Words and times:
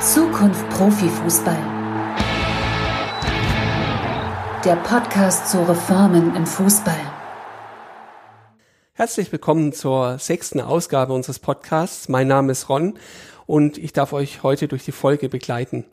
Zukunft 0.00 0.66
Profifußball. 0.70 1.58
Der 4.64 4.76
Podcast 4.76 5.50
zu 5.50 5.58
Reformen 5.68 6.34
im 6.34 6.46
Fußball. 6.46 6.96
Herzlich 8.94 9.30
willkommen 9.30 9.74
zur 9.74 10.18
sechsten 10.18 10.62
Ausgabe 10.62 11.12
unseres 11.12 11.38
Podcasts. 11.38 12.08
Mein 12.08 12.28
Name 12.28 12.52
ist 12.52 12.70
Ron 12.70 12.94
und 13.44 13.76
ich 13.76 13.92
darf 13.92 14.14
euch 14.14 14.42
heute 14.42 14.68
durch 14.68 14.86
die 14.86 14.92
Folge 14.92 15.28
begleiten. 15.28 15.84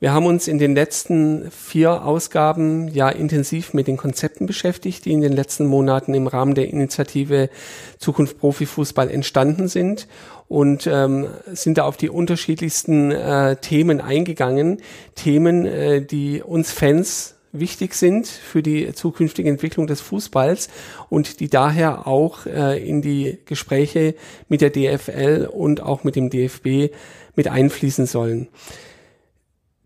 Wir 0.00 0.14
haben 0.14 0.24
uns 0.24 0.48
in 0.48 0.58
den 0.58 0.74
letzten 0.74 1.50
vier 1.50 2.06
Ausgaben 2.06 2.88
ja 2.88 3.10
intensiv 3.10 3.74
mit 3.74 3.86
den 3.86 3.98
Konzepten 3.98 4.46
beschäftigt, 4.46 5.04
die 5.04 5.12
in 5.12 5.20
den 5.20 5.34
letzten 5.34 5.66
Monaten 5.66 6.14
im 6.14 6.26
Rahmen 6.26 6.54
der 6.54 6.68
Initiative 6.68 7.50
Zukunft 7.98 8.38
Profifußball 8.38 9.10
entstanden 9.10 9.68
sind 9.68 10.08
und 10.48 10.86
ähm, 10.86 11.28
sind 11.52 11.76
da 11.76 11.84
auf 11.84 11.98
die 11.98 12.08
unterschiedlichsten 12.08 13.10
äh, 13.10 13.56
Themen 13.56 14.00
eingegangen. 14.00 14.80
Themen, 15.16 15.66
äh, 15.66 16.00
die 16.00 16.42
uns 16.42 16.72
Fans 16.72 17.34
wichtig 17.52 17.92
sind 17.92 18.26
für 18.26 18.62
die 18.62 18.94
zukünftige 18.94 19.50
Entwicklung 19.50 19.86
des 19.86 20.00
Fußballs 20.00 20.70
und 21.10 21.40
die 21.40 21.50
daher 21.50 22.06
auch 22.06 22.46
äh, 22.46 22.82
in 22.82 23.02
die 23.02 23.36
Gespräche 23.44 24.14
mit 24.48 24.62
der 24.62 24.70
DFL 24.70 25.46
und 25.52 25.82
auch 25.82 26.04
mit 26.04 26.16
dem 26.16 26.30
DFB 26.30 26.94
mit 27.36 27.48
einfließen 27.48 28.06
sollen. 28.06 28.48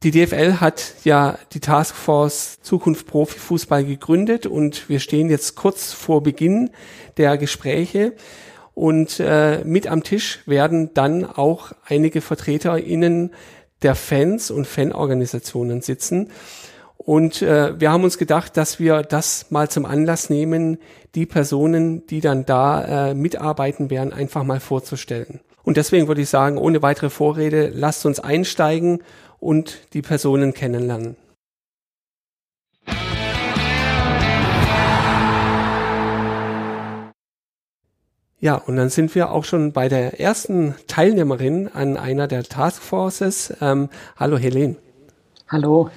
Die 0.05 0.11
DFL 0.11 0.61
hat 0.61 0.97
ja 1.05 1.39
die 1.55 1.61
Taskforce 1.61 2.59
Zukunft 2.61 3.07
Profifußball 3.07 3.87
gegründet 3.87 4.45
und 4.45 4.87
wir 4.91 5.01
stehen 5.01 5.31
jetzt 5.31 5.55
kurz 5.55 5.95
vor 5.95 6.23
Beginn 6.23 6.69
der 7.17 7.39
Gespräche. 7.39 8.13
Und 8.75 9.19
äh, 9.19 9.65
mit 9.65 9.87
am 9.87 10.03
Tisch 10.03 10.41
werden 10.45 10.93
dann 10.93 11.25
auch 11.25 11.73
einige 11.87 12.21
VertreterInnen 12.21 13.31
der 13.81 13.95
Fans 13.95 14.51
und 14.51 14.67
Fanorganisationen 14.67 15.81
sitzen. 15.81 16.29
Und 16.99 17.41
äh, 17.41 17.81
wir 17.81 17.91
haben 17.91 18.05
uns 18.05 18.19
gedacht, 18.19 18.59
dass 18.59 18.79
wir 18.79 19.01
das 19.01 19.51
mal 19.51 19.71
zum 19.71 19.87
Anlass 19.87 20.29
nehmen, 20.29 20.77
die 21.15 21.25
Personen, 21.25 22.07
die 22.09 22.21
dann 22.21 22.45
da 22.45 23.09
äh, 23.09 23.15
mitarbeiten 23.15 23.89
werden, 23.89 24.13
einfach 24.13 24.45
mal 24.45 24.61
vorzustellen. 24.61 25.41
Und 25.63 25.79
deswegen 25.79 26.09
würde 26.09 26.21
ich 26.21 26.29
sagen, 26.29 26.59
ohne 26.59 26.83
weitere 26.83 27.09
Vorrede, 27.09 27.71
lasst 27.75 28.05
uns 28.05 28.21
einsteigen 28.21 29.03
und 29.45 29.81
die 29.93 30.03
Personen 30.03 30.55
kennenlernen. 30.55 31.17
Ja, 38.41 38.57
und 38.57 38.77
dann 38.77 38.91
sind 38.91 39.15
wir 39.15 39.31
auch 39.31 39.45
schon 39.45 39.73
bei 39.73 39.89
der 39.89 40.21
ersten 40.21 40.75
Teilnehmerin 40.87 41.69
an 41.69 41.97
einer 41.97 42.27
der 42.27 42.43
Taskforces. 42.43 43.55
Ähm, 43.61 43.89
hallo 44.17 44.37
Helen. 44.37 44.77
Hallo. 45.49 45.91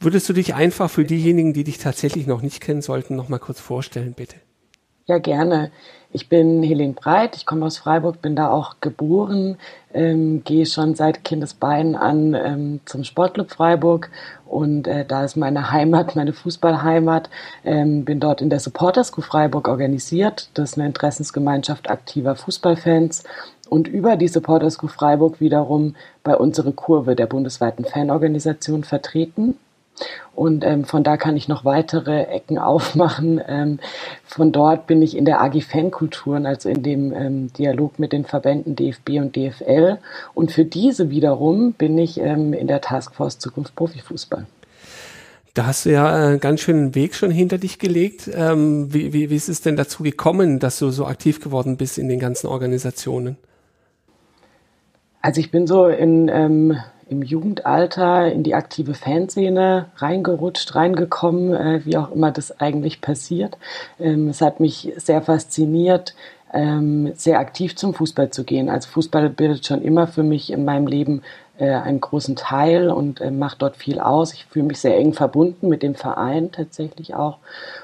Würdest 0.00 0.28
du 0.28 0.32
dich 0.32 0.54
einfach 0.54 0.90
für 0.90 1.04
diejenigen, 1.04 1.52
die 1.52 1.62
dich 1.62 1.78
tatsächlich 1.78 2.26
noch 2.26 2.42
nicht 2.42 2.60
kennen 2.60 2.82
sollten, 2.82 3.14
noch 3.14 3.28
mal 3.28 3.38
kurz 3.38 3.60
vorstellen, 3.60 4.14
bitte? 4.14 4.36
Ja, 5.06 5.18
gerne. 5.18 5.70
Ich 6.12 6.30
bin 6.30 6.62
Helene 6.62 6.94
Breit, 6.94 7.36
ich 7.36 7.44
komme 7.44 7.66
aus 7.66 7.76
Freiburg, 7.76 8.22
bin 8.22 8.36
da 8.36 8.48
auch 8.50 8.76
geboren, 8.80 9.58
ähm, 9.92 10.42
gehe 10.44 10.64
schon 10.64 10.94
seit 10.94 11.24
Kindesbeinen 11.24 11.94
an 11.94 12.32
ähm, 12.32 12.80
zum 12.86 13.04
Sportclub 13.04 13.50
Freiburg 13.50 14.10
und 14.46 14.86
äh, 14.86 15.04
da 15.04 15.24
ist 15.24 15.36
meine 15.36 15.72
Heimat, 15.72 16.16
meine 16.16 16.32
Fußballheimat. 16.32 17.28
Ähm, 17.64 18.06
bin 18.06 18.18
dort 18.18 18.40
in 18.40 18.48
der 18.48 18.60
Supporters 18.60 19.08
School 19.08 19.24
Freiburg 19.24 19.68
organisiert. 19.68 20.48
Das 20.54 20.70
ist 20.70 20.78
eine 20.78 20.86
Interessensgemeinschaft 20.86 21.90
aktiver 21.90 22.34
Fußballfans. 22.34 23.24
Und 23.68 23.88
über 23.88 24.16
die 24.16 24.28
Supporters 24.28 24.74
School 24.74 24.88
Freiburg 24.88 25.40
wiederum 25.40 25.96
bei 26.22 26.34
unserer 26.34 26.72
Kurve 26.72 27.14
der 27.14 27.26
bundesweiten 27.26 27.84
Fanorganisation 27.84 28.84
vertreten. 28.84 29.58
Und 30.34 30.64
ähm, 30.64 30.84
von 30.84 31.04
da 31.04 31.16
kann 31.16 31.36
ich 31.36 31.48
noch 31.48 31.64
weitere 31.64 32.24
Ecken 32.24 32.58
aufmachen. 32.58 33.40
Ähm, 33.46 33.78
von 34.24 34.52
dort 34.52 34.86
bin 34.86 35.02
ich 35.02 35.16
in 35.16 35.24
der 35.24 35.42
AG 35.42 35.60
Fankulturen, 35.62 36.46
also 36.46 36.68
in 36.68 36.82
dem 36.82 37.12
ähm, 37.12 37.52
Dialog 37.52 37.98
mit 37.98 38.12
den 38.12 38.24
Verbänden 38.24 38.76
DFB 38.76 39.10
und 39.20 39.36
DFL. 39.36 39.98
Und 40.34 40.52
für 40.52 40.64
diese 40.64 41.10
wiederum 41.10 41.72
bin 41.72 41.96
ich 41.98 42.18
ähm, 42.18 42.52
in 42.52 42.66
der 42.66 42.80
Taskforce 42.80 43.38
Zukunft 43.38 43.76
Profifußball. 43.76 44.46
Da 45.54 45.66
hast 45.66 45.86
du 45.86 45.92
ja 45.92 46.12
einen 46.12 46.40
ganz 46.40 46.60
schönen 46.60 46.96
Weg 46.96 47.14
schon 47.14 47.30
hinter 47.30 47.58
dich 47.58 47.78
gelegt. 47.78 48.28
Ähm, 48.34 48.92
wie, 48.92 49.12
wie, 49.12 49.30
wie 49.30 49.36
ist 49.36 49.48
es 49.48 49.60
denn 49.60 49.76
dazu 49.76 50.02
gekommen, 50.02 50.58
dass 50.58 50.80
du 50.80 50.90
so 50.90 51.06
aktiv 51.06 51.40
geworden 51.40 51.76
bist 51.76 51.96
in 51.96 52.08
den 52.08 52.18
ganzen 52.18 52.48
Organisationen? 52.48 53.36
Also 55.22 55.40
ich 55.40 55.52
bin 55.52 55.68
so 55.68 55.86
in 55.86 56.28
ähm, 56.28 56.76
im 57.08 57.22
Jugendalter 57.22 58.30
in 58.30 58.42
die 58.42 58.54
aktive 58.54 58.94
Fanszene 58.94 59.86
reingerutscht, 59.96 60.74
reingekommen, 60.74 61.54
äh, 61.54 61.84
wie 61.84 61.96
auch 61.96 62.12
immer 62.12 62.30
das 62.30 62.60
eigentlich 62.60 63.00
passiert. 63.00 63.58
Ähm, 63.98 64.28
es 64.28 64.40
hat 64.40 64.60
mich 64.60 64.92
sehr 64.96 65.22
fasziniert, 65.22 66.14
ähm, 66.52 67.12
sehr 67.14 67.38
aktiv 67.40 67.76
zum 67.76 67.94
Fußball 67.94 68.30
zu 68.30 68.44
gehen. 68.44 68.68
Also 68.68 68.88
Fußball 68.88 69.28
bildet 69.30 69.66
schon 69.66 69.82
immer 69.82 70.06
für 70.06 70.22
mich 70.22 70.52
in 70.52 70.64
meinem 70.64 70.86
Leben 70.86 71.22
äh, 71.58 71.70
einen 71.70 72.00
großen 72.00 72.36
Teil 72.36 72.90
und 72.90 73.20
äh, 73.20 73.30
macht 73.30 73.62
dort 73.62 73.76
viel 73.76 74.00
aus. 74.00 74.32
Ich 74.32 74.46
fühle 74.46 74.66
mich 74.66 74.80
sehr 74.80 74.96
eng 74.96 75.12
verbunden 75.12 75.68
mit 75.68 75.82
dem 75.82 75.94
Verein 75.94 76.52
tatsächlich 76.52 77.14
auch. 77.14 77.38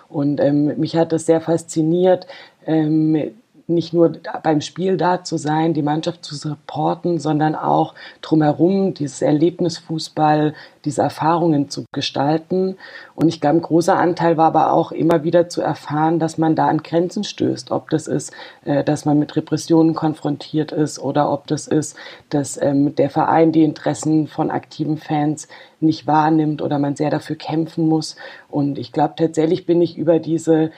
Und 0.08 0.40
ähm, 0.40 0.78
mich 0.78 0.96
hat 0.96 1.12
das 1.12 1.26
sehr 1.26 1.40
fasziniert, 1.40 2.26
ähm, 2.66 3.32
nicht 3.70 3.92
nur 3.92 4.12
beim 4.42 4.60
Spiel 4.60 4.96
da 4.96 5.24
zu 5.24 5.36
sein, 5.36 5.74
die 5.74 5.82
Mannschaft 5.82 6.24
zu 6.24 6.34
supporten, 6.34 7.18
sondern 7.18 7.54
auch 7.54 7.94
drumherum 8.22 8.94
dieses 8.94 9.22
Erlebnis 9.22 9.78
Fußball, 9.78 10.54
diese 10.84 11.02
Erfahrungen 11.02 11.68
zu 11.68 11.84
gestalten. 11.92 12.76
Und 13.14 13.28
ich 13.28 13.40
glaube, 13.40 13.58
ein 13.58 13.62
großer 13.62 13.96
Anteil 13.96 14.36
war 14.36 14.46
aber 14.46 14.72
auch 14.72 14.92
immer 14.92 15.24
wieder 15.24 15.48
zu 15.48 15.60
erfahren, 15.60 16.18
dass 16.18 16.38
man 16.38 16.54
da 16.54 16.68
an 16.68 16.82
Grenzen 16.82 17.24
stößt. 17.24 17.70
Ob 17.70 17.90
das 17.90 18.06
ist, 18.06 18.32
äh, 18.64 18.82
dass 18.84 19.04
man 19.04 19.18
mit 19.18 19.36
Repressionen 19.36 19.94
konfrontiert 19.94 20.72
ist 20.72 20.98
oder 20.98 21.30
ob 21.30 21.46
das 21.46 21.66
ist, 21.66 21.96
dass 22.30 22.60
ähm, 22.60 22.94
der 22.94 23.10
Verein 23.10 23.52
die 23.52 23.64
Interessen 23.64 24.26
von 24.26 24.50
aktiven 24.50 24.96
Fans 24.96 25.48
nicht 25.80 26.06
wahrnimmt 26.06 26.62
oder 26.62 26.78
man 26.78 26.96
sehr 26.96 27.10
dafür 27.10 27.36
kämpfen 27.36 27.86
muss. 27.88 28.16
Und 28.48 28.78
ich 28.78 28.92
glaube, 28.92 29.14
tatsächlich 29.16 29.66
bin 29.66 29.80
ich 29.80 29.96
über 29.96 30.18
diese 30.18 30.70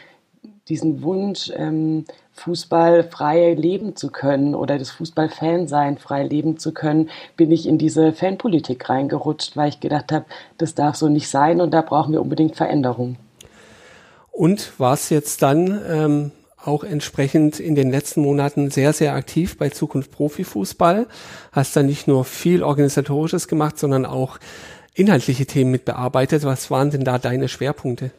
diesen 0.68 1.02
Wunsch, 1.02 1.52
ähm, 1.54 2.04
Fußball 2.32 3.04
frei 3.04 3.54
leben 3.54 3.94
zu 3.94 4.10
können 4.10 4.54
oder 4.54 4.78
das 4.78 4.90
Fußballfan 4.90 5.68
sein 5.68 5.98
frei 5.98 6.24
leben 6.24 6.58
zu 6.58 6.72
können, 6.72 7.10
bin 7.36 7.52
ich 7.52 7.66
in 7.66 7.78
diese 7.78 8.12
Fanpolitik 8.12 8.88
reingerutscht, 8.88 9.56
weil 9.56 9.68
ich 9.68 9.80
gedacht 9.80 10.12
habe, 10.12 10.24
das 10.58 10.74
darf 10.74 10.96
so 10.96 11.08
nicht 11.08 11.28
sein 11.28 11.60
und 11.60 11.72
da 11.72 11.82
brauchen 11.82 12.12
wir 12.12 12.20
unbedingt 12.20 12.56
Veränderungen. 12.56 13.18
Und 14.30 14.78
war 14.80 14.94
es 14.94 15.10
jetzt 15.10 15.42
dann 15.42 15.80
ähm, 15.86 16.30
auch 16.56 16.84
entsprechend 16.84 17.60
in 17.60 17.74
den 17.74 17.90
letzten 17.90 18.22
Monaten 18.22 18.70
sehr, 18.70 18.92
sehr 18.92 19.14
aktiv 19.14 19.58
bei 19.58 19.68
Zukunft 19.68 20.10
Profifußball? 20.10 21.06
Hast 21.52 21.76
dann 21.76 21.86
nicht 21.86 22.08
nur 22.08 22.24
viel 22.24 22.62
Organisatorisches 22.62 23.46
gemacht, 23.46 23.78
sondern 23.78 24.06
auch 24.06 24.38
inhaltliche 24.94 25.44
Themen 25.44 25.70
mitbearbeitet. 25.70 26.44
Was 26.44 26.70
waren 26.70 26.90
denn 26.90 27.04
da 27.04 27.18
deine 27.18 27.48
Schwerpunkte? 27.48 28.10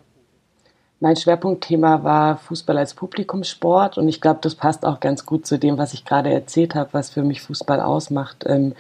Mein 1.04 1.18
Schwerpunktthema 1.18 2.06
war 2.06 2.38
Fußball 2.38 2.78
als 2.78 2.94
Publikumssport 2.94 3.98
und 3.98 4.08
ich 4.08 4.22
glaube, 4.22 4.40
das 4.42 4.56
passt 4.56 4.86
auch 4.86 5.02
ganz 5.02 5.26
gut 5.26 5.46
zu 5.46 5.60
dem, 5.60 5.78
was 5.78 5.94
ich 5.94 6.06
gerade 6.06 6.32
erzählt 6.32 6.76
habe, 6.76 6.94
was 6.94 7.10
für 7.10 7.24
mich 7.24 7.42
Fußball 7.42 7.82
ausmacht. 7.82 8.46
Ähm, 8.48 8.74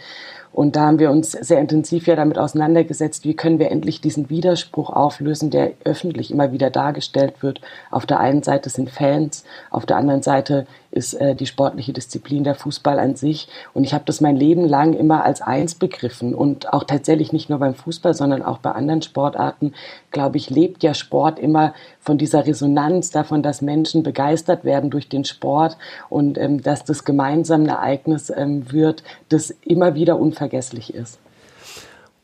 und 0.53 0.77
da 0.77 0.85
haben 0.85 0.99
wir 0.99 1.11
uns 1.11 1.31
sehr 1.31 1.59
intensiv 1.59 2.07
ja 2.07 2.15
damit 2.15 2.37
auseinandergesetzt, 2.37 3.25
wie 3.25 3.33
können 3.33 3.59
wir 3.59 3.71
endlich 3.71 3.99
diesen 3.99 4.29
Widerspruch 4.29 4.89
auflösen, 4.89 5.49
der 5.49 5.73
öffentlich 5.83 6.31
immer 6.31 6.53
wieder 6.53 6.69
dargestellt 6.69 7.43
wird. 7.43 7.59
Auf 7.91 8.05
der 8.05 8.21
einen 8.21 8.41
Seite 8.41 8.69
sind 8.69 8.89
Fans, 8.89 9.43
auf 9.69 9.85
der 9.85 9.97
anderen 9.97 10.21
Seite 10.21 10.65
ist 10.93 11.15
äh, 11.15 11.35
die 11.35 11.45
sportliche 11.45 11.91
Disziplin 11.91 12.43
der 12.43 12.55
Fußball 12.55 12.99
an 12.99 13.15
sich. 13.15 13.47
Und 13.73 13.83
ich 13.83 13.93
habe 13.93 14.05
das 14.05 14.21
mein 14.21 14.35
Leben 14.35 14.65
lang 14.67 14.93
immer 14.93 15.25
als 15.25 15.41
eins 15.41 15.75
begriffen. 15.75 16.33
Und 16.33 16.71
auch 16.71 16.83
tatsächlich 16.83 17.33
nicht 17.33 17.49
nur 17.49 17.59
beim 17.59 17.73
Fußball, 17.73 18.13
sondern 18.13 18.43
auch 18.43 18.59
bei 18.59 18.71
anderen 18.71 19.01
Sportarten, 19.01 19.73
glaube 20.11 20.37
ich, 20.37 20.49
lebt 20.49 20.83
ja 20.83 20.93
Sport 20.93 21.39
immer 21.39 21.73
von 21.99 22.17
dieser 22.17 22.45
Resonanz, 22.45 23.11
davon, 23.11 23.43
dass 23.43 23.61
Menschen 23.61 24.03
begeistert 24.03 24.63
werden 24.63 24.89
durch 24.89 25.09
den 25.09 25.25
Sport 25.25 25.77
und 26.09 26.37
ähm, 26.37 26.61
dass 26.61 26.83
das 26.83 27.03
gemeinsam 27.03 27.63
ein 27.63 27.69
Ereignis 27.69 28.31
ähm, 28.35 28.71
wird, 28.71 29.03
das 29.29 29.51
immer 29.61 29.95
wieder 29.95 30.19
unvergesslich 30.19 30.93
ist. 30.93 31.19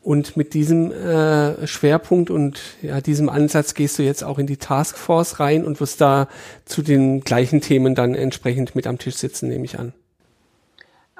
Und 0.01 0.37
mit 0.37 0.53
diesem 0.53 0.91
äh, 0.91 1.67
Schwerpunkt 1.67 2.29
und 2.29 2.59
ja, 2.81 3.01
diesem 3.01 3.27
Ansatz 3.27 3.73
gehst 3.73 3.99
du 3.99 4.03
jetzt 4.03 4.23
auch 4.23 4.39
in 4.39 4.47
die 4.47 4.57
Taskforce 4.57 5.39
rein 5.39 5.65
und 5.65 5.81
wirst 5.81 5.99
da 5.99 6.29
zu 6.65 6.81
den 6.81 7.21
gleichen 7.21 7.59
Themen 7.59 7.95
dann 7.95 8.15
entsprechend 8.15 8.75
mit 8.75 8.87
am 8.87 8.97
Tisch 8.97 9.15
sitzen, 9.15 9.49
nehme 9.49 9.65
ich 9.65 9.77
an. 9.77 9.93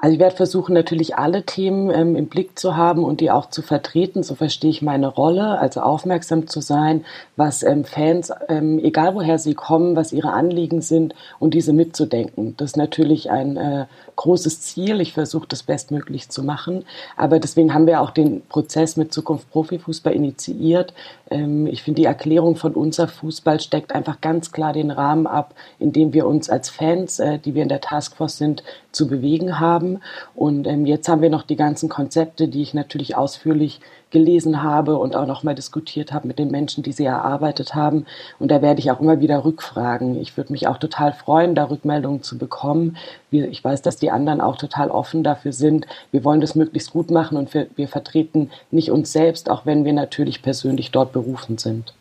Also 0.02 0.14
ich 0.14 0.20
werde 0.20 0.34
versuchen, 0.34 0.72
natürlich 0.72 1.16
alle 1.16 1.44
Themen 1.44 1.90
ähm, 1.90 2.16
im 2.16 2.28
Blick 2.28 2.58
zu 2.58 2.74
haben 2.74 3.04
und 3.04 3.20
die 3.20 3.30
auch 3.30 3.50
zu 3.50 3.60
vertreten. 3.60 4.22
So 4.22 4.34
verstehe 4.34 4.70
ich 4.70 4.80
meine 4.80 5.08
Rolle, 5.08 5.58
also 5.58 5.80
aufmerksam 5.80 6.46
zu 6.46 6.62
sein, 6.62 7.04
was 7.36 7.62
ähm, 7.62 7.84
Fans, 7.84 8.32
ähm, 8.48 8.78
egal 8.78 9.14
woher 9.14 9.38
sie 9.38 9.52
kommen, 9.52 9.96
was 9.96 10.12
ihre 10.12 10.32
Anliegen 10.32 10.80
sind 10.80 11.14
und 11.38 11.52
diese 11.52 11.74
mitzudenken. 11.74 12.54
Das 12.56 12.70
ist 12.70 12.76
natürlich 12.78 13.30
ein 13.30 13.58
äh, 13.58 13.86
großes 14.16 14.62
Ziel. 14.62 15.02
Ich 15.02 15.12
versuche 15.12 15.46
das 15.46 15.64
bestmöglich 15.64 16.30
zu 16.30 16.42
machen. 16.42 16.84
Aber 17.18 17.38
deswegen 17.38 17.74
haben 17.74 17.86
wir 17.86 18.00
auch 18.00 18.10
den 18.10 18.40
Prozess 18.48 18.96
mit 18.96 19.12
Zukunft 19.12 19.50
Profifußball 19.50 20.14
initiiert. 20.14 20.94
Ähm, 21.30 21.66
ich 21.66 21.82
finde, 21.82 22.02
die 22.02 22.06
Erklärung 22.06 22.56
von 22.56 22.74
unser 22.74 23.08
Fußball 23.08 23.60
steckt 23.60 23.94
einfach 23.94 24.20
ganz 24.20 24.52
klar 24.52 24.72
den 24.72 24.90
Rahmen 24.90 25.26
ab, 25.26 25.54
in 25.78 25.92
dem 25.92 26.12
wir 26.12 26.26
uns 26.26 26.50
als 26.50 26.68
Fans, 26.68 27.18
äh, 27.20 27.38
die 27.38 27.54
wir 27.54 27.62
in 27.62 27.68
der 27.68 27.80
Taskforce 27.80 28.36
sind, 28.36 28.62
zu 28.92 29.06
bewegen 29.06 29.60
haben. 29.60 30.00
Und 30.34 30.66
ähm, 30.66 30.86
jetzt 30.86 31.08
haben 31.08 31.22
wir 31.22 31.30
noch 31.30 31.44
die 31.44 31.56
ganzen 31.56 31.88
Konzepte, 31.88 32.48
die 32.48 32.62
ich 32.62 32.74
natürlich 32.74 33.16
ausführlich 33.16 33.80
gelesen 34.10 34.62
habe 34.62 34.98
und 34.98 35.14
auch 35.14 35.26
noch 35.26 35.44
mal 35.44 35.54
diskutiert 35.54 36.12
habe 36.12 36.26
mit 36.26 36.38
den 36.38 36.50
Menschen, 36.50 36.82
die 36.82 36.92
sie 36.92 37.04
erarbeitet 37.04 37.74
haben. 37.74 38.06
Und 38.38 38.50
da 38.50 38.60
werde 38.60 38.80
ich 38.80 38.90
auch 38.90 39.00
immer 39.00 39.20
wieder 39.20 39.44
rückfragen. 39.44 40.20
Ich 40.20 40.36
würde 40.36 40.52
mich 40.52 40.66
auch 40.66 40.78
total 40.78 41.12
freuen, 41.12 41.54
da 41.54 41.64
Rückmeldungen 41.70 42.22
zu 42.22 42.36
bekommen. 42.36 42.96
Ich 43.32 43.62
weiß, 43.62 43.82
dass 43.82 43.96
die 43.96 44.10
anderen 44.10 44.40
auch 44.40 44.56
total 44.56 44.90
offen 44.90 45.22
dafür 45.22 45.52
sind. 45.52 45.86
Wir 46.10 46.24
wollen 46.24 46.40
das 46.40 46.54
möglichst 46.54 46.90
gut 46.90 47.10
machen 47.10 47.36
und 47.36 47.52
wir, 47.54 47.66
wir 47.76 47.88
vertreten 47.88 48.50
nicht 48.70 48.90
uns 48.90 49.12
selbst, 49.12 49.50
auch 49.50 49.66
wenn 49.66 49.84
wir 49.84 49.92
natürlich 49.92 50.42
persönlich 50.42 50.90
dort 50.90 51.12
berufen 51.12 51.58
sind. 51.58 51.94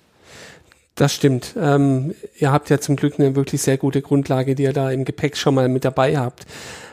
Das 0.95 1.13
stimmt. 1.13 1.55
Ähm, 1.57 2.13
ihr 2.39 2.51
habt 2.51 2.69
ja 2.69 2.79
zum 2.79 2.97
Glück 2.97 3.19
eine 3.19 3.35
wirklich 3.35 3.61
sehr 3.61 3.77
gute 3.77 4.01
Grundlage, 4.01 4.55
die 4.55 4.63
ihr 4.63 4.73
da 4.73 4.91
im 4.91 5.05
Gepäck 5.05 5.37
schon 5.37 5.55
mal 5.55 5.69
mit 5.69 5.85
dabei 5.85 6.17
habt. 6.17 6.45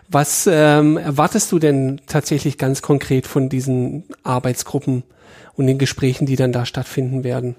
Was 0.08 0.48
ähm, 0.50 0.96
erwartest 0.96 1.50
du 1.50 1.58
denn 1.58 2.00
tatsächlich 2.06 2.58
ganz 2.58 2.82
konkret 2.82 3.26
von 3.26 3.48
diesen 3.48 4.04
Arbeitsgruppen 4.22 5.02
und 5.54 5.66
den 5.66 5.78
Gesprächen, 5.78 6.26
die 6.26 6.36
dann 6.36 6.52
da 6.52 6.64
stattfinden 6.64 7.24
werden? 7.24 7.56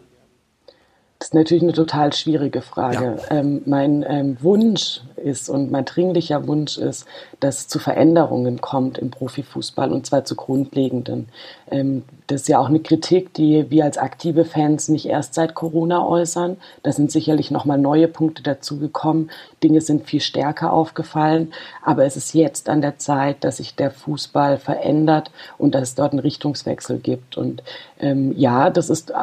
Das 1.19 1.29
ist 1.29 1.33
natürlich 1.33 1.63
eine 1.63 1.73
total 1.73 2.13
schwierige 2.13 2.61
Frage. 2.61 3.17
Ja. 3.29 3.37
Ähm, 3.37 3.63
mein 3.65 4.05
ähm, 4.07 4.37
Wunsch 4.41 5.01
ist 5.15 5.49
und 5.49 5.71
mein 5.71 5.83
dringlicher 5.83 6.45
Wunsch 6.47 6.77
ist, 6.77 7.07
dass 7.39 7.59
es 7.59 7.67
zu 7.67 7.79
Veränderungen 7.79 8.61
kommt 8.61 8.99
im 8.99 9.09
Profifußball 9.09 9.91
und 9.91 10.05
zwar 10.05 10.25
zu 10.25 10.35
grundlegenden. 10.35 11.29
Ähm, 11.71 12.03
das 12.27 12.41
ist 12.41 12.49
ja 12.49 12.59
auch 12.59 12.69
eine 12.69 12.81
Kritik, 12.81 13.33
die 13.33 13.71
wir 13.71 13.85
als 13.85 13.97
aktive 13.97 14.45
Fans 14.45 14.89
nicht 14.89 15.07
erst 15.07 15.33
seit 15.33 15.55
Corona 15.55 16.05
äußern. 16.05 16.57
Da 16.83 16.91
sind 16.91 17.11
sicherlich 17.11 17.49
nochmal 17.49 17.79
neue 17.79 18.07
Punkte 18.07 18.43
dazugekommen. 18.43 19.31
Dinge 19.63 19.81
sind 19.81 20.05
viel 20.05 20.21
stärker 20.21 20.71
aufgefallen. 20.71 21.51
Aber 21.83 22.05
es 22.05 22.15
ist 22.15 22.35
jetzt 22.35 22.69
an 22.69 22.81
der 22.81 22.99
Zeit, 22.99 23.43
dass 23.43 23.57
sich 23.57 23.75
der 23.75 23.89
Fußball 23.89 24.57
verändert 24.57 25.31
und 25.57 25.73
dass 25.73 25.89
es 25.89 25.95
dort 25.95 26.11
einen 26.11 26.19
Richtungswechsel 26.19 26.99
gibt. 26.99 27.37
Und 27.37 27.63
ähm, 27.99 28.33
ja, 28.37 28.69
das 28.69 28.91
ist 28.91 29.13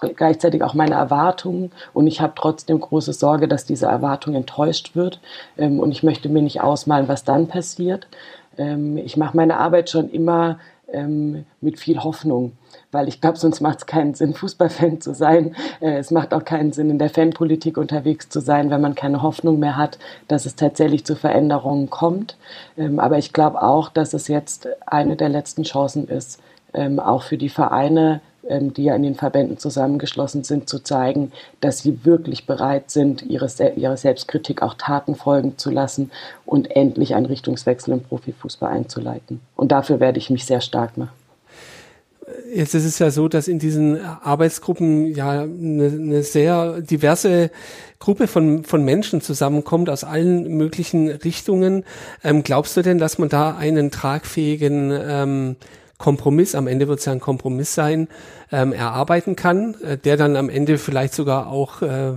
gleichzeitig 0.00 0.62
auch 0.62 0.74
meine 0.74 0.94
Erwartungen 0.94 1.72
und 1.92 2.06
ich 2.06 2.20
habe 2.20 2.32
trotzdem 2.36 2.80
große 2.80 3.12
Sorge, 3.12 3.48
dass 3.48 3.64
diese 3.64 3.86
Erwartung 3.86 4.34
enttäuscht 4.34 4.94
wird 4.94 5.20
ähm, 5.56 5.80
und 5.80 5.92
ich 5.92 6.02
möchte 6.02 6.28
mir 6.28 6.42
nicht 6.42 6.60
ausmalen, 6.60 7.08
was 7.08 7.24
dann 7.24 7.48
passiert. 7.48 8.06
Ähm, 8.56 8.96
ich 8.96 9.16
mache 9.16 9.36
meine 9.36 9.58
Arbeit 9.58 9.90
schon 9.90 10.10
immer 10.10 10.58
ähm, 10.92 11.44
mit 11.60 11.78
viel 11.78 12.02
Hoffnung, 12.02 12.52
weil 12.90 13.08
ich 13.08 13.20
glaube, 13.20 13.38
sonst 13.38 13.60
macht 13.60 13.78
es 13.78 13.86
keinen 13.86 14.14
Sinn, 14.14 14.34
Fußballfan 14.34 15.00
zu 15.00 15.14
sein. 15.14 15.54
Äh, 15.80 15.98
es 15.98 16.10
macht 16.10 16.32
auch 16.32 16.44
keinen 16.44 16.72
Sinn, 16.72 16.90
in 16.90 16.98
der 16.98 17.10
Fanpolitik 17.10 17.76
unterwegs 17.76 18.28
zu 18.28 18.40
sein, 18.40 18.70
wenn 18.70 18.80
man 18.80 18.94
keine 18.94 19.22
Hoffnung 19.22 19.58
mehr 19.58 19.76
hat, 19.76 19.98
dass 20.28 20.46
es 20.46 20.56
tatsächlich 20.56 21.04
zu 21.04 21.14
Veränderungen 21.14 21.90
kommt. 21.90 22.36
Ähm, 22.76 22.98
aber 22.98 23.18
ich 23.18 23.32
glaube 23.32 23.62
auch, 23.62 23.90
dass 23.90 24.14
es 24.14 24.28
jetzt 24.28 24.68
eine 24.86 25.16
der 25.16 25.28
letzten 25.28 25.62
Chancen 25.62 26.08
ist, 26.08 26.40
ähm, 26.74 27.00
auch 27.00 27.22
für 27.22 27.38
die 27.38 27.48
Vereine 27.48 28.20
die 28.42 28.84
ja 28.84 28.94
in 28.94 29.02
den 29.02 29.14
Verbänden 29.14 29.58
zusammengeschlossen 29.58 30.44
sind, 30.44 30.68
zu 30.68 30.78
zeigen, 30.78 31.32
dass 31.60 31.80
sie 31.80 32.04
wirklich 32.04 32.46
bereit 32.46 32.90
sind, 32.90 33.22
ihre, 33.22 33.48
ihre 33.76 33.96
Selbstkritik 33.96 34.62
auch 34.62 34.74
Taten 34.74 35.14
folgen 35.14 35.58
zu 35.58 35.70
lassen 35.70 36.10
und 36.46 36.74
endlich 36.74 37.14
einen 37.14 37.26
Richtungswechsel 37.26 37.94
im 37.94 38.02
Profifußball 38.02 38.72
einzuleiten. 38.72 39.40
Und 39.56 39.72
dafür 39.72 40.00
werde 40.00 40.18
ich 40.18 40.30
mich 40.30 40.46
sehr 40.46 40.60
stark 40.60 40.96
machen. 40.96 41.10
Jetzt 42.54 42.74
ist 42.74 42.84
es 42.84 42.98
ja 42.98 43.10
so, 43.10 43.28
dass 43.28 43.48
in 43.48 43.58
diesen 43.58 44.02
Arbeitsgruppen 44.02 45.14
ja 45.14 45.42
eine, 45.42 45.86
eine 45.86 46.22
sehr 46.22 46.80
diverse 46.80 47.50
Gruppe 47.98 48.26
von, 48.26 48.64
von 48.64 48.84
Menschen 48.84 49.20
zusammenkommt 49.20 49.88
aus 49.88 50.04
allen 50.04 50.56
möglichen 50.56 51.08
Richtungen. 51.08 51.84
Ähm, 52.22 52.42
glaubst 52.42 52.76
du 52.76 52.82
denn, 52.82 52.98
dass 52.98 53.18
man 53.18 53.28
da 53.28 53.56
einen 53.56 53.90
tragfähigen 53.90 54.92
ähm, 54.92 55.56
Kompromiss, 55.98 56.54
am 56.54 56.68
Ende 56.68 56.88
wird 56.88 57.00
es 57.00 57.04
ja 57.04 57.12
ein 57.12 57.20
Kompromiss 57.20 57.74
sein, 57.74 58.08
ähm, 58.52 58.72
erarbeiten 58.72 59.36
kann, 59.36 59.74
äh, 59.82 59.98
der 59.98 60.16
dann 60.16 60.36
am 60.36 60.48
Ende 60.48 60.78
vielleicht 60.78 61.12
sogar 61.12 61.48
auch 61.48 61.82
äh, 61.82 62.14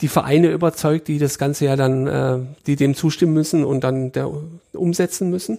die 0.00 0.08
Vereine 0.08 0.50
überzeugt, 0.50 1.08
die 1.08 1.18
das 1.18 1.38
Ganze 1.38 1.66
ja 1.66 1.76
dann, 1.76 2.06
äh, 2.06 2.38
die 2.66 2.76
dem 2.76 2.94
zustimmen 2.94 3.34
müssen 3.34 3.64
und 3.64 3.84
dann 3.84 4.12
der, 4.12 4.30
umsetzen 4.72 5.28
müssen? 5.28 5.58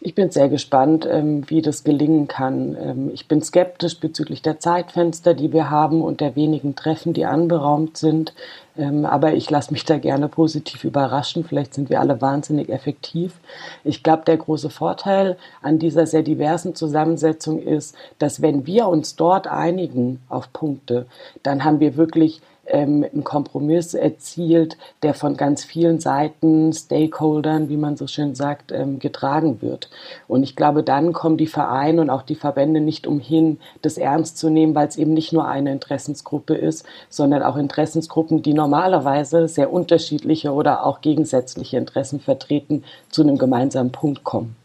Ich 0.00 0.14
bin 0.14 0.30
sehr 0.30 0.48
gespannt, 0.48 1.08
ähm, 1.10 1.42
wie 1.50 1.60
das 1.60 1.82
gelingen 1.82 2.28
kann. 2.28 2.76
Ähm, 2.80 3.10
ich 3.12 3.26
bin 3.26 3.42
skeptisch 3.42 3.98
bezüglich 3.98 4.42
der 4.42 4.60
Zeitfenster, 4.60 5.34
die 5.34 5.52
wir 5.52 5.70
haben 5.70 6.02
und 6.02 6.20
der 6.20 6.36
wenigen 6.36 6.76
Treffen, 6.76 7.14
die 7.14 7.24
anberaumt 7.24 7.96
sind. 7.96 8.32
Ähm, 8.76 9.04
aber 9.04 9.34
ich 9.34 9.50
lasse 9.50 9.72
mich 9.72 9.84
da 9.84 9.98
gerne 9.98 10.28
positiv 10.28 10.84
überraschen. 10.84 11.42
Vielleicht 11.42 11.74
sind 11.74 11.90
wir 11.90 12.00
alle 12.00 12.20
wahnsinnig 12.20 12.68
effektiv. 12.68 13.40
Ich 13.82 14.04
glaube, 14.04 14.22
der 14.24 14.36
große 14.36 14.70
Vorteil 14.70 15.36
an 15.62 15.80
dieser 15.80 16.06
sehr 16.06 16.22
diversen 16.22 16.76
Zusammensetzung 16.76 17.60
ist, 17.60 17.96
dass 18.20 18.40
wenn 18.40 18.66
wir 18.66 18.86
uns 18.86 19.16
dort 19.16 19.48
einigen 19.48 20.20
auf 20.28 20.52
Punkte, 20.52 21.06
dann 21.42 21.64
haben 21.64 21.80
wir 21.80 21.96
wirklich 21.96 22.40
ähm, 22.70 23.04
einen 23.12 23.24
Kompromiss 23.24 23.94
erzielt, 23.94 24.76
der 25.02 25.14
von 25.14 25.36
ganz 25.36 25.64
vielen 25.64 26.00
Seiten, 26.00 26.72
Stakeholdern, 26.72 27.68
wie 27.68 27.76
man 27.76 27.96
so 27.96 28.06
schön 28.06 28.34
sagt, 28.34 28.72
ähm, 28.72 28.98
getragen 28.98 29.62
wird. 29.62 29.90
Und 30.26 30.42
ich 30.42 30.56
glaube, 30.56 30.82
dann 30.82 31.12
kommen 31.12 31.36
die 31.36 31.46
Vereine 31.46 32.00
und 32.00 32.10
auch 32.10 32.22
die 32.22 32.34
Verbände 32.34 32.80
nicht 32.80 33.06
umhin, 33.06 33.58
das 33.82 33.98
ernst 33.98 34.38
zu 34.38 34.50
nehmen, 34.50 34.74
weil 34.74 34.88
es 34.88 34.96
eben 34.96 35.14
nicht 35.14 35.32
nur 35.32 35.46
eine 35.46 35.72
Interessensgruppe 35.72 36.54
ist, 36.54 36.84
sondern 37.08 37.42
auch 37.42 37.56
Interessensgruppen, 37.56 38.42
die 38.42 38.54
normalerweise 38.54 39.48
sehr 39.48 39.72
unterschiedliche 39.72 40.52
oder 40.52 40.84
auch 40.84 41.00
gegensätzliche 41.00 41.76
Interessen 41.76 42.20
vertreten, 42.20 42.84
zu 43.10 43.22
einem 43.22 43.38
gemeinsamen 43.38 43.92
Punkt 43.92 44.24
kommen. 44.24 44.56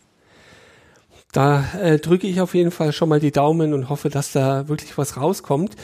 Da 1.34 1.64
äh, 1.82 1.98
drücke 1.98 2.28
ich 2.28 2.40
auf 2.42 2.54
jeden 2.54 2.70
Fall 2.70 2.94
schon 2.94 3.10
mal 3.10 3.20
die 3.20 3.32
Daumen 3.32 3.74
und 3.74 3.90
hoffe, 3.90 4.10
dass 4.10 4.32
da 4.32 4.68
wirklich 4.68 4.98
was 5.00 5.18
rauskommt. 5.18 5.76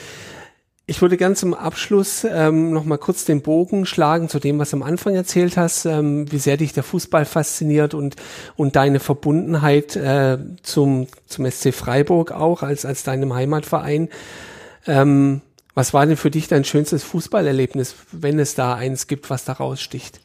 Ich 0.89 1.03
würde 1.03 1.17
gern 1.17 1.35
zum 1.35 1.53
Abschluss 1.53 2.23
ähm, 2.23 2.71
noch 2.71 2.83
mal 2.83 2.97
kurz 2.97 3.23
den 3.23 3.43
Bogen 3.43 3.85
schlagen 3.85 4.27
zu 4.27 4.39
dem, 4.39 4.57
was 4.57 4.71
du 4.71 4.77
am 4.77 4.81
Anfang 4.81 5.13
erzählt 5.13 5.55
hast, 5.55 5.85
ähm, 5.85 6.31
wie 6.31 6.39
sehr 6.39 6.57
dich 6.57 6.73
der 6.73 6.81
Fußball 6.81 7.25
fasziniert 7.25 7.93
und 7.93 8.15
und 8.55 8.75
deine 8.75 8.99
Verbundenheit 8.99 9.95
äh, 9.95 10.39
zum 10.63 11.05
zum 11.27 11.45
SC 11.45 11.75
Freiburg 11.75 12.31
auch 12.31 12.63
als 12.63 12.85
als 12.85 13.03
deinem 13.03 13.35
Heimatverein. 13.35 14.09
Ähm, 14.87 15.41
was 15.75 15.93
war 15.93 16.07
denn 16.07 16.17
für 16.17 16.31
dich 16.31 16.47
dein 16.47 16.65
schönstes 16.65 17.03
Fußballerlebnis, 17.03 17.93
wenn 18.11 18.39
es 18.39 18.55
da 18.55 18.73
eins 18.73 19.05
gibt, 19.05 19.29
was 19.29 19.45
da 19.45 19.53
raussticht? 19.53 20.21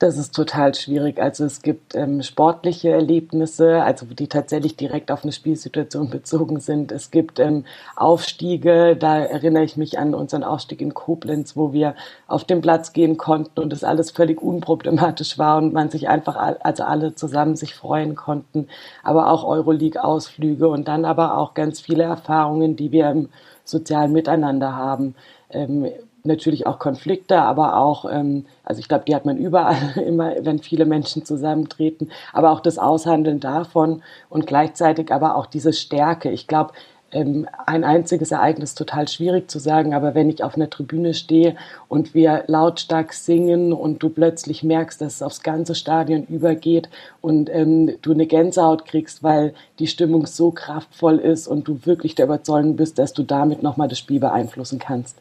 Das 0.00 0.16
ist 0.16 0.34
total 0.34 0.74
schwierig. 0.74 1.20
Also 1.20 1.44
es 1.44 1.60
gibt 1.60 1.94
ähm, 1.94 2.22
sportliche 2.22 2.88
Erlebnisse, 2.88 3.82
also 3.82 4.06
die 4.06 4.28
tatsächlich 4.28 4.74
direkt 4.74 5.10
auf 5.10 5.24
eine 5.24 5.32
Spielsituation 5.32 6.08
bezogen 6.10 6.58
sind. 6.58 6.90
Es 6.90 7.10
gibt 7.10 7.38
ähm, 7.38 7.66
Aufstiege, 7.96 8.96
da 8.96 9.18
erinnere 9.18 9.62
ich 9.64 9.76
mich 9.76 9.98
an 9.98 10.14
unseren 10.14 10.42
Aufstieg 10.42 10.80
in 10.80 10.94
Koblenz, 10.94 11.54
wo 11.54 11.74
wir 11.74 11.96
auf 12.28 12.44
den 12.44 12.62
Platz 12.62 12.94
gehen 12.94 13.18
konnten 13.18 13.60
und 13.60 13.74
es 13.74 13.84
alles 13.84 14.10
völlig 14.10 14.40
unproblematisch 14.40 15.36
war 15.36 15.58
und 15.58 15.74
man 15.74 15.90
sich 15.90 16.08
einfach, 16.08 16.56
also 16.60 16.84
alle 16.84 17.14
zusammen 17.14 17.54
sich 17.54 17.74
freuen 17.74 18.14
konnten. 18.14 18.68
Aber 19.02 19.30
auch 19.30 19.44
Euroleague-Ausflüge 19.44 20.66
und 20.66 20.88
dann 20.88 21.04
aber 21.04 21.36
auch 21.36 21.52
ganz 21.52 21.78
viele 21.78 22.04
Erfahrungen, 22.04 22.74
die 22.74 22.90
wir 22.90 23.10
im 23.10 23.28
sozialen 23.64 24.12
Miteinander 24.12 24.74
haben. 24.74 25.14
Ähm, 25.50 25.90
natürlich 26.24 26.66
auch 26.66 26.78
Konflikte, 26.78 27.40
aber 27.42 27.76
auch, 27.76 28.04
ähm, 28.10 28.44
also 28.64 28.80
ich 28.80 28.88
glaube, 28.88 29.04
die 29.06 29.14
hat 29.14 29.24
man 29.24 29.36
überall 29.36 29.76
immer, 30.06 30.34
wenn 30.42 30.58
viele 30.58 30.84
Menschen 30.84 31.24
zusammentreten, 31.24 32.10
aber 32.32 32.50
auch 32.50 32.60
das 32.60 32.78
Aushandeln 32.78 33.40
davon 33.40 34.02
und 34.28 34.46
gleichzeitig 34.46 35.12
aber 35.12 35.36
auch 35.36 35.46
diese 35.46 35.72
Stärke. 35.72 36.30
Ich 36.30 36.46
glaube, 36.46 36.72
ähm, 37.12 37.48
ein 37.66 37.82
einziges 37.84 38.30
Ereignis 38.30 38.74
total 38.74 39.08
schwierig 39.08 39.50
zu 39.50 39.58
sagen, 39.58 39.94
aber 39.94 40.14
wenn 40.14 40.30
ich 40.30 40.44
auf 40.44 40.54
einer 40.54 40.70
Tribüne 40.70 41.14
stehe 41.14 41.56
und 41.88 42.14
wir 42.14 42.44
lautstark 42.46 43.12
singen 43.12 43.72
und 43.72 44.02
du 44.02 44.10
plötzlich 44.10 44.62
merkst, 44.62 45.00
dass 45.00 45.16
es 45.16 45.22
aufs 45.22 45.42
ganze 45.42 45.74
Stadion 45.74 46.24
übergeht 46.24 46.88
und 47.20 47.50
ähm, 47.50 47.96
du 48.02 48.12
eine 48.12 48.26
Gänsehaut 48.26 48.84
kriegst, 48.84 49.22
weil 49.22 49.54
die 49.78 49.88
Stimmung 49.88 50.26
so 50.26 50.52
kraftvoll 50.52 51.18
ist 51.18 51.48
und 51.48 51.66
du 51.66 51.80
wirklich 51.84 52.14
der 52.14 52.26
Überzeugung 52.26 52.76
bist, 52.76 52.98
dass 52.98 53.12
du 53.12 53.22
damit 53.22 53.62
nochmal 53.62 53.88
das 53.88 53.98
Spiel 53.98 54.20
beeinflussen 54.20 54.78
kannst. 54.78 55.16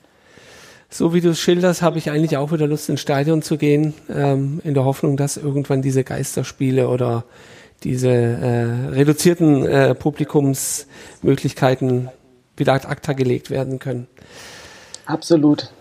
So 0.90 1.14
wie 1.14 1.22
du 1.22 1.30
es 1.30 1.40
schilderst, 1.40 1.82
habe 1.82 1.98
ich 1.98 2.10
eigentlich 2.10 2.36
auch 2.38 2.52
wieder 2.52 2.68
Lust, 2.68 2.90
ins 2.90 3.00
Stadion 3.02 3.42
zu 3.42 3.58
gehen, 3.58 3.94
ähm, 4.10 4.60
in 4.64 4.74
der 4.74 4.86
Hoffnung, 4.86 5.18
dass 5.18 5.38
irgendwann 5.38 5.82
diese 5.82 6.04
Geisterspiele 6.04 6.90
oder 6.90 7.24
diese 7.84 8.10
äh, 8.10 8.90
reduzierten 8.90 9.66
äh, 9.66 9.96
Publikumsmöglichkeiten 9.96 12.10
wieder 12.58 12.74
ad 12.74 12.88
acta 12.88 13.14
gelegt 13.14 13.50
werden 13.50 13.80
können. 13.80 14.08
Absolut. 15.06 15.72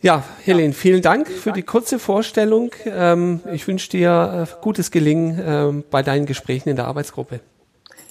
Ja, 0.00 0.24
Helene, 0.44 0.72
vielen 0.72 1.00
Dank 1.00 1.28
für 1.28 1.52
die 1.52 1.62
kurze 1.62 2.00
Vorstellung. 2.00 2.72
Ähm, 2.86 3.40
ich 3.52 3.68
wünsche 3.68 3.90
dir 3.90 4.48
äh, 4.48 4.52
gutes 4.60 4.90
Gelingen 4.90 5.40
ähm, 5.44 5.84
bei 5.90 6.02
deinen 6.02 6.26
Gesprächen 6.26 6.70
in 6.70 6.76
der 6.76 6.86
Arbeitsgruppe. 6.86 7.40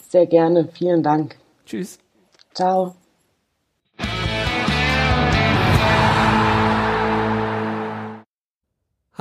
Sehr 0.10 0.26
gerne, 0.26 0.70
vielen 0.74 1.04
Dank. 1.04 1.36
Tschüss. 1.66 2.00
Ciao. 2.54 2.96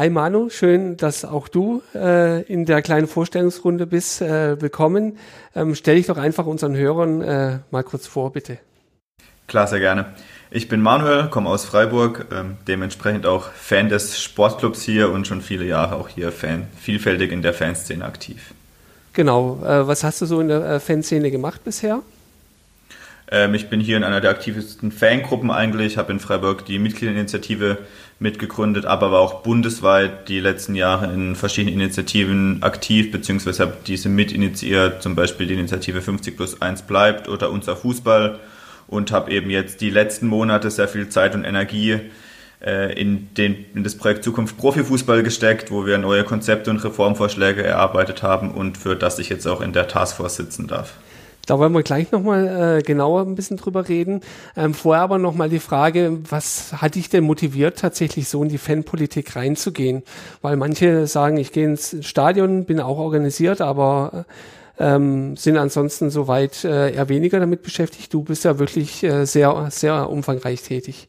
Hi 0.00 0.08
Manu, 0.08 0.48
schön, 0.48 0.96
dass 0.96 1.26
auch 1.26 1.46
du 1.46 1.82
äh, 1.94 2.40
in 2.44 2.64
der 2.64 2.80
kleinen 2.80 3.06
Vorstellungsrunde 3.06 3.86
bist. 3.86 4.22
Äh, 4.22 4.58
willkommen. 4.58 5.18
Ähm, 5.54 5.74
stell 5.74 5.96
dich 5.96 6.06
doch 6.06 6.16
einfach 6.16 6.46
unseren 6.46 6.74
Hörern 6.74 7.20
äh, 7.20 7.58
mal 7.70 7.84
kurz 7.84 8.06
vor, 8.06 8.32
bitte. 8.32 8.56
Klar, 9.46 9.66
sehr 9.66 9.78
gerne. 9.78 10.06
Ich 10.50 10.68
bin 10.68 10.80
Manuel, 10.80 11.28
komme 11.28 11.50
aus 11.50 11.66
Freiburg, 11.66 12.28
ähm, 12.32 12.56
dementsprechend 12.66 13.26
auch 13.26 13.50
Fan 13.52 13.90
des 13.90 14.18
Sportclubs 14.18 14.80
hier 14.80 15.10
und 15.10 15.26
schon 15.26 15.42
viele 15.42 15.66
Jahre 15.66 15.96
auch 15.96 16.08
hier 16.08 16.32
Fan, 16.32 16.68
vielfältig 16.80 17.30
in 17.30 17.42
der 17.42 17.52
Fanszene 17.52 18.02
aktiv. 18.02 18.54
Genau. 19.12 19.62
Äh, 19.62 19.86
was 19.86 20.02
hast 20.02 20.22
du 20.22 20.24
so 20.24 20.40
in 20.40 20.48
der 20.48 20.64
äh, 20.64 20.80
Fanszene 20.80 21.30
gemacht 21.30 21.62
bisher? 21.62 22.00
Ähm, 23.30 23.54
ich 23.54 23.68
bin 23.68 23.80
hier 23.80 23.96
in 23.96 24.04
einer 24.04 24.20
der 24.20 24.30
aktivsten 24.30 24.92
Fangruppen 24.92 25.50
eigentlich, 25.50 25.98
habe 25.98 26.12
in 26.12 26.20
Freiburg 26.20 26.64
die 26.64 26.78
Mitgliederinitiative 26.78 27.78
mitgegründet, 28.20 28.84
aber 28.84 29.10
war 29.10 29.20
auch 29.20 29.42
bundesweit 29.42 30.28
die 30.28 30.40
letzten 30.40 30.74
Jahre 30.74 31.12
in 31.12 31.34
verschiedenen 31.34 31.80
Initiativen 31.80 32.62
aktiv, 32.62 33.10
beziehungsweise 33.10 33.62
habe 33.62 33.76
diese 33.86 34.10
mitinitiiert, 34.10 35.02
zum 35.02 35.16
Beispiel 35.16 35.46
die 35.46 35.54
Initiative 35.54 36.02
50 36.02 36.36
plus 36.36 36.60
1 36.60 36.82
bleibt 36.82 37.28
oder 37.28 37.50
unser 37.50 37.76
Fußball 37.76 38.38
und 38.86 39.10
habe 39.10 39.30
eben 39.32 39.48
jetzt 39.48 39.80
die 39.80 39.88
letzten 39.88 40.26
Monate 40.26 40.70
sehr 40.70 40.86
viel 40.86 41.08
Zeit 41.08 41.34
und 41.34 41.44
Energie 41.44 41.98
äh, 42.62 42.92
in, 43.00 43.32
den, 43.34 43.64
in 43.74 43.84
das 43.84 43.96
Projekt 43.96 44.22
Zukunft 44.22 44.58
Profifußball 44.58 45.22
gesteckt, 45.22 45.70
wo 45.70 45.86
wir 45.86 45.96
neue 45.96 46.24
Konzepte 46.24 46.70
und 46.70 46.84
Reformvorschläge 46.84 47.62
erarbeitet 47.62 48.22
haben 48.22 48.50
und 48.50 48.76
für 48.76 48.96
das 48.96 49.18
ich 49.18 49.30
jetzt 49.30 49.46
auch 49.46 49.62
in 49.62 49.72
der 49.72 49.88
Taskforce 49.88 50.36
sitzen 50.36 50.66
darf. 50.66 50.92
Da 51.46 51.58
wollen 51.58 51.72
wir 51.72 51.82
gleich 51.82 52.12
nochmal 52.12 52.78
äh, 52.78 52.82
genauer 52.82 53.22
ein 53.22 53.34
bisschen 53.34 53.56
drüber 53.56 53.88
reden. 53.88 54.20
Ähm, 54.56 54.74
vorher 54.74 55.02
aber 55.02 55.18
nochmal 55.18 55.48
die 55.48 55.58
Frage, 55.58 56.18
was 56.28 56.74
hat 56.74 56.94
dich 56.94 57.08
denn 57.08 57.24
motiviert, 57.24 57.78
tatsächlich 57.78 58.28
so 58.28 58.42
in 58.42 58.48
die 58.48 58.58
Fanpolitik 58.58 59.34
reinzugehen? 59.34 60.02
Weil 60.42 60.56
manche 60.56 61.06
sagen, 61.06 61.36
ich 61.38 61.52
gehe 61.52 61.64
ins 61.64 61.96
Stadion, 62.02 62.64
bin 62.64 62.80
auch 62.80 62.98
organisiert, 62.98 63.60
aber 63.60 64.26
ähm, 64.78 65.36
sind 65.36 65.56
ansonsten 65.56 66.10
soweit 66.10 66.64
äh, 66.64 66.94
eher 66.94 67.08
weniger 67.08 67.38
damit 67.38 67.62
beschäftigt. 67.62 68.12
Du 68.12 68.22
bist 68.22 68.44
ja 68.44 68.58
wirklich 68.58 69.02
äh, 69.02 69.26
sehr, 69.26 69.68
sehr 69.70 70.08
umfangreich 70.08 70.62
tätig. 70.62 71.08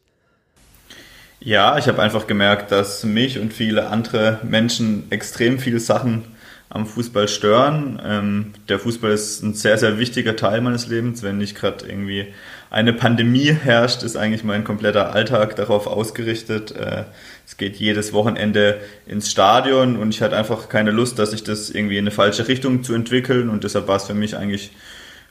Ja, 1.40 1.78
ich 1.80 1.88
habe 1.88 2.02
einfach 2.02 2.28
gemerkt, 2.28 2.72
dass 2.72 3.04
mich 3.04 3.40
und 3.40 3.52
viele 3.52 3.88
andere 3.88 4.40
Menschen 4.44 5.08
extrem 5.10 5.58
viele 5.58 5.80
Sachen 5.80 6.24
am 6.72 6.86
Fußball 6.86 7.28
stören. 7.28 8.01
Ähm, 8.04 8.54
der 8.70 8.80
Fußball 8.80 9.12
ist 9.12 9.44
ein 9.44 9.54
sehr, 9.54 9.78
sehr 9.78 10.00
wichtiger 10.00 10.38
Teil 10.38 10.62
meines 10.62 10.88
Lebens. 10.88 11.22
Wenn 11.22 11.38
nicht 11.38 11.56
gerade 11.56 11.86
irgendwie 11.86 12.28
eine 12.70 12.94
Pandemie 12.94 13.51
herrscht, 13.51 14.04
ist 14.04 14.16
eigentlich 14.16 14.46
mein 14.46 14.63
kompletter 14.63 15.13
Alltag 15.13 15.58
darauf 15.58 15.86
ausgerichtet. 15.86 16.72
Äh, 16.72 17.04
es 17.46 17.58
geht 17.58 17.75
jedes 17.75 18.13
Wochenende 18.13 18.80
ins 19.06 19.30
Stadion 19.30 19.98
und 19.98 20.16
ich 20.16 20.22
hatte 20.22 20.38
einfach 20.38 20.70
keine 20.70 20.92
Lust, 20.92 21.20
dass 21.20 21.32
sich 21.32 21.44
das 21.44 21.70
irgendwie 21.70 21.98
in 21.98 22.06
eine 22.06 22.12
falsche 22.12 22.48
Richtung 22.48 22.84
zu 22.84 22.94
entwickeln 22.94 23.50
und 23.50 23.66
deshalb 23.66 23.90
war 23.90 23.98
es 23.98 24.06
für 24.06 24.13
mich 24.13 24.38
eigentlich 24.38 24.72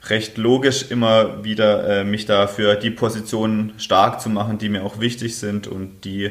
recht 0.09 0.37
logisch, 0.37 0.91
immer 0.91 1.43
wieder 1.43 2.01
äh, 2.01 2.03
mich 2.03 2.27
da 2.27 2.45
für 2.45 2.75
die 2.75 2.91
Positionen 2.91 3.73
stark 3.77 4.21
zu 4.21 4.29
machen, 4.29 4.59
die 4.59 4.69
mir 4.69 4.83
auch 4.83 4.99
wichtig 4.99 5.37
sind 5.37 5.65
und 5.65 6.05
die 6.05 6.29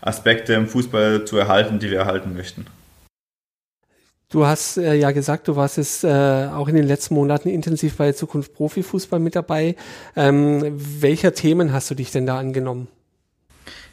Aspekte 0.00 0.54
im 0.54 0.68
Fußball 0.68 1.24
zu 1.24 1.36
erhalten, 1.36 1.80
die 1.80 1.90
wir 1.90 1.98
erhalten 1.98 2.34
möchten. 2.34 2.66
Du 4.32 4.46
hast 4.46 4.78
äh, 4.78 4.94
ja 4.94 5.10
gesagt, 5.10 5.46
du 5.46 5.56
warst 5.56 5.76
jetzt 5.76 6.04
äh, 6.04 6.08
auch 6.08 6.66
in 6.66 6.74
den 6.74 6.86
letzten 6.86 7.14
Monaten 7.14 7.50
intensiv 7.50 7.98
bei 7.98 8.12
Zukunft 8.12 8.54
Profifußball 8.54 9.20
mit 9.20 9.36
dabei. 9.36 9.76
Ähm, 10.16 10.62
welcher 10.74 11.34
Themen 11.34 11.74
hast 11.74 11.90
du 11.90 11.94
dich 11.94 12.12
denn 12.12 12.26
da 12.26 12.38
angenommen? 12.38 12.88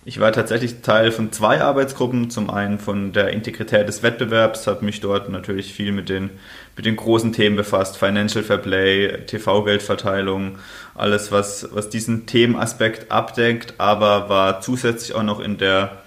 Ich 0.06 0.22
war 0.22 0.32
tatsächlich 0.32 0.80
Teil 0.82 1.12
von 1.12 1.34
zwei 1.34 1.62
Arbeitsgruppen. 1.62 2.30
Zum 2.30 2.50
einen 2.50 2.80
von 2.80 3.12
der 3.12 3.32
Integrität 3.32 3.90
des 3.90 4.02
Wettbewerbs, 4.02 4.66
habe 4.66 4.86
mich 4.86 5.02
dort 5.02 5.30
natürlich 5.30 5.74
viel 5.74 5.92
mit 5.92 6.08
den, 6.08 6.30
mit 6.78 6.86
den 6.86 6.96
großen 6.96 7.34
Themen 7.34 7.58
befasst. 7.58 7.98
Financial 7.98 8.42
Fair 8.42 8.60
Play, 8.60 9.26
TV-Geldverteilung, 9.26 10.58
alles, 10.96 11.34
was, 11.34 11.68
was 11.74 11.90
diesen 11.90 12.28
Themenaspekt 12.28 13.12
abdeckt, 13.12 13.74
aber 13.78 14.30
war 14.30 14.62
zusätzlich 14.62 15.14
auch 15.16 15.24
noch 15.24 15.42
in 15.42 15.58
der 15.58 15.98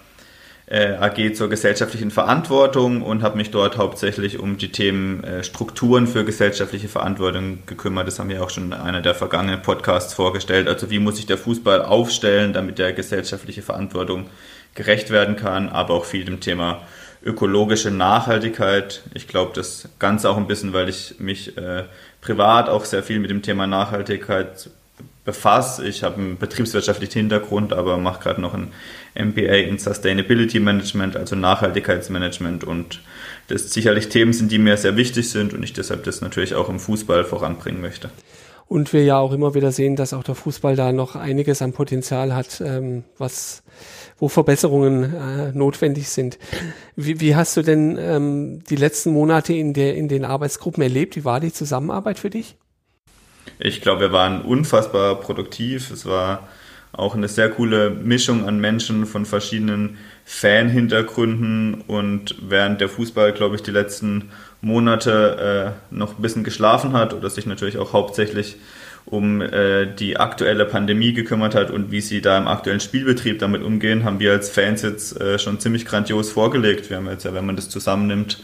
AG 0.70 1.34
zur 1.34 1.48
gesellschaftlichen 1.48 2.10
Verantwortung 2.10 3.02
und 3.02 3.22
habe 3.22 3.36
mich 3.36 3.50
dort 3.50 3.76
hauptsächlich 3.76 4.38
um 4.38 4.58
die 4.58 4.70
Themen 4.70 5.22
äh, 5.24 5.42
Strukturen 5.42 6.06
für 6.06 6.24
gesellschaftliche 6.24 6.88
Verantwortung 6.88 7.58
gekümmert. 7.66 8.06
Das 8.06 8.18
haben 8.18 8.28
wir 8.28 8.42
auch 8.42 8.50
schon 8.50 8.66
in 8.66 8.72
einer 8.72 9.02
der 9.02 9.14
vergangenen 9.14 9.60
Podcasts 9.60 10.14
vorgestellt. 10.14 10.68
Also 10.68 10.88
wie 10.90 10.98
muss 10.98 11.16
sich 11.16 11.26
der 11.26 11.38
Fußball 11.38 11.82
aufstellen, 11.82 12.52
damit 12.52 12.78
der 12.78 12.92
gesellschaftliche 12.92 13.62
Verantwortung 13.62 14.30
gerecht 14.74 15.10
werden 15.10 15.36
kann, 15.36 15.68
aber 15.68 15.94
auch 15.94 16.04
viel 16.04 16.24
dem 16.24 16.40
Thema 16.40 16.82
ökologische 17.24 17.90
Nachhaltigkeit. 17.90 19.02
Ich 19.14 19.28
glaube, 19.28 19.52
das 19.54 19.88
Ganze 19.98 20.30
auch 20.30 20.36
ein 20.36 20.46
bisschen, 20.46 20.72
weil 20.72 20.88
ich 20.88 21.16
mich 21.18 21.56
äh, 21.56 21.84
privat 22.20 22.68
auch 22.68 22.84
sehr 22.84 23.02
viel 23.02 23.20
mit 23.20 23.30
dem 23.30 23.42
Thema 23.42 23.66
Nachhaltigkeit 23.66 24.70
befasse. 25.24 25.86
Ich 25.86 26.02
habe 26.02 26.16
einen 26.16 26.38
betriebswirtschaftlichen 26.38 27.20
Hintergrund, 27.20 27.72
aber 27.72 27.96
mache 27.96 28.22
gerade 28.22 28.40
noch 28.40 28.54
ein 28.54 28.72
MBA 29.14 29.68
in 29.68 29.78
Sustainability 29.78 30.58
Management, 30.58 31.16
also 31.16 31.36
Nachhaltigkeitsmanagement 31.36 32.64
und 32.64 33.00
das 33.48 33.72
sicherlich 33.72 34.08
Themen 34.08 34.32
sind, 34.32 34.50
die 34.50 34.58
mir 34.58 34.76
sehr 34.76 34.96
wichtig 34.96 35.30
sind 35.30 35.54
und 35.54 35.62
ich 35.62 35.72
deshalb 35.72 36.04
das 36.04 36.20
natürlich 36.20 36.54
auch 36.54 36.68
im 36.68 36.80
Fußball 36.80 37.24
voranbringen 37.24 37.80
möchte. 37.80 38.10
Und 38.66 38.94
wir 38.94 39.04
ja 39.04 39.18
auch 39.18 39.32
immer 39.32 39.54
wieder 39.54 39.70
sehen, 39.70 39.96
dass 39.96 40.14
auch 40.14 40.24
der 40.24 40.34
Fußball 40.34 40.76
da 40.76 40.92
noch 40.92 41.14
einiges 41.14 41.60
an 41.60 41.74
Potenzial 41.74 42.34
hat, 42.34 42.62
ähm, 42.64 43.04
was, 43.18 43.62
wo 44.18 44.28
Verbesserungen 44.28 45.14
äh, 45.14 45.52
notwendig 45.52 46.08
sind. 46.08 46.38
Wie, 46.96 47.20
wie 47.20 47.36
hast 47.36 47.54
du 47.56 47.62
denn 47.62 47.98
ähm, 48.00 48.64
die 48.70 48.76
letzten 48.76 49.12
Monate 49.12 49.52
in, 49.52 49.74
der, 49.74 49.94
in 49.94 50.08
den 50.08 50.24
Arbeitsgruppen 50.24 50.82
erlebt? 50.82 51.16
Wie 51.16 51.24
war 51.24 51.38
die 51.38 51.52
Zusammenarbeit 51.52 52.18
für 52.18 52.30
dich? 52.30 52.56
Ich 53.58 53.80
glaube, 53.80 54.00
wir 54.00 54.12
waren 54.12 54.42
unfassbar 54.42 55.20
produktiv. 55.20 55.90
Es 55.90 56.06
war 56.06 56.48
auch 56.92 57.14
eine 57.14 57.28
sehr 57.28 57.48
coole 57.48 57.90
Mischung 57.90 58.46
an 58.46 58.60
Menschen 58.60 59.06
von 59.06 59.24
verschiedenen 59.24 59.96
Fan-Hintergründen 60.24 61.82
und 61.86 62.36
während 62.42 62.80
der 62.80 62.88
Fußball, 62.88 63.32
glaube 63.32 63.56
ich, 63.56 63.62
die 63.62 63.70
letzten 63.70 64.30
Monate 64.60 65.74
äh, 65.90 65.94
noch 65.94 66.18
ein 66.18 66.22
bisschen 66.22 66.44
geschlafen 66.44 66.92
hat 66.92 67.14
oder 67.14 67.30
sich 67.30 67.46
natürlich 67.46 67.78
auch 67.78 67.92
hauptsächlich 67.92 68.56
um 69.04 69.40
äh, 69.40 69.86
die 69.86 70.16
aktuelle 70.16 70.64
Pandemie 70.64 71.12
gekümmert 71.12 71.54
hat 71.54 71.70
und 71.70 71.90
wie 71.90 72.00
sie 72.00 72.20
da 72.20 72.38
im 72.38 72.46
aktuellen 72.46 72.78
Spielbetrieb 72.78 73.40
damit 73.40 73.62
umgehen, 73.62 74.04
haben 74.04 74.20
wir 74.20 74.32
als 74.32 74.50
Fans 74.50 74.82
jetzt 74.82 75.20
äh, 75.20 75.38
schon 75.38 75.58
ziemlich 75.58 75.86
grandios 75.86 76.30
vorgelegt. 76.30 76.88
Wir 76.88 76.98
haben 76.98 77.08
jetzt 77.08 77.24
ja, 77.24 77.34
wenn 77.34 77.46
man 77.46 77.56
das 77.56 77.68
zusammennimmt, 77.68 78.38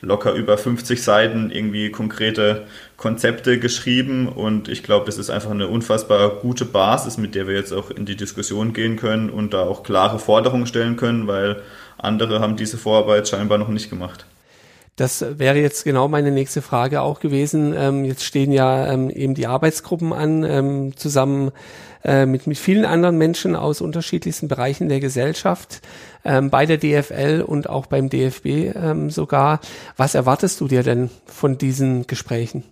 locker 0.00 0.32
über 0.34 0.56
50 0.56 1.02
Seiten 1.02 1.50
irgendwie 1.50 1.90
konkrete 1.90 2.66
Konzepte 2.96 3.58
geschrieben 3.58 4.28
und 4.28 4.68
ich 4.68 4.82
glaube, 4.82 5.06
das 5.06 5.18
ist 5.18 5.30
einfach 5.30 5.50
eine 5.50 5.68
unfassbar 5.68 6.36
gute 6.40 6.64
Basis, 6.64 7.18
mit 7.18 7.34
der 7.34 7.46
wir 7.46 7.54
jetzt 7.54 7.72
auch 7.72 7.90
in 7.90 8.06
die 8.06 8.16
Diskussion 8.16 8.72
gehen 8.72 8.96
können 8.96 9.30
und 9.30 9.54
da 9.54 9.62
auch 9.62 9.82
klare 9.82 10.18
Forderungen 10.18 10.66
stellen 10.66 10.96
können, 10.96 11.26
weil 11.26 11.62
andere 11.96 12.40
haben 12.40 12.56
diese 12.56 12.78
Vorarbeit 12.78 13.28
scheinbar 13.28 13.58
noch 13.58 13.68
nicht 13.68 13.90
gemacht. 13.90 14.24
Das 14.98 15.24
wäre 15.38 15.58
jetzt 15.58 15.84
genau 15.84 16.08
meine 16.08 16.32
nächste 16.32 16.60
Frage 16.60 17.02
auch 17.02 17.20
gewesen. 17.20 17.72
Ähm, 17.72 18.04
jetzt 18.04 18.24
stehen 18.24 18.50
ja 18.50 18.92
ähm, 18.92 19.10
eben 19.10 19.34
die 19.34 19.46
Arbeitsgruppen 19.46 20.12
an, 20.12 20.42
ähm, 20.42 20.96
zusammen 20.96 21.52
äh, 22.04 22.26
mit, 22.26 22.48
mit 22.48 22.58
vielen 22.58 22.84
anderen 22.84 23.16
Menschen 23.16 23.54
aus 23.54 23.80
unterschiedlichsten 23.80 24.48
Bereichen 24.48 24.88
der 24.88 24.98
Gesellschaft, 24.98 25.82
ähm, 26.24 26.50
bei 26.50 26.66
der 26.66 26.78
DFL 26.78 27.44
und 27.46 27.68
auch 27.68 27.86
beim 27.86 28.08
DFB 28.08 28.74
ähm, 28.74 29.10
sogar. 29.10 29.60
Was 29.96 30.16
erwartest 30.16 30.60
du 30.60 30.66
dir 30.66 30.82
denn 30.82 31.10
von 31.26 31.58
diesen 31.58 32.08
Gesprächen? 32.08 32.64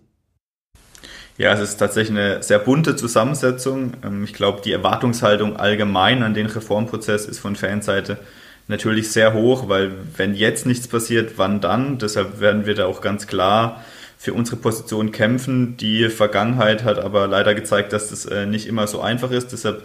Ja, 1.39 1.53
es 1.53 1.61
ist 1.61 1.77
tatsächlich 1.77 2.19
eine 2.19 2.43
sehr 2.43 2.59
bunte 2.59 2.97
Zusammensetzung. 2.97 3.93
Ähm, 4.05 4.25
ich 4.25 4.35
glaube, 4.35 4.63
die 4.65 4.73
Erwartungshaltung 4.73 5.55
allgemein 5.55 6.25
an 6.25 6.35
den 6.35 6.47
Reformprozess 6.47 7.27
ist 7.27 7.39
von 7.39 7.55
Fanseite 7.55 8.19
natürlich 8.69 9.11
sehr 9.13 9.33
hoch, 9.33 9.69
weil 9.69 9.93
wenn 10.17 10.35
jetzt 10.35 10.67
nichts 10.67 10.89
passiert, 10.89 11.33
wann 11.37 11.61
dann? 11.61 11.99
Deshalb 11.99 12.41
werden 12.41 12.67
wir 12.67 12.75
da 12.75 12.87
auch 12.87 13.01
ganz 13.01 13.27
klar 13.27 13.85
für 14.19 14.33
unsere 14.33 14.57
Position 14.57 15.13
kämpfen. 15.13 15.77
Die 15.77 16.09
Vergangenheit 16.09 16.85
hat 16.85 16.99
aber 16.99 17.27
leider 17.27 17.55
gezeigt, 17.55 17.93
dass 17.93 18.11
das 18.11 18.27
äh, 18.27 18.47
nicht 18.47 18.67
immer 18.67 18.87
so 18.87 19.01
einfach 19.01 19.31
ist. 19.31 19.53
Deshalb 19.53 19.85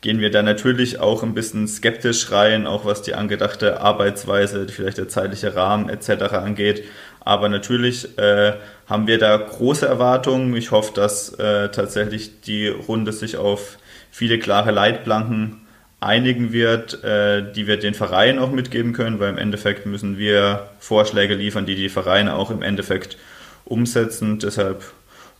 gehen 0.00 0.20
wir 0.20 0.30
da 0.30 0.42
natürlich 0.42 0.98
auch 0.98 1.22
ein 1.22 1.34
bisschen 1.34 1.68
skeptisch 1.68 2.30
rein, 2.30 2.66
auch 2.66 2.84
was 2.84 3.02
die 3.02 3.14
angedachte 3.14 3.80
Arbeitsweise, 3.80 4.66
vielleicht 4.68 4.98
der 4.98 5.08
zeitliche 5.08 5.54
Rahmen 5.54 5.88
etc. 5.88 6.34
angeht. 6.34 6.84
Aber 7.20 7.48
natürlich 7.48 8.16
äh, 8.18 8.54
haben 8.86 9.06
wir 9.06 9.18
da 9.18 9.36
große 9.36 9.86
Erwartungen. 9.86 10.54
Ich 10.56 10.70
hoffe, 10.70 10.92
dass 10.94 11.34
äh, 11.34 11.70
tatsächlich 11.70 12.40
die 12.40 12.68
Runde 12.68 13.12
sich 13.12 13.36
auf 13.36 13.78
viele 14.10 14.38
klare 14.38 14.70
Leitplanken 14.70 15.65
einigen 16.00 16.52
wird, 16.52 17.02
äh, 17.04 17.52
die 17.52 17.66
wir 17.66 17.78
den 17.78 17.94
Vereinen 17.94 18.38
auch 18.38 18.50
mitgeben 18.50 18.92
können, 18.92 19.18
weil 19.18 19.30
im 19.30 19.38
Endeffekt 19.38 19.86
müssen 19.86 20.18
wir 20.18 20.68
Vorschläge 20.78 21.34
liefern, 21.34 21.66
die 21.66 21.74
die 21.74 21.88
Vereine 21.88 22.34
auch 22.36 22.50
im 22.50 22.62
Endeffekt 22.62 23.16
umsetzen. 23.64 24.38
Deshalb 24.38 24.84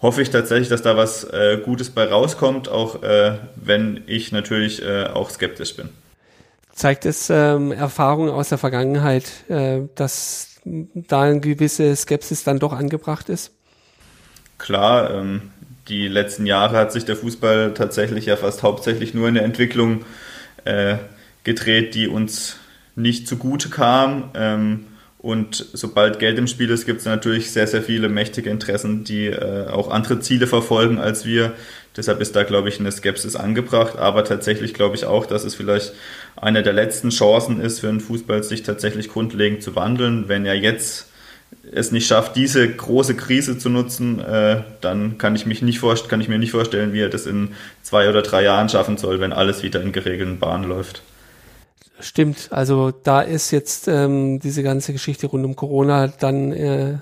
hoffe 0.00 0.22
ich 0.22 0.30
tatsächlich, 0.30 0.68
dass 0.68 0.82
da 0.82 0.96
was 0.96 1.24
äh, 1.24 1.60
Gutes 1.62 1.90
bei 1.90 2.04
rauskommt, 2.04 2.68
auch 2.68 3.02
äh, 3.02 3.38
wenn 3.56 4.02
ich 4.06 4.32
natürlich 4.32 4.82
äh, 4.82 5.04
auch 5.04 5.30
skeptisch 5.30 5.76
bin. 5.76 5.90
Zeigt 6.72 7.06
es 7.06 7.30
ähm, 7.30 7.72
Erfahrungen 7.72 8.30
aus 8.30 8.50
der 8.50 8.58
Vergangenheit, 8.58 9.32
äh, 9.48 9.80
dass 9.94 10.56
da 10.64 11.22
eine 11.22 11.40
gewisse 11.40 11.94
Skepsis 11.94 12.44
dann 12.44 12.58
doch 12.58 12.72
angebracht 12.72 13.28
ist? 13.28 13.52
Klar, 14.58 15.10
ähm, 15.10 15.50
die 15.88 16.08
letzten 16.08 16.44
Jahre 16.44 16.76
hat 16.76 16.92
sich 16.92 17.04
der 17.04 17.16
Fußball 17.16 17.72
tatsächlich 17.74 18.26
ja 18.26 18.36
fast 18.36 18.62
hauptsächlich 18.62 19.14
nur 19.14 19.28
in 19.28 19.34
der 19.34 19.44
Entwicklung 19.44 20.00
äh, 20.00 20.04
gedreht, 21.44 21.94
die 21.94 22.08
uns 22.08 22.56
nicht 22.96 23.28
zugute 23.28 23.68
kam. 23.68 24.30
Ähm, 24.34 24.84
und 25.18 25.66
sobald 25.72 26.18
Geld 26.18 26.38
im 26.38 26.46
Spiel 26.46 26.70
ist, 26.70 26.86
gibt 26.86 27.00
es 27.00 27.06
natürlich 27.06 27.50
sehr, 27.50 27.66
sehr 27.66 27.82
viele 27.82 28.08
mächtige 28.08 28.50
Interessen, 28.50 29.02
die 29.02 29.26
äh, 29.26 29.66
auch 29.68 29.90
andere 29.90 30.20
Ziele 30.20 30.46
verfolgen 30.46 30.98
als 30.98 31.24
wir. 31.24 31.54
Deshalb 31.96 32.20
ist 32.20 32.36
da, 32.36 32.44
glaube 32.44 32.68
ich, 32.68 32.78
eine 32.78 32.92
Skepsis 32.92 33.34
angebracht. 33.34 33.96
Aber 33.96 34.24
tatsächlich 34.24 34.74
glaube 34.74 34.96
ich 34.96 35.04
auch, 35.06 35.26
dass 35.26 35.44
es 35.44 35.54
vielleicht 35.54 35.94
eine 36.36 36.62
der 36.62 36.74
letzten 36.74 37.10
Chancen 37.10 37.60
ist 37.60 37.80
für 37.80 37.88
den 37.88 38.00
Fußball, 38.00 38.42
sich 38.42 38.62
tatsächlich 38.62 39.08
grundlegend 39.08 39.62
zu 39.62 39.74
wandeln. 39.74 40.28
Wenn 40.28 40.46
er 40.46 40.54
jetzt 40.54 41.08
es 41.72 41.92
nicht 41.92 42.06
schafft, 42.06 42.36
diese 42.36 42.68
große 42.68 43.14
Krise 43.16 43.58
zu 43.58 43.68
nutzen, 43.68 44.20
äh, 44.20 44.62
dann 44.80 45.18
kann 45.18 45.34
ich, 45.34 45.46
mich 45.46 45.62
nicht 45.62 45.82
kann 46.08 46.20
ich 46.20 46.28
mir 46.28 46.38
nicht 46.38 46.52
vorstellen, 46.52 46.92
wie 46.92 47.00
er 47.00 47.08
das 47.08 47.26
in 47.26 47.54
zwei 47.82 48.08
oder 48.08 48.22
drei 48.22 48.42
Jahren 48.42 48.68
schaffen 48.68 48.96
soll, 48.96 49.20
wenn 49.20 49.32
alles 49.32 49.62
wieder 49.62 49.80
in 49.82 49.92
geregelten 49.92 50.38
Bahnen 50.38 50.64
läuft. 50.64 51.02
Stimmt, 51.98 52.48
also 52.50 52.90
da 52.90 53.22
ist 53.22 53.50
jetzt 53.50 53.88
ähm, 53.88 54.38
diese 54.38 54.62
ganze 54.62 54.92
Geschichte 54.92 55.28
rund 55.28 55.44
um 55.44 55.56
Corona 55.56 56.08
dann 56.08 56.52
äh, 56.52 56.98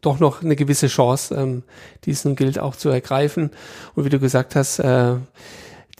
doch 0.00 0.18
noch 0.18 0.42
eine 0.42 0.56
gewisse 0.56 0.86
Chance, 0.86 1.34
ähm, 1.34 1.62
diesen 2.04 2.34
gilt 2.34 2.58
auch 2.58 2.76
zu 2.76 2.88
ergreifen. 2.88 3.50
Und 3.94 4.04
wie 4.04 4.08
du 4.08 4.18
gesagt 4.18 4.56
hast, 4.56 4.78
äh, 4.78 5.14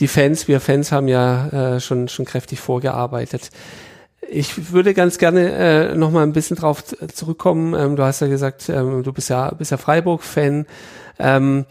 die 0.00 0.08
Fans, 0.08 0.48
wir 0.48 0.60
Fans 0.60 0.92
haben 0.92 1.08
ja 1.08 1.48
äh, 1.76 1.80
schon, 1.80 2.08
schon 2.08 2.24
kräftig 2.24 2.60
vorgearbeitet. 2.60 3.50
Ich 4.30 4.72
würde 4.72 4.92
ganz 4.92 5.16
gerne 5.16 5.52
äh, 5.52 5.94
noch 5.94 6.10
mal 6.10 6.22
ein 6.22 6.32
bisschen 6.32 6.56
drauf 6.56 6.84
zurückkommen. 6.84 7.74
Ähm, 7.74 7.96
du 7.96 8.02
hast 8.02 8.20
ja 8.20 8.26
gesagt, 8.26 8.68
ähm, 8.68 9.02
du 9.02 9.12
bist 9.12 9.30
ja, 9.30 9.50
bist 9.54 9.70
ja 9.70 9.78
Freiburg-Fan. 9.78 10.66
Ähm, 11.18 11.64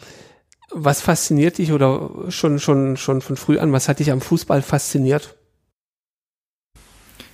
was 0.72 1.02
fasziniert 1.02 1.60
dich 1.60 1.72
oder 1.72 2.10
schon, 2.30 2.60
schon, 2.60 2.98
schon 2.98 3.22
von 3.22 3.38
früh 3.38 3.60
an, 3.60 3.72
was 3.72 3.88
hat 3.88 4.00
dich 4.00 4.12
am 4.12 4.22
Fußball 4.22 4.62
fasziniert? 4.62 5.36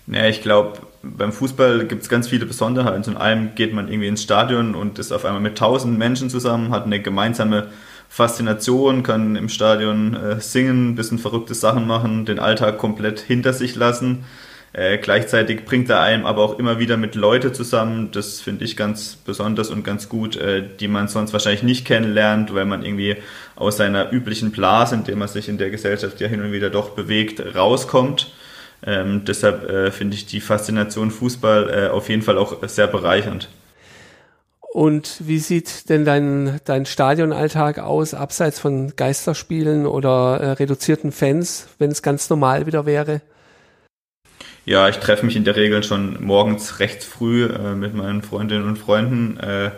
Naja, 0.06 0.28
ich 0.28 0.42
glaube, 0.42 0.80
beim 1.02 1.32
Fußball 1.32 1.86
gibt 1.88 2.04
es 2.04 2.10
ganz 2.10 2.28
viele 2.28 2.46
Besonderheiten. 2.46 3.04
Zum 3.04 3.18
einen 3.18 3.56
geht 3.56 3.74
man 3.74 3.88
irgendwie 3.88 4.10
ins 4.10 4.24
Stadion 4.24 4.76
und 4.76 5.00
ist 5.00 5.14
auf 5.14 5.24
einmal 5.24 5.42
mit 5.42 5.58
tausend 5.58 5.98
Menschen 5.98 6.30
zusammen, 6.30 6.72
hat 6.72 6.86
eine 6.86 7.02
gemeinsame 7.02 7.70
Faszination, 8.10 9.02
kann 9.04 9.38
im 9.38 9.50
Stadion 9.50 10.16
äh, 10.16 10.42
singen, 10.42 10.90
ein 10.90 10.96
bisschen 10.96 11.18
verrückte 11.18 11.56
Sachen 11.56 11.88
machen, 11.88 12.26
den 12.26 12.40
Alltag 12.40 12.78
komplett 12.78 13.22
hinter 13.22 13.54
sich 13.54 13.76
lassen. 13.76 14.26
Äh, 14.74 14.98
gleichzeitig 14.98 15.66
bringt 15.66 15.90
er 15.92 16.02
einem 16.02 16.26
aber 16.26 16.42
auch 16.42 16.58
immer 16.58 16.80
wieder 16.80 16.98
mit 16.98 17.14
Leute 17.14 17.54
zusammen. 17.54 18.10
Das 18.12 18.42
finde 18.42 18.66
ich 18.66 18.76
ganz 18.76 19.16
besonders 19.16 19.70
und 19.70 19.84
ganz 19.84 20.10
gut, 20.10 20.36
äh, 20.36 20.64
die 20.80 20.88
man 20.88 21.08
sonst 21.08 21.32
wahrscheinlich 21.32 21.62
nicht 21.62 21.86
kennenlernt, 21.86 22.56
weil 22.56 22.66
man 22.66 22.84
irgendwie 22.84 23.18
aus 23.56 23.78
seiner 23.78 24.12
üblichen 24.12 24.52
Blase, 24.52 24.96
in 24.96 25.04
der 25.04 25.16
man 25.16 25.28
sich 25.28 25.48
in 25.48 25.60
der 25.60 25.70
Gesellschaft 25.70 26.20
ja 26.20 26.28
hin 26.28 26.42
und 26.42 26.52
wieder 26.52 26.72
doch 26.72 26.90
bewegt, 26.90 27.56
rauskommt. 27.56 28.34
Ähm, 28.86 29.24
deshalb 29.26 29.70
äh, 29.70 29.92
finde 29.92 30.16
ich 30.16 30.26
die 30.26 30.42
Faszination 30.42 31.12
Fußball 31.12 31.70
äh, 31.70 31.90
auf 31.90 32.10
jeden 32.10 32.24
Fall 32.24 32.40
auch 32.40 32.68
sehr 32.68 32.88
bereichernd. 32.88 33.50
Und 34.74 35.18
wie 35.20 35.38
sieht 35.38 35.88
denn 35.90 36.04
dein, 36.04 36.60
dein 36.66 36.88
Stadionalltag 36.88 37.78
aus, 37.78 38.16
abseits 38.16 38.60
von 38.60 38.96
Geisterspielen 38.96 39.86
oder 39.86 40.40
äh, 40.40 40.52
reduzierten 40.54 41.12
Fans, 41.12 41.68
wenn 41.78 41.92
es 41.92 42.02
ganz 42.02 42.32
normal 42.32 42.66
wieder 42.66 42.88
wäre? 42.88 43.22
Ja, 44.66 44.88
ich 44.88 44.98
treffe 44.98 45.26
mich 45.26 45.36
in 45.36 45.44
der 45.44 45.56
Regel 45.56 45.84
schon 45.84 46.24
morgens 46.24 46.80
recht 46.80 47.04
früh 47.04 47.46
äh, 47.46 47.76
mit 47.76 47.94
meinen 47.94 48.22
Freundinnen 48.22 48.68
und 48.68 48.78
Freunden. 48.78 49.38
Äh, 49.40 49.72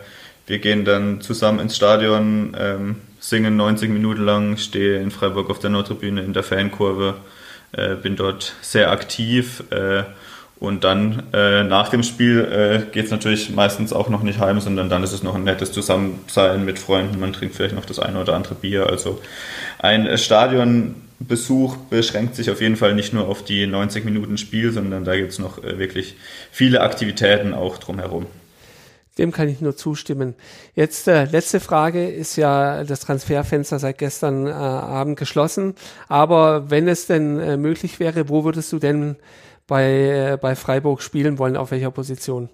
wir 0.46 0.58
gehen 0.58 0.84
dann 0.84 1.20
zusammen 1.20 1.58
ins 1.58 1.74
Stadion, 1.74 2.56
ähm, 2.58 2.96
singen 3.18 3.56
90 3.56 3.90
Minuten 3.90 4.24
lang, 4.24 4.56
stehe 4.58 5.00
in 5.00 5.10
Freiburg 5.10 5.50
auf 5.50 5.58
der 5.58 5.70
Nordtribüne 5.70 6.22
in 6.22 6.32
der 6.32 6.44
Fankurve 6.44 7.16
äh, 7.72 7.94
bin 7.96 8.16
dort 8.16 8.54
sehr 8.60 8.90
aktiv. 8.90 9.64
Äh, 9.70 10.04
und 10.58 10.84
dann 10.84 11.24
äh, 11.34 11.64
nach 11.64 11.90
dem 11.90 12.02
Spiel 12.02 12.40
äh, 12.40 12.90
geht 12.90 13.06
es 13.06 13.10
natürlich 13.10 13.50
meistens 13.50 13.92
auch 13.92 14.08
noch 14.08 14.22
nicht 14.22 14.38
heim, 14.38 14.58
sondern 14.60 14.88
dann 14.88 15.02
ist 15.02 15.12
es 15.12 15.22
noch 15.22 15.34
ein 15.34 15.44
nettes 15.44 15.70
Zusammensein 15.72 16.64
mit 16.64 16.78
Freunden. 16.78 17.20
Man 17.20 17.34
trinkt 17.34 17.54
vielleicht 17.54 17.74
noch 17.74 17.84
das 17.84 17.98
eine 17.98 18.20
oder 18.20 18.34
andere 18.34 18.54
Bier. 18.54 18.86
Also 18.86 19.20
ein 19.78 20.06
Stadionbesuch 21.16 21.76
beschränkt 21.76 22.34
sich 22.34 22.50
auf 22.50 22.60
jeden 22.60 22.76
Fall 22.76 22.94
nicht 22.94 23.12
nur 23.12 23.28
auf 23.28 23.42
die 23.42 23.66
90 23.66 24.04
Minuten 24.04 24.38
Spiel, 24.38 24.72
sondern 24.72 25.04
da 25.04 25.16
gibt 25.16 25.32
es 25.32 25.38
noch 25.38 25.62
äh, 25.62 25.78
wirklich 25.78 26.16
viele 26.50 26.80
Aktivitäten 26.80 27.54
auch 27.54 27.78
drumherum. 27.78 28.26
Dem 29.18 29.32
kann 29.32 29.48
ich 29.48 29.62
nur 29.62 29.76
zustimmen. 29.76 30.34
Jetzt 30.74 31.08
äh, 31.08 31.24
letzte 31.24 31.58
Frage 31.58 32.06
ist 32.06 32.36
ja 32.36 32.84
das 32.84 33.00
Transferfenster 33.00 33.78
seit 33.78 33.96
gestern 33.96 34.46
äh, 34.46 34.50
Abend 34.50 35.18
geschlossen. 35.18 35.74
Aber 36.08 36.70
wenn 36.70 36.86
es 36.86 37.06
denn 37.06 37.40
äh, 37.40 37.56
möglich 37.56 37.98
wäre, 37.98 38.28
wo 38.28 38.44
würdest 38.44 38.70
du 38.72 38.78
denn 38.78 39.16
bei, 39.66 40.32
äh, 40.32 40.38
bei 40.40 40.54
Freiburg 40.54 41.00
spielen 41.00 41.38
wollen? 41.38 41.56
Auf 41.56 41.70
welcher 41.70 41.90
Position? 41.90 42.50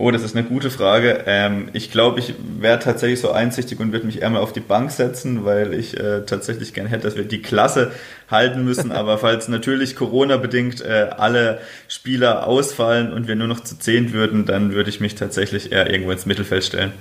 Oh, 0.00 0.12
das 0.12 0.22
ist 0.22 0.36
eine 0.36 0.46
gute 0.46 0.70
Frage. 0.70 1.24
Ähm, 1.26 1.70
ich 1.72 1.90
glaube, 1.90 2.20
ich 2.20 2.34
wäre 2.60 2.78
tatsächlich 2.78 3.20
so 3.20 3.32
einsichtig 3.32 3.80
und 3.80 3.90
würde 3.90 4.06
mich 4.06 4.22
eher 4.22 4.30
mal 4.30 4.38
auf 4.38 4.52
die 4.52 4.60
Bank 4.60 4.92
setzen, 4.92 5.44
weil 5.44 5.74
ich 5.74 5.98
äh, 5.98 6.20
tatsächlich 6.24 6.72
gerne 6.72 6.88
hätte, 6.88 7.02
dass 7.02 7.16
wir 7.16 7.24
die 7.24 7.42
Klasse 7.42 7.90
halten 8.30 8.64
müssen. 8.64 8.92
Aber 8.92 9.18
falls 9.18 9.48
natürlich 9.48 9.96
Corona-bedingt 9.96 10.82
äh, 10.82 11.08
alle 11.16 11.58
Spieler 11.88 12.46
ausfallen 12.46 13.12
und 13.12 13.26
wir 13.26 13.34
nur 13.34 13.48
noch 13.48 13.58
zu 13.58 13.76
zehn 13.76 14.12
würden, 14.12 14.46
dann 14.46 14.72
würde 14.72 14.88
ich 14.88 15.00
mich 15.00 15.16
tatsächlich 15.16 15.72
eher 15.72 15.90
irgendwo 15.90 16.12
ins 16.12 16.26
Mittelfeld 16.26 16.62
stellen. 16.62 16.92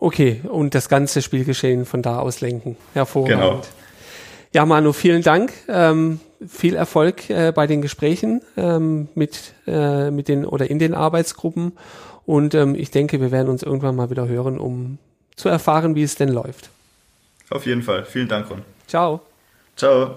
Okay, 0.00 0.40
und 0.48 0.74
das 0.74 0.88
ganze 0.88 1.22
Spielgeschehen 1.22 1.86
von 1.86 2.02
da 2.02 2.18
aus 2.18 2.40
lenken. 2.40 2.76
Hervorragend. 2.94 3.40
Genau. 3.40 3.62
Ja, 4.54 4.64
Manu, 4.64 4.92
vielen 4.92 5.22
Dank. 5.22 5.52
Ähm, 5.66 6.20
viel 6.46 6.76
Erfolg 6.76 7.28
äh, 7.28 7.50
bei 7.52 7.66
den 7.66 7.82
Gesprächen 7.82 8.40
ähm, 8.56 9.08
mit, 9.16 9.52
äh, 9.66 10.12
mit 10.12 10.28
den 10.28 10.46
oder 10.46 10.70
in 10.70 10.78
den 10.78 10.94
Arbeitsgruppen. 10.94 11.72
Und 12.24 12.54
ähm, 12.54 12.76
ich 12.76 12.92
denke, 12.92 13.20
wir 13.20 13.32
werden 13.32 13.48
uns 13.48 13.64
irgendwann 13.64 13.96
mal 13.96 14.10
wieder 14.10 14.28
hören, 14.28 14.60
um 14.60 14.98
zu 15.34 15.48
erfahren, 15.48 15.96
wie 15.96 16.04
es 16.04 16.14
denn 16.14 16.28
läuft. 16.28 16.70
Auf 17.50 17.66
jeden 17.66 17.82
Fall. 17.82 18.04
Vielen 18.04 18.28
Dank, 18.28 18.48
Ron. 18.48 18.62
Ciao. 18.86 19.22
Ciao. 19.74 20.16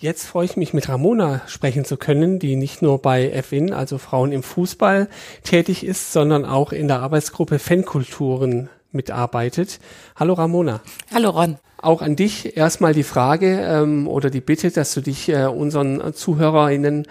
Jetzt 0.00 0.28
freue 0.28 0.44
ich 0.44 0.56
mich 0.56 0.74
mit 0.74 0.88
Ramona 0.88 1.42
sprechen 1.48 1.84
zu 1.84 1.96
können, 1.96 2.38
die 2.38 2.54
nicht 2.54 2.82
nur 2.82 3.02
bei 3.02 3.42
FIN, 3.42 3.72
also 3.72 3.98
Frauen 3.98 4.30
im 4.30 4.44
Fußball, 4.44 5.08
tätig 5.42 5.84
ist, 5.84 6.12
sondern 6.12 6.44
auch 6.44 6.70
in 6.70 6.86
der 6.86 7.00
Arbeitsgruppe 7.00 7.58
Fankulturen 7.58 8.68
mitarbeitet. 8.92 9.80
Hallo 10.14 10.34
Ramona. 10.34 10.82
Hallo 11.12 11.30
Ron. 11.30 11.56
Auch 11.82 12.00
an 12.00 12.14
dich 12.14 12.56
erstmal 12.56 12.94
die 12.94 13.02
Frage 13.02 13.58
ähm, 13.60 14.06
oder 14.06 14.30
die 14.30 14.40
Bitte, 14.40 14.70
dass 14.70 14.94
du 14.94 15.00
dich 15.00 15.30
äh, 15.30 15.46
unseren 15.46 16.14
ZuhörerInnen 16.14 17.08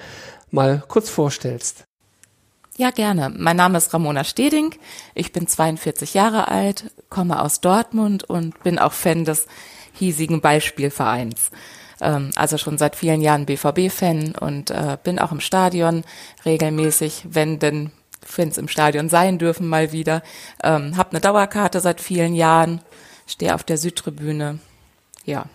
mal 0.51 0.81
kurz 0.87 1.09
vorstellst. 1.09 1.83
Ja, 2.77 2.91
gerne. 2.91 3.33
Mein 3.35 3.57
Name 3.57 3.79
ist 3.79 3.93
Ramona 3.93 4.23
Steding. 4.23 4.75
Ich 5.13 5.33
bin 5.33 5.45
42 5.45 6.13
Jahre 6.13 6.47
alt, 6.47 6.85
komme 7.09 7.41
aus 7.41 7.59
Dortmund 7.59 8.23
und 8.23 8.63
bin 8.63 8.79
auch 8.79 8.93
Fan 8.93 9.25
des 9.25 9.47
hiesigen 9.91 10.39
Beispielvereins 10.39 11.51
ähm, 12.01 12.31
also 12.35 12.57
schon 12.57 12.77
seit 12.77 12.95
vielen 12.95 13.21
Jahren 13.21 13.45
BVB-Fan 13.45 14.35
und 14.39 14.71
äh, 14.71 14.97
bin 15.03 15.19
auch 15.19 15.31
im 15.31 15.39
Stadion 15.39 16.03
regelmäßig, 16.45 17.25
wenn 17.29 17.59
denn 17.59 17.91
Fans 18.23 18.57
im 18.57 18.67
Stadion 18.67 19.09
sein 19.09 19.37
dürfen 19.37 19.67
mal 19.67 19.91
wieder. 19.91 20.21
Ähm, 20.63 20.97
hab 20.97 21.11
eine 21.11 21.21
Dauerkarte 21.21 21.79
seit 21.79 22.01
vielen 22.01 22.35
Jahren, 22.35 22.81
stehe 23.25 23.55
auf 23.55 23.63
der 23.63 23.77
Südtribüne. 23.77 24.59
Ja. 25.25 25.45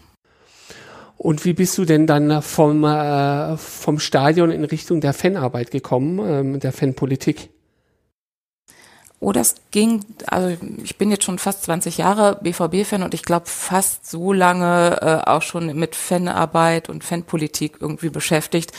Und 1.18 1.44
wie 1.44 1.52
bist 1.52 1.78
du 1.78 1.84
denn 1.84 2.06
dann 2.06 2.42
vom, 2.42 2.82
äh, 2.84 3.56
vom 3.56 4.00
Stadion 4.00 4.50
in 4.50 4.64
Richtung 4.64 5.00
der 5.00 5.12
Fanarbeit 5.12 5.70
gekommen, 5.70 6.18
ähm, 6.18 6.60
der 6.60 6.72
Fanpolitik? 6.72 7.50
Oh, 9.24 9.30
das 9.30 9.54
ging, 9.70 10.04
also 10.26 10.56
ich 10.82 10.98
bin 10.98 11.12
jetzt 11.12 11.22
schon 11.22 11.38
fast 11.38 11.62
20 11.62 11.96
Jahre 11.96 12.40
BVB-Fan 12.42 13.04
und 13.04 13.14
ich 13.14 13.22
glaube 13.22 13.46
fast 13.46 14.10
so 14.10 14.32
lange 14.32 14.98
äh, 15.00 15.30
auch 15.30 15.42
schon 15.42 15.76
mit 15.78 15.94
Fanarbeit 15.94 16.88
und 16.88 17.04
Fanpolitik 17.04 17.76
irgendwie 17.78 18.08
beschäftigt. 18.08 18.72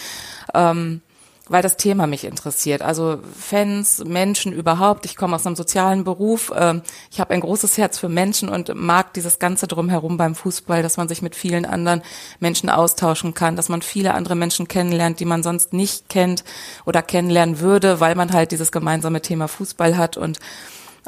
Ähm, 0.54 1.02
weil 1.50 1.62
das 1.62 1.76
Thema 1.76 2.08
mich 2.08 2.24
interessiert. 2.24 2.82
Also 2.82 3.20
Fans, 3.38 4.04
Menschen 4.06 4.54
überhaupt. 4.54 5.06
Ich 5.06 5.18
komme 5.18 5.36
aus 5.36 5.46
einem 5.46 5.58
sozialen 5.58 6.06
Beruf. 6.06 6.54
Ähm, 6.56 6.82
ich 7.12 7.20
habe 7.20 7.34
ein 7.34 7.42
großes 7.42 7.78
Herz 7.78 7.98
für 7.98 8.08
Menschen 8.08 8.48
und 8.48 8.74
mag 8.76 9.14
dieses 9.14 9.40
Ganze 9.40 9.68
drumherum 9.68 10.16
beim 10.16 10.36
Fußball, 10.36 10.82
dass 10.82 10.96
man 10.96 11.10
sich 11.10 11.22
mit 11.22 11.36
vielen 11.36 11.66
anderen 11.66 12.02
Menschen 12.40 12.70
austauschen 12.70 13.34
kann, 13.34 13.58
dass 13.58 13.68
man 13.68 13.82
viele 13.82 14.14
andere 14.14 14.36
Menschen 14.36 14.70
kennenlernt, 14.70 15.20
die 15.20 15.26
man 15.26 15.44
sonst 15.44 15.74
nicht 15.74 16.08
kennt 16.08 16.46
oder 16.86 17.02
kennenlernen 17.02 17.60
würde, 17.60 18.00
weil 18.00 18.16
man 18.16 18.32
halt 18.32 18.52
dieses 18.52 18.72
gemeinsame 18.72 19.22
Thema 19.22 19.50
Fußball 19.50 19.98
hat 19.98 20.16
und 20.16 20.40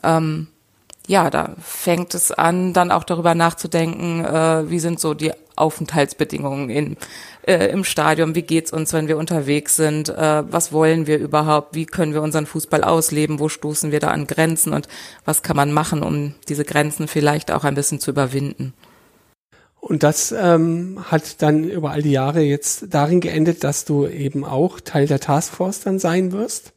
ähm, 0.04 0.48
ja, 1.08 1.30
da 1.30 1.56
fängt 1.62 2.13
es 2.15 2.32
an, 2.32 2.74
dann 2.74 2.91
auch 2.91 3.04
darüber 3.04 3.36
nachzudenken, 3.36 4.26
äh, 4.26 4.69
wie 4.69 4.80
sind 4.80 5.00
so 5.00 5.13
die 5.13 5.32
Aufenthaltsbedingungen 5.56 6.70
in, 6.70 6.98
äh, 7.48 7.68
im 7.68 7.84
Stadion, 7.84 8.36
wie 8.36 8.41
geht's 8.41 8.72
uns, 8.72 8.94
wenn 8.94 9.08
wir 9.08 9.18
unterwegs 9.18 9.76
sind, 9.76 10.10
äh, 10.10 10.44
was 10.52 10.72
wollen 10.72 11.08
wir 11.08 11.18
überhaupt, 11.18 11.76
wie 11.76 11.86
können 11.86 12.13
wir 12.13 12.22
unseren 12.22 12.46
Fußball 12.46 12.84
ausleben, 12.84 13.39
wo 13.39 13.50
stoßen 13.50 13.91
wir 13.91 14.00
da 14.00 14.10
an 14.10 14.28
Grenzen? 14.28 14.74
Und 14.74 14.88
was 15.26 15.44
kann 15.44 15.56
man 15.56 15.72
machen, 15.72 16.04
um 16.04 16.36
diese 16.48 16.65
Grenzen 16.65 17.08
vielleicht 17.08 17.52
auch 17.52 17.63
ein 17.63 17.76
bisschen 17.76 18.00
zu 18.00 18.12
überwinden. 18.12 18.74
Und 19.80 20.02
das 20.02 20.32
ähm, 20.32 21.06
hat 21.12 21.44
dann 21.44 21.63
über 21.63 21.91
all 21.91 22.02
die 22.02 22.12
Jahre 22.12 22.41
jetzt 22.41 22.88
darin 22.89 23.22
geendet, 23.22 23.63
dass 23.63 23.86
du 23.86 24.08
eben 24.08 24.44
auch 24.44 24.80
Teil 24.80 25.06
der 25.06 25.20
Taskforce 25.20 25.82
dann 25.82 26.00
sein 26.00 26.32
wirst. 26.32 26.74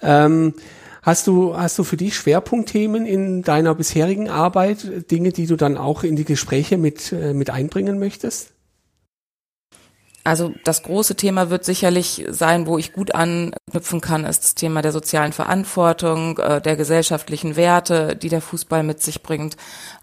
Ähm, 0.00 0.54
Hast 1.02 1.26
du, 1.26 1.56
hast 1.56 1.76
du 1.80 1.84
für 1.84 1.96
dich 1.96 2.14
Schwerpunktthemen 2.14 3.06
in 3.06 3.42
deiner 3.42 3.74
bisherigen 3.74 4.28
Arbeit, 4.28 5.10
Dinge, 5.10 5.32
die 5.32 5.46
du 5.46 5.56
dann 5.56 5.76
auch 5.76 6.04
in 6.04 6.14
die 6.14 6.24
Gespräche 6.24 6.78
mit, 6.78 7.10
äh, 7.10 7.34
mit 7.34 7.50
einbringen 7.50 7.98
möchtest? 7.98 8.51
Also 10.24 10.54
das 10.62 10.84
große 10.84 11.16
Thema 11.16 11.50
wird 11.50 11.64
sicherlich 11.64 12.24
sein, 12.28 12.66
wo 12.66 12.78
ich 12.78 12.92
gut 12.92 13.12
anknüpfen 13.12 14.00
kann, 14.00 14.24
ist 14.24 14.44
das 14.44 14.54
Thema 14.54 14.80
der 14.80 14.92
sozialen 14.92 15.32
Verantwortung, 15.32 16.38
äh, 16.38 16.60
der 16.60 16.76
gesellschaftlichen 16.76 17.56
Werte, 17.56 18.14
die 18.14 18.28
der 18.28 18.40
Fußball 18.40 18.84
mit 18.84 19.02
sich 19.02 19.22
bringt, 19.22 19.56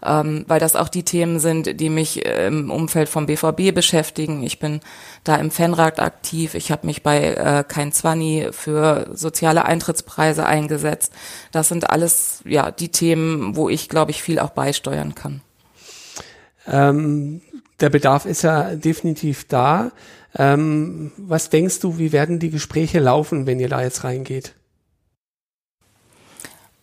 ähm, 0.04 0.44
weil 0.46 0.60
das 0.60 0.76
auch 0.76 0.90
die 0.90 1.04
Themen 1.04 1.40
sind, 1.40 1.80
die 1.80 1.88
mich 1.88 2.26
äh, 2.26 2.48
im 2.48 2.70
Umfeld 2.70 3.08
vom 3.08 3.24
BVB 3.24 3.74
beschäftigen. 3.74 4.42
Ich 4.42 4.58
bin 4.58 4.80
da 5.24 5.36
im 5.36 5.50
Fanrat 5.50 6.00
aktiv. 6.00 6.54
Ich 6.54 6.70
habe 6.70 6.86
mich 6.86 7.02
bei 7.02 7.34
äh, 7.34 7.64
Kein 7.66 7.92
Zwanni 7.92 8.48
für 8.50 9.08
soziale 9.14 9.64
Eintrittspreise 9.64 10.44
eingesetzt. 10.44 11.14
Das 11.50 11.68
sind 11.68 11.88
alles 11.88 12.42
ja 12.44 12.70
die 12.70 12.90
Themen, 12.90 13.56
wo 13.56 13.70
ich 13.70 13.88
glaube 13.88 14.10
ich 14.10 14.22
viel 14.22 14.38
auch 14.38 14.50
beisteuern 14.50 15.14
kann. 15.14 15.40
Ähm 16.66 17.40
der 17.80 17.90
Bedarf 17.90 18.26
ist 18.26 18.42
ja 18.42 18.74
definitiv 18.74 19.46
da. 19.48 19.92
Ähm, 20.36 21.12
was 21.16 21.50
denkst 21.50 21.80
du, 21.80 21.98
wie 21.98 22.12
werden 22.12 22.38
die 22.38 22.50
Gespräche 22.50 23.00
laufen, 23.00 23.46
wenn 23.46 23.58
ihr 23.58 23.68
da 23.68 23.82
jetzt 23.82 24.04
reingeht? 24.04 24.54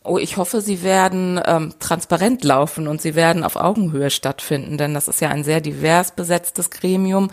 Oh, 0.04 0.18
ich 0.18 0.38
hoffe, 0.38 0.62
sie 0.62 0.84
werden 0.84 1.40
ähm, 1.46 1.74
transparent 1.80 2.44
laufen 2.44 2.88
und 2.88 3.02
sie 3.02 3.14
werden 3.14 3.44
auf 3.44 3.58
Augenhöhe 3.58 4.10
stattfinden, 4.10 4.78
denn 4.78 4.94
das 4.94 5.10
ist 5.10 5.20
ja 5.20 5.30
ein 5.30 5.44
sehr 5.44 5.60
divers 5.60 6.12
besetztes 6.12 6.70
Gremium 6.70 7.30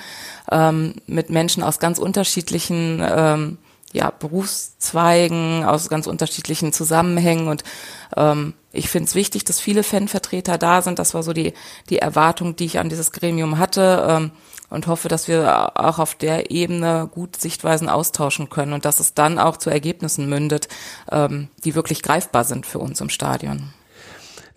ähm, 0.50 0.96
mit 1.06 1.30
Menschen 1.30 1.62
aus 1.62 1.78
ganz 1.78 1.98
unterschiedlichen 2.00 3.00
ähm, 3.08 3.58
ja, 3.92 4.10
Berufszweigen, 4.10 5.64
aus 5.64 5.88
ganz 5.88 6.08
unterschiedlichen 6.08 6.72
Zusammenhängen 6.72 7.46
und 7.46 7.62
ähm, 8.16 8.54
ich 8.74 8.88
finde 8.88 9.08
es 9.08 9.14
wichtig, 9.14 9.44
dass 9.44 9.60
viele 9.60 9.82
Fanvertreter 9.82 10.58
da 10.58 10.82
sind. 10.82 10.98
Das 10.98 11.14
war 11.14 11.22
so 11.22 11.32
die, 11.32 11.52
die 11.88 11.98
Erwartung, 11.98 12.56
die 12.56 12.66
ich 12.66 12.78
an 12.78 12.88
dieses 12.88 13.12
Gremium 13.12 13.58
hatte 13.58 14.06
ähm, 14.08 14.30
und 14.70 14.86
hoffe, 14.86 15.08
dass 15.08 15.28
wir 15.28 15.72
auch 15.78 15.98
auf 15.98 16.14
der 16.14 16.50
Ebene 16.50 17.08
gut 17.12 17.40
Sichtweisen 17.40 17.88
austauschen 17.88 18.50
können 18.50 18.72
und 18.72 18.84
dass 18.84 19.00
es 19.00 19.14
dann 19.14 19.38
auch 19.38 19.56
zu 19.56 19.70
Ergebnissen 19.70 20.28
mündet, 20.28 20.68
ähm, 21.10 21.48
die 21.64 21.74
wirklich 21.74 22.02
greifbar 22.02 22.44
sind 22.44 22.66
für 22.66 22.78
uns 22.78 23.00
im 23.00 23.08
Stadion. 23.08 23.72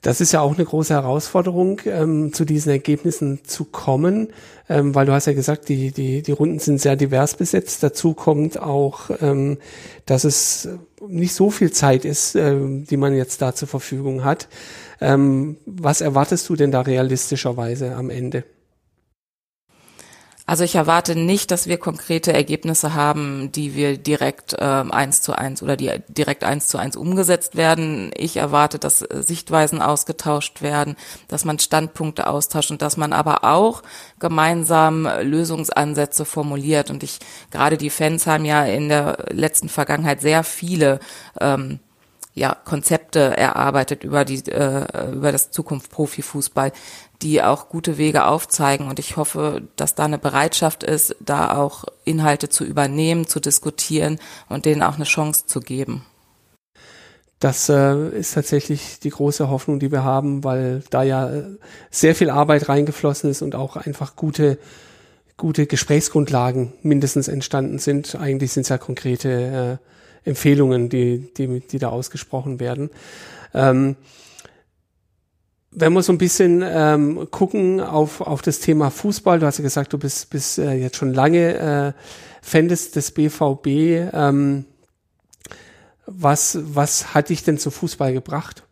Das 0.01 0.21
ist 0.21 0.31
ja 0.31 0.41
auch 0.41 0.53
eine 0.53 0.63
große 0.63 0.93
Herausforderung, 0.93 1.81
ähm, 1.85 2.31
zu 2.31 2.45
diesen 2.45 2.69
Ergebnissen 2.69 3.43
zu 3.43 3.65
kommen, 3.65 4.29
ähm, 4.69 4.93
weil 4.93 5.05
du 5.05 5.11
hast 5.11 5.25
ja 5.25 5.33
gesagt, 5.33 5.69
die, 5.69 5.91
die, 5.91 6.21
die 6.21 6.31
Runden 6.31 6.59
sind 6.59 6.79
sehr 6.79 6.95
divers 6.95 7.35
besetzt. 7.35 7.81
Dazu 7.81 8.13
kommt 8.13 8.59
auch, 8.59 9.09
ähm, 9.21 9.57
dass 10.05 10.23
es 10.23 10.69
nicht 11.07 11.33
so 11.33 11.49
viel 11.49 11.71
Zeit 11.71 12.05
ist, 12.05 12.35
ähm, 12.35 12.85
die 12.85 12.97
man 12.97 13.15
jetzt 13.15 13.41
da 13.41 13.53
zur 13.53 13.67
Verfügung 13.67 14.23
hat. 14.23 14.47
Ähm, 14.99 15.57
was 15.65 16.01
erwartest 16.01 16.49
du 16.49 16.55
denn 16.55 16.71
da 16.71 16.81
realistischerweise 16.81 17.95
am 17.95 18.09
Ende? 18.09 18.43
Also 20.49 20.63
ich 20.63 20.75
erwarte 20.75 21.17
nicht, 21.17 21.51
dass 21.51 21.67
wir 21.67 21.77
konkrete 21.77 22.31
Ergebnisse 22.31 22.93
haben, 22.93 23.51
die 23.51 23.75
wir 23.75 23.97
direkt 23.97 24.55
ähm, 24.57 24.93
eins 24.93 25.21
zu 25.21 25.33
eins 25.37 25.61
oder 25.61 25.75
die 25.75 25.91
direkt 26.07 26.45
eins 26.45 26.69
zu 26.69 26.77
eins 26.77 26.95
umgesetzt 26.95 27.57
werden. 27.57 28.11
Ich 28.15 28.37
erwarte, 28.37 28.79
dass 28.79 29.01
äh, 29.01 29.21
Sichtweisen 29.21 29.81
ausgetauscht 29.81 30.61
werden, 30.61 30.95
dass 31.27 31.43
man 31.43 31.59
Standpunkte 31.59 32.27
austauscht 32.27 32.71
und 32.71 32.81
dass 32.81 32.95
man 32.95 33.11
aber 33.11 33.43
auch 33.43 33.83
gemeinsam 34.19 35.05
Lösungsansätze 35.21 36.23
formuliert. 36.23 36.91
Und 36.91 37.03
ich 37.03 37.19
gerade 37.51 37.77
die 37.77 37.89
Fans 37.89 38.25
haben 38.25 38.45
ja 38.45 38.63
in 38.63 38.87
der 38.87 39.25
letzten 39.31 39.67
Vergangenheit 39.67 40.21
sehr 40.21 40.45
viele 40.45 41.01
ähm, 41.41 41.79
ja, 42.37 42.53
Konzepte 42.53 43.35
erarbeitet 43.35 44.03
über 44.03 44.23
die 44.23 44.47
äh, 44.51 45.11
über 45.11 45.31
das 45.31 45.49
Zukunft 45.49 45.89
Profifußball, 45.89 46.71
die 47.21 47.41
auch 47.41 47.69
gute 47.69 47.97
Wege 47.97 48.25
aufzeigen 48.25 48.87
und 48.87 48.99
ich 48.99 49.17
hoffe, 49.17 49.63
dass 49.75 49.95
da 49.95 50.05
eine 50.05 50.17
Bereitschaft 50.17 50.83
ist, 50.83 51.15
da 51.19 51.57
auch 51.57 51.85
Inhalte 52.05 52.49
zu 52.49 52.63
übernehmen, 52.63 53.27
zu 53.27 53.39
diskutieren 53.39 54.19
und 54.49 54.65
denen 54.65 54.83
auch 54.83 54.95
eine 54.95 55.05
Chance 55.05 55.45
zu 55.47 55.59
geben. 55.59 56.05
Das 57.39 57.69
äh, 57.69 58.09
ist 58.09 58.33
tatsächlich 58.33 58.99
die 58.99 59.11
große 59.11 59.49
Hoffnung, 59.49 59.79
die 59.79 59.91
wir 59.91 60.03
haben, 60.03 60.43
weil 60.43 60.83
da 60.89 61.03
ja 61.03 61.29
sehr 61.91 62.15
viel 62.15 62.29
Arbeit 62.29 62.67
reingeflossen 62.67 63.29
ist 63.29 63.41
und 63.41 63.55
auch 63.55 63.75
einfach 63.75 64.15
gute 64.15 64.57
gute 65.37 65.67
Gesprächsgrundlagen 65.67 66.73
mindestens 66.81 67.27
entstanden 67.27 67.77
sind. 67.79 68.15
Eigentlich 68.15 68.51
sind 68.51 68.63
es 68.63 68.69
ja 68.69 68.79
konkrete 68.79 69.79
äh, 70.25 70.29
Empfehlungen, 70.29 70.89
die, 70.89 71.31
die, 71.37 71.59
die 71.59 71.79
da 71.79 71.89
ausgesprochen 71.89 72.59
werden. 72.59 72.89
Ähm, 73.53 73.95
wenn 75.79 75.93
wir 75.93 76.01
so 76.01 76.11
ein 76.11 76.17
bisschen 76.17 76.63
ähm, 76.65 77.27
gucken 77.29 77.79
auf, 77.81 78.21
auf 78.21 78.41
das 78.41 78.59
Thema 78.59 78.89
Fußball, 78.89 79.39
du 79.39 79.45
hast 79.45 79.59
ja 79.59 79.63
gesagt, 79.63 79.93
du 79.93 79.99
bist, 79.99 80.31
bist 80.31 80.57
äh, 80.57 80.73
jetzt 80.73 80.97
schon 80.97 81.13
lange 81.13 81.93
äh, 81.95 82.01
Fan 82.41 82.67
des, 82.67 82.89
des 82.91 83.11
BVB. 83.11 83.67
Ähm, 84.11 84.65
was, 86.07 86.57
was 86.63 87.13
hat 87.13 87.29
dich 87.29 87.43
denn 87.43 87.59
zu 87.59 87.69
Fußball 87.69 88.11
gebracht? 88.11 88.63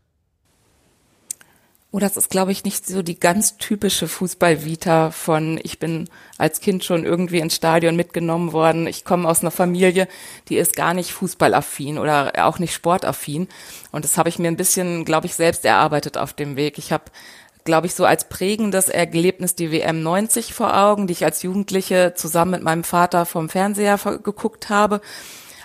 Oh, 1.96 2.00
das 2.00 2.18
ist, 2.18 2.30
glaube 2.30 2.52
ich, 2.52 2.66
nicht 2.66 2.86
so 2.86 3.02
die 3.02 3.18
ganz 3.18 3.56
typische 3.56 4.10
Fußballvita 4.10 5.12
von, 5.12 5.58
ich 5.64 5.80
bin 5.80 6.10
als 6.38 6.60
Kind 6.60 6.84
schon 6.84 7.06
irgendwie 7.06 7.40
ins 7.40 7.56
Stadion 7.56 7.96
mitgenommen 7.96 8.52
worden. 8.52 8.86
Ich 8.86 9.06
komme 9.06 9.30
aus 9.30 9.40
einer 9.40 9.52
Familie, 9.52 10.10
die 10.50 10.58
ist 10.58 10.76
gar 10.76 10.94
nicht 10.94 11.14
fußballaffin 11.14 11.98
oder 11.98 12.34
auch 12.46 12.60
nicht 12.60 12.74
sportaffin. 12.74 13.48
Und 13.94 14.04
das 14.04 14.18
habe 14.18 14.28
ich 14.28 14.40
mir 14.40 14.50
ein 14.50 14.58
bisschen, 14.58 15.06
glaube 15.06 15.28
ich, 15.28 15.36
selbst 15.36 15.64
erarbeitet 15.64 16.18
auf 16.18 16.34
dem 16.34 16.58
Weg. 16.58 16.78
Ich 16.80 16.92
habe 16.92 17.06
glaube 17.64 17.88
ich, 17.88 17.96
so 17.96 18.04
als 18.04 18.28
prägendes 18.28 18.90
Erlebnis 18.90 19.56
die 19.56 19.72
WM 19.72 20.04
90 20.04 20.54
vor 20.54 20.78
Augen, 20.78 21.08
die 21.08 21.14
ich 21.14 21.24
als 21.24 21.44
Jugendliche 21.44 22.14
zusammen 22.14 22.52
mit 22.52 22.62
meinem 22.62 22.84
Vater 22.84 23.26
vom 23.26 23.48
Fernseher 23.48 23.98
geguckt 24.22 24.68
habe 24.70 25.00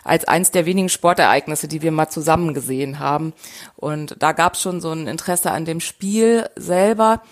als 0.04 0.26
eins 0.26 0.50
der 0.50 0.66
wenigen 0.66 0.88
Sportereignisse, 0.88 1.68
die 1.68 1.82
wir 1.82 1.92
mal 1.92 2.08
zusammen 2.08 2.54
gesehen 2.54 2.98
haben. 2.98 3.32
Und 3.76 4.16
da 4.18 4.32
gab 4.32 4.54
es 4.54 4.62
schon 4.62 4.80
so 4.80 4.92
ein 4.92 5.06
Interesse 5.06 5.50
an 5.50 5.64
dem 5.64 5.80
Spiel 5.80 6.48
selber. 6.56 7.22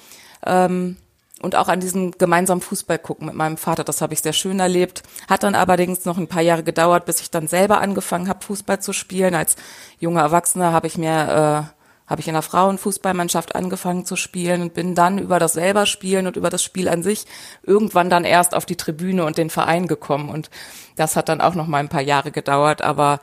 Ähm, 0.45 0.97
und 1.41 1.55
auch 1.55 1.69
an 1.69 1.81
diesem 1.81 2.11
gemeinsamen 2.13 2.61
Fußball 2.61 2.99
gucken 2.99 3.27
mit 3.27 3.35
meinem 3.35 3.57
Vater. 3.57 3.85
Das 3.85 4.01
habe 4.01 4.13
ich 4.13 4.23
sehr 4.23 4.33
schön 4.33 4.59
erlebt. 4.59 5.03
Hat 5.29 5.45
dann 5.45 5.55
allerdings 5.55 6.05
noch 6.05 6.19
ein 6.19 6.27
paar 6.27 6.43
Jahre 6.43 6.65
gedauert, 6.65 7.05
bis 7.05 7.21
ich 7.21 7.31
dann 7.31 7.47
selber 7.47 7.81
angefangen 7.81 8.29
habe, 8.29 8.45
Fußball 8.45 8.81
zu 8.81 8.93
spielen. 8.93 9.35
Als 9.35 9.55
junger 10.01 10.23
Erwachsener 10.23 10.73
habe 10.73 10.89
ich 10.89 10.99
mir 10.99 11.69
äh, 11.71 11.78
habe 12.09 12.21
ich 12.21 12.29
in 12.29 12.35
der 12.35 12.43
Frauenfußballmannschaft 12.43 13.55
angefangen 13.55 14.05
zu 14.05 14.17
spielen 14.17 14.63
und 14.63 14.75
bin 14.75 14.95
dann 14.95 15.19
über 15.19 15.39
das 15.39 15.53
selber 15.53 15.87
Spielen 15.87 16.27
und 16.27 16.37
über 16.37 16.51
das 16.51 16.63
Spiel 16.63 16.89
an 16.89 17.03
sich 17.03 17.27
irgendwann 17.63 18.11
dann 18.11 18.25
erst 18.25 18.55
auf 18.55 18.67
die 18.67 18.77
Tribüne 18.77 19.25
und 19.25 19.39
den 19.39 19.51
Verein 19.51 19.87
gekommen. 19.87 20.31
Und 20.31 20.51
das 20.97 21.17
hat 21.17 21.29
dann 21.29 21.41
auch 21.41 21.55
noch 21.55 21.67
mal 21.67 21.79
ein 21.79 21.91
paar 21.91 22.03
Jahre 22.03 22.33
gedauert, 22.33 22.83
aber 22.83 23.21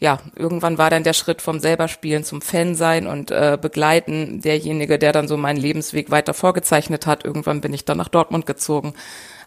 ja, 0.00 0.18
irgendwann 0.34 0.76
war 0.76 0.90
dann 0.90 1.04
der 1.04 1.12
Schritt 1.12 1.40
vom 1.40 1.60
selber 1.60 1.88
Spielen 1.88 2.24
zum 2.24 2.42
Fan 2.42 2.74
sein 2.74 3.06
und 3.06 3.30
äh, 3.30 3.56
begleiten 3.60 4.40
derjenige, 4.42 4.98
der 4.98 5.12
dann 5.12 5.28
so 5.28 5.36
meinen 5.36 5.56
Lebensweg 5.56 6.10
weiter 6.10 6.34
vorgezeichnet 6.34 7.06
hat. 7.06 7.24
Irgendwann 7.24 7.60
bin 7.60 7.72
ich 7.72 7.84
dann 7.84 7.98
nach 7.98 8.08
Dortmund 8.08 8.44
gezogen, 8.44 8.94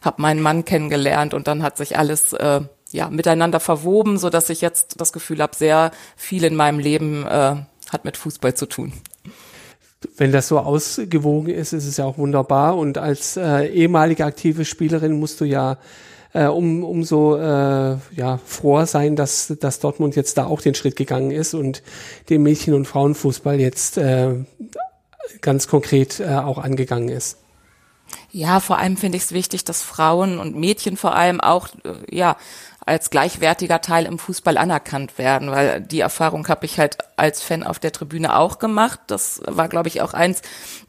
habe 0.01 0.21
meinen 0.21 0.41
Mann 0.41 0.65
kennengelernt 0.65 1.33
und 1.33 1.47
dann 1.47 1.61
hat 1.61 1.77
sich 1.77 1.97
alles 1.97 2.33
äh, 2.33 2.61
ja 2.91 3.09
miteinander 3.09 3.59
verwoben, 3.59 4.17
so 4.17 4.29
dass 4.29 4.49
ich 4.49 4.61
jetzt 4.61 4.99
das 4.99 5.13
Gefühl 5.13 5.41
habe, 5.41 5.55
sehr 5.55 5.91
viel 6.15 6.43
in 6.45 6.55
meinem 6.55 6.79
Leben 6.79 7.27
äh, 7.27 7.57
hat 7.89 8.05
mit 8.05 8.17
Fußball 8.17 8.53
zu 8.53 8.65
tun. 8.65 8.93
Wenn 10.15 10.31
das 10.31 10.47
so 10.47 10.59
ausgewogen 10.59 11.49
ist, 11.49 11.73
ist 11.73 11.85
es 11.85 11.97
ja 11.97 12.05
auch 12.05 12.17
wunderbar. 12.17 12.77
Und 12.77 12.97
als 12.97 13.35
äh, 13.37 13.67
ehemalige 13.67 14.25
aktive 14.25 14.63
Spielerin 14.63 15.19
musst 15.19 15.41
du 15.41 15.45
ja 15.45 15.77
äh, 16.33 16.45
um, 16.45 16.83
umso 16.83 17.35
äh, 17.37 17.97
ja, 18.15 18.39
froher 18.45 18.85
sein, 18.85 19.15
dass, 19.15 19.53
dass 19.59 19.79
Dortmund 19.79 20.15
jetzt 20.15 20.37
da 20.37 20.45
auch 20.45 20.61
den 20.61 20.75
Schritt 20.75 20.95
gegangen 20.95 21.31
ist 21.31 21.53
und 21.53 21.81
den 22.29 22.43
Mädchen- 22.43 22.73
und 22.73 22.85
Frauenfußball 22.85 23.59
jetzt 23.59 23.97
äh, 23.97 24.35
ganz 25.41 25.67
konkret 25.67 26.19
äh, 26.19 26.27
auch 26.35 26.59
angegangen 26.59 27.09
ist. 27.09 27.37
Ja, 28.31 28.59
vor 28.59 28.77
allem 28.77 28.97
finde 28.97 29.17
ich 29.17 29.23
es 29.23 29.31
wichtig, 29.31 29.65
dass 29.65 29.81
Frauen 29.81 30.39
und 30.39 30.55
Mädchen 30.55 30.95
vor 30.95 31.15
allem 31.15 31.41
auch 31.41 31.69
äh, 31.83 32.15
ja 32.15 32.37
als 32.87 33.09
gleichwertiger 33.09 33.81
Teil 33.81 34.05
im 34.05 34.17
Fußball 34.17 34.57
anerkannt 34.57 35.17
werden, 35.17 35.51
weil 35.51 35.81
die 35.81 35.99
Erfahrung 35.99 36.47
habe 36.47 36.65
ich 36.65 36.79
halt 36.79 36.97
als 37.17 37.43
Fan 37.43 37.63
auf 37.63 37.79
der 37.79 37.91
Tribüne 37.91 38.37
auch 38.37 38.59
gemacht. 38.59 39.01
Das 39.07 39.41
war, 39.45 39.67
glaube 39.67 39.89
ich, 39.89 40.01
auch 40.01 40.13
eins 40.13 40.41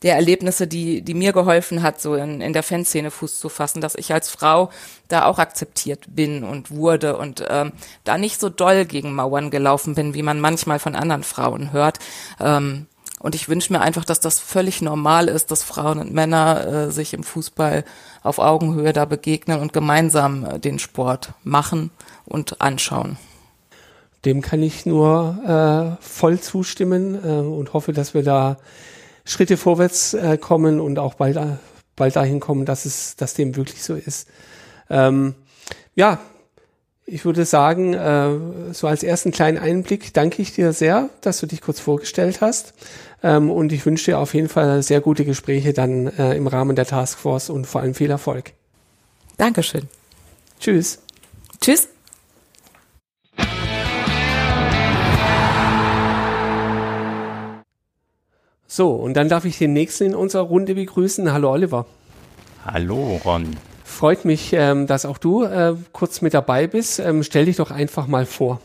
der 0.03 0.15
Erlebnisse, 0.15 0.69
die, 0.69 1.03
die 1.03 1.15
mir 1.15 1.33
geholfen 1.33 1.83
hat, 1.83 2.01
so 2.01 2.15
in, 2.15 2.41
in 2.41 2.53
der 2.53 2.63
Fanszene 2.63 3.11
Fuß 3.11 3.41
zu 3.41 3.49
fassen, 3.49 3.81
dass 3.81 3.97
ich 3.97 4.13
als 4.13 4.31
Frau 4.31 4.71
da 5.09 5.25
auch 5.25 5.41
akzeptiert 5.41 6.05
bin 6.09 6.45
und 6.45 6.71
wurde 6.71 7.17
und 7.17 7.45
ähm, 7.49 7.73
da 8.05 8.17
nicht 8.17 8.39
so 8.39 8.49
doll 8.49 8.85
gegen 8.85 9.13
Mauern 9.13 9.51
gelaufen 9.51 9.97
bin, 9.97 10.15
wie 10.15 10.23
man 10.23 10.41
manchmal 10.41 10.79
von 10.79 10.95
anderen 10.95 11.25
Frauen 11.25 11.73
hört. 11.73 11.99
Ähm, 12.39 12.87
und 13.19 13.35
ich 13.35 13.49
wünsche 13.49 13.73
mir 13.73 13.81
einfach, 13.81 14.05
dass 14.05 14.21
das 14.21 14.39
völlig 14.39 14.83
normal 14.83 15.29
ist, 15.29 15.51
dass 15.51 15.65
Frauen 15.65 15.99
und 15.99 16.13
Männer 16.13 16.67
äh, 16.67 16.91
sich 16.93 17.13
im 17.15 17.25
Fußball 17.25 17.85
auf 18.23 18.39
Augenhöhe 18.39 18.93
da 18.93 19.05
begegnen 19.05 19.61
und 19.61 19.73
gemeinsam 19.73 20.45
äh, 20.45 20.59
den 20.59 20.79
Sport 20.79 21.33
machen 21.45 21.91
und 22.25 22.61
anschauen. 22.61 23.17
Dem 24.25 24.43
kann 24.43 24.63
ich 24.63 24.85
nur 24.85 25.97
äh, 26.01 26.03
voll 26.03 26.41
zustimmen 26.41 27.15
äh, 27.15 27.29
und 27.29 27.73
hoffe, 27.73 27.93
dass 27.93 28.15
wir 28.15 28.23
da 28.23 28.57
Schritte 29.25 29.57
vorwärts 29.57 30.15
äh, 30.15 30.39
kommen 30.39 30.81
und 30.81 30.99
auch 30.99 31.15
bald, 31.15 31.37
äh, 31.37 31.57
bald 31.97 32.17
dahin 32.17 32.41
kommen, 32.41 32.65
dass 32.65 32.85
es, 32.85 33.15
dass 33.17 33.35
dem 33.35 33.57
wirklich 33.57 33.83
so 33.83 33.95
ist. 33.95 34.29
Ähm, 34.91 35.35
ja, 35.95 36.19
ich 37.11 37.25
würde 37.25 37.45
sagen, 37.45 37.95
äh, 37.95 38.75
so 38.75 38.87
als 38.87 39.03
ersten 39.03 39.31
kleinen 39.31 39.57
Einblick 39.57 40.13
danke 40.13 40.43
ich 40.43 40.53
dir 40.53 40.73
sehr, 40.73 41.09
dass 41.23 41.41
du 41.41 41.47
dich 41.47 41.63
kurz 41.63 41.81
vorgestellt 41.81 42.41
hast. 42.41 42.75
Ähm, 43.23 43.51
und 43.51 43.73
ich 43.73 43.85
wünsche 43.85 44.13
dir 44.13 44.19
auf 44.19 44.35
jeden 44.35 44.49
Fall 44.49 44.83
sehr 44.83 45.01
gute 45.01 45.25
Gespräche 45.25 45.73
dann 45.73 46.07
äh, 46.07 46.35
im 46.35 46.47
Rahmen 46.47 46.77
der 46.77 46.87
Taskforce 46.87 47.51
und 47.51 47.67
vor 47.67 47.81
allem 47.81 47.95
viel 47.95 48.11
Erfolg. 48.11 48.53
Dankeschön. 49.37 49.89
Tschüss. 50.61 51.01
Tschüss. 51.61 51.89
So, 58.67 58.93
und 58.93 59.15
dann 59.15 59.29
darf 59.29 59.45
ich 59.45 59.59
den 59.59 59.73
nächsten 59.73 60.05
in 60.05 60.15
unserer 60.15 60.43
Runde 60.43 60.75
begrüßen. 60.75 61.33
Hallo 61.33 61.51
Oliver. 61.51 61.87
Hallo 62.65 63.21
Ron. 63.25 63.57
Freut 63.83 64.25
mich, 64.25 64.53
ähm, 64.53 64.87
dass 64.87 65.07
auch 65.07 65.19
du 65.19 65.43
äh, 65.43 65.75
kurz 65.93 66.21
mit 66.21 66.35
dabei 66.35 66.67
bist. 66.67 67.01
Ähm, 67.01 67.25
stell 67.25 67.47
dich 67.47 67.57
doch 67.57 67.71
einfach 67.73 68.07
mal 68.07 68.27
vor. 68.27 68.61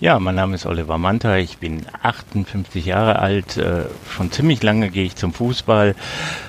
Ja, 0.00 0.18
mein 0.18 0.34
Name 0.34 0.56
ist 0.56 0.66
Oliver 0.66 0.98
Manta, 0.98 1.36
ich 1.36 1.58
bin 1.58 1.86
58 2.02 2.86
Jahre 2.86 3.20
alt, 3.20 3.56
äh, 3.56 3.84
schon 4.10 4.32
ziemlich 4.32 4.62
lange 4.62 4.90
gehe 4.90 5.04
ich 5.04 5.14
zum 5.14 5.32
Fußball, 5.32 5.94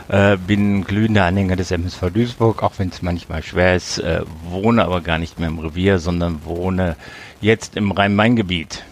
äh, 0.08 0.38
bin 0.38 0.84
glühender 0.86 1.26
Anhänger 1.26 1.56
des 1.56 1.70
MSV 1.70 2.10
Duisburg, 2.12 2.64
auch 2.64 2.74
wenn 2.78 2.90
es 2.90 3.02
manchmal 3.02 3.44
schwer 3.44 3.76
ist, 3.76 4.00
äh, 4.00 4.22
wohne 4.50 4.84
aber 4.84 5.02
gar 5.02 5.20
nicht 5.20 5.40
mehr 5.40 5.50
im 5.50 5.60
Revier, 5.60 6.00
sondern 6.00 6.46
wohne 6.46 6.96
jetzt 7.42 7.76
im 7.76 7.92
Rhein-Main-Gebiet 7.92 8.84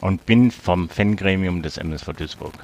und 0.00 0.26
bin 0.26 0.50
vom 0.50 0.88
Fangremium 0.88 1.62
des 1.62 1.78
MSV 1.78 2.12
Duisburg 2.16 2.54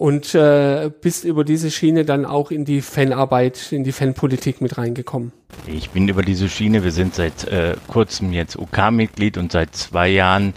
und 0.00 0.34
äh, 0.34 0.90
bist 1.02 1.24
über 1.24 1.44
diese 1.44 1.70
Schiene 1.70 2.06
dann 2.06 2.24
auch 2.24 2.50
in 2.50 2.64
die 2.64 2.80
Fanarbeit, 2.80 3.70
in 3.70 3.84
die 3.84 3.92
Fanpolitik 3.92 4.62
mit 4.62 4.78
reingekommen. 4.78 5.30
Ich 5.66 5.90
bin 5.90 6.08
über 6.08 6.22
diese 6.22 6.48
Schiene, 6.48 6.82
wir 6.82 6.90
sind 6.90 7.14
seit 7.14 7.44
äh, 7.44 7.74
kurzem 7.86 8.32
jetzt 8.32 8.56
UK-Mitglied 8.56 9.36
und 9.36 9.52
seit 9.52 9.76
zwei 9.76 10.08
Jahren 10.08 10.54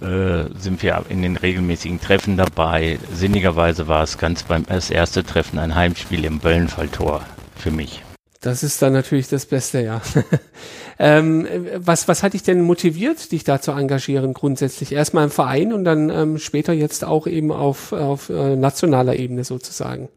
äh, 0.00 0.44
sind 0.56 0.80
wir 0.84 1.04
in 1.08 1.22
den 1.22 1.36
regelmäßigen 1.36 2.00
Treffen 2.00 2.36
dabei. 2.36 3.00
Sinnigerweise 3.12 3.88
war 3.88 4.04
es 4.04 4.16
ganz 4.16 4.44
beim 4.44 4.64
das 4.64 4.92
erste 4.92 5.24
Treffen 5.24 5.58
ein 5.58 5.74
Heimspiel 5.74 6.24
im 6.24 6.38
Böllenfalltor 6.38 7.22
für 7.56 7.72
mich. 7.72 8.04
Das 8.40 8.62
ist 8.62 8.80
dann 8.82 8.92
natürlich 8.92 9.28
das 9.28 9.46
Beste, 9.46 9.82
ja. 9.82 10.00
ähm, 10.98 11.46
was, 11.76 12.06
was 12.06 12.22
hat 12.22 12.34
dich 12.34 12.44
denn 12.44 12.60
motiviert, 12.60 13.32
dich 13.32 13.42
da 13.42 13.60
zu 13.60 13.72
engagieren 13.72 14.32
grundsätzlich? 14.32 14.92
Erstmal 14.92 15.24
im 15.24 15.30
Verein 15.30 15.72
und 15.72 15.84
dann 15.84 16.08
ähm, 16.08 16.38
später 16.38 16.72
jetzt 16.72 17.04
auch 17.04 17.26
eben 17.26 17.50
auf, 17.50 17.92
auf 17.92 18.28
äh, 18.28 18.54
nationaler 18.54 19.16
Ebene 19.16 19.42
sozusagen? 19.42 20.08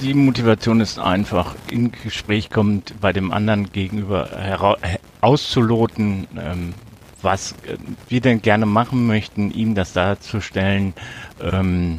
Die 0.00 0.14
Motivation 0.14 0.80
ist 0.80 1.00
einfach, 1.00 1.56
in 1.68 1.90
Gespräch 1.90 2.48
kommt, 2.48 3.00
bei 3.00 3.12
dem 3.12 3.32
anderen 3.32 3.72
gegenüber 3.72 4.76
auszuloten, 5.20 6.28
ähm, 6.38 6.74
was 7.22 7.52
äh, 7.66 7.76
wir 8.08 8.20
denn 8.20 8.40
gerne 8.40 8.66
machen 8.66 9.06
möchten, 9.08 9.50
ihm 9.50 9.74
das 9.74 9.94
darzustellen 9.94 10.94
ähm, 11.40 11.98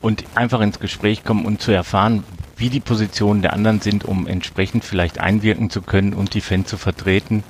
und 0.00 0.24
einfach 0.34 0.62
ins 0.62 0.78
Gespräch 0.78 1.22
kommen 1.22 1.44
und 1.44 1.60
zu 1.60 1.70
erfahren, 1.72 2.24
wie 2.62 2.70
die 2.70 2.80
Positionen 2.80 3.42
der 3.42 3.54
anderen 3.54 3.80
sind, 3.80 4.04
um 4.04 4.28
entsprechend 4.28 4.84
vielleicht 4.84 5.18
einwirken 5.18 5.68
zu 5.68 5.82
können 5.82 6.14
und 6.14 6.34
die 6.34 6.40
Fans 6.40 6.68
zu 6.68 6.76
vertreten. 6.76 7.42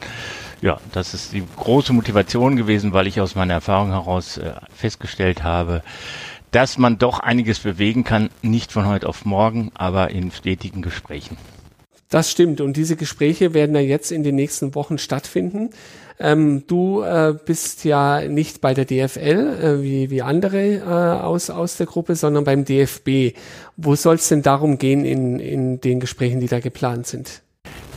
Ja, 0.62 0.80
das 0.92 1.12
ist 1.12 1.34
die 1.34 1.42
große 1.56 1.92
Motivation 1.92 2.56
gewesen, 2.56 2.94
weil 2.94 3.06
ich 3.06 3.20
aus 3.20 3.34
meiner 3.34 3.52
Erfahrung 3.52 3.90
heraus 3.90 4.38
äh, 4.38 4.54
festgestellt 4.74 5.42
habe, 5.42 5.82
dass 6.50 6.78
man 6.78 6.96
doch 6.96 7.20
einiges 7.20 7.58
bewegen 7.58 8.04
kann, 8.04 8.30
nicht 8.40 8.72
von 8.72 8.86
heute 8.86 9.06
auf 9.06 9.26
morgen, 9.26 9.70
aber 9.74 10.10
in 10.10 10.30
stetigen 10.30 10.80
Gesprächen. 10.80 11.36
Das 12.08 12.30
stimmt. 12.30 12.62
Und 12.62 12.78
diese 12.78 12.96
Gespräche 12.96 13.52
werden 13.52 13.74
ja 13.74 13.82
jetzt 13.82 14.12
in 14.12 14.22
den 14.22 14.34
nächsten 14.34 14.74
Wochen 14.74 14.96
stattfinden. 14.96 15.70
Ähm, 16.22 16.64
du 16.68 17.02
äh, 17.02 17.34
bist 17.44 17.84
ja 17.84 18.20
nicht 18.20 18.60
bei 18.60 18.74
der 18.74 18.84
DFL 18.84 19.80
äh, 19.80 19.82
wie, 19.82 20.10
wie 20.10 20.22
andere 20.22 20.76
äh, 20.76 20.82
aus, 20.84 21.50
aus 21.50 21.76
der 21.76 21.86
Gruppe, 21.86 22.14
sondern 22.14 22.44
beim 22.44 22.64
DFB. 22.64 23.36
Wo 23.76 23.96
soll 23.96 24.14
es 24.14 24.28
denn 24.28 24.42
darum 24.42 24.78
gehen 24.78 25.04
in, 25.04 25.40
in 25.40 25.80
den 25.80 25.98
Gesprächen, 25.98 26.38
die 26.38 26.46
da 26.46 26.60
geplant 26.60 27.08
sind? 27.08 27.42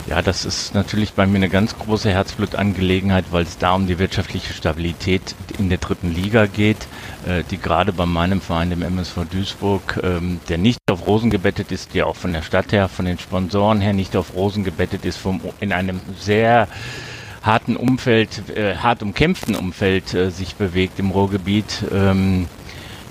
Ja, 0.08 0.22
das 0.24 0.44
ist 0.44 0.74
natürlich 0.74 1.14
bei 1.14 1.28
mir 1.28 1.38
eine 1.38 1.50
ganz 1.50 1.78
große 1.78 2.10
Herzblutangelegenheit, 2.10 3.26
weil 3.32 3.44
es 3.44 3.60
da 3.60 3.74
um 3.74 3.86
die 3.86 4.00
wirtschaftliche 4.00 4.54
Stabilität 4.54 5.36
in 5.60 5.70
der 5.70 5.78
dritten 5.78 6.14
Liga 6.14 6.48
geht, 6.48 6.88
äh, 7.28 7.44
die 7.50 7.58
gerade 7.58 7.94
bei 7.94 8.08
meinem 8.08 8.42
Verein, 8.42 8.72
dem 8.72 8.82
MSV 8.82 9.26
Duisburg, 9.32 10.00
ähm, 10.04 10.40
der 10.50 10.58
nicht 10.58 10.80
auf 10.92 11.06
Rosen 11.06 11.30
gebettet 11.30 11.72
ist, 11.72 11.94
der 11.94 12.08
auch 12.08 12.16
von 12.16 12.34
der 12.34 12.42
Stadt 12.42 12.72
her, 12.72 12.88
von 12.88 13.06
den 13.06 13.20
Sponsoren 13.20 13.82
her 13.82 13.94
nicht 13.94 14.16
auf 14.16 14.36
Rosen 14.36 14.64
gebettet 14.64 15.06
ist, 15.06 15.18
vom, 15.18 15.42
in 15.60 15.72
einem 15.72 16.00
sehr 16.20 16.68
harten 17.46 17.76
Umfeld, 17.76 18.50
äh, 18.50 18.76
hart 18.76 19.04
umkämpften 19.04 19.56
Umfeld 19.56 20.14
äh, 20.14 20.32
sich 20.32 20.56
bewegt 20.56 21.00
im 21.00 21.12
Ruhrgebiet. 21.12 21.86
Ähm, 21.94 22.48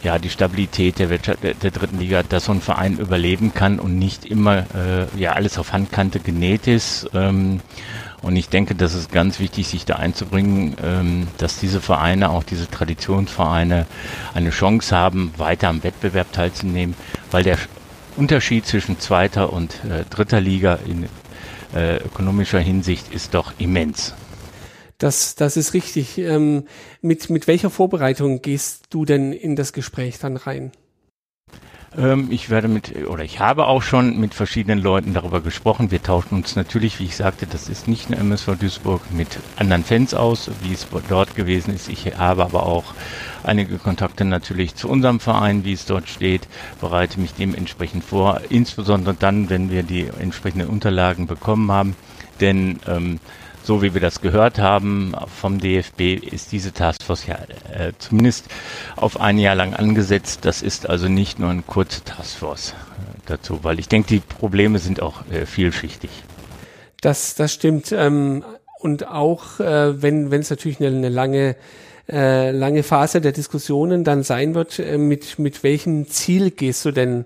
ja, 0.03 0.19
die 0.19 0.29
Stabilität 0.29 0.99
der, 0.99 1.09
Wirtschaft, 1.09 1.39
der, 1.43 1.71
dritten 1.71 1.99
Liga, 1.99 2.23
dass 2.23 2.45
so 2.45 2.53
ein 2.53 2.61
Verein 2.61 2.99
überleben 2.99 3.55
kann 3.55 3.79
und 3.79 3.99
nicht 3.99 4.27
immer 4.27 4.67
äh, 4.75 5.07
ja 5.17 5.33
alles 5.33 5.57
auf 5.59 5.73
Handkante 5.73 6.21
genäht 6.21 6.67
ist. 6.67 7.09
Ähm, 7.15 7.61
und 8.21 8.37
ich 8.37 8.49
denke, 8.49 8.75
das 8.75 8.95
ist 8.95 9.13
ganz 9.13 9.39
wichtig, 9.39 9.67
sich 9.67 9.87
da 9.87 9.97
einzubringen, 9.97 10.77
ähm, 10.83 11.29
dass 11.39 11.59
diese 11.59 11.81
Vereine, 11.81 12.31
auch 12.31 12.43
diese 12.43 12.71
Traditionsvereine, 12.71 13.87
eine 14.35 14.51
Chance 14.51 14.95
haben, 14.95 15.33
weiter 15.39 15.69
am 15.69 15.83
Wettbewerb 15.83 16.33
teilzunehmen, 16.33 16.95
weil 17.31 17.43
der 17.43 17.59
Unterschied 18.17 18.67
zwischen 18.67 19.01
zweiter 19.01 19.53
und 19.53 19.73
äh, 19.85 20.05
dritter 20.09 20.41
Liga 20.41 20.79
in 20.87 21.09
äh, 21.75 21.97
ökonomischer 21.97 22.61
Hinsicht 22.61 23.13
ist 23.13 23.35
doch 23.35 23.53
immens. 23.59 24.15
Das, 24.99 25.35
das 25.35 25.57
ist 25.57 25.75
richtig. 25.75 26.19
Ähm, 26.19 26.65
mit, 27.03 27.29
mit 27.31 27.47
welcher 27.47 27.71
Vorbereitung 27.71 28.43
gehst 28.43 28.85
du 28.91 29.05
denn 29.05 29.33
in 29.33 29.57
das 29.57 29.73
Gespräch 29.73 30.19
dann 30.19 30.37
rein? 30.37 30.73
Ähm, 31.97 32.29
ich 32.31 32.51
werde 32.51 32.69
mit, 32.69 32.95
oder 33.07 33.25
ich 33.25 33.41
habe 33.41 33.67
auch 33.67 33.83
schon 33.83 34.19
mit 34.19 34.35
verschiedenen 34.35 34.79
Leuten 34.81 35.15
darüber 35.15 35.41
gesprochen. 35.41 35.91
Wir 35.91 36.03
tauschen 36.03 36.35
uns 36.35 36.57
natürlich, 36.57 36.99
wie 36.99 37.05
ich 37.05 37.17
sagte, 37.17 37.47
das 37.47 37.69
ist 37.69 37.89
nicht 37.89 38.11
nur 38.11 38.19
MSV 38.19 38.57
Duisburg, 38.59 39.03
mit 39.13 39.39
anderen 39.57 39.85
Fans 39.85 40.15
aus, 40.15 40.51
wie 40.63 40.73
es 40.73 40.87
dort 41.09 41.35
gewesen 41.37 41.75
ist. 41.75 41.89
Ich 41.89 42.17
habe 42.17 42.45
aber 42.45 42.65
auch 42.65 42.95
einige 43.43 43.79
Kontakte 43.79 44.25
natürlich 44.25 44.75
zu 44.75 44.89
unserem 44.89 45.21
Verein, 45.21 45.65
wie 45.65 45.73
es 45.73 45.87
dort 45.87 46.09
steht, 46.09 46.49
bereite 46.81 47.21
mich 47.21 47.35
dementsprechend 47.35 48.05
vor, 48.05 48.41
insbesondere 48.49 49.15
dann, 49.15 49.51
wenn 49.51 49.71
wir 49.71 49.83
die 49.83 50.09
entsprechenden 50.19 50.69
Unterlagen 50.69 51.27
bekommen 51.27 51.71
haben. 51.71 51.97
Denn 52.41 52.81
ähm, 52.89 53.21
so 53.65 53.83
wie 53.83 53.95
wir 53.95 54.01
das 54.01 54.21
gehört 54.21 54.59
haben 54.59 55.15
vom 55.41 55.59
DFB, 55.59 56.23
ist 56.31 56.53
diese 56.53 56.73
Taskforce 56.73 57.27
ja 57.27 57.39
äh, 57.73 57.93
zumindest 57.99 58.47
auf 58.97 59.21
ein 59.21 59.39
Jahr 59.39 59.55
lang 59.55 59.75
angesetzt. 59.75 60.45
Das 60.45 60.63
ist 60.63 60.89
also 60.89 61.09
nicht 61.09 61.39
nur 61.39 61.51
eine 61.51 61.63
kurze 61.63 62.05
Taskforce 62.05 62.71
äh, 62.71 62.75
dazu, 63.27 63.61
weil 63.63 63.79
ich 63.79 63.89
denke, 63.89 64.09
die 64.09 64.21
Probleme 64.21 64.79
sind 64.79 65.01
auch 65.01 65.27
äh, 65.31 65.47
vielschichtig. 65.47 66.11
Das, 67.01 67.35
das 67.35 67.55
stimmt. 67.55 67.91
Ähm, 67.93 68.45
und 68.79 69.09
auch 69.09 69.61
äh, 69.61 70.03
wenn 70.03 70.31
es 70.33 70.51
natürlich 70.51 70.79
eine, 70.79 70.89
eine 70.89 71.09
lange 71.09 71.57
äh, 72.07 72.51
lange 72.51 72.83
Phase 72.83 73.23
der 73.23 73.33
Diskussionen 73.33 74.05
dann 74.05 74.23
sein 74.23 74.55
wird, 74.55 74.79
äh, 74.79 74.99
mit, 74.99 75.39
mit 75.39 75.63
welchem 75.63 76.07
Ziel 76.07 76.51
gehst 76.51 76.85
du 76.85 76.91
denn, 76.91 77.25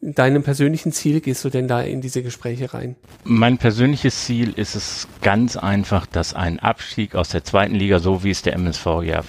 deinem 0.00 0.42
persönlichen 0.42 0.92
Ziel 0.92 1.20
gehst 1.20 1.44
du 1.44 1.50
denn 1.50 1.68
da 1.68 1.80
in 1.80 2.00
diese 2.00 2.22
Gespräche 2.22 2.72
rein? 2.72 2.96
Mein 3.24 3.58
persönliches 3.58 4.24
Ziel 4.24 4.52
ist 4.52 4.74
es 4.74 5.08
ganz 5.22 5.56
einfach, 5.56 6.06
dass 6.06 6.34
ein 6.34 6.60
Abstieg 6.60 7.14
aus 7.14 7.30
der 7.30 7.44
zweiten 7.44 7.74
Liga, 7.74 7.98
so 7.98 8.22
wie 8.22 8.30
es 8.30 8.42
der 8.42 8.54
MSV 8.54 8.86
ja 9.02 9.22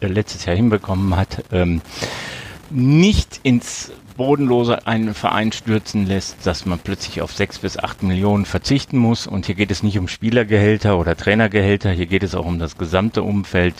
äh, 0.00 0.06
letztes 0.06 0.44
Jahr 0.44 0.56
hinbekommen 0.56 1.16
hat, 1.16 1.44
ähm, 1.52 1.82
nicht 2.70 3.40
ins 3.42 3.92
Bodenlose 4.18 4.86
einen 4.86 5.14
Verein 5.14 5.52
stürzen 5.52 6.04
lässt, 6.04 6.44
dass 6.44 6.66
man 6.66 6.78
plötzlich 6.80 7.22
auf 7.22 7.32
sechs 7.32 7.60
bis 7.60 7.78
acht 7.78 8.02
Millionen 8.02 8.44
verzichten 8.44 8.98
muss. 8.98 9.26
Und 9.26 9.46
hier 9.46 9.54
geht 9.54 9.70
es 9.70 9.82
nicht 9.82 9.96
um 9.96 10.08
Spielergehälter 10.08 10.98
oder 10.98 11.16
Trainergehälter, 11.16 11.90
hier 11.90 12.06
geht 12.06 12.24
es 12.24 12.34
auch 12.34 12.44
um 12.44 12.58
das 12.58 12.76
gesamte 12.76 13.22
Umfeld. 13.22 13.76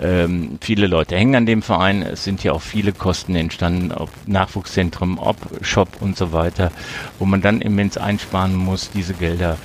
Ähm, 0.00 0.58
viele 0.60 0.86
Leute 0.86 1.16
hängen 1.16 1.34
an 1.34 1.46
dem 1.46 1.62
Verein. 1.62 2.02
Es 2.02 2.22
sind 2.22 2.44
ja 2.44 2.52
auch 2.52 2.60
viele 2.62 2.92
Kosten 2.92 3.34
entstanden, 3.34 3.90
ob 3.90 4.10
Nachwuchszentrum, 4.26 5.18
ob 5.18 5.36
Shop 5.62 5.88
und 6.00 6.16
so 6.16 6.32
weiter, 6.32 6.70
wo 7.18 7.24
man 7.24 7.40
dann 7.40 7.62
immens 7.62 7.96
einsparen 7.96 8.54
muss, 8.54 8.90
diese 8.90 9.14
Gelder 9.14 9.56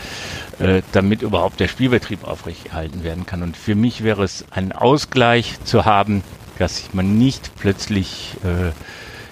äh, 0.59 0.81
damit 0.93 1.23
überhaupt 1.23 1.59
der 1.59 1.67
Spielbetrieb 1.67 2.23
aufrechterhalten 2.23 3.03
werden 3.03 3.25
kann. 3.25 3.43
Und 3.43 3.57
für 3.57 3.75
mich 3.75 4.01
wäre 4.01 4.23
es 4.23 4.45
ein 4.49 4.71
Ausgleich 4.71 5.61
zu 5.65 5.83
haben, 5.83 6.23
dass 6.57 6.93
man 6.93 7.17
nicht 7.17 7.51
plötzlich 7.59 8.37
äh, 8.45 8.71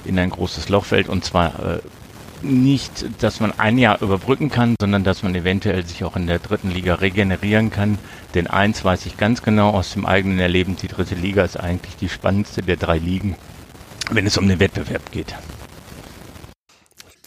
in 0.06 0.20
ein 0.20 0.30
großes 0.30 0.70
Loch 0.70 0.86
fällt 0.86 1.10
und 1.10 1.24
zwar 1.24 1.78
äh, 1.78 1.80
nicht, 2.44 3.06
dass 3.22 3.40
man 3.40 3.58
ein 3.58 3.78
Jahr 3.78 4.02
überbrücken 4.02 4.50
kann, 4.50 4.76
sondern 4.80 5.04
dass 5.04 5.24
man 5.24 5.34
eventuell 5.34 5.86
sich 5.86 6.04
auch 6.04 6.16
in 6.16 6.28
der 6.28 6.40
dritten 6.40 6.72
Liga 6.72 6.96
regenerieren 6.96 7.72
kann. 7.72 7.98
Denn 8.36 8.48
eins 8.48 8.84
weiß 8.84 9.06
ich 9.06 9.18
ganz 9.18 9.42
genau 9.42 9.70
aus 9.70 9.94
dem 9.94 10.06
eigenen 10.06 10.40
Erleben, 10.40 10.76
die 10.76 10.88
dritte 10.88 11.16
Liga 11.16 11.44
ist 11.44 11.58
eigentlich 11.58 11.96
die 11.96 12.10
spannendste 12.10 12.62
der 12.62 12.76
drei 12.76 12.98
Ligen, 12.98 13.36
wenn 14.12 14.26
es 14.26 14.38
um 14.38 14.48
den 14.48 14.60
Wettbewerb 14.60 15.12
geht. 15.12 15.36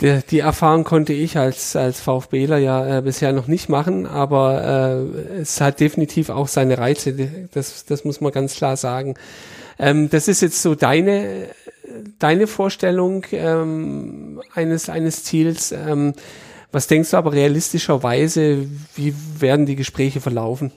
Die, 0.03 0.21
die 0.31 0.41
Erfahrung 0.41 0.85
konnte 0.85 1.15
ich 1.15 1.39
als, 1.39 1.75
als 1.75 2.01
VfBler 2.01 2.59
ja 2.59 2.99
äh, 2.99 3.03
bisher 3.03 3.33
noch 3.33 3.47
nicht 3.47 3.71
machen, 3.71 4.05
aber 4.07 5.07
äh, 5.17 5.39
es 5.41 5.63
hat 5.63 5.81
definitiv 5.81 6.29
auch 6.29 6.49
seine 6.49 6.77
Reize, 6.77 7.15
das, 7.55 7.87
das 7.87 8.05
muss 8.05 8.21
man 8.21 8.31
ganz 8.31 8.57
klar 8.57 8.77
sagen. 8.77 9.15
Ähm, 9.79 10.11
das 10.11 10.29
ist 10.29 10.43
jetzt 10.43 10.61
so 10.61 10.75
deine 10.75 11.49
deine 12.19 12.47
Vorstellung 12.47 13.25
ähm, 13.33 14.43
eines, 14.55 14.89
eines 14.89 15.25
Ziels. 15.25 15.73
Ähm, 15.73 16.15
was 16.73 16.87
denkst 16.87 17.11
du 17.11 17.17
aber 17.17 17.33
realistischerweise, 17.33 18.67
wie 18.95 19.15
werden 19.39 19.67
die 19.67 19.77
Gespräche 19.77 20.21
verlaufen? 20.21 20.73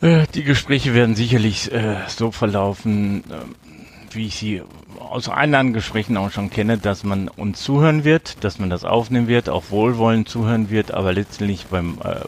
Äh, 0.00 0.26
die 0.34 0.44
Gespräche 0.44 0.94
werden 0.94 1.14
sicherlich 1.14 1.72
äh, 1.72 1.96
so 2.08 2.30
verlaufen, 2.30 3.24
äh, 3.30 4.14
wie 4.14 4.26
ich 4.26 4.36
sie 4.36 4.62
aus 4.98 5.28
anderen 5.28 5.72
Gesprächen 5.72 6.16
auch 6.16 6.30
schon 6.30 6.50
kenne, 6.50 6.78
dass 6.78 7.04
man 7.04 7.28
uns 7.28 7.62
zuhören 7.62 8.04
wird, 8.04 8.44
dass 8.44 8.58
man 8.58 8.70
das 8.70 8.84
aufnehmen 8.84 9.28
wird, 9.28 9.48
auch 9.48 9.70
wohlwollend 9.70 10.28
zuhören 10.28 10.70
wird, 10.70 10.92
aber 10.92 11.12
letztlich 11.12 11.66
beim 11.66 11.98
äh, 12.04 12.20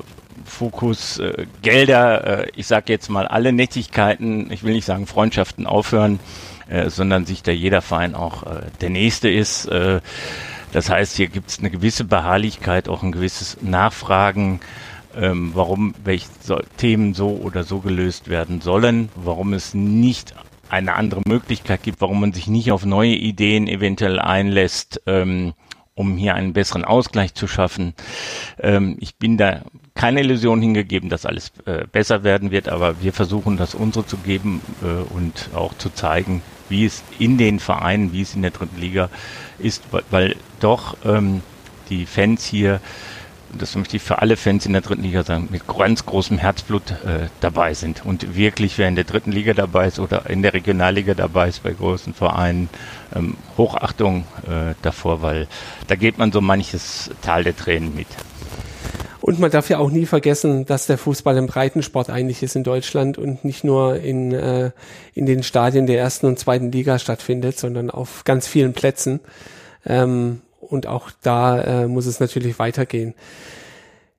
Fokus 0.46 1.18
äh, 1.18 1.46
Gelder, 1.62 2.44
äh, 2.44 2.50
ich 2.56 2.66
sage 2.66 2.92
jetzt 2.92 3.08
mal 3.08 3.26
alle 3.26 3.52
Nettigkeiten, 3.52 4.50
ich 4.50 4.62
will 4.62 4.72
nicht 4.72 4.84
sagen 4.84 5.06
Freundschaften 5.06 5.66
aufhören, 5.66 6.18
äh, 6.68 6.88
sondern 6.90 7.26
sich 7.26 7.42
da 7.42 7.52
jeder 7.52 7.82
Verein 7.82 8.14
auch 8.14 8.44
äh, 8.44 8.62
der 8.80 8.90
Nächste 8.90 9.28
ist. 9.28 9.66
Äh, 9.66 10.00
das 10.72 10.90
heißt, 10.90 11.16
hier 11.16 11.28
gibt 11.28 11.50
es 11.50 11.58
eine 11.58 11.70
gewisse 11.70 12.04
Beharrlichkeit, 12.04 12.88
auch 12.88 13.02
ein 13.02 13.12
gewisses 13.12 13.58
Nachfragen, 13.60 14.60
ähm, 15.16 15.52
warum 15.54 15.94
welche 16.04 16.28
so, 16.40 16.60
Themen 16.76 17.14
so 17.14 17.30
oder 17.30 17.64
so 17.64 17.80
gelöst 17.80 18.28
werden 18.28 18.60
sollen, 18.60 19.08
warum 19.14 19.52
es 19.52 19.74
nicht 19.74 20.34
eine 20.68 20.94
andere 20.94 21.22
Möglichkeit 21.26 21.82
gibt, 21.82 22.00
warum 22.00 22.20
man 22.20 22.32
sich 22.32 22.48
nicht 22.48 22.72
auf 22.72 22.84
neue 22.84 23.14
Ideen 23.14 23.68
eventuell 23.68 24.18
einlässt. 24.18 25.02
Ähm, 25.06 25.54
um 25.96 26.16
hier 26.16 26.34
einen 26.34 26.52
besseren 26.52 26.84
Ausgleich 26.84 27.34
zu 27.34 27.48
schaffen. 27.48 27.94
Ähm, 28.60 28.96
ich 29.00 29.16
bin 29.16 29.38
da 29.38 29.62
keine 29.96 30.20
Illusion 30.20 30.60
hingegeben, 30.60 31.08
dass 31.08 31.26
alles 31.26 31.50
äh, 31.64 31.84
besser 31.90 32.22
werden 32.22 32.50
wird, 32.50 32.68
aber 32.68 33.02
wir 33.02 33.12
versuchen 33.12 33.56
das 33.56 33.74
unsere 33.74 34.06
zu 34.06 34.18
geben 34.18 34.60
äh, 34.82 35.12
und 35.12 35.50
auch 35.54 35.76
zu 35.76 35.90
zeigen, 35.90 36.42
wie 36.68 36.84
es 36.84 37.02
in 37.18 37.38
den 37.38 37.58
Vereinen, 37.58 38.12
wie 38.12 38.22
es 38.22 38.34
in 38.34 38.42
der 38.42 38.50
dritten 38.50 38.80
Liga 38.80 39.08
ist, 39.58 39.82
weil, 40.10 40.36
doch 40.60 40.96
ähm, 41.04 41.42
die 41.88 42.06
Fans 42.06 42.44
hier 42.44 42.80
das 43.58 43.74
möchte 43.74 43.96
ich 43.96 44.02
für 44.02 44.18
alle 44.20 44.36
Fans 44.36 44.66
in 44.66 44.72
der 44.72 44.82
dritten 44.82 45.02
Liga 45.02 45.22
sagen, 45.22 45.48
mit 45.50 45.66
ganz 45.66 46.04
großem 46.04 46.36
Herzblut 46.36 46.90
äh, 46.90 47.28
dabei 47.40 47.74
sind. 47.74 48.04
Und 48.04 48.36
wirklich, 48.36 48.76
wer 48.76 48.88
in 48.88 48.96
der 48.96 49.04
dritten 49.04 49.32
Liga 49.32 49.54
dabei 49.54 49.86
ist 49.86 49.98
oder 49.98 50.28
in 50.28 50.42
der 50.42 50.52
Regionalliga 50.52 51.14
dabei 51.14 51.48
ist 51.48 51.62
bei 51.62 51.70
großen 51.70 52.12
Vereinen, 52.12 52.68
ähm, 53.14 53.36
Hochachtung 53.56 54.24
äh, 54.46 54.74
davor, 54.82 55.22
weil 55.22 55.46
da 55.86 55.96
geht 55.96 56.18
man 56.18 56.32
so 56.32 56.40
manches 56.40 57.10
Tal 57.22 57.44
der 57.44 57.56
Tränen 57.56 57.94
mit. 57.94 58.08
Und 59.26 59.40
man 59.40 59.50
darf 59.50 59.68
ja 59.68 59.78
auch 59.78 59.90
nie 59.90 60.06
vergessen, 60.06 60.66
dass 60.66 60.86
der 60.86 60.98
Fußball 60.98 61.36
ein 61.36 61.48
Breitensport 61.48 62.10
eigentlich 62.10 62.44
ist 62.44 62.54
in 62.54 62.62
Deutschland 62.62 63.18
und 63.18 63.44
nicht 63.44 63.64
nur 63.64 63.96
in, 63.96 64.32
äh, 64.32 64.70
in 65.14 65.26
den 65.26 65.42
Stadien 65.42 65.88
der 65.88 65.98
ersten 65.98 66.26
und 66.26 66.38
zweiten 66.38 66.70
Liga 66.70 67.00
stattfindet, 67.00 67.58
sondern 67.58 67.90
auf 67.90 68.22
ganz 68.22 68.46
vielen 68.46 68.72
Plätzen. 68.72 69.18
Ähm, 69.84 70.42
und 70.60 70.86
auch 70.86 71.10
da 71.22 71.60
äh, 71.60 71.88
muss 71.88 72.06
es 72.06 72.20
natürlich 72.20 72.60
weitergehen. 72.60 73.14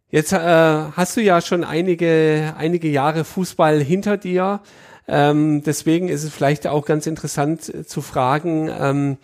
Jetzt 0.10 0.34
äh, 0.34 0.38
hast 0.38 1.16
du 1.16 1.22
ja 1.22 1.40
schon 1.40 1.64
einige, 1.64 2.54
einige 2.58 2.90
Jahre 2.90 3.24
Fußball 3.24 3.80
hinter 3.80 4.18
dir. 4.18 4.60
Ähm, 5.08 5.64
deswegen 5.64 6.10
ist 6.10 6.26
es 6.26 6.34
vielleicht 6.34 6.68
auch 6.68 6.84
ganz 6.84 7.08
interessant 7.08 7.88
zu 7.88 8.02
fragen, 8.02 8.70
ähm, 8.78 9.18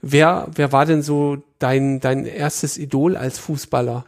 wer, 0.00 0.46
wer 0.54 0.70
war 0.70 0.86
denn 0.86 1.02
so 1.02 1.38
dein, 1.58 1.98
dein 1.98 2.26
erstes 2.26 2.78
Idol 2.78 3.16
als 3.16 3.40
Fußballer? 3.40 4.04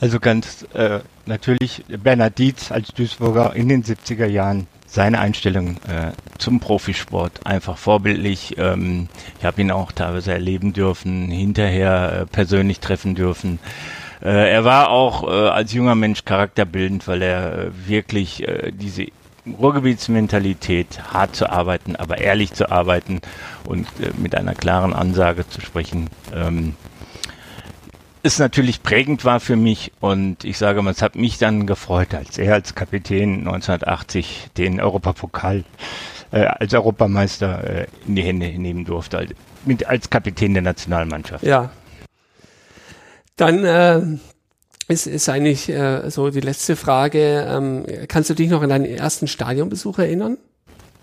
Also 0.00 0.20
ganz 0.20 0.64
äh, 0.74 1.00
natürlich 1.26 1.84
Bernhard 1.88 2.38
Dietz 2.38 2.70
als 2.70 2.88
Duisburger 2.94 3.54
in 3.54 3.68
den 3.68 3.82
70er 3.82 4.26
Jahren 4.26 4.68
seine 4.86 5.18
Einstellung 5.18 5.76
äh, 5.88 6.12
zum 6.38 6.60
Profisport 6.60 7.44
einfach 7.44 7.76
vorbildlich. 7.76 8.56
Ähm, 8.58 9.08
ich 9.38 9.44
habe 9.44 9.60
ihn 9.60 9.70
auch 9.70 9.92
teilweise 9.92 10.32
erleben 10.32 10.72
dürfen, 10.72 11.30
hinterher 11.30 12.20
äh, 12.20 12.26
persönlich 12.26 12.80
treffen 12.80 13.14
dürfen. 13.14 13.58
Äh, 14.22 14.50
er 14.50 14.64
war 14.64 14.90
auch 14.90 15.24
äh, 15.24 15.48
als 15.48 15.72
junger 15.72 15.94
Mensch 15.94 16.24
charakterbildend, 16.24 17.06
weil 17.08 17.22
er 17.22 17.58
äh, 17.58 17.70
wirklich 17.86 18.46
äh, 18.46 18.72
diese 18.72 19.08
Ruhrgebietsmentalität, 19.46 21.12
hart 21.12 21.36
zu 21.36 21.50
arbeiten, 21.50 21.96
aber 21.96 22.18
ehrlich 22.18 22.52
zu 22.52 22.70
arbeiten 22.70 23.20
und 23.64 23.86
äh, 24.00 24.10
mit 24.16 24.34
einer 24.34 24.54
klaren 24.54 24.94
Ansage 24.94 25.48
zu 25.48 25.60
sprechen, 25.60 26.08
ähm, 26.34 26.74
es 28.22 28.38
natürlich 28.38 28.82
prägend 28.82 29.24
war 29.24 29.40
für 29.40 29.56
mich 29.56 29.92
und 30.00 30.44
ich 30.44 30.58
sage 30.58 30.82
mal, 30.82 30.90
es 30.90 31.02
hat 31.02 31.16
mich 31.16 31.38
dann 31.38 31.66
gefreut, 31.66 32.14
als 32.14 32.38
er 32.38 32.54
als 32.54 32.74
Kapitän 32.74 33.38
1980 33.40 34.48
den 34.56 34.80
Europapokal 34.80 35.64
äh, 36.30 36.44
als 36.44 36.74
Europameister 36.74 37.64
äh, 37.64 37.86
in 38.06 38.16
die 38.16 38.22
Hände 38.22 38.46
nehmen 38.46 38.84
durfte, 38.84 39.18
als, 39.18 39.30
mit, 39.64 39.86
als 39.86 40.10
Kapitän 40.10 40.54
der 40.54 40.62
Nationalmannschaft. 40.62 41.44
Ja. 41.44 41.70
Dann 43.36 43.64
äh, 43.64 44.02
ist, 44.88 45.06
ist 45.06 45.28
eigentlich 45.28 45.68
äh, 45.68 46.10
so 46.10 46.30
die 46.30 46.40
letzte 46.40 46.76
Frage. 46.76 47.46
Ähm, 47.48 47.86
kannst 48.08 48.30
du 48.30 48.34
dich 48.34 48.50
noch 48.50 48.62
an 48.62 48.70
deinen 48.70 48.84
ersten 48.84 49.28
Stadionbesuch 49.28 49.98
erinnern? 49.98 50.38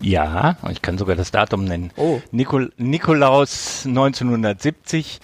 Ja, 0.02 0.58
ich 0.70 0.82
kann 0.82 0.98
sogar 0.98 1.16
das 1.16 1.32
Datum 1.32 1.64
nennen. 1.64 1.92
Oh. 1.96 2.20
Nikol 2.32 2.74
Nikolaus 2.78 3.84
1970. 3.86 5.22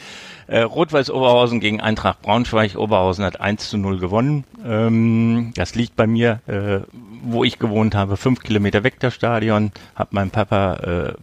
Äh, 0.52 0.64
Rot-Weiß 0.64 1.12
Oberhausen 1.12 1.62
gegen 1.62 1.80
Eintracht 1.80 2.22
Braunschweig. 2.22 2.76
Oberhausen 2.76 3.24
hat 3.24 3.40
1 3.40 3.70
zu 3.70 3.78
0 3.78 4.00
gewonnen. 4.00 4.44
Ähm, 4.66 5.54
das 5.56 5.76
liegt 5.76 5.96
bei 5.96 6.08
mir, 6.08 6.42
äh, 6.46 6.82
wo 7.24 7.46
ich 7.46 7.58
gewohnt 7.58 7.96
habe, 7.96 8.18
fünf 8.18 8.42
Kilometer 8.42 8.84
weg 8.84 9.00
der 9.00 9.12
Stadion. 9.12 9.72
Hab 9.96 10.12
meinen 10.12 10.30
Papa 10.30 10.74
äh, 10.74 11.14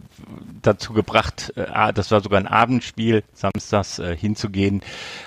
dazu 0.63 0.93
gebracht, 0.93 1.53
äh, 1.55 1.93
das 1.93 2.09
war 2.09 2.21
sogar 2.21 2.39
ein 2.39 2.47
Abendspiel, 2.47 3.23
samstags 3.35 3.99
äh, 3.99 4.17
hinzugehen. 4.17 4.81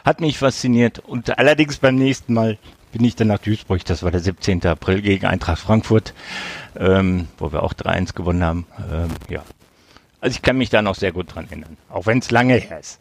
Hat 0.05 0.21
mich 0.21 0.37
fasziniert 0.37 0.99
und 0.99 1.39
allerdings 1.39 1.77
beim 1.77 1.95
nächsten 1.95 2.35
Mal 2.35 2.59
bin 2.91 3.05
ich 3.05 3.15
dann 3.15 3.29
nach 3.29 3.39
Duisburg, 3.39 3.85
das 3.85 4.03
war 4.03 4.11
der 4.11 4.19
17. 4.19 4.67
April 4.67 5.01
gegen 5.01 5.27
Eintracht 5.27 5.61
Frankfurt, 5.61 6.13
ähm, 6.77 7.29
wo 7.39 7.53
wir 7.53 7.63
auch 7.63 7.73
3-1 7.73 8.15
gewonnen 8.15 8.43
haben. 8.43 8.67
Ähm, 8.93 9.11
ja. 9.29 9.45
Also 10.21 10.35
ich 10.35 10.43
kann 10.43 10.59
mich 10.59 10.71
da 10.71 10.83
noch 10.83 10.97
sehr 10.97 11.13
gut 11.13 11.33
dran 11.33 11.47
erinnern, 11.47 11.77
auch 11.89 12.07
wenn 12.07 12.19
es 12.19 12.33
lange 12.33 12.55
her 12.57 12.81
ist. 12.81 12.99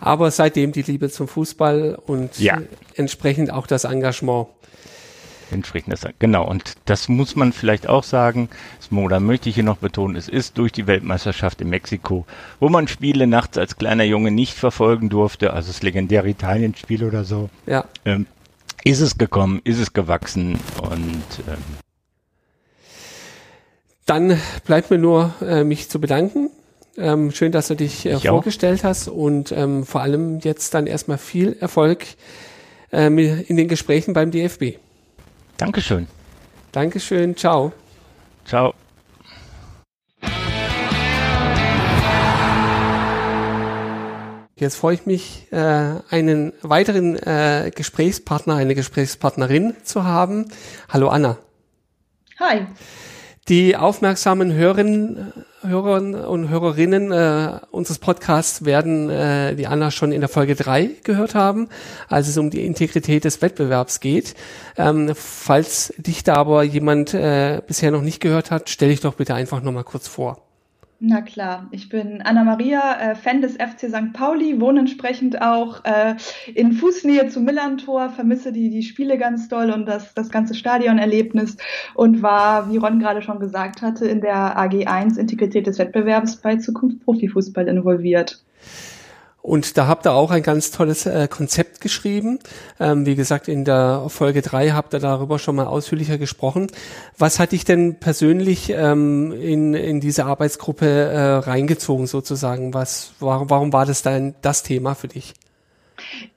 Aber 0.00 0.30
seitdem 0.30 0.72
die 0.72 0.82
Liebe 0.82 1.10
zum 1.10 1.28
Fußball 1.28 1.98
und 2.06 2.38
Ja. 2.38 2.58
entsprechend 2.94 3.52
auch 3.52 3.66
das 3.66 3.84
Engagement. 3.84 4.48
Entsprechend 5.50 5.94
das, 5.94 6.06
genau. 6.18 6.46
Und 6.46 6.74
das 6.84 7.08
muss 7.08 7.34
man 7.34 7.52
vielleicht 7.54 7.88
auch 7.88 8.04
sagen, 8.04 8.50
das, 8.78 8.92
oder 8.92 9.18
möchte 9.18 9.48
ich 9.48 9.54
hier 9.54 9.64
noch 9.64 9.78
betonen, 9.78 10.14
es 10.14 10.28
ist 10.28 10.58
durch 10.58 10.72
die 10.72 10.86
Weltmeisterschaft 10.86 11.60
in 11.62 11.70
Mexiko, 11.70 12.26
wo 12.60 12.68
man 12.68 12.86
Spiele 12.86 13.26
nachts 13.26 13.56
als 13.56 13.76
kleiner 13.76 14.04
Junge 14.04 14.30
nicht 14.30 14.54
verfolgen 14.54 15.08
durfte, 15.08 15.54
also 15.54 15.68
das 15.68 15.82
legendäre 15.82 16.28
Italien-Spiel 16.28 17.02
oder 17.04 17.24
so, 17.24 17.48
Ja, 17.66 17.84
ähm, 18.04 18.26
ist 18.84 19.00
es 19.00 19.16
gekommen, 19.16 19.60
ist 19.64 19.78
es 19.78 19.92
gewachsen 19.94 20.58
und 20.82 21.22
ähm 21.48 21.62
dann 24.06 24.40
bleibt 24.64 24.90
mir 24.90 24.98
nur, 24.98 25.34
äh, 25.42 25.64
mich 25.64 25.90
zu 25.90 26.00
bedanken. 26.00 26.50
Ähm, 26.98 27.30
schön, 27.30 27.52
dass 27.52 27.68
du 27.68 27.76
dich 27.76 28.06
äh, 28.06 28.18
vorgestellt 28.18 28.82
hast 28.82 29.06
und 29.08 29.52
ähm, 29.52 29.86
vor 29.86 30.00
allem 30.00 30.40
jetzt 30.40 30.74
dann 30.74 30.88
erstmal 30.88 31.16
viel 31.18 31.56
Erfolg 31.60 32.04
äh, 32.92 33.06
in 33.06 33.56
den 33.56 33.68
Gesprächen 33.68 34.14
beim 34.14 34.32
DFB. 34.32 34.78
Dankeschön. 35.56 36.08
Dankeschön. 36.72 37.36
Ciao. 37.36 37.72
Ciao. 38.44 38.74
Jetzt 44.56 44.74
freue 44.74 44.94
ich 44.94 45.06
mich, 45.06 45.46
äh, 45.52 45.56
einen 46.10 46.52
weiteren 46.62 47.14
äh, 47.16 47.70
Gesprächspartner, 47.72 48.56
eine 48.56 48.74
Gesprächspartnerin 48.74 49.76
zu 49.84 50.02
haben. 50.02 50.46
Hallo 50.88 51.08
Anna. 51.08 51.38
Hi. 52.40 52.66
Die 53.48 53.76
aufmerksamen 53.76 54.52
Hörerinnen, 54.52 55.32
Hörer 55.62 56.28
und 56.28 56.50
Hörerinnen 56.50 57.10
äh, 57.12 57.60
unseres 57.70 57.98
Podcasts 57.98 58.66
werden 58.66 59.08
äh, 59.08 59.56
die 59.56 59.66
Anna 59.66 59.90
schon 59.90 60.12
in 60.12 60.20
der 60.20 60.28
Folge 60.28 60.54
drei 60.54 60.90
gehört 61.02 61.34
haben, 61.34 61.68
als 62.08 62.28
es 62.28 62.36
um 62.36 62.50
die 62.50 62.66
Integrität 62.66 63.24
des 63.24 63.40
Wettbewerbs 63.40 64.00
geht. 64.00 64.34
Ähm, 64.76 65.12
falls 65.14 65.94
dich 65.96 66.24
da 66.24 66.34
aber 66.34 66.62
jemand 66.62 67.14
äh, 67.14 67.62
bisher 67.66 67.90
noch 67.90 68.02
nicht 68.02 68.20
gehört 68.20 68.50
hat, 68.50 68.68
stell 68.68 68.90
dich 68.90 69.00
doch 69.00 69.14
bitte 69.14 69.34
einfach 69.34 69.62
nochmal 69.62 69.84
kurz 69.84 70.08
vor. 70.08 70.47
Na 71.00 71.22
klar, 71.22 71.68
ich 71.70 71.88
bin 71.88 72.22
Anna-Maria, 72.22 73.12
äh, 73.12 73.14
Fan 73.14 73.40
des 73.40 73.54
FC 73.54 73.88
St. 73.88 74.12
Pauli, 74.12 74.60
wohne 74.60 74.80
entsprechend 74.80 75.40
auch 75.40 75.84
äh, 75.84 76.16
in 76.52 76.72
Fußnähe 76.72 77.28
zum 77.28 77.44
Millantor, 77.44 78.10
vermisse 78.10 78.50
die, 78.50 78.68
die 78.68 78.82
Spiele 78.82 79.16
ganz 79.16 79.48
doll 79.48 79.70
und 79.70 79.86
das, 79.86 80.12
das 80.14 80.28
ganze 80.28 80.54
Stadionerlebnis 80.54 81.56
und 81.94 82.20
war, 82.20 82.68
wie 82.72 82.78
Ron 82.78 82.98
gerade 82.98 83.22
schon 83.22 83.38
gesagt 83.38 83.80
hatte, 83.80 84.08
in 84.08 84.20
der 84.20 84.58
AG1 84.58 85.18
Integrität 85.18 85.68
des 85.68 85.78
Wettbewerbs 85.78 86.38
bei 86.38 86.56
Zukunft 86.56 87.04
Profifußball 87.04 87.68
involviert. 87.68 88.42
Und 89.40 89.78
da 89.78 89.86
habt 89.86 90.06
ihr 90.06 90.12
auch 90.12 90.30
ein 90.30 90.42
ganz 90.42 90.72
tolles 90.72 91.06
äh, 91.06 91.28
Konzept 91.28 91.80
geschrieben. 91.80 92.38
Ähm, 92.80 93.06
wie 93.06 93.14
gesagt, 93.14 93.48
in 93.48 93.64
der 93.64 94.06
Folge 94.08 94.42
drei 94.42 94.70
habt 94.70 94.92
ihr 94.94 95.00
darüber 95.00 95.38
schon 95.38 95.56
mal 95.56 95.66
ausführlicher 95.66 96.18
gesprochen. 96.18 96.66
Was 97.16 97.38
hat 97.38 97.52
dich 97.52 97.64
denn 97.64 97.98
persönlich 98.00 98.70
ähm, 98.70 99.32
in, 99.32 99.74
in 99.74 100.00
diese 100.00 100.26
Arbeitsgruppe 100.26 100.86
äh, 100.86 101.34
reingezogen 101.36 102.06
sozusagen? 102.06 102.74
Was, 102.74 103.12
warum, 103.20 103.48
warum 103.48 103.72
war 103.72 103.86
das 103.86 104.02
dann 104.02 104.34
das 104.42 104.64
Thema 104.64 104.94
für 104.94 105.08
dich? 105.08 105.34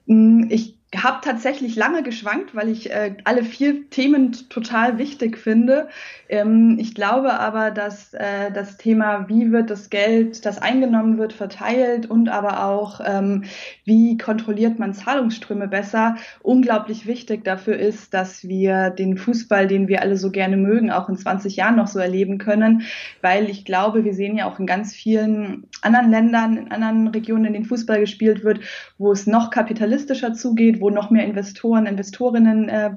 Hm, 0.07 0.47
ich 0.49 0.75
habe 0.95 1.19
tatsächlich 1.23 1.75
lange 1.75 2.03
geschwankt, 2.03 2.53
weil 2.53 2.69
ich 2.69 2.91
äh, 2.91 3.15
alle 3.23 3.43
vier 3.43 3.89
Themen 3.89 4.33
total 4.49 4.97
wichtig 4.97 5.37
finde. 5.37 5.87
Ähm, 6.31 6.77
ich 6.79 6.95
glaube 6.95 7.33
aber, 7.33 7.71
dass 7.71 8.13
äh, 8.13 8.51
das 8.53 8.77
Thema, 8.77 9.27
wie 9.27 9.51
wird 9.51 9.69
das 9.69 9.89
Geld, 9.89 10.45
das 10.45 10.59
eingenommen 10.59 11.17
wird, 11.17 11.33
verteilt 11.33 12.09
und 12.09 12.29
aber 12.29 12.65
auch, 12.65 13.01
ähm, 13.05 13.43
wie 13.83 14.17
kontrolliert 14.17 14.79
man 14.79 14.93
Zahlungsströme 14.93 15.67
besser, 15.67 16.15
unglaublich 16.41 17.05
wichtig 17.05 17.43
dafür 17.43 17.77
ist, 17.77 18.13
dass 18.13 18.47
wir 18.47 18.91
den 18.91 19.17
Fußball, 19.17 19.67
den 19.67 19.89
wir 19.89 20.01
alle 20.01 20.15
so 20.15 20.31
gerne 20.31 20.55
mögen, 20.55 20.89
auch 20.89 21.09
in 21.09 21.17
20 21.17 21.57
Jahren 21.57 21.75
noch 21.75 21.87
so 21.87 21.99
erleben 21.99 22.37
können. 22.37 22.83
Weil 23.21 23.49
ich 23.49 23.65
glaube, 23.65 24.05
wir 24.05 24.13
sehen 24.13 24.37
ja 24.37 24.49
auch 24.49 24.57
in 24.57 24.65
ganz 24.65 24.93
vielen 24.93 25.67
anderen 25.81 26.11
Ländern, 26.11 26.55
in 26.55 26.71
anderen 26.71 27.09
Regionen, 27.09 27.43
in 27.43 27.53
denen 27.53 27.65
Fußball 27.65 27.99
gespielt 27.99 28.45
wird, 28.45 28.61
wo 28.97 29.11
es 29.11 29.27
noch 29.27 29.49
kapitalistischer 29.49 30.33
zugeht, 30.33 30.79
wo 30.79 30.89
noch 30.89 31.09
mehr 31.09 31.25
Investoren, 31.25 31.87
Investorinnen 31.87 32.69
äh, 32.69 32.91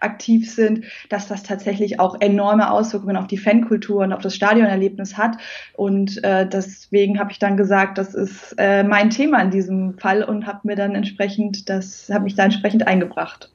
aktiv 0.00 0.52
sind, 0.52 0.86
dass 1.08 1.28
das 1.28 1.44
tatsächlich 1.44 2.00
auch 2.00 2.20
enorme 2.20 2.72
Auswirkungen 2.80 3.16
auf 3.16 3.26
die 3.26 3.38
Fankultur 3.38 4.02
und 4.02 4.12
auf 4.12 4.22
das 4.22 4.34
Stadionerlebnis 4.34 5.16
hat. 5.16 5.36
Und 5.74 6.22
äh, 6.24 6.48
deswegen 6.48 7.18
habe 7.18 7.30
ich 7.32 7.38
dann 7.38 7.56
gesagt, 7.56 7.98
das 7.98 8.14
ist 8.14 8.54
äh, 8.58 8.82
mein 8.82 9.10
Thema 9.10 9.40
in 9.42 9.50
diesem 9.50 9.98
Fall 9.98 10.22
und 10.22 10.46
habe 10.46 10.60
mir 10.64 10.76
dann 10.76 10.94
entsprechend 10.94 11.68
das, 11.68 12.08
habe 12.10 12.24
mich 12.24 12.34
da 12.34 12.44
entsprechend 12.44 12.86
eingebracht. 12.86 13.50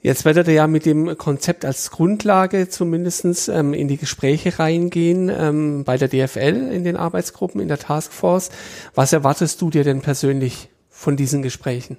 Jetzt 0.00 0.26
werdet 0.26 0.48
ihr 0.48 0.54
ja 0.54 0.66
mit 0.66 0.84
dem 0.84 1.16
Konzept 1.16 1.64
als 1.64 1.90
Grundlage 1.90 2.68
zumindestens 2.68 3.48
ähm, 3.48 3.72
in 3.72 3.88
die 3.88 3.96
Gespräche 3.96 4.58
reingehen 4.58 5.30
ähm, 5.30 5.84
bei 5.84 5.96
der 5.96 6.08
DFL 6.08 6.70
in 6.70 6.84
den 6.84 6.98
Arbeitsgruppen, 6.98 7.58
in 7.58 7.68
der 7.68 7.78
Taskforce. 7.78 8.50
Was 8.94 9.14
erwartest 9.14 9.62
du 9.62 9.70
dir 9.70 9.82
denn 9.82 10.02
persönlich 10.02 10.68
von 10.90 11.16
diesen 11.16 11.40
Gesprächen? 11.40 11.96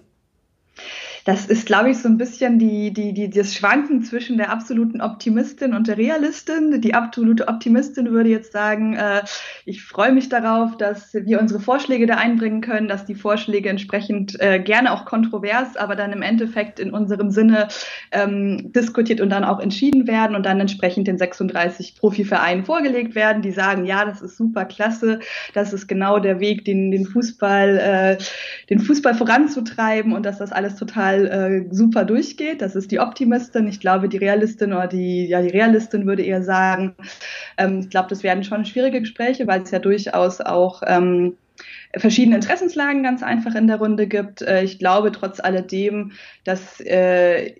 Das 1.25 1.47
ist, 1.47 1.65
glaube 1.65 1.89
ich, 1.89 1.97
so 1.97 2.07
ein 2.07 2.19
bisschen 2.19 2.59
die, 2.59 2.93
die, 2.93 3.11
die, 3.11 3.31
das 3.31 3.55
Schwanken 3.55 4.03
zwischen 4.03 4.37
der 4.37 4.51
absoluten 4.51 5.01
Optimistin 5.01 5.73
und 5.73 5.87
der 5.87 5.97
Realistin. 5.97 6.79
Die 6.81 6.93
absolute 6.93 7.47
Optimistin 7.47 8.11
würde 8.11 8.29
jetzt 8.29 8.51
sagen, 8.51 8.93
äh, 8.93 9.23
ich 9.65 9.83
freue 9.83 10.11
mich 10.11 10.29
darauf, 10.29 10.77
dass 10.77 11.15
wir 11.15 11.41
unsere 11.41 11.59
Vorschläge 11.59 12.05
da 12.05 12.17
einbringen 12.17 12.61
können, 12.61 12.87
dass 12.87 13.05
die 13.05 13.15
Vorschläge 13.15 13.69
entsprechend 13.69 14.39
äh, 14.39 14.59
gerne 14.59 14.93
auch 14.93 15.05
kontrovers, 15.05 15.75
aber 15.77 15.95
dann 15.95 16.13
im 16.13 16.21
Endeffekt 16.21 16.79
in 16.79 16.93
unserem 16.93 17.31
Sinne 17.31 17.69
ähm, 18.11 18.71
diskutiert 18.71 19.19
und 19.19 19.31
dann 19.31 19.43
auch 19.43 19.59
entschieden 19.59 20.05
werden 20.05 20.35
und 20.35 20.45
dann 20.45 20.59
entsprechend 20.59 21.07
den 21.07 21.17
36 21.17 21.95
Profivereinen 21.95 22.65
vorgelegt 22.65 23.15
werden, 23.15 23.41
die 23.41 23.51
sagen, 23.51 23.85
ja, 23.85 24.05
das 24.05 24.21
ist 24.21 24.37
super 24.37 24.65
klasse, 24.65 25.19
das 25.55 25.73
ist 25.73 25.87
genau 25.87 26.19
der 26.19 26.39
Weg, 26.39 26.65
den, 26.65 26.91
den 26.91 27.07
Fußball, 27.07 27.77
äh, 27.79 28.23
den 28.69 28.79
Fußball 28.79 29.15
voranzutreiben 29.15 30.13
und 30.13 30.23
dass 30.23 30.37
das 30.37 30.51
alles 30.51 30.75
total 30.75 31.14
total 31.15 31.65
äh, 31.71 31.73
super 31.73 32.05
durchgeht. 32.05 32.61
Das 32.61 32.75
ist 32.75 32.91
die 32.91 32.99
Optimistin. 32.99 33.67
Ich 33.67 33.79
glaube, 33.79 34.09
die 34.09 34.17
Realistin 34.17 34.73
oder 34.73 34.87
die, 34.87 35.27
ja, 35.27 35.41
die 35.41 35.49
Realistin 35.49 36.05
würde 36.05 36.23
eher 36.23 36.43
sagen, 36.43 36.95
ähm, 37.57 37.79
ich 37.79 37.89
glaube, 37.89 38.09
das 38.09 38.23
werden 38.23 38.43
schon 38.43 38.65
schwierige 38.65 39.01
Gespräche, 39.01 39.47
weil 39.47 39.61
es 39.61 39.71
ja 39.71 39.79
durchaus 39.79 40.41
auch 40.41 40.81
ähm, 40.85 41.37
verschiedene 41.95 42.35
Interessenslagen 42.35 43.03
ganz 43.03 43.23
einfach 43.23 43.55
in 43.55 43.67
der 43.67 43.77
Runde 43.77 44.07
gibt. 44.07 44.41
Äh, 44.41 44.63
ich 44.63 44.79
glaube 44.79 45.11
trotz 45.11 45.39
alledem, 45.39 46.11
dass 46.43 46.79
äh, 46.81 47.55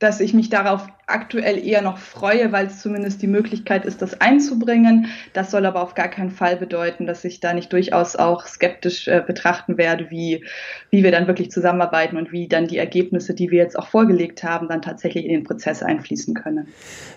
dass 0.00 0.20
ich 0.20 0.34
mich 0.34 0.50
darauf 0.50 0.86
aktuell 1.06 1.64
eher 1.64 1.82
noch 1.82 1.98
freue, 1.98 2.50
weil 2.52 2.66
es 2.66 2.80
zumindest 2.80 3.20
die 3.20 3.26
Möglichkeit 3.26 3.84
ist, 3.84 4.00
das 4.00 4.20
einzubringen. 4.20 5.08
Das 5.34 5.50
soll 5.50 5.66
aber 5.66 5.82
auf 5.82 5.94
gar 5.94 6.08
keinen 6.08 6.30
Fall 6.30 6.56
bedeuten, 6.56 7.06
dass 7.06 7.24
ich 7.24 7.40
da 7.40 7.52
nicht 7.52 7.72
durchaus 7.72 8.16
auch 8.16 8.46
skeptisch 8.46 9.06
äh, 9.08 9.22
betrachten 9.26 9.76
werde, 9.76 10.10
wie, 10.10 10.44
wie 10.90 11.02
wir 11.02 11.12
dann 11.12 11.26
wirklich 11.26 11.50
zusammenarbeiten 11.50 12.16
und 12.16 12.32
wie 12.32 12.48
dann 12.48 12.68
die 12.68 12.78
Ergebnisse, 12.78 13.34
die 13.34 13.50
wir 13.50 13.58
jetzt 13.58 13.78
auch 13.78 13.88
vorgelegt 13.88 14.42
haben, 14.44 14.68
dann 14.68 14.80
tatsächlich 14.80 15.26
in 15.26 15.32
den 15.32 15.44
Prozess 15.44 15.82
einfließen 15.82 16.34
können. 16.34 16.68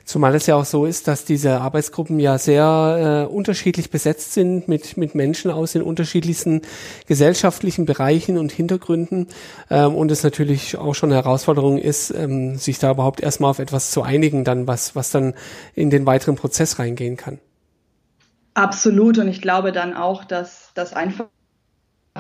Zumal 0.04 0.36
es 0.36 0.48
ja 0.48 0.56
auch 0.56 0.66
so 0.66 0.86
ist, 0.86 1.08
dass 1.08 1.24
diese 1.24 1.62
Arbeitsgruppen 1.62 2.20
ja 2.20 2.38
sehr 2.38 3.28
äh, 3.30 3.34
unterschiedlich 3.34 3.90
besetzt 3.90 4.34
sind 4.34 4.68
mit, 4.68 4.98
mit 4.98 5.16
Menschen 5.16 5.50
aus 5.50 5.72
den 5.74 5.82
unterschiedlichsten 5.82 6.62
gesellschaftlichen 7.08 7.86
Bereichen 7.86 8.38
und 8.38 8.52
Hintergründen 8.52 9.28
ähm, 9.70 9.96
und 9.96 10.12
es 10.12 10.24
natürlich 10.24 10.78
auch 10.78 10.94
schon 10.94 11.12
eine 11.12 11.24
Herausforderung 11.24 11.78
ist, 11.78 12.12
ähm, 12.12 12.58
sich 12.58 12.80
da 12.80 12.92
überhaupt 12.92 13.22
erstmal 13.22 13.52
auf 13.52 13.60
etwas 13.60 13.77
was 13.78 13.92
zu 13.92 14.02
einigen, 14.02 14.44
dann 14.44 14.66
was, 14.66 14.96
was 14.96 15.12
dann 15.12 15.36
in 15.76 15.92
den 15.92 16.08
weiteren 16.08 16.36
Prozess 16.36 16.80
reingehen 16.80 17.16
kann. 17.16 17.40
Absolut. 18.56 19.20
Und 19.20 19.28
ich 19.28 19.40
glaube 19.40 19.72
dann 19.72 19.94
auch, 19.94 20.26
dass 20.26 20.72
das 20.74 20.94
einfach 20.94 21.28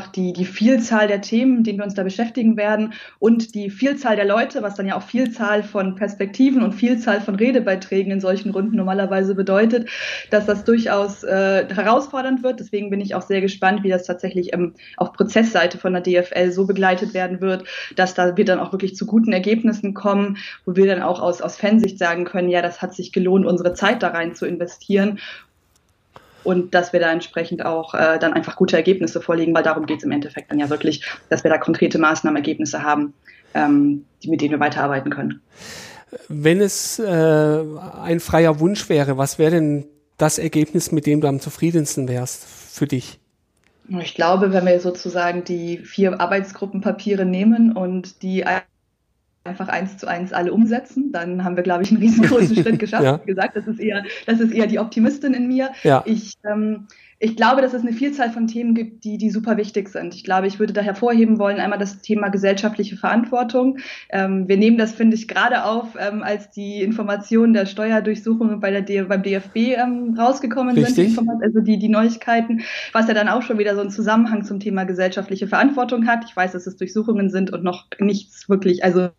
die, 0.05 0.33
die 0.33 0.45
Vielzahl 0.45 1.07
der 1.07 1.21
Themen, 1.21 1.63
denen 1.63 1.79
wir 1.79 1.85
uns 1.85 1.95
da 1.95 2.03
beschäftigen 2.03 2.57
werden 2.57 2.93
und 3.17 3.55
die 3.55 3.71
Vielzahl 3.71 4.15
der 4.15 4.25
Leute, 4.25 4.61
was 4.61 4.75
dann 4.75 4.85
ja 4.85 4.95
auch 4.95 5.01
Vielzahl 5.01 5.63
von 5.63 5.95
Perspektiven 5.95 6.61
und 6.61 6.73
Vielzahl 6.73 7.21
von 7.21 7.35
Redebeiträgen 7.35 8.11
in 8.11 8.19
solchen 8.19 8.51
Runden 8.51 8.75
normalerweise 8.75 9.33
bedeutet, 9.33 9.89
dass 10.29 10.45
das 10.45 10.63
durchaus 10.63 11.23
äh, 11.23 11.65
herausfordernd 11.73 12.43
wird. 12.43 12.59
Deswegen 12.59 12.89
bin 12.89 13.01
ich 13.01 13.15
auch 13.15 13.21
sehr 13.23 13.41
gespannt, 13.41 13.83
wie 13.83 13.89
das 13.89 14.05
tatsächlich 14.05 14.53
ähm, 14.53 14.73
auf 14.97 15.13
Prozessseite 15.13 15.77
von 15.77 15.93
der 15.93 16.01
DFL 16.01 16.51
so 16.51 16.67
begleitet 16.67 17.13
werden 17.13 17.41
wird, 17.41 17.65
dass 17.95 18.13
da 18.13 18.37
wir 18.37 18.45
dann 18.45 18.59
auch 18.59 18.71
wirklich 18.71 18.95
zu 18.95 19.05
guten 19.05 19.33
Ergebnissen 19.33 19.93
kommen, 19.93 20.37
wo 20.65 20.75
wir 20.75 20.85
dann 20.85 21.01
auch 21.01 21.21
aus, 21.21 21.41
aus 21.41 21.57
Fansicht 21.57 21.97
sagen 21.97 22.25
können, 22.25 22.49
ja, 22.49 22.61
das 22.61 22.81
hat 22.81 22.93
sich 22.93 23.11
gelohnt, 23.11 23.45
unsere 23.45 23.73
Zeit 23.73 24.03
da 24.03 24.09
rein 24.09 24.35
zu 24.35 24.45
investieren 24.45 25.19
und 26.47 26.73
dass 26.73 26.93
wir 26.93 27.01
da 27.01 27.11
entsprechend 27.11 27.65
auch 27.65 27.93
äh, 27.93 28.17
dann 28.19 28.31
einfach 28.31 28.55
gute 28.55 28.77
Ergebnisse 28.77 29.19
vorlegen, 29.19 29.53
weil 29.53 29.63
darum 29.63 29.85
geht 29.85 29.97
es 29.97 30.05
im 30.05 30.11
Endeffekt 30.11 30.49
dann 30.49 30.59
ja 30.59 30.69
wirklich, 30.69 31.05
dass 31.27 31.43
wir 31.43 31.51
da 31.51 31.57
konkrete 31.57 31.99
Maßnahmen, 31.99 32.37
Ergebnisse 32.37 32.83
haben, 32.83 33.13
ähm, 33.53 34.05
die, 34.23 34.29
mit 34.29 34.39
denen 34.39 34.51
wir 34.51 34.61
weiterarbeiten 34.61 35.11
können. 35.11 35.41
Wenn 36.29 36.61
es 36.61 36.99
äh, 36.99 37.63
ein 38.01 38.21
freier 38.21 38.61
Wunsch 38.61 38.87
wäre, 38.87 39.17
was 39.17 39.37
wäre 39.39 39.51
denn 39.51 39.87
das 40.15 40.39
Ergebnis, 40.39 40.93
mit 40.93 41.05
dem 41.05 41.19
du 41.19 41.27
am 41.27 41.41
zufriedensten 41.41 42.07
wärst 42.07 42.45
für 42.45 42.87
dich? 42.87 43.19
Ich 43.99 44.15
glaube, 44.15 44.53
wenn 44.53 44.65
wir 44.65 44.79
sozusagen 44.79 45.43
die 45.43 45.79
vier 45.79 46.17
Arbeitsgruppenpapiere 46.21 47.25
nehmen 47.25 47.73
und 47.73 48.21
die 48.21 48.45
einfach 49.47 49.67
eins 49.67 49.97
zu 49.97 50.07
eins 50.07 50.33
alle 50.33 50.53
umsetzen, 50.53 51.11
dann 51.11 51.43
haben 51.43 51.55
wir, 51.55 51.63
glaube 51.63 51.83
ich, 51.83 51.91
einen 51.91 51.99
riesengroßen 51.99 52.55
Schritt 52.61 52.79
geschafft. 52.79 53.03
Ja. 53.03 53.21
Wie 53.23 53.27
gesagt, 53.27 53.55
das 53.55 53.67
ist 53.67 53.79
eher, 53.79 54.03
das 54.25 54.39
ist 54.39 54.53
eher 54.53 54.67
die 54.67 54.79
Optimistin 54.79 55.33
in 55.33 55.47
mir. 55.47 55.71
Ja. 55.83 56.03
Ich 56.05 56.33
ähm, 56.43 56.87
ich 57.19 57.35
glaube, 57.35 57.63
dass 57.63 57.73
es 57.73 57.81
eine 57.81 57.93
Vielzahl 57.93 58.29
von 58.29 58.45
Themen 58.45 58.75
gibt, 58.75 59.03
die, 59.03 59.17
die 59.17 59.31
super 59.31 59.57
wichtig 59.57 59.89
sind. 59.89 60.13
Ich 60.13 60.23
glaube, 60.23 60.45
ich 60.45 60.59
würde 60.59 60.73
da 60.73 60.81
hervorheben 60.81 61.39
wollen, 61.39 61.57
einmal 61.57 61.79
das 61.79 62.01
Thema 62.01 62.29
gesellschaftliche 62.29 62.95
Verantwortung. 62.95 63.79
Ähm, 64.09 64.47
wir 64.47 64.57
nehmen 64.57 64.77
das, 64.77 64.91
finde 64.91 65.15
ich, 65.15 65.27
gerade 65.27 65.63
auf, 65.63 65.97
ähm, 65.99 66.21
als 66.21 66.51
die 66.51 66.81
Informationen 66.83 67.53
der 67.53 67.65
Steuerdurchsuchungen 67.65 68.59
bei 68.59 68.81
der 68.81 69.05
beim 69.05 69.23
DFB 69.23 69.55
ähm, 69.55 70.15
rausgekommen 70.17 70.75
Richtig. 70.75 71.15
sind, 71.15 71.19
die 71.19 71.43
also 71.43 71.59
die, 71.59 71.79
die 71.79 71.89
Neuigkeiten, 71.89 72.61
was 72.93 73.07
ja 73.07 73.15
dann 73.15 73.29
auch 73.29 73.41
schon 73.41 73.57
wieder 73.57 73.73
so 73.73 73.81
einen 73.81 73.89
Zusammenhang 73.89 74.43
zum 74.43 74.59
Thema 74.59 74.83
gesellschaftliche 74.83 75.47
Verantwortung 75.47 76.05
hat. 76.05 76.23
Ich 76.27 76.35
weiß, 76.35 76.51
dass 76.51 76.67
es 76.67 76.77
Durchsuchungen 76.77 77.31
sind 77.31 77.51
und 77.51 77.63
noch 77.63 77.87
nichts 77.99 78.47
wirklich, 78.47 78.83
also 78.83 79.09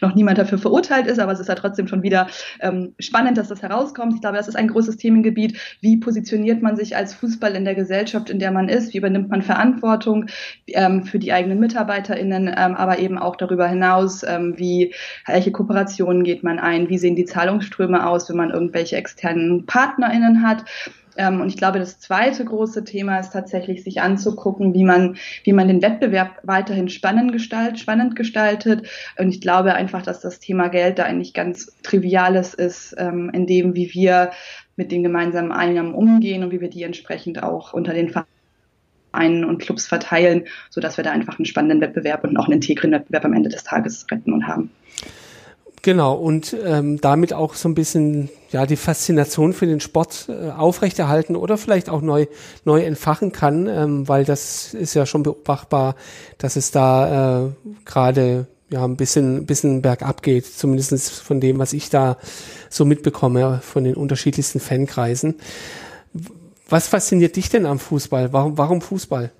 noch 0.00 0.14
niemand 0.14 0.38
dafür 0.38 0.58
verurteilt 0.58 1.06
ist, 1.06 1.18
aber 1.18 1.32
es 1.32 1.40
ist 1.40 1.48
ja 1.48 1.54
trotzdem 1.54 1.88
schon 1.88 2.02
wieder 2.02 2.28
ähm, 2.60 2.94
spannend, 2.98 3.38
dass 3.38 3.48
das 3.48 3.62
herauskommt. 3.62 4.14
Ich 4.14 4.20
glaube, 4.20 4.36
das 4.36 4.48
ist 4.48 4.56
ein 4.56 4.68
großes 4.68 4.96
Themengebiet. 4.96 5.58
Wie 5.80 5.96
positioniert 5.96 6.62
man 6.62 6.76
sich 6.76 6.96
als 6.96 7.14
Fußball 7.14 7.54
in 7.54 7.64
der 7.64 7.74
Gesellschaft, 7.74 8.30
in 8.30 8.38
der 8.38 8.50
man 8.50 8.68
ist? 8.68 8.92
Wie 8.92 8.98
übernimmt 8.98 9.30
man 9.30 9.42
Verantwortung 9.42 10.26
ähm, 10.68 11.04
für 11.04 11.18
die 11.18 11.32
eigenen 11.32 11.60
MitarbeiterInnen, 11.60 12.48
ähm, 12.48 12.74
aber 12.74 12.98
eben 12.98 13.18
auch 13.18 13.36
darüber 13.36 13.68
hinaus, 13.68 14.22
ähm, 14.22 14.54
wie, 14.56 14.94
welche 15.26 15.52
Kooperationen 15.52 16.24
geht 16.24 16.42
man 16.42 16.58
ein? 16.58 16.88
Wie 16.88 16.98
sehen 16.98 17.16
die 17.16 17.24
Zahlungsströme 17.24 18.06
aus, 18.06 18.28
wenn 18.28 18.36
man 18.36 18.50
irgendwelche 18.50 18.96
externen 18.96 19.66
PartnerInnen 19.66 20.42
hat? 20.42 20.64
Ähm, 21.18 21.40
und 21.40 21.48
ich 21.48 21.56
glaube, 21.56 21.80
das 21.80 21.98
zweite 21.98 22.44
große 22.44 22.84
Thema 22.84 23.18
ist 23.18 23.32
tatsächlich, 23.32 23.82
sich 23.82 24.00
anzugucken, 24.00 24.72
wie 24.72 24.84
man, 24.84 25.16
wie 25.42 25.52
man 25.52 25.68
den 25.68 25.82
Wettbewerb 25.82 26.38
weiterhin 26.44 26.88
spannend, 26.88 27.32
gestalt, 27.32 27.78
spannend 27.78 28.16
gestaltet. 28.16 28.88
Und 29.18 29.28
ich 29.28 29.40
glaube 29.40 29.74
einfach, 29.74 30.02
dass 30.02 30.20
das 30.20 30.38
Thema 30.38 30.68
Geld 30.68 30.98
da 30.98 31.04
eigentlich 31.04 31.34
ganz 31.34 31.72
Triviales 31.82 32.54
ist, 32.54 32.94
ähm, 32.98 33.30
in 33.34 33.46
dem, 33.46 33.74
wie 33.74 33.92
wir 33.92 34.30
mit 34.76 34.92
den 34.92 35.02
gemeinsamen 35.02 35.50
Einnahmen 35.50 35.92
umgehen 35.92 36.44
und 36.44 36.52
wie 36.52 36.60
wir 36.60 36.70
die 36.70 36.84
entsprechend 36.84 37.42
auch 37.42 37.72
unter 37.72 37.92
den 37.92 38.10
Vereinen 39.12 39.44
und 39.44 39.58
Clubs 39.58 39.88
verteilen, 39.88 40.44
sodass 40.70 40.96
wir 40.98 41.04
da 41.04 41.10
einfach 41.10 41.36
einen 41.38 41.46
spannenden 41.46 41.80
Wettbewerb 41.80 42.22
und 42.22 42.36
auch 42.36 42.44
einen 42.44 42.54
integren 42.54 42.92
Wettbewerb 42.92 43.24
am 43.24 43.32
Ende 43.32 43.48
des 43.48 43.64
Tages 43.64 44.06
retten 44.08 44.32
und 44.32 44.46
haben. 44.46 44.70
Genau, 45.88 46.12
und 46.12 46.54
ähm, 46.66 47.00
damit 47.00 47.32
auch 47.32 47.54
so 47.54 47.66
ein 47.66 47.74
bisschen 47.74 48.28
ja 48.50 48.66
die 48.66 48.76
Faszination 48.76 49.54
für 49.54 49.64
den 49.64 49.80
Sport 49.80 50.28
äh, 50.28 50.50
aufrechterhalten 50.50 51.34
oder 51.34 51.56
vielleicht 51.56 51.88
auch 51.88 52.02
neu 52.02 52.26
neu 52.66 52.82
entfachen 52.82 53.32
kann, 53.32 53.66
ähm, 53.68 54.06
weil 54.06 54.26
das 54.26 54.74
ist 54.74 54.92
ja 54.92 55.06
schon 55.06 55.22
beobachtbar, 55.22 55.94
dass 56.36 56.56
es 56.56 56.72
da 56.72 57.46
äh, 57.46 57.50
gerade 57.86 58.46
ja 58.68 58.84
ein 58.84 58.98
bisschen 58.98 59.46
bisschen 59.46 59.80
bergab 59.80 60.22
geht, 60.22 60.44
zumindest 60.44 61.22
von 61.22 61.40
dem, 61.40 61.58
was 61.58 61.72
ich 61.72 61.88
da 61.88 62.18
so 62.68 62.84
mitbekomme 62.84 63.60
von 63.62 63.84
den 63.84 63.94
unterschiedlichsten 63.94 64.60
Fankreisen. 64.60 65.36
Was 66.68 66.86
fasziniert 66.86 67.34
dich 67.34 67.48
denn 67.48 67.64
am 67.64 67.78
Fußball? 67.78 68.34
Warum 68.34 68.58
warum 68.58 68.82
Fußball? 68.82 69.32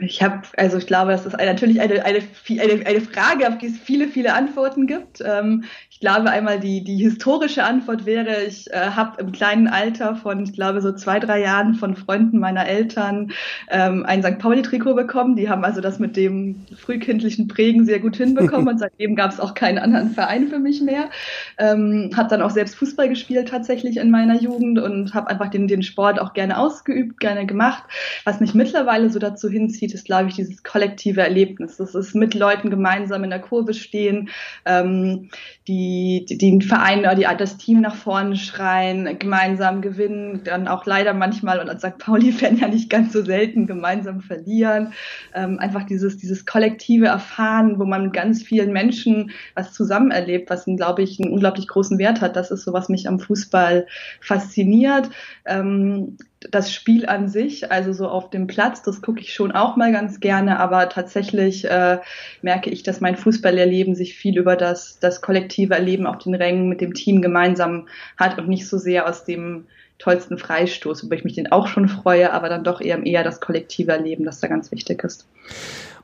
Ich 0.00 0.22
habe, 0.22 0.42
also 0.56 0.78
ich 0.78 0.86
glaube, 0.86 1.12
das 1.12 1.26
ist 1.26 1.36
natürlich 1.36 1.80
eine, 1.80 2.04
eine, 2.04 2.22
eine, 2.48 2.86
eine 2.86 3.00
Frage, 3.00 3.48
auf 3.48 3.58
die 3.58 3.66
es 3.66 3.78
viele, 3.78 4.08
viele 4.08 4.34
Antworten 4.34 4.86
gibt. 4.86 5.20
Ähm, 5.24 5.64
ich 5.96 6.00
glaube 6.00 6.28
einmal 6.28 6.60
die, 6.60 6.84
die 6.84 6.96
historische 6.96 7.64
Antwort 7.64 8.04
wäre, 8.04 8.44
ich 8.44 8.70
äh, 8.70 8.90
habe 8.90 9.18
im 9.18 9.32
kleinen 9.32 9.66
Alter 9.66 10.14
von, 10.14 10.44
ich 10.44 10.52
glaube, 10.52 10.82
so 10.82 10.92
zwei, 10.92 11.18
drei 11.20 11.40
Jahren 11.40 11.72
von 11.72 11.96
Freunden 11.96 12.38
meiner 12.38 12.66
Eltern 12.66 13.32
ähm, 13.70 14.04
ein 14.04 14.22
St. 14.22 14.38
Pauli-Trikot 14.38 14.92
bekommen. 14.92 15.36
Die 15.36 15.48
haben 15.48 15.64
also 15.64 15.80
das 15.80 15.98
mit 15.98 16.14
dem 16.18 16.66
frühkindlichen 16.76 17.48
Prägen 17.48 17.86
sehr 17.86 17.98
gut 17.98 18.16
hinbekommen 18.16 18.68
und 18.74 18.78
seitdem 18.78 19.16
gab 19.16 19.30
es 19.30 19.40
auch 19.40 19.54
keinen 19.54 19.78
anderen 19.78 20.10
Verein 20.10 20.48
für 20.48 20.58
mich 20.58 20.82
mehr. 20.82 21.08
Ähm, 21.56 22.10
habe 22.14 22.28
dann 22.28 22.42
auch 22.42 22.50
selbst 22.50 22.74
Fußball 22.74 23.08
gespielt 23.08 23.48
tatsächlich 23.48 23.96
in 23.96 24.10
meiner 24.10 24.38
Jugend 24.38 24.78
und 24.78 25.14
habe 25.14 25.28
einfach 25.30 25.48
den, 25.48 25.66
den 25.66 25.82
Sport 25.82 26.20
auch 26.20 26.34
gerne 26.34 26.58
ausgeübt, 26.58 27.20
gerne 27.20 27.46
gemacht. 27.46 27.84
Was 28.24 28.40
mich 28.40 28.52
mittlerweile 28.52 29.08
so 29.08 29.18
dazu 29.18 29.48
hinzieht, 29.48 29.86
zieht, 29.86 29.94
ist, 29.94 30.04
glaube 30.04 30.28
ich, 30.28 30.34
dieses 30.34 30.62
kollektive 30.62 31.22
Erlebnis. 31.22 31.76
Das 31.76 31.94
ist 31.94 32.14
mit 32.14 32.34
Leuten 32.34 32.70
gemeinsam 32.70 33.24
in 33.24 33.30
der 33.30 33.40
Kurve 33.40 33.74
stehen, 33.74 34.28
ähm, 34.64 35.30
die, 35.68 35.85
die 35.86 36.38
den 36.38 36.62
Verein 36.62 37.00
oder 37.00 37.14
die, 37.14 37.26
das 37.38 37.56
Team 37.56 37.80
nach 37.80 37.94
vorne 37.94 38.36
schreien, 38.36 39.18
gemeinsam 39.18 39.80
gewinnen, 39.80 40.42
dann 40.44 40.68
auch 40.68 40.86
leider 40.86 41.14
manchmal 41.14 41.60
und 41.60 41.68
als 41.68 41.82
St. 41.82 41.98
Pauli-Fan 41.98 42.56
ja 42.60 42.68
nicht 42.68 42.90
ganz 42.90 43.12
so 43.12 43.22
selten 43.22 43.66
gemeinsam 43.66 44.20
verlieren. 44.20 44.92
Ähm, 45.34 45.58
einfach 45.58 45.84
dieses, 45.84 46.16
dieses 46.16 46.46
kollektive 46.46 47.06
Erfahren, 47.06 47.78
wo 47.78 47.84
man 47.84 48.04
mit 48.04 48.12
ganz 48.12 48.42
vielen 48.42 48.72
Menschen 48.72 49.30
was 49.54 49.72
zusammen 49.72 50.10
erlebt, 50.10 50.50
was, 50.50 50.64
glaube 50.64 51.02
ich, 51.02 51.20
einen 51.20 51.32
unglaublich 51.32 51.68
großen 51.68 51.98
Wert 51.98 52.20
hat. 52.20 52.36
Das 52.36 52.50
ist 52.50 52.64
so, 52.64 52.72
was 52.72 52.88
mich 52.88 53.08
am 53.08 53.20
Fußball 53.20 53.86
fasziniert. 54.20 55.10
Ähm, 55.44 56.16
das 56.40 56.72
Spiel 56.72 57.06
an 57.06 57.28
sich, 57.28 57.72
also 57.72 57.92
so 57.92 58.08
auf 58.08 58.30
dem 58.30 58.46
Platz, 58.46 58.82
das 58.82 59.00
gucke 59.00 59.20
ich 59.20 59.32
schon 59.32 59.52
auch 59.52 59.76
mal 59.76 59.90
ganz 59.90 60.20
gerne, 60.20 60.58
aber 60.60 60.88
tatsächlich 60.88 61.64
äh, 61.64 61.98
merke 62.42 62.70
ich, 62.70 62.82
dass 62.82 63.00
mein 63.00 63.16
Fußballerleben 63.16 63.94
sich 63.94 64.14
viel 64.14 64.36
über 64.38 64.56
das, 64.56 64.98
das 65.00 65.22
kollektive 65.22 65.74
Erleben 65.74 66.06
auf 66.06 66.18
den 66.18 66.34
Rängen 66.34 66.68
mit 66.68 66.80
dem 66.80 66.94
Team 66.94 67.22
gemeinsam 67.22 67.88
hat 68.18 68.38
und 68.38 68.48
nicht 68.48 68.68
so 68.68 68.76
sehr 68.76 69.08
aus 69.08 69.24
dem 69.24 69.66
tollsten 69.98 70.36
Freistoß, 70.36 71.04
über 71.04 71.16
ich 71.16 71.24
mich 71.24 71.34
den 71.34 71.50
auch 71.50 71.68
schon 71.68 71.88
freue, 71.88 72.32
aber 72.32 72.50
dann 72.50 72.64
doch 72.64 72.82
eher, 72.82 73.04
eher 73.04 73.24
das 73.24 73.40
kollektive 73.40 73.92
Erleben, 73.92 74.24
das 74.24 74.40
da 74.40 74.46
ganz 74.46 74.70
wichtig 74.70 75.02
ist. 75.04 75.26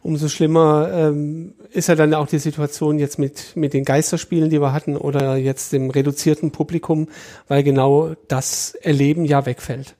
Umso 0.02 0.28
schlimmer 0.28 0.90
ähm, 0.92 1.52
ist 1.70 1.88
ja 1.88 1.94
dann 1.94 2.14
auch 2.14 2.26
die 2.26 2.38
Situation 2.38 2.98
jetzt 2.98 3.18
mit, 3.18 3.54
mit 3.54 3.72
den 3.74 3.84
Geisterspielen, 3.84 4.50
die 4.50 4.60
wir 4.60 4.72
hatten, 4.72 4.96
oder 4.96 5.36
jetzt 5.36 5.72
dem 5.72 5.90
reduzierten 5.90 6.50
Publikum, 6.50 7.08
weil 7.48 7.62
genau 7.62 8.14
das 8.28 8.74
Erleben 8.74 9.26
ja 9.26 9.46
wegfällt. 9.46 9.94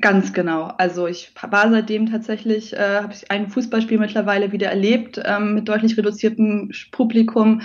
Ganz 0.00 0.32
genau. 0.32 0.72
Also 0.78 1.06
ich 1.06 1.32
war 1.48 1.70
seitdem 1.70 2.10
tatsächlich, 2.10 2.72
äh, 2.72 3.00
habe 3.02 3.12
ich 3.12 3.30
ein 3.30 3.48
Fußballspiel 3.48 3.98
mittlerweile 3.98 4.52
wieder 4.52 4.68
erlebt 4.68 5.20
ähm, 5.24 5.54
mit 5.54 5.68
deutlich 5.68 5.98
reduziertem 5.98 6.70
Publikum 6.90 7.62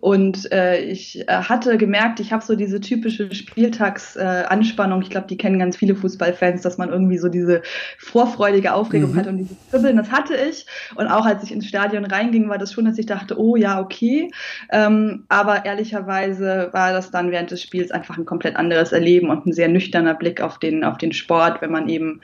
und 0.00 0.50
äh, 0.52 0.80
ich 0.80 1.20
äh, 1.28 1.32
hatte 1.32 1.76
gemerkt, 1.76 2.18
ich 2.18 2.32
habe 2.32 2.42
so 2.42 2.56
diese 2.56 2.80
typische 2.80 3.32
Spieltagsanspannung. 3.32 5.02
Ich 5.02 5.10
glaube, 5.10 5.26
die 5.28 5.36
kennen 5.36 5.58
ganz 5.58 5.76
viele 5.76 5.94
Fußballfans, 5.94 6.62
dass 6.62 6.78
man 6.78 6.88
irgendwie 6.88 7.18
so 7.18 7.28
diese 7.28 7.62
vorfreudige 7.98 8.72
Aufregung 8.72 9.12
mhm. 9.12 9.16
hat 9.16 9.26
und 9.26 9.36
dieses 9.38 9.56
Kribbeln. 9.70 9.96
Das 9.96 10.10
hatte 10.10 10.34
ich 10.34 10.66
und 10.96 11.06
auch 11.06 11.26
als 11.26 11.44
ich 11.44 11.52
ins 11.52 11.66
Stadion 11.66 12.04
reinging, 12.04 12.48
war 12.48 12.58
das 12.58 12.72
schon, 12.72 12.86
dass 12.86 12.98
ich 12.98 13.06
dachte, 13.06 13.38
oh 13.38 13.54
ja, 13.54 13.80
okay. 13.80 14.30
Ähm, 14.72 15.24
aber 15.28 15.64
ehrlicherweise 15.66 16.70
war 16.72 16.92
das 16.92 17.10
dann 17.10 17.30
während 17.30 17.50
des 17.50 17.62
Spiels 17.62 17.90
einfach 17.90 18.18
ein 18.18 18.24
komplett 18.24 18.56
anderes 18.56 18.92
Erleben 18.92 19.30
und 19.30 19.46
ein 19.46 19.52
sehr 19.52 19.68
nüchterner 19.68 20.14
Blick 20.14 20.40
auf 20.40 20.58
den 20.58 20.82
auf 20.82 20.98
den 20.98 21.12
Sport, 21.12 21.60
wenn 21.60 21.70
man 21.70 21.75
man 21.76 21.88
eben 21.88 22.20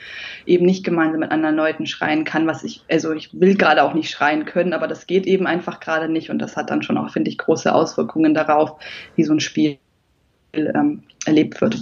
eben 0.47 0.67
nicht 0.67 0.85
gemeinsam 0.85 1.21
mit 1.21 1.31
anderen 1.31 1.57
Leuten 1.57 1.87
schreien 1.87 2.25
kann, 2.25 2.47
was 2.47 2.65
ich, 2.65 2.83
also 2.91 3.13
ich 3.13 3.31
will 3.33 3.57
gerade 3.57 3.83
auch 3.83 3.95
nicht 3.95 4.11
schreien 4.11 4.45
können, 4.45 4.73
aber 4.73 4.89
das 4.89 5.07
geht 5.07 5.27
eben 5.27 5.47
einfach 5.47 5.81
gerade 5.81 6.09
nicht 6.09 6.31
und 6.31 6.39
das 6.39 6.57
hat 6.57 6.71
dann 6.71 6.83
schon 6.83 6.99
auch, 6.99 7.11
finde 7.11 7.31
ich, 7.31 7.39
große 7.39 7.73
Auswirkungen 7.73 8.35
darauf, 8.35 8.73
wie 9.17 9.25
so 9.25 9.33
ein 9.33 9.41
Spiel 9.41 9.79
ähm, 10.53 11.03
erlebt 11.25 11.61
wird. 11.61 11.81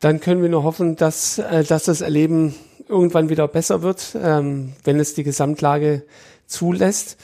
Dann 0.00 0.20
können 0.20 0.42
wir 0.42 0.48
nur 0.48 0.64
hoffen, 0.64 0.96
dass, 0.96 1.38
äh, 1.38 1.64
dass 1.64 1.84
das 1.84 2.00
Erleben 2.00 2.54
irgendwann 2.88 3.28
wieder 3.28 3.46
besser 3.48 3.82
wird, 3.82 4.16
ähm, 4.20 4.72
wenn 4.84 4.98
es 4.98 5.14
die 5.14 5.22
Gesamtlage 5.22 6.02
zulässt. 6.46 7.18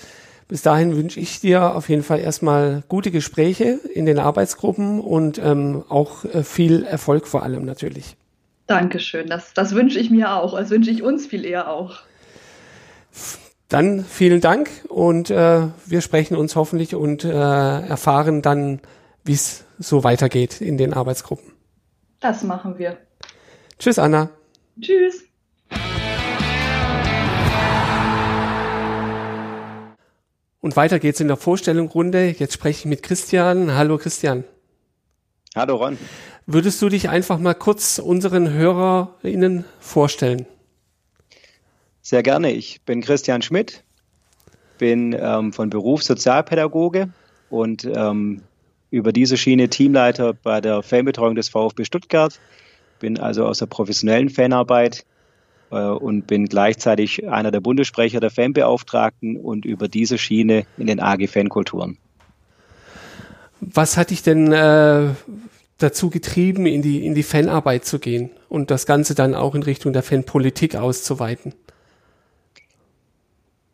Bis 0.49 0.63
dahin 0.63 0.95
wünsche 0.95 1.19
ich 1.19 1.41
dir 1.41 1.75
auf 1.75 1.89
jeden 1.89 2.05
Fall 2.05 2.21
erstmal 2.21 2.85
gute 2.89 3.11
Gespräche 3.11 3.81
in 3.95 4.07
den 4.07 4.21
Arbeitsgruppen 4.21 5.01
und 5.01 5.39
ähm, 5.39 5.83
auch 5.89 6.25
äh, 6.25 6.45
viel 6.45 6.85
Erfolg 6.85 7.27
vor 7.27 7.43
allem 7.43 7.65
natürlich. 7.65 8.17
Dankeschön. 8.67 9.29
Das, 9.29 9.55
das 9.55 9.75
wünsche 9.75 9.99
ich 9.99 10.11
mir 10.11 10.33
auch. 10.33 10.57
Das 10.57 10.71
wünsche 10.71 10.91
ich 10.91 11.03
uns 11.03 11.27
viel 11.27 11.45
eher 11.45 11.69
auch. 11.71 12.01
Dann 13.69 14.05
vielen 14.05 14.41
Dank 14.41 14.71
und 14.89 15.31
äh, 15.31 15.69
wir 15.87 16.01
sprechen 16.01 16.37
uns 16.37 16.55
hoffentlich 16.55 16.95
und 16.95 17.25
äh, 17.25 17.31
erfahren 17.31 18.43
dann, 18.43 18.81
wie 19.25 19.33
es 19.33 19.65
so 19.79 20.05
weitergeht 20.05 20.61
in 20.61 20.79
den 20.79 20.95
Arbeitsgruppen. 20.95 21.53
Das 22.21 22.43
machen 22.45 22.79
wir. 22.79 22.97
Tschüss, 23.79 23.99
Anna. 23.99 24.31
Tschüss. 24.81 25.25
Und 30.61 30.77
weiter 30.77 30.99
geht's 30.99 31.21
in 31.21 31.29
der 31.29 31.37
Vorstellungrunde. 31.37 32.35
Jetzt 32.39 32.55
spreche 32.55 32.81
ich 32.81 32.87
mit 32.87 33.03
Christian. 33.03 33.75
Hallo 33.75 33.99
Christian. 33.99 34.45
Hallo 35.55 35.77
Ron. 35.77 35.97
Würdest 36.49 36.81
du 36.81 36.89
dich 36.89 37.09
einfach 37.09 37.41
mal 37.41 37.55
kurz 37.55 37.99
unseren 37.99 38.53
HörerInnen 38.53 39.65
vorstellen? 39.81 40.47
Sehr 42.03 42.23
gerne. 42.23 42.53
Ich 42.53 42.83
bin 42.83 43.01
Christian 43.01 43.43
Schmidt, 43.43 43.83
bin 44.79 45.13
ähm, 45.19 45.53
von 45.53 45.71
Beruf 45.71 46.05
Sozialpädagoge 46.05 47.09
und 47.51 47.85
ähm, 47.93 48.43
über 48.93 49.13
diese 49.13 49.37
Schiene 49.37 49.69
Teamleiter 49.69 50.35
bei 50.35 50.61
der 50.61 50.85
Fanbetreuung 50.85 51.35
des 51.35 51.49
VfB 51.49 51.85
Stuttgart. 51.85 52.39
Bin 53.01 53.19
also 53.19 53.45
aus 53.45 53.59
der 53.59 53.67
professionellen 53.67 54.29
Fanarbeit 54.29 55.05
äh, 55.73 55.81
und 55.81 56.29
bin 56.29 56.47
gleichzeitig 56.47 57.29
einer 57.29 57.51
der 57.51 57.61
Bundessprecher 57.61 58.21
der 58.21 58.31
Fanbeauftragten 58.31 59.37
und 59.37 59.65
über 59.65 59.89
diese 59.89 60.17
Schiene 60.17 60.65
in 60.79 60.87
den 60.87 61.01
AG 61.01 61.27
Fankulturen. 61.27 61.99
Was 63.61 63.97
hat 63.97 64.11
dich 64.11 64.23
denn 64.23 64.53
äh, 64.53 65.09
dazu 65.79 66.11
getrieben, 66.11 66.67
in 66.67 66.83
die, 66.83 67.05
in 67.05 67.15
die 67.15 67.23
Fanarbeit 67.23 67.85
zu 67.85 67.99
gehen 67.99 68.31
und 68.49 68.71
das 68.71 68.87
Ganze 68.87 69.15
dann 69.15 69.35
auch 69.35 69.55
in 69.55 69.63
Richtung 69.63 69.93
der 69.93 70.03
Fanpolitik 70.03 70.77
auszuweiten? 70.77 71.55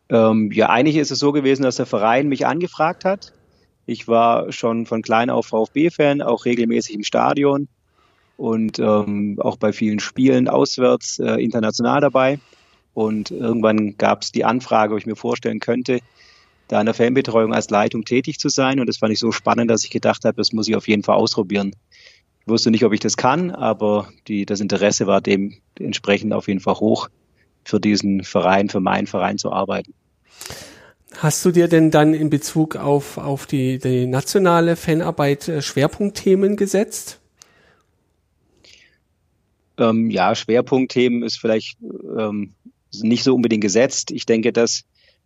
Ähm, 0.09 0.51
ja, 0.53 0.69
eigentlich 0.69 0.97
ist 0.97 1.11
es 1.11 1.19
so 1.19 1.33
gewesen, 1.33 1.63
dass 1.63 1.77
der 1.77 1.87
Verein 1.87 2.29
mich 2.29 2.47
angefragt 2.47 3.05
hat. 3.05 3.33
Ich 3.87 4.09
war 4.09 4.53
schon 4.53 4.87
von 4.87 5.03
klein 5.03 5.31
auf 5.31 5.47
VfB-Fan, 5.47 6.23
auch 6.23 6.45
regelmäßig 6.45 6.95
im 6.95 7.05
Stadion 7.05 7.69
und 8.37 8.79
ähm, 8.79 9.39
auch 9.41 9.57
bei 9.57 9.73
vielen 9.73 10.01
Spielen 10.01 10.49
auswärts 10.49 11.19
äh, 11.19 11.43
international 11.43 12.01
dabei. 12.01 12.39
Und 12.95 13.31
irgendwann 13.31 13.97
gab 13.97 14.23
es 14.23 14.33
die 14.33 14.45
Anfrage, 14.45 14.93
ob 14.93 15.01
ich 15.01 15.07
mir 15.07 15.17
vorstellen 15.17 15.61
könnte, 15.61 16.01
da 16.69 16.81
in 16.81 16.87
der 16.87 16.95
Fanbetreuung 16.95 17.55
als 17.55 17.71
Leitung 17.71 18.05
tätig 18.05 18.39
zu 18.39 18.49
sein. 18.49 18.81
Und 18.81 18.87
das 18.87 18.99
fand 18.99 19.13
ich 19.13 19.19
so 19.19 19.33
spannend, 19.33 19.71
dass 19.71 19.85
ich 19.85 19.91
gedacht 19.91 20.25
habe, 20.25 20.37
das 20.37 20.53
muss 20.53 20.69
ich 20.69 20.77
auf 20.77 20.89
jeden 20.89 21.03
Fall 21.03 21.17
ausprobieren. 21.17 21.75
Wusste 22.47 22.71
nicht, 22.71 22.85
ob 22.85 22.93
ich 22.93 23.01
das 23.01 23.17
kann, 23.17 23.51
aber 23.51 24.09
die, 24.27 24.47
das 24.47 24.61
Interesse 24.61 25.07
war 25.07 25.21
dementsprechend 25.21 26.33
auf 26.33 26.49
jeden 26.49 26.61
Fall 26.61 26.75
hoch, 26.75 27.09
für 27.65 27.79
diesen 27.81 28.25
Verein, 28.25 28.69
für 28.69 28.81
meinen 28.81 29.07
Verein 29.07 29.39
zu 29.39 29.53
arbeiten. 29.53 29.95
Hast 31.19 31.45
du 31.45 31.51
dir 31.51 31.69
denn 31.69 31.91
dann 31.91 32.15
in 32.15 32.31
Bezug 32.31 32.77
auf, 32.77 33.19
auf 33.19 33.47
die, 33.47 33.79
die 33.79 34.07
nationale 34.07 34.77
Fanarbeit 34.77 35.47
äh, 35.49 35.63
Schwerpunktthemen 35.63 36.57
gesetzt? 36.57 37.21
Ähm, 39.79 40.11
ja, 40.11 40.35
Schwerpunktthemen 40.35 41.23
ist 41.23 41.39
vielleicht 41.39 41.79
ähm, 42.19 42.55
nicht 42.93 43.25
so 43.25 43.35
unbedingt 43.35 43.63
gesetzt. 43.63 44.11
Ich 44.11 44.27
denke, 44.27 44.53
dass, 44.53 44.85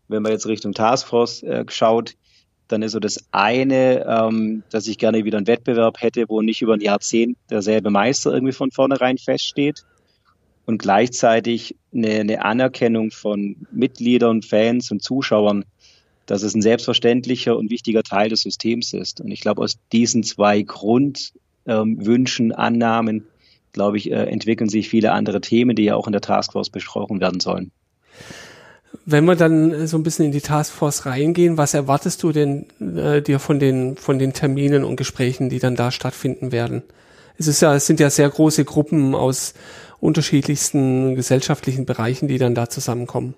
wenn 0.08 0.22
man 0.22 0.32
jetzt 0.32 0.46
Richtung 0.46 0.72
Taskforce 0.72 1.42
äh, 1.44 1.64
schaut, 1.68 2.14
dann 2.68 2.82
ist 2.82 2.92
so 2.92 3.00
das 3.00 3.24
eine, 3.30 4.04
ähm, 4.06 4.62
dass 4.70 4.86
ich 4.86 4.98
gerne 4.98 5.24
wieder 5.24 5.38
einen 5.38 5.46
Wettbewerb 5.46 6.00
hätte, 6.00 6.24
wo 6.28 6.42
nicht 6.42 6.62
über 6.62 6.74
ein 6.74 6.80
Jahrzehnt 6.80 7.36
derselbe 7.50 7.90
Meister 7.90 8.32
irgendwie 8.32 8.52
von 8.52 8.70
vornherein 8.70 9.18
feststeht. 9.18 9.84
Und 10.64 10.78
gleichzeitig 10.78 11.76
eine, 11.94 12.20
eine 12.20 12.44
Anerkennung 12.44 13.12
von 13.12 13.56
Mitgliedern, 13.70 14.42
Fans 14.42 14.90
und 14.90 15.00
Zuschauern, 15.00 15.64
dass 16.26 16.42
es 16.42 16.54
ein 16.54 16.62
selbstverständlicher 16.62 17.56
und 17.56 17.70
wichtiger 17.70 18.02
Teil 18.02 18.30
des 18.30 18.40
Systems 18.40 18.92
ist. 18.92 19.20
Und 19.20 19.30
ich 19.30 19.40
glaube, 19.40 19.62
aus 19.62 19.78
diesen 19.92 20.24
zwei 20.24 20.62
Grundwünschen, 20.62 22.46
ähm, 22.46 22.56
Annahmen, 22.56 23.26
glaube 23.72 23.96
ich, 23.96 24.10
äh, 24.10 24.24
entwickeln 24.24 24.68
sich 24.68 24.88
viele 24.88 25.12
andere 25.12 25.40
Themen, 25.40 25.76
die 25.76 25.84
ja 25.84 25.94
auch 25.94 26.08
in 26.08 26.12
der 26.12 26.20
Taskforce 26.20 26.70
besprochen 26.70 27.20
werden 27.20 27.38
sollen. 27.38 27.70
Wenn 29.08 29.24
wir 29.24 29.36
dann 29.36 29.86
so 29.86 29.96
ein 29.96 30.02
bisschen 30.02 30.26
in 30.26 30.32
die 30.32 30.40
Taskforce 30.40 31.06
reingehen, 31.06 31.56
was 31.56 31.74
erwartest 31.74 32.24
du 32.24 32.32
denn 32.32 32.66
äh, 32.80 33.22
dir 33.22 33.38
von 33.38 33.60
den, 33.60 33.96
von 33.96 34.18
den 34.18 34.32
Terminen 34.32 34.82
und 34.82 34.96
Gesprächen, 34.96 35.48
die 35.48 35.60
dann 35.60 35.76
da 35.76 35.92
stattfinden 35.92 36.50
werden? 36.50 36.82
Es 37.38 37.46
ist 37.46 37.62
ja, 37.62 37.72
es 37.76 37.86
sind 37.86 38.00
ja 38.00 38.10
sehr 38.10 38.28
große 38.28 38.64
Gruppen 38.64 39.14
aus 39.14 39.54
unterschiedlichsten 40.00 41.14
gesellschaftlichen 41.14 41.86
Bereichen, 41.86 42.26
die 42.26 42.38
dann 42.38 42.56
da 42.56 42.68
zusammenkommen. 42.68 43.34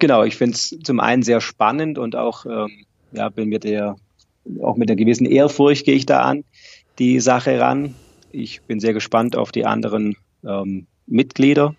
Genau, 0.00 0.24
ich 0.24 0.36
finde 0.36 0.56
es 0.56 0.76
zum 0.82 0.98
einen 0.98 1.22
sehr 1.22 1.40
spannend 1.40 1.96
und 1.96 2.16
auch, 2.16 2.44
ähm, 2.44 2.84
ja, 3.12 3.28
bin 3.28 3.48
mit 3.48 3.62
der, 3.62 3.94
auch 4.60 4.76
mit 4.76 4.90
einer 4.90 4.96
gewissen 4.96 5.26
Ehrfurcht 5.26 5.84
gehe 5.84 5.94
ich 5.94 6.06
da 6.06 6.22
an, 6.22 6.42
die 6.98 7.20
Sache 7.20 7.60
ran. 7.60 7.94
Ich 8.32 8.62
bin 8.62 8.80
sehr 8.80 8.94
gespannt 8.94 9.36
auf 9.36 9.52
die 9.52 9.64
anderen 9.64 10.16
ähm, 10.44 10.88
Mitglieder 11.06 11.76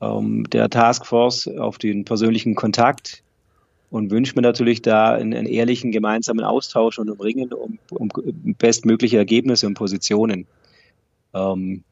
ähm, 0.00 0.44
der 0.50 0.70
Taskforce, 0.70 1.48
auf 1.48 1.78
den 1.78 2.04
persönlichen 2.04 2.54
Kontakt 2.54 3.22
und 3.90 4.10
wünsche 4.10 4.34
mir 4.36 4.42
natürlich 4.42 4.82
da 4.82 5.12
einen, 5.12 5.34
einen, 5.34 5.46
ehrlichen 5.46 5.92
gemeinsamen 5.92 6.44
Austausch 6.44 6.98
und 6.98 7.10
umringen 7.10 7.52
um, 7.52 7.78
um 7.90 8.08
bestmögliche 8.58 9.18
Ergebnisse 9.18 9.66
und 9.66 9.74
Positionen 9.74 10.46
ähm, 11.34 11.82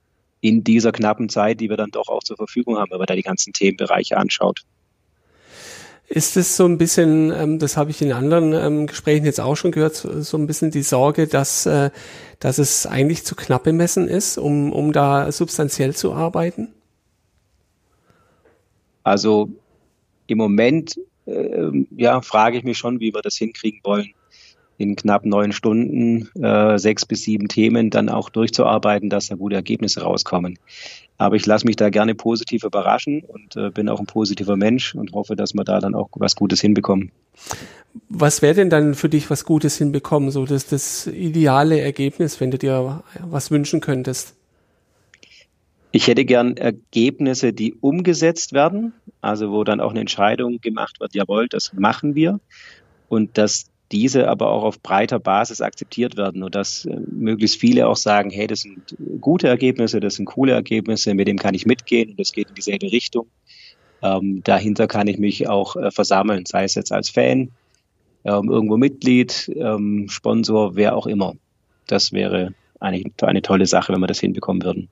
in 0.40 0.62
dieser 0.62 0.92
knappen 0.92 1.28
Zeit, 1.28 1.60
die 1.60 1.68
wir 1.68 1.76
dann 1.76 1.90
doch 1.90 2.08
auch 2.08 2.22
zur 2.22 2.36
Verfügung 2.36 2.78
haben, 2.78 2.90
wenn 2.92 2.98
man 2.98 3.06
da 3.06 3.16
die 3.16 3.22
ganzen 3.22 3.52
Themenbereiche 3.52 4.16
anschaut. 4.16 4.62
Ist 6.10 6.38
es 6.38 6.56
so 6.56 6.64
ein 6.64 6.78
bisschen, 6.78 7.32
ähm, 7.32 7.58
das 7.58 7.76
habe 7.76 7.90
ich 7.90 8.00
in 8.00 8.12
anderen 8.12 8.54
ähm, 8.54 8.86
Gesprächen 8.86 9.26
jetzt 9.26 9.40
auch 9.40 9.56
schon 9.56 9.72
gehört, 9.72 9.94
so, 9.94 10.38
ein 10.38 10.46
bisschen 10.46 10.70
die 10.70 10.82
Sorge, 10.82 11.26
dass, 11.26 11.66
äh, 11.66 11.90
dass 12.38 12.56
es 12.56 12.86
eigentlich 12.86 13.24
zu 13.24 13.34
knapp 13.34 13.64
bemessen 13.64 14.08
ist, 14.08 14.38
um, 14.38 14.72
um 14.72 14.92
da 14.92 15.30
substanziell 15.32 15.94
zu 15.94 16.14
arbeiten? 16.14 16.68
Also 19.08 19.50
im 20.26 20.38
Moment 20.38 20.96
äh, 21.26 21.70
ja, 21.96 22.20
frage 22.22 22.58
ich 22.58 22.64
mich 22.64 22.78
schon, 22.78 23.00
wie 23.00 23.14
wir 23.14 23.22
das 23.22 23.36
hinkriegen 23.36 23.80
wollen, 23.84 24.12
in 24.78 24.94
knapp 24.96 25.26
neun 25.26 25.52
Stunden 25.52 26.28
äh, 26.40 26.78
sechs 26.78 27.04
bis 27.04 27.22
sieben 27.22 27.48
Themen 27.48 27.90
dann 27.90 28.08
auch 28.08 28.30
durchzuarbeiten, 28.30 29.10
dass 29.10 29.28
da 29.28 29.34
gute 29.34 29.56
Ergebnisse 29.56 30.02
rauskommen. 30.02 30.58
Aber 31.18 31.34
ich 31.34 31.44
lasse 31.46 31.66
mich 31.66 31.74
da 31.74 31.90
gerne 31.90 32.14
positiv 32.14 32.62
überraschen 32.62 33.22
und 33.26 33.56
äh, 33.56 33.70
bin 33.70 33.88
auch 33.88 33.98
ein 33.98 34.06
positiver 34.06 34.56
Mensch 34.56 34.94
und 34.94 35.12
hoffe, 35.12 35.34
dass 35.34 35.52
wir 35.52 35.64
da 35.64 35.80
dann 35.80 35.96
auch 35.96 36.08
was 36.14 36.36
Gutes 36.36 36.60
hinbekommen. 36.60 37.10
Was 38.08 38.40
wäre 38.40 38.54
denn 38.54 38.70
dann 38.70 38.94
für 38.94 39.08
dich 39.08 39.28
was 39.28 39.44
Gutes 39.44 39.76
hinbekommen, 39.76 40.30
so 40.30 40.44
das, 40.46 40.68
das 40.68 41.08
ideale 41.08 41.80
Ergebnis, 41.80 42.40
wenn 42.40 42.52
du 42.52 42.58
dir 42.58 43.02
was 43.28 43.50
wünschen 43.50 43.80
könntest? 43.80 44.37
Ich 45.90 46.06
hätte 46.06 46.24
gern 46.24 46.56
Ergebnisse, 46.56 47.52
die 47.52 47.74
umgesetzt 47.74 48.52
werden, 48.52 48.92
also 49.20 49.50
wo 49.50 49.64
dann 49.64 49.80
auch 49.80 49.90
eine 49.90 50.00
Entscheidung 50.00 50.60
gemacht 50.60 51.00
wird, 51.00 51.14
jawohl, 51.14 51.48
das 51.48 51.72
machen 51.72 52.14
wir 52.14 52.40
und 53.08 53.38
dass 53.38 53.70
diese 53.90 54.28
aber 54.28 54.50
auch 54.50 54.64
auf 54.64 54.82
breiter 54.82 55.18
Basis 55.18 55.62
akzeptiert 55.62 56.16
werden 56.16 56.42
und 56.42 56.54
dass 56.54 56.84
äh, 56.84 57.00
möglichst 57.10 57.58
viele 57.58 57.88
auch 57.88 57.96
sagen, 57.96 58.30
hey, 58.30 58.46
das 58.46 58.60
sind 58.60 58.96
gute 59.20 59.48
Ergebnisse, 59.48 60.00
das 60.00 60.16
sind 60.16 60.26
coole 60.26 60.52
Ergebnisse, 60.52 61.14
mit 61.14 61.26
dem 61.26 61.38
kann 61.38 61.54
ich 61.54 61.64
mitgehen 61.64 62.10
und 62.10 62.20
das 62.20 62.32
geht 62.32 62.50
in 62.50 62.54
dieselbe 62.54 62.92
Richtung. 62.92 63.28
Ähm, 64.02 64.42
dahinter 64.44 64.86
kann 64.86 65.08
ich 65.08 65.18
mich 65.18 65.48
auch 65.48 65.76
äh, 65.76 65.90
versammeln, 65.90 66.44
sei 66.46 66.64
es 66.64 66.74
jetzt 66.74 66.92
als 66.92 67.08
Fan, 67.08 67.50
ähm, 68.24 68.50
irgendwo 68.50 68.76
Mitglied, 68.76 69.50
ähm, 69.56 70.08
Sponsor, 70.10 70.76
wer 70.76 70.94
auch 70.94 71.06
immer. 71.06 71.34
Das 71.86 72.12
wäre 72.12 72.52
eigentlich 72.80 73.12
eine 73.22 73.42
tolle 73.42 73.66
Sache, 73.66 73.92
wenn 73.92 74.00
wir 74.00 74.06
das 74.06 74.20
hinbekommen 74.20 74.62
würden. 74.62 74.88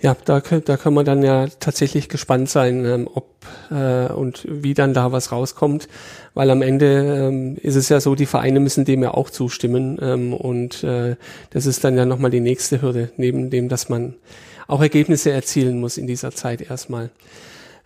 Ja, 0.00 0.16
da, 0.24 0.40
da 0.40 0.76
kann 0.76 0.94
man 0.94 1.04
dann 1.04 1.22
ja 1.22 1.46
tatsächlich 1.58 2.08
gespannt 2.08 2.48
sein, 2.48 2.84
ähm, 2.84 3.08
ob 3.12 3.26
äh, 3.70 4.12
und 4.12 4.46
wie 4.48 4.74
dann 4.74 4.94
da 4.94 5.10
was 5.10 5.32
rauskommt, 5.32 5.88
weil 6.34 6.50
am 6.50 6.62
Ende 6.62 7.26
ähm, 7.28 7.56
ist 7.60 7.74
es 7.74 7.88
ja 7.88 8.00
so, 8.00 8.14
die 8.14 8.26
Vereine 8.26 8.60
müssen 8.60 8.84
dem 8.84 9.02
ja 9.02 9.12
auch 9.14 9.30
zustimmen 9.30 9.98
ähm, 10.00 10.32
und 10.32 10.84
äh, 10.84 11.16
das 11.50 11.66
ist 11.66 11.82
dann 11.82 11.96
ja 11.96 12.04
nochmal 12.04 12.30
die 12.30 12.40
nächste 12.40 12.80
Hürde, 12.80 13.10
neben 13.16 13.50
dem, 13.50 13.68
dass 13.68 13.88
man 13.88 14.14
auch 14.68 14.80
Ergebnisse 14.80 15.32
erzielen 15.32 15.80
muss 15.80 15.98
in 15.98 16.06
dieser 16.06 16.30
Zeit 16.30 16.60
erstmal. 16.60 17.10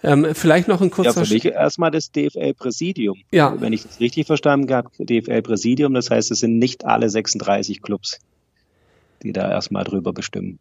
Ähm, 0.03 0.35
vielleicht 0.35 0.69
noch 0.69 0.81
ein 0.81 0.91
kurzer... 0.91 1.21
Ja, 1.21 1.25
für 1.25 1.33
mich 1.33 1.45
erstmal 1.47 1.93
das 1.93 2.11
DFL-Präsidium. 2.11 3.19
Ja. 3.31 3.55
Wenn 3.59 3.73
ich 3.73 3.85
das 3.85 4.01
richtig 4.01 4.27
verstanden 4.27 4.73
habe, 4.75 4.91
DFL-Präsidium, 4.99 5.95
das 5.95 6.11
heißt, 6.11 6.33
es 6.33 6.41
sind 6.41 6.59
nicht 6.59 6.85
alle 6.85 7.09
36 7.09 7.81
Clubs, 7.81 8.19
die 9.23 9.33
da 9.33 9.49
erstmal 9.49 9.85
drüber 9.85 10.13
bestimmen. 10.13 10.59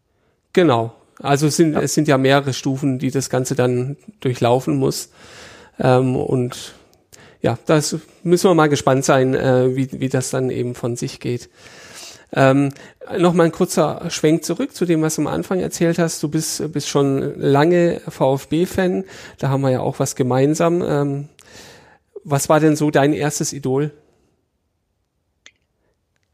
Genau, 0.54 0.94
also 1.22 1.48
es 1.48 1.56
sind, 1.56 1.74
ja. 1.74 1.82
es 1.82 1.94
sind 1.94 2.08
ja 2.08 2.18
mehrere 2.18 2.54
Stufen, 2.54 3.00
die 3.00 3.12
das 3.12 3.30
Ganze 3.30 3.56
dann 3.56 3.98
durchlaufen 4.20 4.78
muss. 4.78 5.10
Ähm, 5.80 6.16
und 6.16 6.74
ja, 7.42 7.58
das 7.66 7.98
müssen 8.24 8.50
wir 8.50 8.56
mal 8.56 8.70
gespannt 8.70 9.06
sein, 9.06 9.34
äh, 9.34 9.76
wie, 9.76 10.00
wie 10.00 10.10
das 10.10 10.30
dann 10.30 10.50
eben 10.50 10.76
von 10.76 10.96
sich 10.96 11.20
geht. 11.20 11.50
Ähm, 12.34 12.72
Nochmal 13.18 13.48
ein 13.48 13.52
kurzer 13.52 14.10
Schwenk 14.10 14.46
zurück 14.46 14.74
zu 14.74 14.86
dem, 14.86 15.02
was 15.02 15.16
du 15.16 15.22
am 15.22 15.28
Anfang 15.28 15.60
erzählt 15.60 16.00
hast. 16.00 16.24
Du 16.24 16.30
bist, 16.30 16.72
bist 16.72 16.88
schon 16.88 17.38
lange 17.38 18.00
VfB-Fan. 18.08 19.04
Da 19.38 19.50
haben 19.50 19.62
wir 19.62 19.72
ja 19.72 19.80
auch 19.82 20.00
was 20.00 20.16
gemeinsam. 20.16 20.82
Ähm, 20.82 21.30
was 22.24 22.48
war 22.48 22.60
denn 22.60 22.76
so 22.76 22.92
dein 22.92 23.14
erstes 23.14 23.52
Idol? 23.52 23.92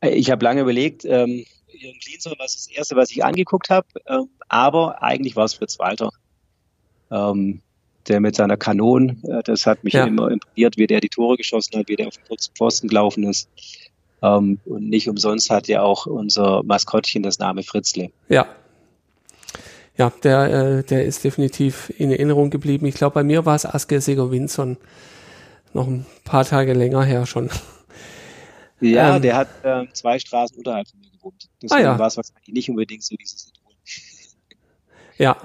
Ich 0.01 0.29
habe 0.29 0.43
lange 0.43 0.61
überlegt, 0.61 1.05
ähm, 1.05 1.45
Jürgen 1.77 1.99
Klinsmann 1.99 2.37
war 2.37 2.45
das 2.45 2.67
erste, 2.67 2.95
was 2.95 3.11
ich 3.11 3.23
angeguckt 3.23 3.69
habe, 3.69 3.87
ähm, 4.07 4.29
aber 4.49 5.01
eigentlich 5.01 5.35
war 5.35 5.45
es 5.45 5.53
Fritz 5.53 5.79
Walter. 5.79 6.09
Ähm, 7.11 7.61
der 8.07 8.19
mit 8.19 8.35
seiner 8.35 8.57
Kanone, 8.57 9.17
äh, 9.23 9.43
das 9.43 9.65
hat 9.65 9.83
mich 9.83 9.93
ja. 9.93 10.05
immer 10.05 10.31
imponiert, 10.31 10.77
wie 10.77 10.87
der 10.87 11.01
die 11.01 11.09
Tore 11.09 11.37
geschossen 11.37 11.79
hat, 11.79 11.89
wie 11.89 11.95
der 11.95 12.07
auf 12.07 12.15
den 12.15 12.37
Pfosten 12.55 12.87
gelaufen 12.87 13.23
ist. 13.23 13.49
Ähm, 14.21 14.59
und 14.65 14.89
nicht 14.89 15.09
umsonst 15.09 15.49
hat 15.49 15.67
ja 15.67 15.81
auch 15.81 16.05
unser 16.05 16.63
Maskottchen 16.63 17.23
das 17.23 17.39
Name 17.39 17.63
Fritzle. 17.63 18.11
Ja. 18.29 18.47
Ja, 19.97 20.11
der, 20.23 20.43
äh, 20.53 20.83
der 20.83 21.05
ist 21.05 21.23
definitiv 21.23 21.91
in 21.97 22.11
Erinnerung 22.11 22.49
geblieben. 22.49 22.85
Ich 22.85 22.95
glaube, 22.95 23.15
bei 23.15 23.23
mir 23.23 23.45
war 23.45 23.55
es 23.55 23.65
Asker 23.65 23.99
Segovinson. 23.99 24.77
Noch 25.73 25.87
ein 25.87 26.05
paar 26.23 26.45
Tage 26.45 26.73
länger 26.73 27.03
her 27.03 27.25
schon. 27.25 27.49
Ja, 28.79 29.15
ähm, 29.15 29.21
der 29.23 29.35
hat 29.35 29.47
äh, 29.63 29.85
zwei 29.93 30.19
Straßen 30.19 30.57
unterhalb 30.57 30.87
von 30.87 30.99
mir 30.99 31.09
gewohnt. 31.27 31.49
Deswegen 31.61 31.81
ah, 31.81 31.93
ja. 31.93 31.99
war 31.99 32.07
es 32.07 32.17
wahrscheinlich 32.17 32.53
nicht 32.53 32.69
unbedingt 32.69 33.03
so 33.03 33.15
dieses 33.15 33.49
Idol. 33.49 33.73
Ja. 35.19 35.35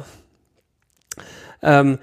Ähm, 1.62 1.98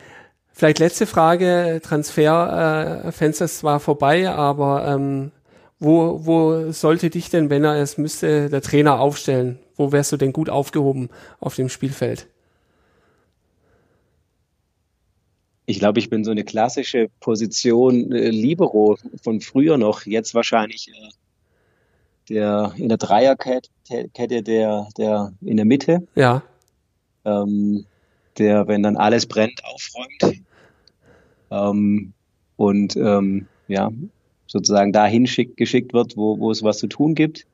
vielleicht 0.51 0.79
letzte 0.79 1.05
Frage. 1.05 1.81
Transferfenster 1.83 3.43
äh, 3.43 3.45
ist 3.45 3.59
zwar 3.59 3.79
vorbei, 3.79 4.27
aber 4.29 4.87
ähm, 4.87 5.31
Wo, 5.79 6.25
wo 6.25 6.71
sollte 6.71 7.09
dich 7.09 7.29
denn, 7.29 7.49
wenn 7.49 7.63
er 7.63 7.75
es 7.75 7.97
müsste, 7.97 8.49
der 8.49 8.61
Trainer 8.61 8.99
aufstellen? 8.99 9.59
Wo 9.75 9.91
wärst 9.93 10.11
du 10.11 10.17
denn 10.17 10.33
gut 10.33 10.49
aufgehoben 10.49 11.09
auf 11.39 11.55
dem 11.55 11.69
Spielfeld? 11.69 12.27
Ich 15.67 15.79
glaube, 15.79 15.99
ich 15.99 16.09
bin 16.09 16.23
so 16.23 16.31
eine 16.31 16.43
klassische 16.43 17.09
Position 17.19 18.11
äh, 18.11 18.29
Libero 18.29 18.97
von 19.23 19.39
früher 19.39 19.77
noch. 19.77 20.05
Jetzt 20.05 20.33
wahrscheinlich 20.33 20.89
äh, 20.89 21.09
der 22.29 22.73
in 22.77 22.89
der 22.89 22.97
Dreierkette, 22.97 23.69
der, 24.41 24.87
der 24.97 25.33
in 25.41 25.57
der 25.57 25.65
Mitte. 25.65 26.07
Ja. 26.15 26.43
Ähm, 27.25 27.85
der, 28.37 28.67
wenn 28.67 28.83
dann 28.83 28.97
alles 28.97 29.25
brennt, 29.25 29.61
aufräumt. 29.65 30.41
Ähm, 31.51 32.13
und 32.55 32.95
ähm, 32.95 33.47
ja, 33.67 33.91
sozusagen 34.47 34.93
dahin 34.93 35.27
schick, 35.27 35.57
geschickt 35.57 35.93
wird, 35.93 36.17
wo, 36.17 36.39
wo 36.39 36.51
es 36.51 36.63
was 36.63 36.79
zu 36.79 36.87
tun 36.87 37.15
gibt 37.15 37.45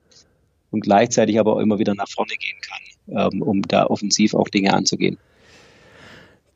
und 0.72 0.82
gleichzeitig 0.82 1.40
aber 1.40 1.54
auch 1.54 1.60
immer 1.60 1.80
wieder 1.80 1.96
nach 1.96 2.10
vorne 2.10 2.34
gehen 2.40 2.58
kann, 2.62 3.32
ähm, 3.34 3.42
um 3.42 3.62
da 3.64 3.88
offensiv 3.88 4.34
auch 4.34 4.50
Dinge 4.50 4.74
anzugehen. 4.74 5.18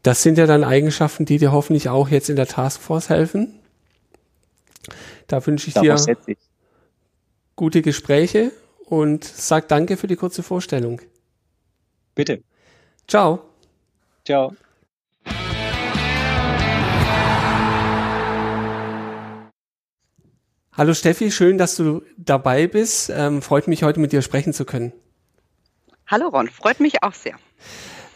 Das 0.04 0.24
sind 0.24 0.38
ja 0.38 0.46
dann 0.46 0.64
Eigenschaften, 0.64 1.26
die 1.26 1.38
dir 1.38 1.52
hoffentlich 1.52 1.90
auch 1.90 2.10
jetzt 2.10 2.30
in 2.30 2.38
der 2.38 2.48
Taskforce 2.48 3.10
helfen. 3.10 3.54
Da 5.28 5.46
wünsche 5.46 5.68
ich 5.68 5.74
Darauf 5.74 6.06
dir. 6.06 6.38
Gute 7.60 7.82
Gespräche 7.82 8.54
und 8.86 9.26
sag 9.26 9.68
danke 9.68 9.98
für 9.98 10.08
die 10.08 10.16
kurze 10.16 10.44
Vorstellung. 10.44 11.02
Bitte. 12.16 12.42
Ciao. 13.06 13.42
Ciao. 14.26 14.54
Hallo 20.72 20.94
Steffi, 20.94 21.32
schön, 21.32 21.58
dass 21.58 21.76
du 21.76 22.02
dabei 22.16 22.66
bist. 22.66 23.12
Ähm, 23.14 23.42
freut 23.42 23.68
mich, 23.68 23.84
heute 23.84 24.00
mit 24.00 24.14
dir 24.14 24.22
sprechen 24.22 24.54
zu 24.54 24.64
können. 24.64 24.94
Hallo 26.08 26.30
Ron, 26.30 26.48
freut 26.48 26.80
mich 26.80 27.04
auch 27.04 27.14
sehr. 27.14 27.36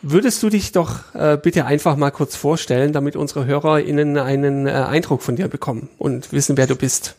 Würdest 0.02 0.41
du 0.41 0.50
dich 0.50 0.72
doch 0.72 1.14
äh, 1.16 1.38
bitte 1.38 1.66
einfach 1.66 1.98
mal 1.98 2.12
kurz 2.12 2.38
vorstellen, 2.38 2.94
damit 2.94 3.18
unsere 3.18 3.46
HörerInnen 3.46 4.18
einen 4.18 4.68
äh, 4.68 4.72
Eindruck 4.72 5.22
von 5.22 5.36
dir 5.36 5.50
bekommen 5.50 5.89
und 5.98 6.32
wissen, 6.32 6.56
wer 6.56 6.68
du 6.68 6.78
bist? 6.78 7.18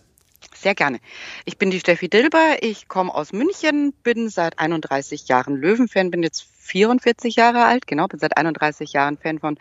Sehr 0.65 0.75
gerne. 0.75 0.99
Ich 1.45 1.59
bin 1.59 1.71
die 1.71 1.79
Steffi 1.79 2.09
Dilber, 2.09 2.57
ich 2.63 2.89
komme 2.89 3.15
aus 3.15 3.35
München, 3.35 3.93
bin 4.03 4.31
seit 4.31 4.59
31 4.59 5.29
Jahren 5.29 5.57
Löwenfan, 5.57 6.11
bin 6.11 6.23
jetzt 6.23 6.47
44 6.61 7.37
Jahre 7.37 7.67
alt, 7.67 7.87
genau, 7.87 8.07
bin 8.07 8.19
seit 8.19 8.39
31 8.39 8.95
Jahren 8.95 9.19
Fan 9.19 9.41
von 9.41 9.59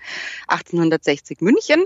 1860 0.47 1.41
München 1.41 1.83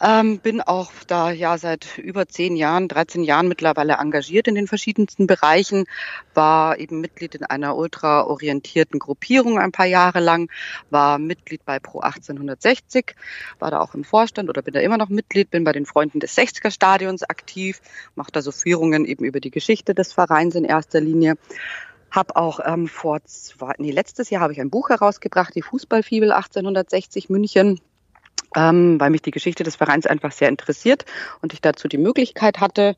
ähm, 0.00 0.38
bin 0.40 0.60
auch 0.60 0.92
da 1.06 1.30
ja 1.30 1.56
seit 1.56 1.96
über 1.98 2.28
zehn 2.28 2.54
Jahren, 2.56 2.88
13 2.88 3.24
Jahren 3.24 3.48
mittlerweile 3.48 3.94
engagiert 3.94 4.46
in 4.46 4.54
den 4.54 4.66
verschiedensten 4.66 5.26
Bereichen, 5.26 5.86
war 6.34 6.78
eben 6.78 7.00
Mitglied 7.00 7.34
in 7.34 7.44
einer 7.44 7.76
ultraorientierten 7.76 8.98
Gruppierung 8.98 9.58
ein 9.58 9.72
paar 9.72 9.86
Jahre 9.86 10.20
lang, 10.20 10.50
war 10.90 11.18
Mitglied 11.18 11.64
bei 11.64 11.78
Pro 11.78 12.00
1860, 12.00 13.14
war 13.58 13.70
da 13.70 13.80
auch 13.80 13.94
im 13.94 14.04
Vorstand 14.04 14.50
oder 14.50 14.60
bin 14.60 14.74
da 14.74 14.80
immer 14.80 14.98
noch 14.98 15.08
Mitglied, 15.08 15.50
bin 15.50 15.64
bei 15.64 15.72
den 15.72 15.86
Freunden 15.86 16.20
des 16.20 16.36
60er 16.36 16.70
Stadions 16.70 17.22
aktiv, 17.22 17.80
mache 18.14 18.32
da 18.32 18.42
so 18.42 18.52
Führungen 18.52 19.06
eben 19.06 19.24
über 19.24 19.40
die 19.40 19.50
Geschichte 19.50 19.94
des 19.94 20.12
Vereins 20.12 20.54
in 20.54 20.64
erster 20.64 21.00
Linie. 21.00 21.36
Hab 22.10 22.36
auch 22.36 22.60
ähm, 22.64 22.86
vor 22.86 23.24
zwei, 23.24 23.74
nee, 23.78 23.90
letztes 23.90 24.30
Jahr 24.30 24.42
habe 24.42 24.52
ich 24.52 24.60
ein 24.60 24.70
Buch 24.70 24.90
herausgebracht, 24.90 25.54
die 25.54 25.62
Fußballfibel 25.62 26.32
1860 26.32 27.30
München 27.30 27.80
ähm, 28.54 29.00
weil 29.00 29.10
mich 29.10 29.22
die 29.22 29.30
Geschichte 29.30 29.64
des 29.64 29.76
Vereins 29.76 30.06
einfach 30.06 30.32
sehr 30.32 30.48
interessiert 30.48 31.04
und 31.42 31.52
ich 31.52 31.60
dazu 31.60 31.88
die 31.88 31.98
Möglichkeit 31.98 32.60
hatte. 32.60 32.96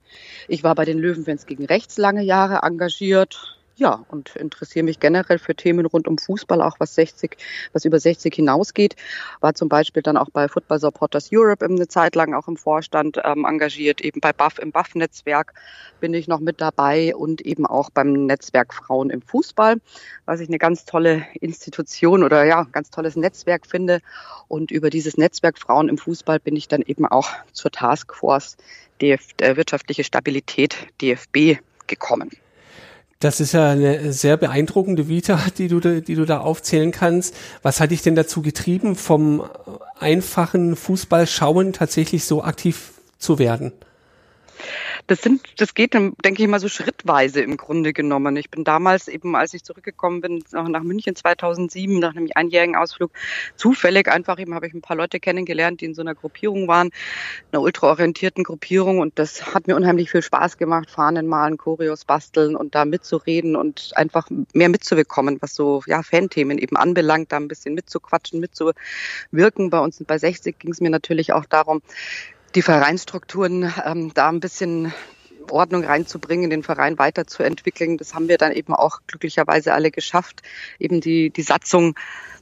Ich 0.48 0.62
war 0.64 0.74
bei 0.74 0.84
den 0.84 0.98
Löwenfans 0.98 1.46
gegen 1.46 1.64
Rechts 1.64 1.96
lange 1.98 2.22
Jahre 2.22 2.66
engagiert, 2.66 3.57
ja, 3.78 4.04
und 4.08 4.34
interessiere 4.36 4.84
mich 4.84 4.98
generell 4.98 5.38
für 5.38 5.54
Themen 5.54 5.86
rund 5.86 6.08
um 6.08 6.18
Fußball, 6.18 6.60
auch 6.62 6.80
was 6.80 6.96
60, 6.96 7.36
was 7.72 7.84
über 7.84 8.00
60 8.00 8.34
hinausgeht. 8.34 8.96
War 9.40 9.54
zum 9.54 9.68
Beispiel 9.68 10.02
dann 10.02 10.16
auch 10.16 10.30
bei 10.30 10.48
Football 10.48 10.80
Supporters 10.80 11.30
Europe 11.32 11.64
eine 11.64 11.86
Zeit 11.86 12.16
lang 12.16 12.34
auch 12.34 12.48
im 12.48 12.56
Vorstand 12.56 13.20
ähm, 13.24 13.44
engagiert, 13.44 14.00
eben 14.00 14.20
bei 14.20 14.32
BAF 14.32 14.58
im 14.58 14.72
BAF-Netzwerk 14.72 15.54
bin 16.00 16.12
ich 16.12 16.26
noch 16.26 16.40
mit 16.40 16.60
dabei 16.60 17.14
und 17.14 17.40
eben 17.40 17.66
auch 17.66 17.90
beim 17.90 18.26
Netzwerk 18.26 18.74
Frauen 18.74 19.10
im 19.10 19.22
Fußball, 19.22 19.76
was 20.26 20.40
ich 20.40 20.48
eine 20.48 20.58
ganz 20.58 20.84
tolle 20.84 21.26
Institution 21.40 22.24
oder 22.24 22.44
ja, 22.44 22.64
ganz 22.72 22.90
tolles 22.90 23.16
Netzwerk 23.16 23.66
finde. 23.66 24.00
Und 24.48 24.70
über 24.70 24.90
dieses 24.90 25.16
Netzwerk 25.16 25.58
Frauen 25.58 25.88
im 25.88 25.98
Fußball 25.98 26.40
bin 26.40 26.56
ich 26.56 26.66
dann 26.68 26.82
eben 26.82 27.06
auch 27.06 27.30
zur 27.52 27.70
Taskforce 27.70 28.56
DF, 29.00 29.20
äh, 29.40 29.56
wirtschaftliche 29.56 30.02
Stabilität 30.02 30.76
DFB 31.00 31.60
gekommen. 31.86 32.30
Das 33.20 33.40
ist 33.40 33.52
ja 33.52 33.70
eine 33.70 34.12
sehr 34.12 34.36
beeindruckende 34.36 35.08
Vita, 35.08 35.40
die 35.58 35.66
du, 35.66 35.80
die 35.80 36.14
du 36.14 36.24
da 36.24 36.38
aufzählen 36.38 36.92
kannst. 36.92 37.34
Was 37.62 37.80
hat 37.80 37.90
dich 37.90 38.02
denn 38.02 38.14
dazu 38.14 38.42
getrieben, 38.42 38.94
vom 38.94 39.42
einfachen 39.98 40.76
Fußballschauen 40.76 41.72
tatsächlich 41.72 42.24
so 42.24 42.44
aktiv 42.44 42.92
zu 43.18 43.40
werden? 43.40 43.72
Das 45.06 45.22
sind, 45.22 45.42
das 45.56 45.74
geht, 45.74 45.94
denke 45.94 46.42
ich 46.42 46.48
mal, 46.48 46.60
so 46.60 46.68
schrittweise 46.68 47.40
im 47.40 47.56
Grunde 47.56 47.92
genommen. 47.92 48.36
Ich 48.36 48.50
bin 48.50 48.64
damals 48.64 49.08
eben, 49.08 49.36
als 49.36 49.54
ich 49.54 49.64
zurückgekommen 49.64 50.20
bin, 50.20 50.44
nach, 50.52 50.82
München 50.82 51.16
2007, 51.16 51.98
nach 51.98 52.14
einem 52.14 52.28
einjährigen 52.34 52.76
Ausflug, 52.76 53.12
zufällig 53.56 54.08
einfach 54.08 54.38
eben 54.38 54.54
habe 54.54 54.66
ich 54.66 54.74
ein 54.74 54.82
paar 54.82 54.96
Leute 54.96 55.20
kennengelernt, 55.20 55.80
die 55.80 55.86
in 55.86 55.94
so 55.94 56.02
einer 56.02 56.14
Gruppierung 56.14 56.68
waren, 56.68 56.90
einer 57.52 57.62
ultraorientierten 57.62 58.44
Gruppierung 58.44 59.00
und 59.00 59.18
das 59.18 59.54
hat 59.54 59.66
mir 59.66 59.76
unheimlich 59.76 60.10
viel 60.10 60.22
Spaß 60.22 60.56
gemacht, 60.56 60.90
Fahnen 60.90 61.26
malen, 61.26 61.56
Choreos 61.56 62.04
basteln 62.04 62.56
und 62.56 62.74
da 62.74 62.84
mitzureden 62.84 63.56
und 63.56 63.92
einfach 63.94 64.28
mehr 64.52 64.68
mitzubekommen, 64.68 65.38
was 65.40 65.54
so, 65.54 65.82
ja, 65.86 66.02
Fanthemen 66.02 66.58
eben 66.58 66.76
anbelangt, 66.76 67.32
da 67.32 67.36
ein 67.36 67.48
bisschen 67.48 67.74
mitzuquatschen, 67.74 68.40
mitzuwirken. 68.40 69.70
Bei 69.70 69.80
uns 69.80 70.02
bei 70.06 70.18
60 70.18 70.58
ging 70.58 70.72
es 70.72 70.80
mir 70.80 70.90
natürlich 70.90 71.32
auch 71.32 71.46
darum, 71.46 71.82
die 72.54 72.62
Vereinsstrukturen 72.62 73.72
ähm, 73.84 74.12
da 74.14 74.28
ein 74.28 74.40
bisschen 74.40 74.92
Ordnung 75.50 75.84
reinzubringen, 75.84 76.50
den 76.50 76.62
Verein 76.62 76.98
weiterzuentwickeln. 76.98 77.96
Das 77.96 78.14
haben 78.14 78.28
wir 78.28 78.38
dann 78.38 78.52
eben 78.52 78.74
auch 78.74 79.00
glücklicherweise 79.06 79.72
alle 79.72 79.90
geschafft, 79.90 80.42
eben 80.78 81.00
die, 81.00 81.30
die 81.30 81.42
Satzung 81.42 81.94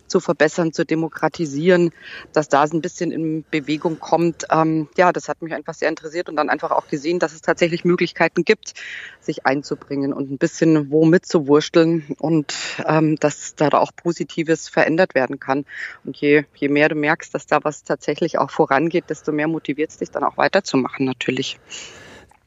zu 0.07 0.21
verbessern, 0.21 0.73
zu 0.73 0.85
demokratisieren, 0.85 1.91
dass 2.33 2.49
da 2.49 2.63
ein 2.63 2.81
bisschen 2.81 3.13
in 3.13 3.45
Bewegung 3.51 3.99
kommt. 3.99 4.45
Ähm, 4.51 4.89
ja, 4.97 5.13
das 5.13 5.29
hat 5.29 5.43
mich 5.43 5.53
einfach 5.53 5.75
sehr 5.75 5.89
interessiert 5.89 6.29
und 6.29 6.37
dann 6.37 6.49
einfach 6.49 6.71
auch 6.71 6.89
gesehen, 6.89 7.19
dass 7.19 7.33
es 7.33 7.41
tatsächlich 7.41 7.85
Möglichkeiten 7.85 8.45
gibt, 8.45 8.75
sich 9.21 9.47
einzubringen 9.47 10.13
und 10.13 10.31
ein 10.31 10.39
bisschen 10.39 10.91
wo 10.91 11.05
mitzuwursteln 11.05 12.17
und 12.19 12.55
ähm, 12.87 13.17
dass 13.17 13.55
da 13.55 13.69
auch 13.69 13.91
Positives 13.95 14.69
verändert 14.69 15.15
werden 15.15 15.39
kann. 15.39 15.65
Und 16.05 16.17
je, 16.17 16.45
je 16.55 16.69
mehr 16.69 16.89
du 16.89 16.95
merkst, 16.95 17.35
dass 17.35 17.47
da 17.47 17.61
was 17.63 17.85
tatsächlich 17.85 18.39
auch 18.39 18.51
vorangeht, 18.51 19.05
desto 19.09 19.33
mehr 19.33 19.49
motiviert 19.49 19.91
es 19.91 19.99
dich 19.99 20.11
dann 20.11 20.25
auch 20.25 20.37
weiterzumachen 20.37 21.05
natürlich. 21.05 21.59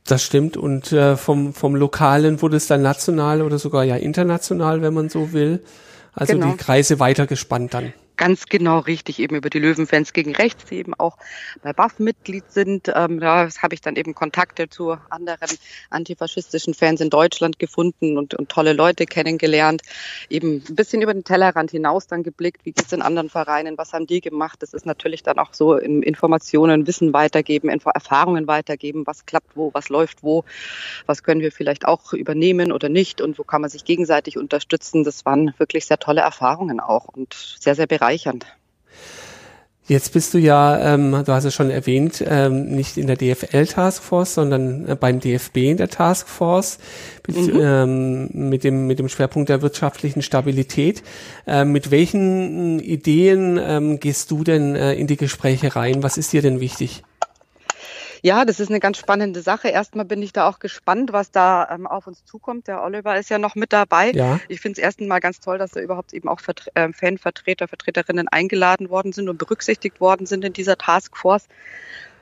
Das 0.10 0.24
stimmt. 0.24 0.58
Und 0.58 0.92
äh, 0.92 1.16
vom, 1.18 1.54
vom 1.54 1.76
Lokalen 1.76 2.42
wurde 2.42 2.58
es 2.58 2.68
dann 2.68 2.82
national 2.82 3.42
oder 3.42 3.60
sogar 3.60 3.84
ja 3.84 3.96
international, 3.96 4.82
wenn 4.82 4.94
man 4.94 5.10
so 5.10 5.34
will. 5.34 5.62
Also 6.14 6.34
genau. 6.34 6.52
die 6.52 6.58
Kreise 6.58 7.00
weitergespannt 7.00 7.74
dann. 7.74 7.94
Ganz 8.20 8.48
genau 8.48 8.80
richtig, 8.80 9.20
eben 9.20 9.38
über 9.38 9.50
die 9.50 9.60
Löwenfans 9.60 10.12
gegen 10.12 10.36
Rechts, 10.36 10.66
die 10.66 10.76
eben 10.76 10.94
auch 10.94 11.18
bei 11.64 11.72
BAF 11.72 12.00
Mitglied 12.00 12.52
sind. 12.52 12.92
Ähm, 12.94 13.22
da 13.22 13.48
habe 13.62 13.74
ich 13.74 13.80
dann 13.80 13.96
eben 13.96 14.14
Kontakte 14.14 14.68
zu 14.68 14.98
anderen 15.10 15.58
antifaschistischen 15.90 16.74
Fans 16.74 17.00
in 17.00 17.10
Deutschland 17.10 17.60
gefunden 17.60 18.18
und, 18.18 18.34
und 18.34 18.50
tolle 18.50 18.74
Leute 18.74 19.06
kennengelernt. 19.06 19.84
Eben 20.30 20.62
ein 20.68 20.76
bisschen 20.76 21.02
über 21.02 21.14
den 21.14 21.24
Tellerrand 21.24 21.72
hinaus 21.72 22.08
dann 22.08 22.24
geblickt, 22.24 22.66
wie 22.66 22.74
geht's 22.74 22.92
in 22.92 23.02
anderen 23.02 23.30
Vereinen, 23.30 23.78
was 23.78 23.94
haben 23.94 24.06
die 24.06 24.20
gemacht. 24.20 24.62
Das 24.62 24.74
ist 24.74 24.86
natürlich 24.86 25.24
dann 25.24 25.40
auch 25.40 25.54
so 25.54 25.78
in 25.78 26.04
Informationen, 26.04 26.88
Wissen 26.88 27.14
weitergeben, 27.14 27.70
Info 27.70 27.90
Erfahrungen 27.90 28.48
weitergeben, 28.48 29.08
was 29.08 29.26
klappt 29.28 29.56
wo, 29.56 29.74
was 29.74 29.88
läuft 29.88 30.24
wo, 30.24 30.44
was 31.06 31.24
können 31.24 31.40
wir 31.40 31.54
vielleicht 31.54 31.86
auch 31.86 32.12
übernehmen 32.12 32.74
oder 32.74 32.90
nicht 32.90 33.22
und 33.22 33.40
wo 33.40 33.46
kann 33.46 33.62
man 33.62 33.70
sich 33.70 33.86
gegenseitig 33.86 34.38
unterstützen. 34.38 35.06
Das 35.06 35.26
waren 35.26 35.54
wirklich 35.58 35.86
sehr 35.86 36.00
tolle 36.00 36.20
Erfahrungen 36.20 36.82
auch 36.82 37.06
und 37.06 37.34
sehr, 37.58 37.76
sehr 37.76 37.88
bereichernd 37.88 38.09
bereichernd. 38.10 38.46
Jetzt 39.88 40.14
bist 40.14 40.36
du 40.36 40.38
ja, 40.38 40.94
ähm, 40.94 41.24
du 41.26 41.34
hast 41.34 41.46
es 41.46 41.56
schon 41.56 41.72
erwähnt, 41.72 42.24
ähm, 42.28 42.76
nicht 42.76 42.96
in 42.96 43.08
der 43.08 43.16
DFL 43.16 43.66
Taskforce, 43.66 44.36
sondern 44.36 44.88
äh, 44.88 44.96
beim 44.96 45.20
DFB 45.20 45.58
in 45.58 45.78
der 45.78 45.90
Taskforce 45.90 46.78
mhm. 47.28 47.60
ähm, 47.60 48.30
mit 48.50 48.64
dem 48.64 48.86
mit 48.86 49.00
dem 49.00 49.10
Schwerpunkt 49.10 49.50
der 49.50 49.64
wirtschaftlichen 49.64 50.22
Stabilität. 50.22 51.02
Ähm, 51.48 51.72
mit 51.72 51.90
welchen 51.90 52.80
Ideen 52.80 53.60
ähm, 53.60 54.00
gehst 54.00 54.30
du 54.30 54.44
denn 54.44 54.76
äh, 54.76 54.94
in 54.94 55.08
die 55.08 55.18
Gespräche 55.18 55.76
rein? 55.76 56.04
Was 56.04 56.20
ist 56.20 56.34
dir 56.34 56.44
denn 56.44 56.60
wichtig? 56.60 57.02
Ja, 58.22 58.46
das 58.46 58.60
ist 58.60 58.70
eine 58.70 58.80
ganz 58.80 58.98
spannende 58.98 59.42
Sache. 59.42 59.70
Erstmal 59.70 60.06
bin 60.06 60.22
ich 60.22 60.34
da 60.34 60.48
auch 60.48 60.60
gespannt, 60.60 61.14
was 61.14 61.32
da 61.32 61.68
ähm, 61.72 61.88
auf 61.88 62.08
uns 62.08 62.26
zukommt. 62.26 62.68
Der 62.68 62.84
Oliver 62.84 63.18
ist 63.18 63.30
ja 63.30 63.40
noch 63.40 63.56
mit 63.56 63.74
dabei. 63.74 64.12
Ja. 64.12 64.40
Ich 64.48 64.62
finde 64.62 64.80
es 64.80 64.84
erstens 64.84 65.08
mal 65.08 65.20
ganz 65.20 65.40
toll, 65.40 65.58
dass 65.58 65.72
da 65.72 65.80
überhaupt 65.80 66.14
eben 66.14 66.28
auch 66.28 66.40
Vertre 66.40 66.70
äh, 66.76 66.92
Fanvertreter, 66.92 67.68
Vertreterinnen 67.68 68.28
eingeladen 68.28 68.90
worden 68.90 69.14
sind 69.14 69.30
und 69.30 69.38
berücksichtigt 69.38 70.00
worden 70.00 70.26
sind 70.26 70.44
in 70.44 70.54
dieser 70.54 70.78
Taskforce. 70.78 71.48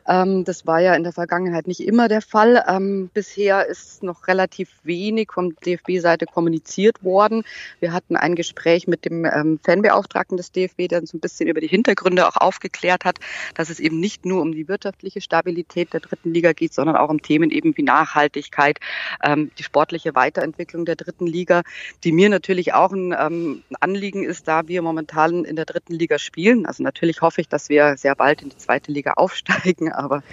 Ähm, 0.07 0.43
das 0.43 0.65
war 0.65 0.79
ja 0.79 0.95
in 0.95 1.03
der 1.03 1.13
Vergangenheit 1.13 1.67
nicht 1.67 1.81
immer 1.81 2.07
der 2.07 2.21
Fall. 2.21 2.63
Ähm, 2.67 3.09
bisher 3.13 3.65
ist 3.65 4.03
noch 4.03 4.27
relativ 4.27 4.69
wenig 4.83 5.31
vom 5.33 5.55
DFB-Seite 5.55 6.25
kommuniziert 6.25 7.03
worden. 7.03 7.43
Wir 7.79 7.93
hatten 7.93 8.15
ein 8.15 8.35
Gespräch 8.35 8.87
mit 8.87 9.05
dem 9.05 9.25
ähm, 9.25 9.59
Fanbeauftragten 9.63 10.37
des 10.37 10.51
DFB, 10.51 10.87
der 10.89 11.01
uns 11.01 11.13
ein 11.13 11.19
bisschen 11.19 11.47
über 11.49 11.61
die 11.61 11.67
Hintergründe 11.67 12.27
auch 12.27 12.37
aufgeklärt 12.37 13.05
hat, 13.05 13.19
dass 13.55 13.69
es 13.69 13.79
eben 13.79 13.99
nicht 13.99 14.25
nur 14.25 14.41
um 14.41 14.51
die 14.53 14.67
wirtschaftliche 14.67 15.21
Stabilität 15.21 15.93
der 15.93 15.99
dritten 15.99 16.33
Liga 16.33 16.53
geht, 16.53 16.73
sondern 16.73 16.95
auch 16.95 17.09
um 17.09 17.21
Themen 17.21 17.51
eben 17.51 17.75
wie 17.75 17.83
Nachhaltigkeit, 17.83 18.79
ähm, 19.23 19.51
die 19.57 19.63
sportliche 19.63 20.15
Weiterentwicklung 20.15 20.85
der 20.85 20.95
dritten 20.95 21.27
Liga, 21.27 21.63
die 22.03 22.11
mir 22.11 22.29
natürlich 22.29 22.73
auch 22.73 22.91
ein, 22.91 23.15
ähm, 23.17 23.63
Anliegen 23.79 24.23
ist, 24.23 24.47
da 24.47 24.67
wir 24.67 24.81
momentan 24.81 25.43
in 25.45 25.55
der 25.55 25.65
dritten 25.65 25.93
Liga 25.93 26.17
spielen. 26.19 26.65
Also 26.65 26.83
natürlich 26.83 27.21
hoffe 27.21 27.41
ich, 27.41 27.49
dass 27.49 27.69
wir 27.69 27.97
sehr 27.97 28.15
bald 28.15 28.41
in 28.41 28.49
die 28.49 28.57
zweite 28.57 28.91
Liga 28.91 29.13
aufsteigen, 29.13 29.91
aber 29.97 30.23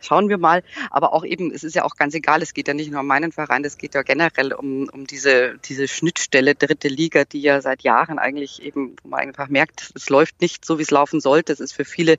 schauen 0.00 0.28
wir 0.28 0.38
mal. 0.38 0.62
Aber 0.90 1.12
auch 1.12 1.24
eben, 1.24 1.50
es 1.50 1.64
ist 1.64 1.74
ja 1.74 1.84
auch 1.84 1.96
ganz 1.96 2.14
egal, 2.14 2.42
es 2.42 2.54
geht 2.54 2.68
ja 2.68 2.74
nicht 2.74 2.90
nur 2.90 3.00
um 3.00 3.06
meinen 3.06 3.32
Verein, 3.32 3.64
es 3.64 3.78
geht 3.78 3.94
ja 3.94 4.02
generell 4.02 4.52
um, 4.52 4.88
um 4.90 5.06
diese, 5.06 5.58
diese 5.64 5.88
Schnittstelle 5.88 6.54
dritte 6.54 6.88
Liga, 6.88 7.24
die 7.24 7.40
ja 7.40 7.60
seit 7.60 7.82
Jahren 7.82 8.18
eigentlich 8.18 8.62
eben, 8.62 8.96
wo 9.02 9.08
man 9.08 9.20
einfach 9.20 9.48
merkt, 9.48 9.92
es 9.94 10.08
läuft 10.08 10.40
nicht 10.40 10.64
so, 10.64 10.78
wie 10.78 10.82
es 10.82 10.90
laufen 10.90 11.20
sollte. 11.20 11.52
Es 11.52 11.60
ist 11.60 11.72
für 11.72 11.84
viele 11.84 12.16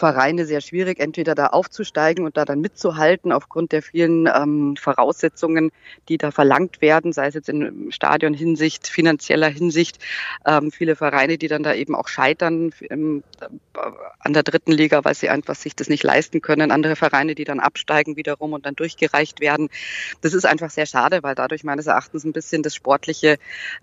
Vereine 0.00 0.46
sehr 0.46 0.62
schwierig, 0.62 0.98
entweder 0.98 1.34
da 1.34 1.48
aufzusteigen 1.48 2.24
und 2.24 2.38
da 2.38 2.46
dann 2.46 2.62
mitzuhalten 2.62 3.32
aufgrund 3.32 3.72
der 3.72 3.82
vielen 3.82 4.26
ähm, 4.26 4.74
Voraussetzungen, 4.76 5.72
die 6.08 6.16
da 6.16 6.30
verlangt 6.30 6.80
werden, 6.80 7.12
sei 7.12 7.26
es 7.26 7.34
jetzt 7.34 7.50
in 7.50 7.92
Stadionhinsicht, 7.92 8.88
finanzieller 8.88 9.48
Hinsicht. 9.48 9.98
Ähm, 10.46 10.72
viele 10.72 10.96
Vereine, 10.96 11.36
die 11.36 11.48
dann 11.48 11.62
da 11.62 11.74
eben 11.74 11.94
auch 11.94 12.08
scheitern 12.08 12.72
ähm, 12.88 13.22
an 14.20 14.32
der 14.32 14.42
dritten 14.42 14.72
Liga, 14.72 15.04
weil 15.04 15.14
sie 15.14 15.28
einfach 15.28 15.54
sich 15.54 15.76
das 15.76 15.90
nicht 15.90 16.02
leisten 16.02 16.40
können. 16.40 16.70
Andere 16.70 16.96
Vereine, 16.96 17.34
die 17.34 17.44
dann 17.44 17.60
absteigen 17.60 18.16
wiederum 18.16 18.54
und 18.54 18.64
dann 18.64 18.76
durchgereicht 18.76 19.40
werden. 19.40 19.68
Das 20.22 20.32
ist 20.32 20.46
einfach 20.46 20.70
sehr 20.70 20.86
schade, 20.86 21.22
weil 21.22 21.34
dadurch 21.34 21.62
meines 21.62 21.86
Erachtens 21.86 22.24
ein 22.24 22.32
bisschen 22.32 22.62
das 22.62 22.74
sportliche, 22.74 23.36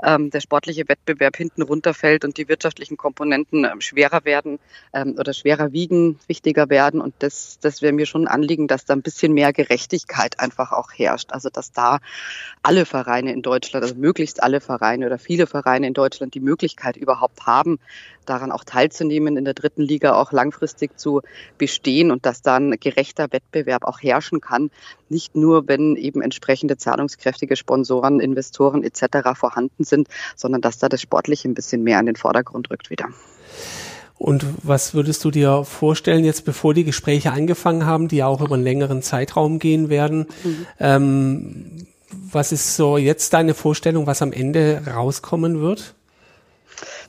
ähm, 0.03 0.32
der 0.32 0.41
sportliche 0.41 0.89
Wettbewerb 0.89 1.38
hinten 1.38 1.61
runterfällt 1.61 2.26
und 2.26 2.38
die 2.38 2.49
wirtschaftlichen 2.49 2.97
Komponenten 2.97 3.65
ähm, 3.65 3.82
schwerer 3.82 4.26
werden 4.26 4.57
ähm, 4.93 5.15
oder 5.20 5.34
schwerer 5.34 5.74
wiegen 5.74 6.06
wichtiger 6.27 6.69
werden. 6.69 7.01
Und 7.01 7.13
das, 7.19 7.59
das 7.61 7.81
wäre 7.81 7.93
mir 7.93 8.05
schon 8.05 8.27
ein 8.27 8.33
Anliegen, 8.33 8.67
dass 8.67 8.85
da 8.85 8.93
ein 8.93 9.01
bisschen 9.01 9.33
mehr 9.33 9.53
Gerechtigkeit 9.53 10.39
einfach 10.39 10.71
auch 10.71 10.91
herrscht. 10.93 11.31
Also 11.31 11.49
dass 11.49 11.71
da 11.71 11.99
alle 12.63 12.85
Vereine 12.85 13.33
in 13.33 13.41
Deutschland, 13.41 13.83
also 13.83 13.95
möglichst 13.95 14.41
alle 14.41 14.61
Vereine 14.61 15.05
oder 15.05 15.17
viele 15.17 15.47
Vereine 15.47 15.87
in 15.87 15.93
Deutschland 15.93 16.33
die 16.33 16.39
Möglichkeit 16.39 16.97
überhaupt 16.97 17.45
haben, 17.45 17.79
daran 18.25 18.51
auch 18.51 18.63
teilzunehmen, 18.63 19.37
in 19.37 19.45
der 19.45 19.53
dritten 19.53 19.81
Liga 19.81 20.13
auch 20.13 20.31
langfristig 20.31 20.97
zu 20.99 21.21
bestehen 21.57 22.11
und 22.11 22.25
dass 22.25 22.41
dann 22.41 22.71
gerechter 22.79 23.31
Wettbewerb 23.31 23.85
auch 23.85 24.01
herrschen 24.01 24.41
kann. 24.41 24.69
Nicht 25.09 25.35
nur, 25.35 25.67
wenn 25.67 25.95
eben 25.95 26.21
entsprechende 26.21 26.77
zahlungskräftige 26.77 27.55
Sponsoren, 27.55 28.19
Investoren 28.19 28.83
etc. 28.83 29.29
vorhanden 29.35 29.83
sind, 29.83 30.07
sondern 30.35 30.61
dass 30.61 30.77
da 30.77 30.89
das 30.89 31.01
Sportliche 31.01 31.47
ein 31.47 31.53
bisschen 31.53 31.83
mehr 31.83 31.99
in 31.99 32.05
den 32.05 32.15
Vordergrund 32.15 32.69
rückt 32.69 32.89
wieder. 32.89 33.09
Und 34.18 34.45
was 34.63 34.93
würdest 34.93 35.24
du 35.24 35.32
dir 35.32 35.63
vorstellen, 35.63 36.26
jetzt 36.26 36.43
bevor 36.43 36.74
die 36.74 36.84
Gespräche 36.84 37.32
angefangen 37.32 37.86
haben, 37.86 38.07
die 38.07 38.18
ja 38.18 38.28
auch 38.28 38.41
über 38.41 38.55
einen 38.55 38.63
längeren 38.63 39.01
Zeitraum 39.01 39.59
gehen 39.59 39.89
werden? 39.89 40.28
Mhm. 40.43 40.68
Ähm, 40.80 41.65
was 42.32 42.51
ist 42.51 42.76
so 42.76 42.97
jetzt 42.97 43.34
deine 43.34 43.53
Vorstellung, 43.53 44.07
was 44.07 44.22
am 44.22 44.32
Ende 44.32 44.82
rauskommen 44.88 45.59
wird? 45.61 45.93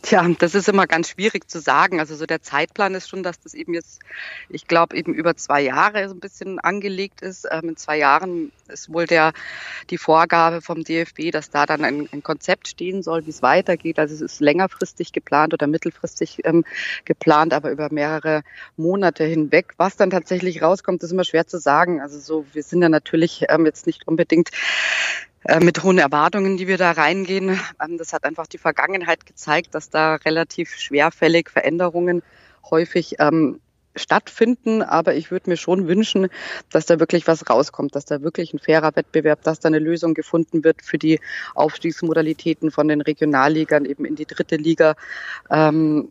Tja, 0.02 0.26
das 0.38 0.54
ist 0.54 0.68
immer 0.68 0.86
ganz 0.86 1.10
schwierig 1.10 1.50
zu 1.50 1.60
sagen. 1.60 1.98
Also 1.98 2.14
so 2.14 2.24
der 2.24 2.40
Zeitplan 2.40 2.94
ist 2.94 3.08
schon, 3.08 3.22
dass 3.22 3.40
das 3.40 3.54
eben 3.54 3.74
jetzt, 3.74 4.00
ich 4.48 4.68
glaube, 4.68 4.96
eben 4.96 5.12
über 5.12 5.36
zwei 5.36 5.60
Jahre 5.60 6.08
so 6.08 6.14
ein 6.14 6.20
bisschen 6.20 6.60
angelegt 6.60 7.20
ist. 7.20 7.46
Ähm, 7.50 7.70
in 7.70 7.76
zwei 7.76 7.98
Jahren 7.98 8.52
ist 8.68 8.92
wohl 8.92 9.06
der, 9.06 9.32
die 9.90 9.98
Vorgabe 9.98 10.62
vom 10.62 10.84
DFB, 10.84 11.32
dass 11.32 11.50
da 11.50 11.66
dann 11.66 11.84
ein, 11.84 12.08
ein 12.12 12.22
Konzept 12.22 12.68
stehen 12.68 13.02
soll, 13.02 13.26
wie 13.26 13.30
es 13.30 13.42
weitergeht. 13.42 13.98
Also 13.98 14.14
es 14.14 14.20
ist 14.20 14.40
längerfristig 14.40 15.12
geplant 15.12 15.52
oder 15.52 15.66
mittelfristig 15.66 16.44
ähm, 16.44 16.64
geplant, 17.04 17.52
aber 17.52 17.70
über 17.70 17.88
mehrere 17.90 18.42
Monate 18.76 19.24
hinweg. 19.24 19.74
Was 19.78 19.96
dann 19.96 20.10
tatsächlich 20.10 20.62
rauskommt, 20.62 21.02
ist 21.02 21.12
immer 21.12 21.24
schwer 21.24 21.46
zu 21.48 21.58
sagen. 21.58 22.00
Also 22.00 22.20
so, 22.20 22.46
wir 22.52 22.62
sind 22.62 22.82
ja 22.82 22.88
natürlich 22.88 23.46
ähm, 23.48 23.66
jetzt 23.66 23.86
nicht 23.86 24.06
unbedingt 24.06 24.50
mit 25.60 25.82
hohen 25.82 25.98
Erwartungen, 25.98 26.56
die 26.56 26.66
wir 26.66 26.78
da 26.78 26.92
reingehen. 26.92 27.60
Ähm, 27.82 27.98
das 27.98 28.12
hat 28.12 28.24
einfach 28.24 28.46
die 28.46 28.58
Vergangenheit 28.58 29.26
gezeigt, 29.26 29.74
dass 29.74 29.90
da 29.90 30.16
relativ 30.16 30.74
schwerfällig 30.76 31.50
Veränderungen 31.50 32.22
häufig 32.70 33.16
ähm, 33.18 33.60
stattfinden, 33.94 34.82
aber 34.82 35.14
ich 35.14 35.30
würde 35.30 35.50
mir 35.50 35.56
schon 35.56 35.88
wünschen, 35.88 36.28
dass 36.70 36.86
da 36.86 37.00
wirklich 37.00 37.26
was 37.26 37.48
rauskommt, 37.50 37.94
dass 37.94 38.04
da 38.04 38.22
wirklich 38.22 38.54
ein 38.54 38.58
fairer 38.58 38.94
Wettbewerb, 38.94 39.42
dass 39.42 39.60
da 39.60 39.68
eine 39.68 39.78
Lösung 39.78 40.14
gefunden 40.14 40.64
wird 40.64 40.82
für 40.82 40.98
die 40.98 41.20
Aufstiegsmodalitäten 41.54 42.70
von 42.70 42.88
den 42.88 43.00
Regionalligern 43.00 43.84
eben 43.84 44.04
in 44.04 44.14
die 44.14 44.26
dritte 44.26 44.56
Liga. 44.56 44.94
Ähm, 45.50 46.08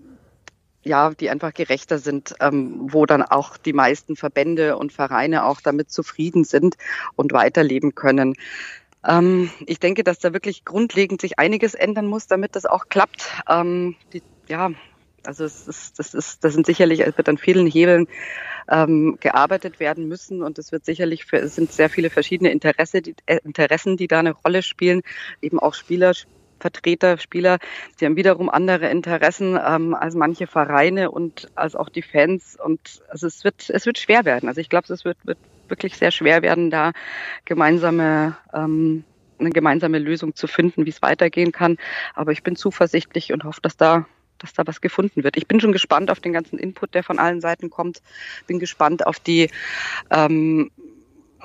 ja, 0.83 1.11
die 1.11 1.29
einfach 1.29 1.53
gerechter 1.53 1.99
sind, 1.99 2.35
wo 2.39 3.05
dann 3.05 3.21
auch 3.21 3.57
die 3.57 3.73
meisten 3.73 4.15
Verbände 4.15 4.77
und 4.77 4.93
Vereine 4.93 5.43
auch 5.43 5.59
damit 5.59 5.91
zufrieden 5.91 6.45
sind 6.45 6.77
und 7.17 7.33
weiterleben 7.33 7.93
können. 7.93 8.35
Ähm, 9.05 9.49
ich 9.65 9.79
denke, 9.79 10.03
dass 10.03 10.19
da 10.19 10.33
wirklich 10.33 10.65
grundlegend 10.65 11.21
sich 11.21 11.39
einiges 11.39 11.73
ändern 11.73 12.07
muss, 12.07 12.27
damit 12.27 12.55
das 12.55 12.65
auch 12.65 12.89
klappt. 12.89 13.31
Ähm, 13.49 13.95
die, 14.13 14.21
ja, 14.47 14.71
also 15.25 15.43
es 15.43 15.67
ist, 15.67 15.99
das 15.99 16.13
ist, 16.13 16.43
das 16.43 16.53
sind 16.53 16.65
sicherlich, 16.65 17.01
es 17.01 17.17
wird 17.17 17.29
an 17.29 17.37
vielen 17.37 17.67
Hebeln 17.67 18.07
ähm, 18.69 19.17
gearbeitet 19.19 19.79
werden 19.79 20.07
müssen 20.07 20.41
und 20.41 20.57
es 20.57 20.71
wird 20.71 20.85
sicherlich, 20.85 21.25
für, 21.25 21.37
es 21.37 21.55
sind 21.55 21.71
sehr 21.71 21.89
viele 21.89 22.09
verschiedene 22.09 22.51
Interesse, 22.51 23.01
die, 23.01 23.15
äh, 23.25 23.39
Interessen, 23.43 23.97
die 23.97 24.07
da 24.07 24.19
eine 24.19 24.31
Rolle 24.31 24.61
spielen, 24.61 25.01
eben 25.41 25.59
auch 25.59 25.73
Spieler, 25.73 26.13
Vertreter, 26.59 27.17
Spieler, 27.17 27.59
die 27.99 28.05
haben 28.05 28.15
wiederum 28.15 28.49
andere 28.49 28.89
Interessen 28.89 29.59
ähm, 29.63 29.93
als 29.93 30.15
manche 30.15 30.47
Vereine 30.47 31.11
und 31.11 31.49
als 31.55 31.75
auch 31.75 31.89
die 31.89 32.01
Fans. 32.01 32.57
Und 32.59 33.01
also 33.09 33.27
es 33.27 33.43
wird, 33.43 33.69
es 33.69 33.85
wird 33.85 33.99
schwer 33.99 34.25
werden. 34.25 34.49
Also 34.49 34.61
ich 34.61 34.69
glaube, 34.69 34.91
es 34.91 35.05
wird, 35.05 35.17
wird 35.23 35.37
wirklich 35.69 35.97
sehr 35.97 36.11
schwer 36.11 36.41
werden, 36.41 36.69
da 36.69 36.91
gemeinsame 37.45 38.37
ähm, 38.53 39.03
eine 39.39 39.49
gemeinsame 39.51 39.99
Lösung 39.99 40.35
zu 40.35 40.47
finden, 40.47 40.85
wie 40.85 40.89
es 40.89 41.01
weitergehen 41.01 41.51
kann. 41.51 41.77
Aber 42.15 42.31
ich 42.31 42.43
bin 42.43 42.55
zuversichtlich 42.55 43.33
und 43.33 43.43
hoffe, 43.43 43.61
dass 43.61 43.77
da 43.77 44.05
dass 44.39 44.53
da 44.53 44.67
was 44.67 44.81
gefunden 44.81 45.23
wird. 45.23 45.35
Ich 45.35 45.47
bin 45.47 45.59
schon 45.59 45.71
gespannt 45.71 46.11
auf 46.11 46.19
den 46.19 46.31
ganzen 46.31 46.59
Input, 46.59 46.93
der 46.93 47.03
von 47.03 47.17
allen 47.17 47.41
Seiten 47.41 47.71
kommt. 47.71 48.03
Bin 48.45 48.59
gespannt 48.59 49.05
auf 49.05 49.19
die 49.19 49.49
ähm, 50.11 50.69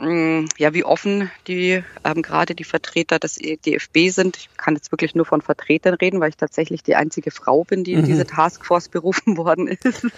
ja, 0.00 0.74
wie 0.74 0.84
offen 0.84 1.30
die 1.46 1.82
ähm, 2.04 2.22
gerade 2.22 2.54
die 2.54 2.64
Vertreter 2.64 3.18
des 3.18 3.38
e 3.38 3.56
DFB 3.56 4.08
sind. 4.08 4.36
Ich 4.36 4.48
kann 4.56 4.74
jetzt 4.74 4.90
wirklich 4.90 5.14
nur 5.14 5.26
von 5.26 5.42
Vertretern 5.42 5.94
reden, 5.94 6.18
weil 6.20 6.30
ich 6.30 6.36
tatsächlich 6.36 6.82
die 6.82 6.96
einzige 6.96 7.30
Frau 7.30 7.64
bin, 7.64 7.84
die 7.84 7.92
in 7.92 8.00
mhm. 8.00 8.06
diese 8.06 8.26
Taskforce 8.26 8.88
berufen 8.88 9.36
worden 9.36 9.68
ist. 9.68 9.84
Also, 9.84 10.08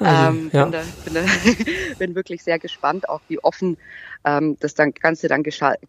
ähm, 0.00 0.50
ja. 0.52 0.64
bin, 0.64 0.72
da, 0.72 0.82
bin, 1.04 1.14
da, 1.14 1.20
bin 1.98 2.14
wirklich 2.14 2.42
sehr 2.42 2.58
gespannt, 2.58 3.08
auch 3.08 3.20
wie 3.28 3.38
offen 3.38 3.76
ähm, 4.24 4.56
das 4.60 4.74
dann 4.74 4.92
Ganze 4.92 5.28
dann 5.28 5.42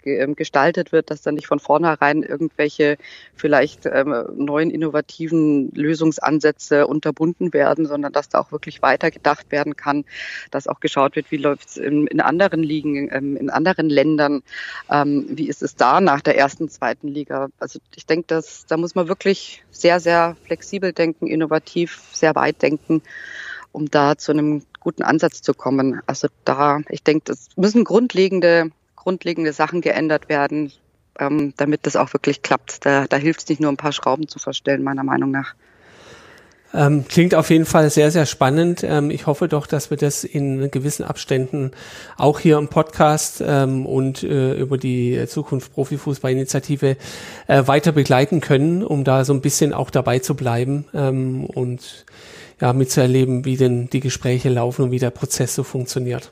ähm, 0.06 0.36
gestaltet 0.36 0.92
wird, 0.92 1.10
dass 1.10 1.22
dann 1.22 1.36
nicht 1.36 1.48
von 1.48 1.60
vornherein 1.60 2.24
irgendwelche 2.24 2.98
vielleicht 3.36 3.86
ähm, 3.86 4.14
neuen 4.36 4.70
innovativen 4.70 5.72
Lösungsansätze 5.74 6.88
unterbunden 6.88 7.54
werden, 7.54 7.86
sondern 7.86 8.12
dass 8.14 8.30
da 8.30 8.40
auch 8.40 8.52
wirklich 8.52 8.82
weitergedacht 8.82 9.52
werden 9.52 9.76
kann, 9.76 10.06
dass 10.52 10.68
auch 10.68 10.80
geschaut 10.80 11.16
wird, 11.16 11.32
wie 11.32 11.38
läuft 11.38 11.70
es 11.70 11.78
in, 11.78 12.08
in, 12.08 12.20
anderen 12.20 12.64
Ligen, 12.64 13.10
ähm, 13.12 13.38
in 13.38 13.50
anderen 13.50 13.90
Ländern, 13.90 14.44
ähm, 14.90 15.26
wie 15.30 15.48
ist 15.48 15.64
es 15.64 15.76
da 15.76 16.02
nach 16.02 16.22
der 16.22 16.38
ersten, 16.38 16.70
zweiten 16.70 17.08
Liga. 17.08 17.48
Also 17.60 17.80
ich 17.96 18.06
denke, 18.06 18.28
dass 18.28 18.66
da 18.66 18.78
muss 18.78 18.96
man 18.96 19.08
wirklich 19.08 19.64
sehr, 19.72 20.00
sehr 20.00 20.36
flexibel 20.46 20.94
denken, 20.94 21.28
innovativ, 21.28 22.02
sehr 22.12 22.36
weit 22.36 22.62
denken 22.62 23.02
um 23.76 23.91
da 23.91 24.17
zu 24.17 24.32
einem 24.32 24.63
guten 24.80 25.03
Ansatz 25.03 25.41
zu 25.41 25.53
kommen. 25.53 26.01
Also 26.05 26.30
da, 26.45 26.80
ich 26.89 27.03
denke, 27.03 27.34
es 27.34 27.49
müssen 27.57 27.84
grundlegende, 27.84 28.71
grundlegende 28.95 29.51
Sachen 29.51 29.82
geändert 29.82 30.30
werden, 30.30 30.71
ähm, 31.19 31.53
damit 31.57 31.86
das 31.86 31.97
auch 31.97 32.13
wirklich 32.13 32.41
klappt. 32.41 32.86
Da, 32.86 33.05
da 33.05 33.17
hilft 33.17 33.41
es 33.41 33.49
nicht 33.49 33.59
nur, 33.59 33.71
ein 33.71 33.78
paar 33.78 33.91
Schrauben 33.91 34.30
zu 34.30 34.39
verstellen, 34.39 34.82
meiner 34.82 35.03
Meinung 35.03 35.30
nach. 35.30 35.55
Ähm, 36.76 37.05
klingt 37.07 37.34
auf 37.34 37.49
jeden 37.49 37.65
Fall 37.65 37.89
sehr, 37.89 38.11
sehr 38.11 38.26
spannend. 38.26 38.84
Ähm, 38.84 39.09
ich 39.09 39.28
hoffe 39.28 39.47
doch, 39.47 39.65
dass 39.65 39.89
wir 39.89 39.97
das 39.97 40.26
in 40.26 40.69
gewissen 40.71 41.03
Abständen 41.03 41.71
auch 42.17 42.39
hier 42.39 42.57
im 42.57 42.67
Podcast 42.67 43.41
ähm, 43.45 43.86
und 43.86 44.23
äh, 44.23 44.53
über 44.55 44.78
die 44.78 45.26
Zukunft 45.28 45.73
Profifußballinitiative 45.73 46.97
äh, 47.47 47.63
weiter 47.65 47.93
begleiten 47.93 48.41
können, 48.41 48.84
um 48.84 49.05
da 49.05 49.23
so 49.23 49.34
ein 49.34 49.41
bisschen 49.41 49.73
auch 49.73 49.89
dabei 49.89 50.19
zu 50.19 50.36
bleiben 50.36 50.86
ähm, 50.93 51.45
und 51.45 52.05
ja, 52.59 52.73
mitzuerleben, 52.73 53.45
wie 53.45 53.57
denn 53.57 53.89
die 53.89 54.01
Gespräche 54.01 54.49
laufen 54.49 54.84
und 54.84 54.91
wie 54.91 54.99
der 54.99 55.11
Prozess 55.11 55.55
so 55.55 55.63
funktioniert. 55.63 56.32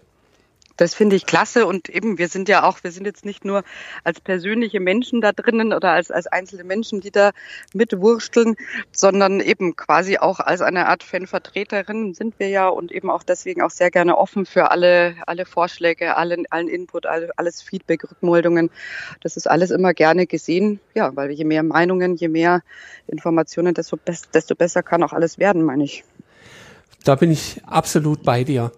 Das 0.76 0.96
finde 0.96 1.16
ich 1.16 1.26
klasse 1.28 1.68
und 1.68 1.88
eben, 1.90 2.18
wir 2.18 2.28
sind 2.28 2.50
ja 2.50 2.64
auch, 2.64 2.84
wir 2.84 2.92
sind 2.92 3.06
jetzt 3.06 3.26
nicht 3.26 3.46
nur 3.46 3.64
als 4.04 4.20
persönliche 4.20 4.80
Menschen 4.80 5.22
da 5.22 5.32
drinnen 5.32 5.72
oder 5.72 5.92
als, 5.92 6.10
als 6.10 6.26
einzelne 6.26 6.64
Menschen, 6.64 7.00
die 7.00 7.12
da 7.12 7.32
mitwursteln, 7.74 8.56
sondern 8.92 9.40
eben 9.40 9.76
quasi 9.76 10.18
auch 10.18 10.40
als 10.40 10.62
eine 10.62 10.88
Art 10.88 11.04
Fanvertreterin 11.04 12.16
sind 12.16 12.40
wir 12.40 12.50
ja 12.50 12.68
und 12.68 12.92
eben 12.92 13.12
auch 13.12 13.22
deswegen 13.22 13.62
auch 13.62 13.70
sehr 13.70 13.92
gerne 13.92 14.18
offen 14.18 14.48
für 14.48 14.72
alle, 14.72 15.16
alle 15.28 15.46
Vorschläge, 15.46 16.18
allen, 16.18 16.46
allen 16.50 16.68
Input, 16.68 17.06
alle, 17.06 17.30
alles 17.38 17.62
Feedback, 17.62 18.10
Rückmeldungen. 18.10 18.72
Das 19.22 19.38
ist 19.38 19.48
alles 19.48 19.70
immer 19.70 19.94
gerne 19.94 20.26
gesehen, 20.26 20.80
ja, 20.96 21.16
weil 21.16 21.32
je 21.32 21.46
mehr 21.46 21.64
Meinungen, 21.64 22.16
je 22.16 22.30
mehr 22.30 22.62
Informationen, 23.08 23.76
desto, 23.76 23.98
desto 24.34 24.56
besser 24.56 24.82
kann 24.82 25.04
auch 25.04 25.14
alles 25.14 25.38
werden, 25.38 25.64
meine 25.64 25.84
ich. 25.84 26.04
Da 27.04 27.16
bin 27.16 27.32
ich 27.32 27.62
absolut 27.66 28.24
bei 28.24 28.44
dir. 28.44 28.72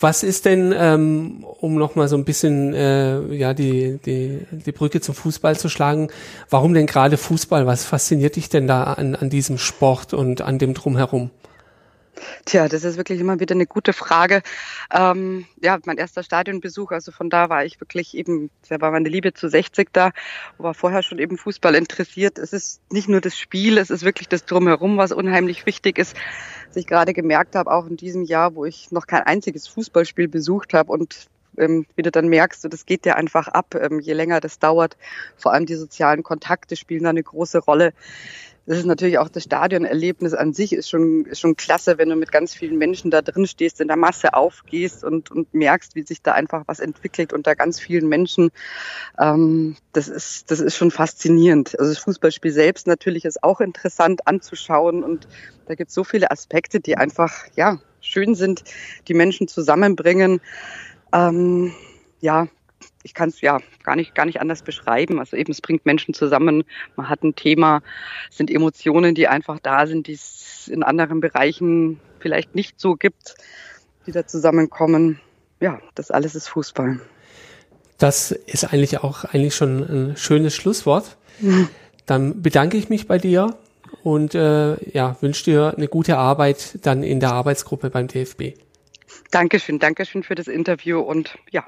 Was 0.00 0.22
ist 0.22 0.44
denn, 0.44 0.72
ähm, 0.76 1.44
um 1.60 1.74
nochmal 1.74 2.06
so 2.06 2.16
ein 2.16 2.24
bisschen 2.24 2.72
äh, 2.72 3.20
ja 3.34 3.52
die, 3.52 3.98
die, 4.04 4.46
die 4.52 4.72
Brücke 4.72 5.00
zum 5.00 5.14
Fußball 5.14 5.58
zu 5.58 5.68
schlagen, 5.68 6.08
warum 6.50 6.72
denn 6.72 6.86
gerade 6.86 7.16
Fußball? 7.16 7.66
Was 7.66 7.84
fasziniert 7.84 8.36
dich 8.36 8.48
denn 8.48 8.68
da 8.68 8.84
an, 8.84 9.16
an 9.16 9.28
diesem 9.28 9.58
Sport 9.58 10.14
und 10.14 10.40
an 10.40 10.58
dem 10.58 10.74
drumherum? 10.74 11.30
Tja, 12.44 12.68
das 12.68 12.84
ist 12.84 12.96
wirklich 12.96 13.20
immer 13.20 13.40
wieder 13.40 13.54
eine 13.54 13.66
gute 13.66 13.92
Frage. 13.92 14.42
Ähm, 14.92 15.46
ja, 15.62 15.78
mein 15.84 15.98
erster 15.98 16.22
Stadionbesuch, 16.22 16.92
also 16.92 17.12
von 17.12 17.30
da 17.30 17.48
war 17.48 17.64
ich 17.64 17.80
wirklich 17.80 18.16
eben, 18.16 18.50
da 18.68 18.80
war 18.80 18.90
meine 18.90 19.08
Liebe 19.08 19.34
zu 19.34 19.48
60 19.48 19.88
da, 19.92 20.12
war 20.58 20.74
vorher 20.74 21.02
schon 21.02 21.18
eben 21.18 21.36
Fußball 21.36 21.74
interessiert. 21.74 22.38
Es 22.38 22.52
ist 22.52 22.80
nicht 22.90 23.08
nur 23.08 23.20
das 23.20 23.36
Spiel, 23.36 23.78
es 23.78 23.90
ist 23.90 24.04
wirklich 24.04 24.28
das 24.28 24.44
Drumherum, 24.44 24.96
was 24.96 25.12
unheimlich 25.12 25.66
wichtig 25.66 25.98
ist. 25.98 26.16
Was 26.68 26.76
ich 26.76 26.86
gerade 26.86 27.12
gemerkt 27.12 27.54
habe, 27.54 27.70
auch 27.70 27.86
in 27.86 27.96
diesem 27.96 28.22
Jahr, 28.22 28.54
wo 28.54 28.64
ich 28.64 28.90
noch 28.90 29.06
kein 29.06 29.22
einziges 29.22 29.66
Fußballspiel 29.68 30.28
besucht 30.28 30.74
habe 30.74 30.92
und 30.92 31.28
ähm, 31.58 31.86
wie 31.96 32.02
du 32.02 32.10
dann 32.10 32.28
merkst, 32.28 32.66
das 32.72 32.86
geht 32.86 33.04
dir 33.04 33.16
einfach 33.16 33.48
ab, 33.48 33.74
ähm, 33.74 34.00
je 34.00 34.12
länger 34.12 34.40
das 34.40 34.58
dauert. 34.58 34.96
Vor 35.36 35.52
allem 35.52 35.66
die 35.66 35.74
sozialen 35.74 36.22
Kontakte 36.22 36.76
spielen 36.76 37.04
da 37.04 37.10
eine 37.10 37.22
große 37.22 37.58
Rolle 37.58 37.92
das 38.68 38.76
ist 38.76 38.84
natürlich 38.84 39.16
auch 39.16 39.30
das 39.30 39.44
Stadionerlebnis 39.44 40.34
an 40.34 40.52
sich 40.52 40.74
ist 40.74 40.90
schon, 40.90 41.24
ist 41.24 41.40
schon 41.40 41.56
klasse, 41.56 41.96
wenn 41.96 42.10
du 42.10 42.16
mit 42.16 42.30
ganz 42.30 42.54
vielen 42.54 42.76
Menschen 42.76 43.10
da 43.10 43.22
drin 43.22 43.46
stehst, 43.46 43.80
in 43.80 43.88
der 43.88 43.96
Masse 43.96 44.34
aufgehst 44.34 45.04
und, 45.04 45.30
und 45.30 45.54
merkst, 45.54 45.94
wie 45.94 46.02
sich 46.02 46.20
da 46.20 46.32
einfach 46.32 46.64
was 46.66 46.78
entwickelt 46.78 47.32
unter 47.32 47.56
ganz 47.56 47.80
vielen 47.80 48.06
Menschen. 48.10 48.50
Ähm, 49.18 49.76
das 49.94 50.08
ist, 50.08 50.50
das 50.50 50.60
ist 50.60 50.76
schon 50.76 50.90
faszinierend. 50.90 51.78
Also 51.78 51.94
das 51.94 52.02
Fußballspiel 52.02 52.52
selbst 52.52 52.86
natürlich 52.86 53.24
ist 53.24 53.42
auch 53.42 53.62
interessant 53.62 54.26
anzuschauen 54.26 55.02
und 55.02 55.26
da 55.66 55.74
gibt 55.74 55.88
es 55.88 55.94
so 55.94 56.04
viele 56.04 56.30
Aspekte, 56.30 56.78
die 56.78 56.98
einfach, 56.98 57.46
ja, 57.56 57.80
schön 58.02 58.34
sind, 58.34 58.64
die 59.08 59.14
Menschen 59.14 59.48
zusammenbringen. 59.48 60.42
Ähm, 61.14 61.72
ja, 62.20 62.48
ich 63.08 63.14
kann 63.14 63.30
es 63.30 63.40
ja 63.40 63.58
gar 63.84 63.96
nicht, 63.96 64.14
gar 64.14 64.26
nicht 64.26 64.38
anders 64.42 64.60
beschreiben. 64.60 65.18
Also 65.18 65.34
eben, 65.34 65.50
es 65.50 65.62
bringt 65.62 65.86
Menschen 65.86 66.12
zusammen, 66.12 66.64
man 66.94 67.08
hat 67.08 67.22
ein 67.22 67.34
Thema, 67.34 67.80
es 68.30 68.36
sind 68.36 68.50
Emotionen, 68.50 69.14
die 69.14 69.28
einfach 69.28 69.58
da 69.60 69.86
sind, 69.86 70.08
die 70.08 70.12
es 70.12 70.68
in 70.68 70.82
anderen 70.82 71.20
Bereichen 71.20 71.98
vielleicht 72.20 72.54
nicht 72.54 72.78
so 72.78 72.96
gibt, 72.96 73.34
die 74.06 74.12
da 74.12 74.26
zusammenkommen. 74.26 75.20
Ja, 75.58 75.80
das 75.94 76.10
alles 76.10 76.34
ist 76.34 76.48
Fußball. 76.48 77.00
Das 77.96 78.30
ist 78.30 78.64
eigentlich 78.64 78.98
auch 78.98 79.24
eigentlich 79.24 79.56
schon 79.56 80.10
ein 80.10 80.16
schönes 80.18 80.54
Schlusswort. 80.54 81.16
Dann 82.04 82.42
bedanke 82.42 82.76
ich 82.76 82.90
mich 82.90 83.08
bei 83.08 83.16
dir 83.16 83.56
und 84.02 84.34
äh, 84.34 84.76
ja, 84.90 85.16
wünsche 85.22 85.44
dir 85.44 85.74
eine 85.74 85.88
gute 85.88 86.18
Arbeit 86.18 86.78
dann 86.82 87.02
in 87.02 87.20
der 87.20 87.32
Arbeitsgruppe 87.32 87.88
beim 87.88 88.06
DFB. 88.06 88.52
Dankeschön, 89.30 89.78
Dankeschön 89.78 90.22
für 90.22 90.34
das 90.34 90.46
Interview 90.46 91.00
und 91.00 91.38
ja, 91.50 91.64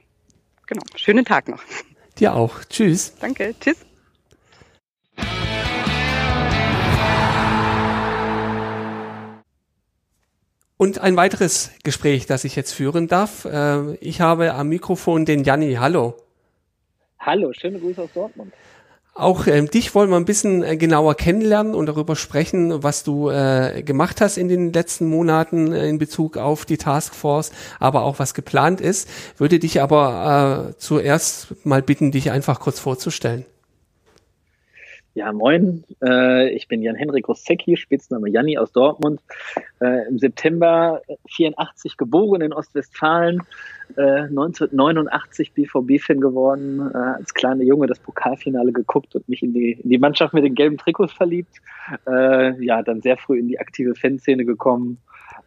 genau. 0.70 0.82
Schönen 0.96 1.24
Tag 1.26 1.48
noch. 1.48 1.62
Dir 2.18 2.34
auch. 2.34 2.64
Tschüss. 2.64 3.14
Danke. 3.20 3.54
Tschüss. 3.60 3.76
Und 10.78 10.98
ein 10.98 11.14
weiteres 11.16 11.72
Gespräch, 11.84 12.24
das 12.24 12.44
ich 12.44 12.56
jetzt 12.56 12.72
führen 12.72 13.06
darf. 13.06 13.44
Äh, 13.44 13.96
ich 13.96 14.22
habe 14.22 14.54
am 14.54 14.68
Mikrofon 14.68 15.26
den 15.26 15.44
Janni. 15.44 15.74
Hallo. 15.74 16.16
Hallo, 17.18 17.52
schöne 17.52 17.78
Grüße 17.78 18.00
aus 18.00 18.08
Dortmund. 18.14 18.54
Auch 19.20 19.46
ähm, 19.46 19.70
dich 19.70 19.94
wollen 19.94 20.08
wir 20.08 20.16
ein 20.16 20.24
bisschen 20.24 20.62
äh, 20.62 20.78
genauer 20.78 21.14
kennenlernen 21.14 21.74
und 21.74 21.84
darüber 21.84 22.16
sprechen, 22.16 22.82
was 22.82 23.04
du 23.04 23.28
äh, 23.28 23.82
gemacht 23.82 24.22
hast 24.22 24.38
in 24.38 24.48
den 24.48 24.72
letzten 24.72 25.06
Monaten 25.06 25.74
äh, 25.74 25.88
in 25.88 25.98
Bezug 25.98 26.38
auf 26.38 26.64
die 26.64 26.78
Taskforce, 26.78 27.52
aber 27.78 28.02
auch 28.02 28.18
was 28.18 28.32
geplant 28.32 28.80
ist. 28.80 29.08
Würde 29.36 29.58
dich 29.58 29.82
aber 29.82 30.70
äh, 30.70 30.74
zuerst 30.78 31.48
mal 31.66 31.82
bitten, 31.82 32.12
dich 32.12 32.30
einfach 32.30 32.60
kurz 32.60 32.80
vorzustellen. 32.80 33.44
Ja, 35.14 35.32
moin. 35.32 35.82
Äh, 36.02 36.50
ich 36.50 36.68
bin 36.68 36.82
Jan-Henrik 36.82 37.28
Rossecki, 37.28 37.76
Spitzname 37.76 38.30
Janni 38.30 38.56
aus 38.56 38.70
Dortmund. 38.70 39.20
Äh, 39.80 40.06
Im 40.06 40.18
September 40.18 41.02
84 41.28 41.96
geboren 41.96 42.42
in 42.42 42.52
Ostwestfalen. 42.52 43.42
Äh, 43.96 44.28
1989 44.28 45.52
BVB-Fan 45.52 46.20
geworden. 46.20 46.92
Äh, 46.94 46.96
als 46.96 47.34
kleiner 47.34 47.64
Junge 47.64 47.88
das 47.88 47.98
Pokalfinale 47.98 48.70
geguckt 48.70 49.16
und 49.16 49.28
mich 49.28 49.42
in 49.42 49.52
die, 49.52 49.72
in 49.72 49.90
die 49.90 49.98
Mannschaft 49.98 50.32
mit 50.32 50.44
den 50.44 50.54
gelben 50.54 50.78
Trikots 50.78 51.12
verliebt. 51.12 51.56
Äh, 52.06 52.62
ja, 52.64 52.82
dann 52.82 53.00
sehr 53.00 53.16
früh 53.16 53.40
in 53.40 53.48
die 53.48 53.58
aktive 53.58 53.96
Fanszene 53.96 54.44
gekommen. 54.44 54.98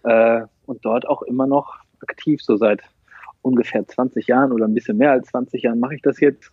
Äh, 0.04 0.42
und 0.66 0.84
dort 0.84 1.08
auch 1.08 1.22
immer 1.22 1.48
noch 1.48 1.78
aktiv, 2.02 2.42
so 2.44 2.58
seit 2.58 2.82
ungefähr 3.44 3.88
20 3.88 4.28
Jahren 4.28 4.52
oder 4.52 4.66
ein 4.66 4.74
bisschen 4.74 4.98
mehr 4.98 5.12
als 5.12 5.28
20 5.28 5.62
Jahren 5.62 5.80
mache 5.80 5.96
ich 5.96 6.02
das 6.02 6.20
jetzt. 6.20 6.52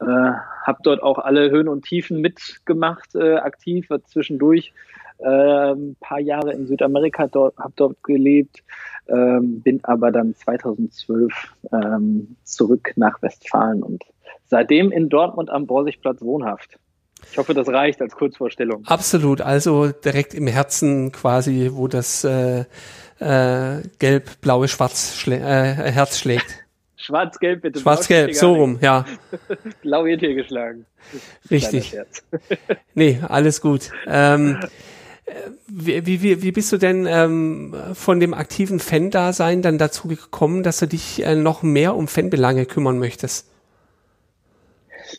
Äh, 0.00 0.04
habe 0.06 0.78
dort 0.82 1.02
auch 1.02 1.18
alle 1.18 1.50
Höhen 1.50 1.68
und 1.68 1.84
Tiefen 1.84 2.20
mitgemacht, 2.20 3.14
äh, 3.14 3.36
aktiv, 3.36 3.90
war 3.90 4.02
zwischendurch 4.04 4.72
äh, 5.18 5.72
ein 5.72 5.96
paar 6.00 6.20
Jahre 6.20 6.52
in 6.52 6.66
Südamerika, 6.66 7.26
dort, 7.26 7.56
habe 7.58 7.72
dort 7.76 8.02
gelebt, 8.02 8.62
ähm, 9.08 9.60
bin 9.60 9.84
aber 9.84 10.10
dann 10.10 10.34
2012 10.34 11.32
ähm, 11.72 12.36
zurück 12.44 12.92
nach 12.96 13.20
Westfalen 13.22 13.82
und 13.82 14.04
seitdem 14.46 14.92
in 14.92 15.08
Dortmund 15.08 15.50
am 15.50 15.66
Borsigplatz 15.66 16.22
wohnhaft. 16.22 16.78
Ich 17.30 17.38
hoffe, 17.38 17.54
das 17.54 17.68
reicht 17.68 18.00
als 18.00 18.14
Kurzvorstellung. 18.14 18.84
Absolut, 18.86 19.40
also 19.40 19.88
direkt 19.88 20.34
im 20.34 20.46
Herzen 20.46 21.12
quasi, 21.12 21.70
wo 21.72 21.86
das 21.86 22.24
äh, 22.24 22.64
äh, 23.20 23.82
gelb-blaue 23.98 24.68
Schwarz 24.68 25.16
schlä 25.16 25.36
äh, 25.36 25.92
Herz 25.92 26.18
schlägt. 26.18 26.64
Schwarz-Gelb 26.96 27.62
bitte. 27.62 27.80
Schwarz-Gelb, 27.80 28.34
so 28.34 28.54
rum, 28.54 28.78
ja. 28.82 29.06
Blau 29.82 30.04
wird 30.04 30.20
hier 30.20 30.34
geschlagen. 30.34 30.84
Richtig. 31.50 31.96
nee, 32.94 33.20
alles 33.26 33.60
gut. 33.62 33.90
Ähm, 34.06 34.60
wie, 35.66 36.04
wie, 36.22 36.42
wie 36.42 36.52
bist 36.52 36.72
du 36.72 36.76
denn 36.76 37.06
ähm, 37.06 37.74
von 37.94 38.20
dem 38.20 38.34
aktiven 38.34 38.80
Fan-Dasein 38.80 39.62
dann 39.62 39.78
dazu 39.78 40.08
gekommen, 40.08 40.62
dass 40.62 40.78
du 40.78 40.86
dich 40.86 41.24
äh, 41.24 41.36
noch 41.36 41.62
mehr 41.62 41.96
um 41.96 42.06
Fanbelange 42.06 42.66
kümmern 42.66 42.98
möchtest? 42.98 43.49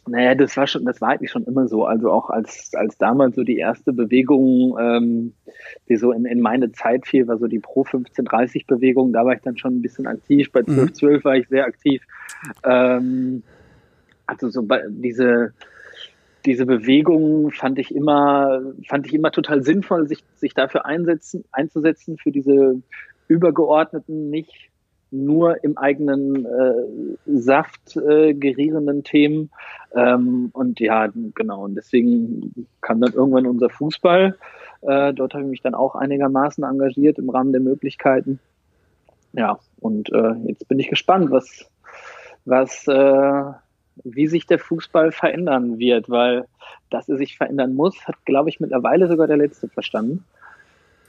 Naja, 0.07 0.35
das 0.35 0.55
war 0.57 0.67
schon, 0.67 0.85
das 0.85 1.01
war 1.01 1.09
eigentlich 1.09 1.31
schon 1.31 1.45
immer 1.45 1.67
so. 1.67 1.85
Also 1.85 2.11
auch 2.11 2.29
als, 2.29 2.71
als 2.75 2.97
damals 2.97 3.35
so 3.35 3.43
die 3.43 3.57
erste 3.57 3.93
Bewegung, 3.93 4.77
ähm, 4.79 5.33
die 5.89 5.95
so 5.95 6.11
in, 6.11 6.25
in 6.25 6.41
meine 6.41 6.71
Zeit 6.71 7.07
fiel, 7.07 7.27
war 7.27 7.37
so 7.37 7.47
die 7.47 7.59
Pro 7.59 7.81
1530 7.83 8.67
Bewegung. 8.67 9.13
Da 9.13 9.25
war 9.25 9.33
ich 9.33 9.41
dann 9.41 9.57
schon 9.57 9.77
ein 9.77 9.81
bisschen 9.81 10.07
aktiv. 10.07 10.51
Bei 10.51 10.59
1212 10.61 11.23
mhm. 11.23 11.27
war 11.27 11.35
ich 11.35 11.47
sehr 11.47 11.65
aktiv. 11.65 12.03
Ähm, 12.63 13.43
also 14.25 14.49
so 14.49 14.63
bei, 14.63 14.83
diese, 14.89 15.53
diese 16.45 16.65
Bewegung 16.65 17.51
fand 17.51 17.79
ich 17.79 17.93
immer, 17.93 18.61
fand 18.87 19.05
ich 19.07 19.13
immer 19.13 19.31
total 19.31 19.63
sinnvoll, 19.63 20.07
sich, 20.07 20.23
sich 20.35 20.53
dafür 20.53 20.85
einsetzen, 20.85 21.43
einzusetzen, 21.51 22.17
für 22.17 22.31
diese 22.31 22.81
übergeordneten, 23.27 24.29
nicht 24.29 24.70
nur 25.11 25.63
im 25.63 25.77
eigenen 25.77 26.45
äh, 26.45 27.17
Saft 27.25 27.97
äh, 27.97 28.33
gerierenden 28.33 29.03
Themen. 29.03 29.51
Ähm, 29.93 30.49
und 30.53 30.79
ja, 30.79 31.09
genau, 31.35 31.65
und 31.65 31.75
deswegen 31.75 32.67
kam 32.79 33.01
dann 33.01 33.13
irgendwann 33.13 33.45
unser 33.45 33.69
Fußball. 33.69 34.37
Äh, 34.81 35.13
dort 35.13 35.33
habe 35.33 35.43
ich 35.43 35.49
mich 35.49 35.61
dann 35.61 35.75
auch 35.75 35.95
einigermaßen 35.95 36.63
engagiert 36.63 37.19
im 37.19 37.29
Rahmen 37.29 37.51
der 37.51 37.61
Möglichkeiten. 37.61 38.39
Ja, 39.33 39.59
und 39.79 40.11
äh, 40.11 40.33
jetzt 40.45 40.67
bin 40.67 40.79
ich 40.79 40.89
gespannt, 40.89 41.29
was, 41.31 41.69
was, 42.45 42.87
äh, 42.87 43.43
wie 44.03 44.27
sich 44.27 44.47
der 44.47 44.59
Fußball 44.59 45.11
verändern 45.11 45.77
wird, 45.77 46.09
weil 46.09 46.45
dass 46.89 47.09
er 47.09 47.17
sich 47.17 47.37
verändern 47.37 47.73
muss, 47.73 48.05
hat, 48.05 48.15
glaube 48.25 48.49
ich, 48.49 48.59
mittlerweile 48.59 49.07
sogar 49.07 49.27
der 49.27 49.37
Letzte 49.37 49.67
verstanden. 49.67 50.25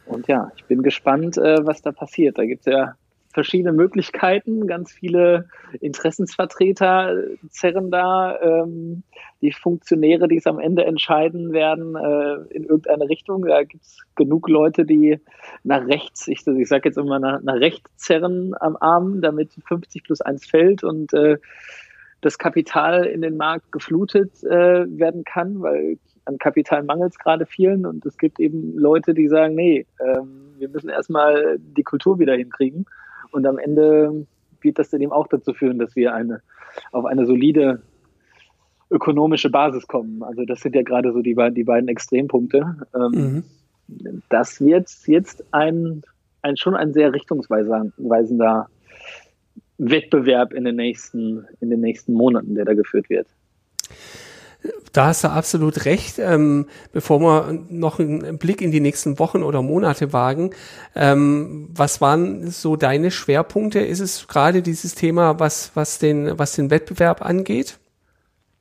Und 0.06 0.28
ja, 0.28 0.50
ich 0.56 0.64
bin 0.64 0.82
gespannt, 0.82 1.36
äh, 1.38 1.64
was 1.66 1.82
da 1.82 1.92
passiert. 1.92 2.38
Da 2.38 2.44
gibt 2.44 2.66
es 2.66 2.72
ja 2.72 2.94
verschiedene 3.32 3.72
Möglichkeiten, 3.72 4.66
ganz 4.66 4.92
viele 4.92 5.48
Interessensvertreter 5.80 7.16
zerren 7.48 7.90
da, 7.90 8.38
ähm, 8.40 9.02
die 9.40 9.52
Funktionäre, 9.52 10.28
die 10.28 10.36
es 10.36 10.46
am 10.46 10.58
Ende 10.58 10.84
entscheiden 10.84 11.52
werden, 11.52 11.96
äh, 11.96 12.54
in 12.54 12.64
irgendeine 12.64 13.08
Richtung. 13.08 13.44
Da 13.44 13.62
gibt 13.64 13.82
es 13.82 13.98
genug 14.14 14.48
Leute, 14.48 14.84
die 14.84 15.18
nach 15.64 15.86
rechts, 15.86 16.28
ich, 16.28 16.46
ich 16.46 16.68
sage 16.68 16.88
jetzt 16.88 16.98
immer 16.98 17.18
nach, 17.18 17.42
nach 17.42 17.56
rechts 17.56 17.90
zerren 17.96 18.54
am 18.60 18.76
Arm, 18.80 19.20
damit 19.20 19.50
50 19.66 20.04
plus 20.04 20.20
1 20.20 20.46
fällt 20.46 20.84
und 20.84 21.12
äh, 21.14 21.38
das 22.20 22.38
Kapital 22.38 23.04
in 23.04 23.22
den 23.22 23.36
Markt 23.36 23.72
geflutet 23.72 24.44
äh, 24.44 24.86
werden 24.86 25.24
kann, 25.24 25.60
weil 25.60 25.98
an 26.24 26.38
Kapital 26.38 26.84
mangelt 26.84 27.12
es 27.12 27.18
gerade 27.18 27.46
vielen 27.46 27.84
und 27.84 28.06
es 28.06 28.16
gibt 28.16 28.38
eben 28.38 28.78
Leute, 28.78 29.12
die 29.12 29.26
sagen, 29.26 29.56
nee, 29.56 29.86
ähm, 29.98 30.54
wir 30.58 30.68
müssen 30.68 30.88
erstmal 30.88 31.58
die 31.58 31.82
Kultur 31.82 32.20
wieder 32.20 32.34
hinkriegen 32.34 32.86
und 33.32 33.46
am 33.46 33.58
Ende 33.58 34.26
wird 34.60 34.78
das 34.78 34.90
dann 34.90 35.00
eben 35.00 35.12
auch 35.12 35.26
dazu 35.26 35.52
führen, 35.52 35.78
dass 35.78 35.96
wir 35.96 36.14
eine 36.14 36.42
auf 36.92 37.04
eine 37.04 37.26
solide 37.26 37.82
ökonomische 38.90 39.50
Basis 39.50 39.86
kommen. 39.86 40.22
Also 40.22 40.44
das 40.44 40.60
sind 40.60 40.74
ja 40.74 40.82
gerade 40.82 41.12
so 41.12 41.22
die, 41.22 41.34
die 41.52 41.64
beiden 41.64 41.88
Extrempunkte. 41.88 42.76
Ähm, 42.94 43.10
mhm. 43.10 44.22
Das 44.28 44.60
wird 44.60 44.88
jetzt 45.06 45.44
ein, 45.50 46.02
ein 46.42 46.56
schon 46.56 46.74
ein 46.74 46.92
sehr 46.92 47.12
richtungsweisender 47.12 48.68
Wettbewerb 49.78 50.52
in 50.52 50.64
den 50.64 50.76
nächsten, 50.76 51.46
in 51.60 51.70
den 51.70 51.80
nächsten 51.80 52.12
Monaten, 52.12 52.54
der 52.54 52.64
da 52.64 52.74
geführt 52.74 53.08
wird. 53.10 53.26
Da 54.92 55.06
hast 55.06 55.24
du 55.24 55.28
absolut 55.28 55.86
recht. 55.86 56.18
Ähm, 56.18 56.66
bevor 56.92 57.20
wir 57.20 57.64
noch 57.70 57.98
einen 57.98 58.38
Blick 58.38 58.60
in 58.60 58.70
die 58.70 58.80
nächsten 58.80 59.18
Wochen 59.18 59.42
oder 59.42 59.62
Monate 59.62 60.12
wagen, 60.12 60.50
ähm, 60.94 61.68
was 61.74 62.00
waren 62.00 62.48
so 62.50 62.76
deine 62.76 63.10
Schwerpunkte? 63.10 63.80
Ist 63.80 64.00
es 64.00 64.28
gerade 64.28 64.62
dieses 64.62 64.94
Thema, 64.94 65.40
was, 65.40 65.72
was, 65.74 65.98
den, 65.98 66.38
was 66.38 66.54
den 66.54 66.70
Wettbewerb 66.70 67.24
angeht? 67.24 67.78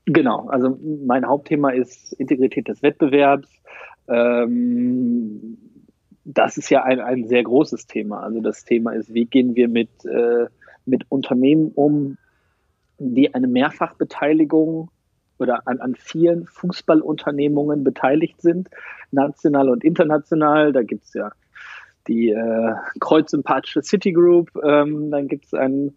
Genau, 0.05 0.47
also 0.47 0.79
mein 1.05 1.27
Hauptthema 1.27 1.71
ist 1.71 2.13
Integrität 2.13 2.67
des 2.67 2.81
Wettbewerbs. 2.81 3.49
Ähm, 4.07 5.57
das 6.23 6.57
ist 6.57 6.69
ja 6.69 6.83
ein, 6.83 6.99
ein 6.99 7.27
sehr 7.27 7.43
großes 7.43 7.87
Thema. 7.87 8.21
Also 8.21 8.41
das 8.41 8.63
Thema 8.63 8.93
ist, 8.93 9.13
wie 9.13 9.25
gehen 9.25 9.55
wir 9.55 9.67
mit, 9.67 9.89
äh, 10.05 10.47
mit 10.85 11.05
Unternehmen 11.09 11.71
um, 11.75 12.17
die 12.97 13.33
eine 13.33 13.47
Mehrfachbeteiligung 13.47 14.89
oder 15.41 15.67
an, 15.67 15.79
an 15.79 15.95
vielen 15.95 16.45
Fußballunternehmungen 16.45 17.83
beteiligt 17.83 18.41
sind, 18.41 18.69
national 19.11 19.69
und 19.69 19.83
international. 19.83 20.71
Da 20.71 20.83
gibt 20.83 21.05
es 21.05 21.13
ja 21.13 21.31
die 22.07 22.29
äh, 22.29 22.73
kreuzsympathische 22.99 23.81
Citigroup, 23.81 24.49
ähm, 24.63 25.11
dann 25.11 25.27
gibt 25.27 25.45
es 25.45 25.53
einen 25.53 25.95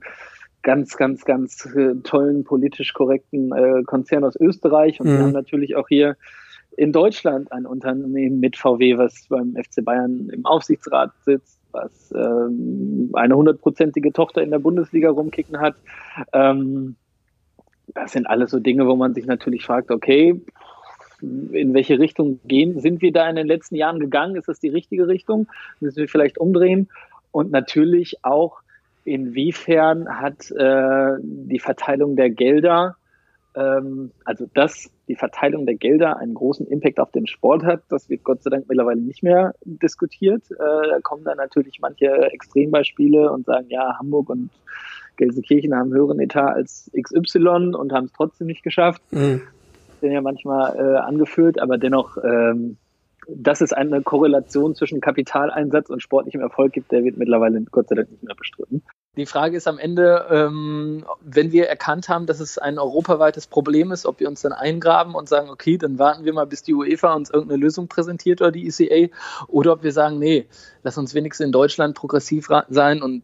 ganz, 0.63 0.97
ganz, 0.97 1.25
ganz 1.25 1.67
äh, 1.77 1.95
tollen, 2.03 2.45
politisch 2.45 2.93
korrekten 2.93 3.53
äh, 3.53 3.83
Konzern 3.85 4.25
aus 4.25 4.37
Österreich 4.37 5.01
und 5.01 5.07
mhm. 5.07 5.13
wir 5.13 5.19
haben 5.21 5.33
natürlich 5.33 5.77
auch 5.77 5.89
hier 5.89 6.17
in 6.77 6.93
Deutschland 6.93 7.53
ein 7.53 7.67
Unternehmen 7.67 8.41
mit 8.41 8.57
VW, 8.57 8.99
was 8.99 9.27
beim 9.29 9.55
FC 9.55 9.85
Bayern 9.85 10.29
im 10.31 10.45
Aufsichtsrat 10.45 11.13
sitzt, 11.25 11.61
was 11.73 12.13
ähm, 12.13 13.11
eine 13.13 13.37
hundertprozentige 13.37 14.13
Tochter 14.13 14.43
in 14.43 14.51
der 14.51 14.59
Bundesliga 14.59 15.11
rumkicken 15.11 15.61
hat. 15.61 15.77
Ähm, 16.33 16.97
das 17.89 18.13
sind 18.13 18.27
alles 18.27 18.51
so 18.51 18.59
Dinge, 18.59 18.87
wo 18.87 18.97
man 18.97 19.15
sich 19.15 19.27
natürlich 19.27 19.65
fragt, 19.65 19.91
okay, 19.91 20.41
in 21.21 21.75
welche 21.75 21.99
Richtung 21.99 22.41
gehen, 22.45 22.81
sind 22.81 23.01
wir 23.01 23.13
da 23.13 23.29
in 23.29 23.37
den 23.37 23.47
letzten 23.47 23.77
Jahren 23.77 23.99
gegangen? 23.99 24.37
Ist 24.37 24.49
das 24.49 24.61
die 24.61 24.69
richtige 24.69 25.09
Richtung? 25.09 25.49
Müssen 25.81 25.99
wir 25.99 26.09
vielleicht 26.09 26.39
umdrehen? 26.39 26.89
Und 27.31 27.51
natürlich 27.51 28.17
auch, 28.23 28.61
inwiefern 29.05 30.09
hat 30.09 30.51
äh, 30.51 31.17
die 31.21 31.59
Verteilung 31.59 32.17
der 32.17 32.31
Gelder, 32.31 32.97
ähm, 33.55 34.13
also 34.25 34.47
dass 34.55 34.91
die 35.09 35.17
Verteilung 35.17 35.67
der 35.67 35.75
Gelder 35.75 36.17
einen 36.17 36.35
großen 36.35 36.67
Impact 36.67 36.99
auf 36.99 37.11
den 37.11 37.27
Sport 37.27 37.65
hat, 37.65 37.83
das 37.89 38.09
wird 38.09 38.25
Gott 38.25 38.43
sei 38.43 38.51
Dank 38.51 38.67
mittlerweile 38.69 39.01
nicht 39.01 39.23
mehr 39.23 39.55
diskutiert. 39.65 40.43
Äh, 40.51 40.57
da 40.57 40.99
kommen 41.03 41.25
dann 41.25 41.37
natürlich 41.37 41.79
manche 41.81 42.07
Extrembeispiele 42.07 43.31
und 43.31 43.47
sagen, 43.47 43.67
ja, 43.69 43.99
Hamburg 43.99 44.31
und 44.31 44.51
Gelsenkirchen 45.17 45.75
haben 45.75 45.93
höheren 45.93 46.21
Etat 46.21 46.55
als 46.55 46.91
XY 47.01 47.75
und 47.75 47.93
haben 47.93 48.07
es 48.07 48.13
trotzdem 48.13 48.47
nicht 48.47 48.63
geschafft. 48.63 49.03
Mhm. 49.11 49.43
Sind 50.01 50.13
ja 50.13 50.21
manchmal 50.21 50.77
äh, 50.77 50.99
angeführt, 50.99 51.61
aber 51.61 51.79
dennoch, 51.79 52.17
ähm, 52.23 52.77
dass 53.29 53.61
es 53.61 53.73
eine 53.73 54.03
Korrelation 54.03 54.75
zwischen 54.75 55.01
Kapitaleinsatz 55.01 55.89
und 55.89 56.03
sportlichem 56.03 56.41
Erfolg 56.41 56.73
gibt, 56.73 56.93
der 56.93 57.05
wird 57.05 57.17
mittlerweile 57.17 57.63
Gott 57.71 57.89
sei 57.89 57.95
Dank 57.97 58.11
nicht 58.11 58.23
mehr 58.23 58.35
bestritten. 58.35 58.83
Die 59.17 59.27
Frage 59.27 59.57
ist 59.57 59.69
am 59.69 59.79
Ende, 59.79 60.27
ähm, 60.29 61.05
wenn 61.21 61.53
wir 61.53 61.69
erkannt 61.69 62.09
haben, 62.09 62.27
dass 62.27 62.41
es 62.41 62.59
ein 62.59 62.81
europaweites 62.81 63.47
Problem 63.47 63.93
ist, 63.93 64.07
ob 64.07 64.19
wir 64.19 64.29
uns 64.29 64.43
dann 64.43 64.53
eingraben 64.53 65.15
und 65.15 65.29
sagen, 65.29 65.51
okay, 65.51 65.79
dann 65.79 66.01
warten 66.01 66.25
wir 66.25 66.33
mal, 66.33 66.47
bis 66.47 66.65
die 66.65 66.75
UEFA 66.75 67.15
uns 67.15 67.31
irgendeine 67.31 67.61
Lösung 67.61 67.87
präsentiert 67.87 68.41
oder 68.41 68.51
die 68.51 68.67
ECA, 68.67 69.15
oder 69.47 69.73
ob 69.75 69.85
wir 69.85 69.93
sagen, 69.93 70.19
nee, 70.19 70.47
lass 70.83 70.99
uns 70.99 71.15
wenigstens 71.15 71.47
in 71.47 71.53
Deutschland 71.53 71.95
progressiv 71.95 72.49
sein 72.69 73.03
und 73.03 73.23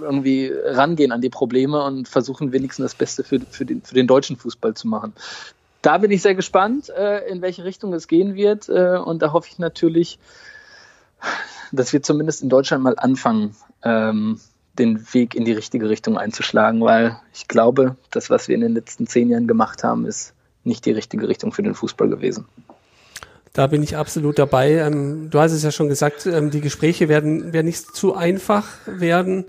irgendwie 0.00 0.52
rangehen 0.52 1.12
an 1.12 1.20
die 1.20 1.30
Probleme 1.30 1.82
und 1.84 2.08
versuchen 2.08 2.52
wenigstens 2.52 2.84
das 2.84 2.94
Beste 2.94 3.24
für, 3.24 3.40
für, 3.40 3.64
den, 3.64 3.82
für 3.82 3.94
den 3.94 4.06
deutschen 4.06 4.36
Fußball 4.36 4.74
zu 4.74 4.88
machen. 4.88 5.12
Da 5.82 5.98
bin 5.98 6.10
ich 6.10 6.22
sehr 6.22 6.34
gespannt, 6.34 6.88
äh, 6.88 7.28
in 7.28 7.42
welche 7.42 7.64
Richtung 7.64 7.92
es 7.92 8.08
gehen 8.08 8.34
wird. 8.34 8.68
Äh, 8.68 8.98
und 8.98 9.22
da 9.22 9.32
hoffe 9.32 9.48
ich 9.50 9.58
natürlich, 9.58 10.18
dass 11.72 11.92
wir 11.92 12.02
zumindest 12.02 12.42
in 12.42 12.48
Deutschland 12.48 12.82
mal 12.82 12.98
anfangen, 12.98 13.54
ähm, 13.82 14.40
den 14.78 15.12
Weg 15.12 15.34
in 15.34 15.44
die 15.44 15.52
richtige 15.52 15.88
Richtung 15.88 16.16
einzuschlagen, 16.16 16.80
weil 16.80 17.18
ich 17.34 17.48
glaube, 17.48 17.96
das, 18.10 18.30
was 18.30 18.48
wir 18.48 18.54
in 18.54 18.60
den 18.60 18.74
letzten 18.74 19.06
zehn 19.06 19.28
Jahren 19.28 19.48
gemacht 19.48 19.82
haben, 19.82 20.06
ist 20.06 20.34
nicht 20.64 20.86
die 20.86 20.92
richtige 20.92 21.28
Richtung 21.28 21.52
für 21.52 21.62
den 21.62 21.74
Fußball 21.74 22.08
gewesen. 22.08 22.46
Da 23.52 23.66
bin 23.66 23.82
ich 23.82 23.96
absolut 23.96 24.38
dabei. 24.38 24.72
Ähm, 24.74 25.30
du 25.30 25.40
hast 25.40 25.52
es 25.52 25.62
ja 25.62 25.72
schon 25.72 25.88
gesagt, 25.88 26.26
ähm, 26.26 26.50
die 26.50 26.60
Gespräche 26.60 27.08
werden, 27.08 27.52
werden 27.52 27.66
nicht 27.66 27.94
zu 27.94 28.14
einfach 28.14 28.66
werden, 28.86 29.44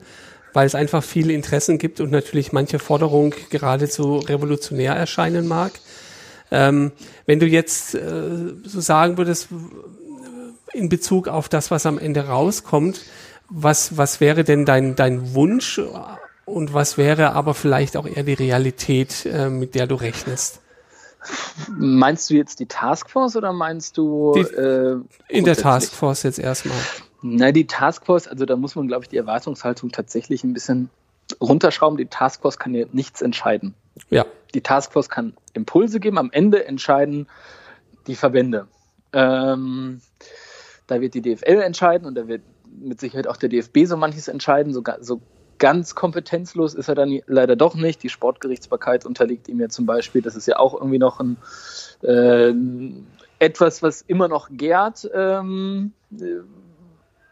weil 0.54 0.66
es 0.66 0.76
einfach 0.76 1.04
viele 1.04 1.34
Interessen 1.34 1.78
gibt 1.78 2.00
und 2.00 2.12
natürlich 2.12 2.52
manche 2.52 2.80
Forderung 2.80 3.36
geradezu 3.50 4.18
revolutionär 4.18 4.94
erscheinen 4.94 5.48
mag. 5.48 5.74
Ähm, 6.52 6.92
wenn 7.26 7.40
du 7.40 7.46
jetzt 7.46 7.94
äh, 7.94 8.02
so 8.64 8.82
sagen 8.82 9.18
würdest, 9.18 9.50
in 10.74 10.90
Bezug 10.90 11.28
auf 11.28 11.50
das, 11.50 11.72
was 11.72 11.86
am 11.86 11.98
Ende 11.98 12.28
rauskommt, 12.28 13.02
was, 13.50 13.98
was 13.98 14.20
wäre 14.20 14.44
denn 14.44 14.66
dein, 14.66 14.96
dein 14.96 15.34
Wunsch 15.34 15.82
und 16.46 16.74
was 16.74 16.98
wäre 16.98 17.34
aber 17.34 17.54
vielleicht 17.54 17.98
auch 17.98 18.08
eher 18.08 18.24
die 18.24 18.34
Realität, 18.34 19.26
äh, 19.26 19.50
mit 19.50 19.76
der 19.76 19.88
du 19.88 19.96
rechnest? 19.96 20.62
Meinst 21.68 22.30
du 22.30 22.36
jetzt 22.36 22.60
die 22.60 22.66
Taskforce 22.66 23.36
oder 23.36 23.52
meinst 23.52 23.98
du 23.98 24.34
die, 24.36 24.42
äh, 24.42 25.02
in 25.28 25.46
der 25.46 25.56
Taskforce 25.56 26.24
jetzt 26.24 26.40
erstmal? 26.40 26.78
Na, 27.22 27.52
die 27.52 27.68
Taskforce, 27.68 28.28
also 28.28 28.46
da 28.46 28.56
muss 28.56 28.76
man, 28.76 28.88
glaube 28.88 29.04
ich, 29.04 29.10
die 29.10 29.18
Erwartungshaltung 29.18 29.92
tatsächlich 29.92 30.44
ein 30.44 30.54
bisschen 30.54 30.90
runterschrauben. 31.42 31.98
Die 31.98 32.06
Taskforce 32.06 32.58
kann 32.58 32.74
ja 32.74 32.86
nichts 32.94 33.22
entscheiden. 33.22 33.74
Ja. 34.10 34.26
Die 34.54 34.62
Taskforce 34.62 35.10
kann 35.10 35.34
Impulse 35.54 36.00
geben, 36.00 36.18
am 36.18 36.32
Ende 36.32 36.66
entscheiden 36.66 37.28
die 38.08 38.16
Verbände. 38.16 38.68
Ähm, 39.12 40.02
da 40.88 41.02
wird 41.02 41.14
die 41.14 41.22
DFL 41.22 41.62
entscheiden 41.62 42.08
und 42.08 42.16
da 42.16 42.28
wird 42.28 42.42
mit 42.80 43.00
Sicherheit 43.00 43.28
auch 43.28 43.38
der 43.38 43.50
DFB 43.50 43.86
so 43.86 43.98
manches 43.98 44.28
entscheiden. 44.28 44.74
So, 44.74 44.82
so 45.02 45.22
ganz 45.60 45.94
kompetenzlos 45.94 46.74
ist 46.74 46.88
er 46.88 46.96
dann 46.96 47.20
leider 47.28 47.56
doch 47.56 47.76
nicht. 47.76 48.02
Die 48.02 48.10
Sportgerichtsbarkeit 48.10 49.06
unterliegt 49.06 49.48
ihm 49.48 49.60
ja 49.60 49.70
zum 49.70 49.86
Beispiel. 49.86 50.22
Das 50.22 50.36
ist 50.36 50.48
ja 50.48 50.58
auch 50.58 50.74
irgendwie 50.74 50.98
noch 50.98 51.20
ein 51.20 51.38
äh, 52.02 52.54
etwas, 53.40 53.84
was 53.84 54.02
immer 54.02 54.28
noch 54.28 54.50
gärt. 54.52 55.10
Ähm, 55.14 55.94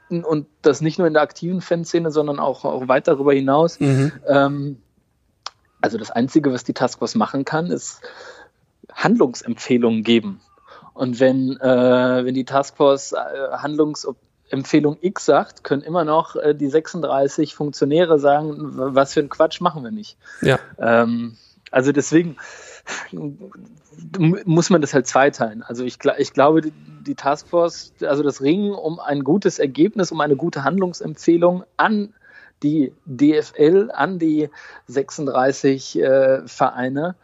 und 0.09 0.47
das 0.61 0.81
nicht 0.81 0.99
nur 0.99 1.07
in 1.07 1.13
der 1.13 1.23
aktiven 1.23 1.61
Fanszene, 1.61 2.11
sondern 2.11 2.39
auch, 2.39 2.63
auch 2.63 2.87
weit 2.87 3.07
darüber 3.07 3.33
hinaus. 3.33 3.79
Mhm. 3.79 4.11
Ähm, 4.27 4.81
also 5.81 5.97
das 5.97 6.11
Einzige, 6.11 6.53
was 6.53 6.63
die 6.63 6.73
Taskforce 6.73 7.15
machen 7.15 7.45
kann, 7.45 7.71
ist 7.71 8.01
Handlungsempfehlungen 8.93 10.03
geben. 10.03 10.41
Und 10.93 11.19
wenn, 11.19 11.57
äh, 11.59 12.25
wenn 12.25 12.33
die 12.33 12.45
Taskforce 12.45 13.13
äh, 13.13 13.17
Handlungsempfehlung 14.47 14.97
X 15.01 15.25
sagt, 15.25 15.63
können 15.63 15.81
immer 15.81 16.03
noch 16.03 16.35
äh, 16.35 16.55
die 16.55 16.67
36 16.67 17.53
Funktionäre 17.55 18.19
sagen, 18.19 18.55
was 18.57 19.13
für 19.13 19.19
ein 19.19 19.29
Quatsch 19.29 19.61
machen 19.61 19.83
wir 19.83 19.91
nicht. 19.91 20.17
Ja. 20.41 20.59
Ähm, 20.79 21.37
also 21.71 21.91
deswegen 21.91 22.37
muss 24.45 24.69
man 24.69 24.81
das 24.81 24.93
halt 24.93 25.07
zweiteilen. 25.07 25.63
Also 25.63 25.83
ich, 25.83 25.99
ich 26.17 26.33
glaube, 26.33 26.61
die, 26.61 26.71
die 27.05 27.15
Taskforce, 27.15 27.93
also 28.01 28.23
das 28.23 28.41
Ringen 28.41 28.73
um 28.73 28.99
ein 28.99 29.23
gutes 29.23 29.59
Ergebnis, 29.59 30.11
um 30.11 30.21
eine 30.21 30.37
gute 30.37 30.63
Handlungsempfehlung 30.63 31.63
an 31.75 32.13
die 32.63 32.93
DFL, 33.05 33.91
an 33.93 34.17
die 34.17 34.49
36 34.87 35.99
äh, 35.99 36.47
Vereine, 36.47 37.15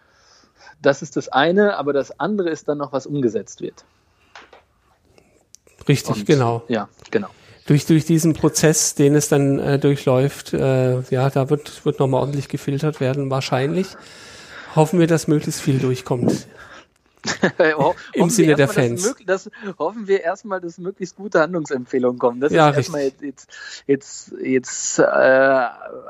das 0.82 1.02
ist 1.02 1.16
das 1.16 1.30
eine, 1.30 1.78
aber 1.78 1.94
das 1.94 2.20
andere 2.20 2.50
ist 2.50 2.68
dann 2.68 2.80
noch, 2.80 2.91
was 2.91 3.08
umgesetzt 3.08 3.62
wird. 3.62 3.86
Richtig, 5.88 6.16
Und, 6.16 6.26
genau. 6.26 6.64
Ja, 6.68 6.90
genau. 7.12 7.30
durch, 7.68 7.86
durch 7.86 8.06
diesen 8.06 8.34
Prozess, 8.34 8.96
den 8.96 9.16
es 9.16 9.30
dann 9.30 9.60
äh, 9.60 9.80
durchläuft, 9.80 10.54
äh, 10.54 11.02
ja, 11.10 11.30
da 11.30 11.50
wird, 11.50 11.86
wird 11.86 12.00
nochmal 12.00 12.22
ordentlich 12.22 12.48
gefiltert 12.48 13.00
werden, 13.00 13.30
wahrscheinlich. 13.30 13.88
Hoffen 14.76 15.00
wir, 15.00 15.08
dass 15.08 15.28
möglichst 15.28 15.62
viel 15.62 15.80
durchkommt. 15.80 16.48
Im 18.14 18.30
Sinne 18.30 18.56
der 18.56 18.68
Fans. 18.68 19.16
Das, 19.26 19.46
das, 19.46 19.78
hoffen 19.80 20.08
wir 20.08 20.22
erstmal, 20.22 20.60
dass 20.60 20.78
möglichst 20.78 21.16
gute 21.16 21.40
Handlungsempfehlungen 21.40 22.20
kommen. 22.20 22.42
Das 22.42 22.52
ja, 22.52 22.70
ist 22.70 22.78
erstmal 22.78 23.04
jetzt, 23.04 23.22
jetzt, 23.22 23.50
jetzt, 23.88 24.34
jetzt 24.42 25.00
äh, 25.00 25.04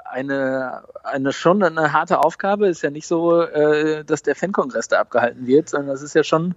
eine, 0.10 0.84
eine 1.04 1.34
schon 1.34 1.62
eine 1.62 1.94
harte 1.94 2.20
Aufgabe. 2.20 2.68
Ist 2.68 2.82
ja 2.82 2.90
nicht 2.90 3.06
so, 3.06 3.42
äh, 3.42 4.04
dass 4.04 4.24
der 4.24 4.36
Fankongress 4.36 4.88
da 4.88 5.00
abgehalten 5.00 5.46
wird, 5.46 5.70
sondern 5.70 5.90
das 5.90 6.02
ist 6.02 6.16
ja 6.16 6.24
schon 6.24 6.56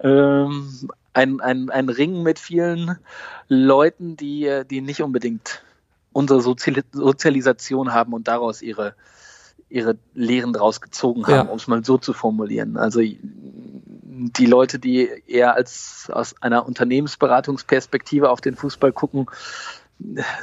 ähm, 0.00 0.88
ein, 1.12 1.40
ein, 1.40 1.70
ein 1.70 1.88
Ring 1.88 2.22
mit 2.22 2.38
vielen 2.38 2.98
Leuten, 3.48 4.16
die, 4.16 4.62
die 4.70 4.80
nicht 4.80 5.02
unbedingt 5.02 5.62
unsere 6.12 6.40
Sozial 6.40 6.82
Sozialisation 6.92 7.92
haben 7.92 8.12
und 8.12 8.28
daraus 8.28 8.62
ihre, 8.62 8.94
ihre 9.68 9.96
Lehren 10.14 10.52
draus 10.52 10.80
gezogen 10.80 11.26
haben, 11.26 11.46
ja. 11.46 11.52
um 11.52 11.56
es 11.56 11.66
mal 11.66 11.84
so 11.84 11.98
zu 11.98 12.12
formulieren. 12.12 12.76
Also 12.76 13.00
die 13.00 14.46
Leute, 14.46 14.78
die 14.78 15.08
eher 15.26 15.54
als 15.54 16.08
aus 16.12 16.34
einer 16.42 16.66
Unternehmensberatungsperspektive 16.66 18.30
auf 18.30 18.40
den 18.40 18.56
Fußball 18.56 18.92
gucken, 18.92 19.26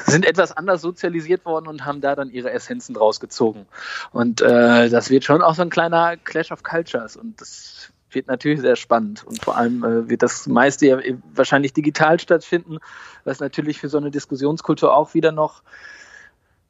sind 0.06 0.26
etwas 0.26 0.56
anders 0.56 0.82
sozialisiert 0.82 1.46
worden 1.46 1.68
und 1.68 1.86
haben 1.86 2.02
da 2.02 2.16
dann 2.16 2.30
ihre 2.30 2.52
Essenzen 2.52 2.94
draus 2.94 3.20
gezogen. 3.20 3.66
Und 4.12 4.42
äh, 4.42 4.90
das 4.90 5.10
wird 5.10 5.24
schon 5.24 5.42
auch 5.42 5.56
so 5.56 5.62
ein 5.62 5.70
kleiner 5.70 6.18
Clash 6.18 6.52
of 6.52 6.64
Cultures 6.64 7.16
und 7.16 7.42
das 7.42 7.92
wird 8.12 8.28
natürlich 8.28 8.62
sehr 8.62 8.76
spannend 8.76 9.24
und 9.26 9.44
vor 9.44 9.58
allem 9.58 9.84
äh, 9.84 10.10
wird 10.10 10.24
das 10.24 10.48
meiste 10.48 10.88
ja 10.88 11.00
wahrscheinlich 11.34 11.74
digital 11.74 12.20
stattfinden, 12.20 12.78
was 13.24 13.40
natürlich 13.40 13.80
für 13.80 13.90
so 13.90 13.98
eine 13.98 14.12
Diskussionskultur 14.12 14.94
auch 14.94 15.14
wieder 15.14 15.32
noch 15.32 15.64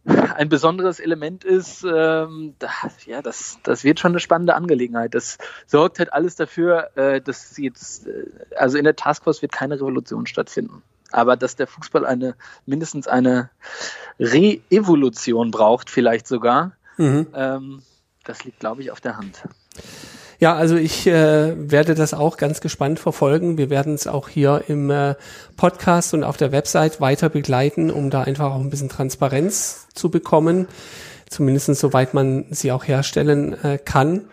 ein 0.06 0.50
besonderes 0.50 1.00
Element 1.00 1.44
ist, 1.44 1.84
ähm, 1.84 2.56
da, 2.60 2.70
ja, 3.06 3.22
das, 3.22 3.60
das 3.64 3.84
wird 3.84 4.00
schon 4.00 4.14
eine 4.14 4.20
spannende 4.20 4.56
Angelegenheit. 4.56 5.14
Das 5.14 5.38
sorgt 5.68 6.00
halt 6.00 6.14
alles 6.14 6.36
dafür, 6.36 6.96
äh, 6.96 7.22
dass 7.22 7.58
jetzt, 7.58 8.08
äh, 8.08 8.26
also 8.56 8.78
in 8.78 8.86
der 8.86 8.96
Taskforce 8.96 9.42
wird 9.42 9.52
keine 9.52 9.76
Revolution 9.76 10.26
stattfinden. 10.26 10.82
Aber 11.12 11.36
dass 11.36 11.56
der 11.56 11.68
Fußball 11.68 12.06
eine 12.06 12.36
mindestens 12.66 13.08
eine 13.08 13.50
Re-Evolution 14.20 15.52
braucht, 15.52 15.90
vielleicht 15.90 16.28
sogar, 16.28 16.74
mhm. 16.98 17.28
ähm, 17.34 17.82
das 18.24 18.44
liegt, 18.44 18.60
glaube 18.60 18.82
ich, 18.82 18.92
auf 18.92 19.02
der 19.02 19.18
Hand. 19.18 19.44
Ja, 20.40 20.56
also 20.56 20.78
ich 20.78 21.06
äh, 21.06 21.54
werde 21.70 21.96
das 21.96 22.14
auch 22.14 22.38
ganz 22.38 22.62
gespannt 22.62 22.98
verfolgen. 22.98 23.58
Wir 23.58 23.70
werden 23.70 23.94
es 23.94 24.08
auch 24.08 24.30
hier 24.30 24.64
im 24.70 24.90
äh, 24.90 25.16
Podcast 25.58 26.14
und 26.14 26.24
auf 26.24 26.38
der 26.38 26.54
Website 26.54 27.02
weiter 27.02 27.28
begleiten, 27.28 27.92
um 27.92 28.10
da 28.10 28.22
einfach 28.22 28.54
auch 28.54 28.62
ein 28.62 28.70
bisschen 28.70 28.88
Transparenz 28.88 29.88
zu 29.94 30.10
bekommen, 30.10 30.70
zumindest 31.28 31.76
soweit 31.76 32.14
man 32.14 32.46
sie 32.52 32.72
auch 32.72 32.88
herstellen 32.88 33.62
äh, 33.66 33.78
kann. 33.78 34.30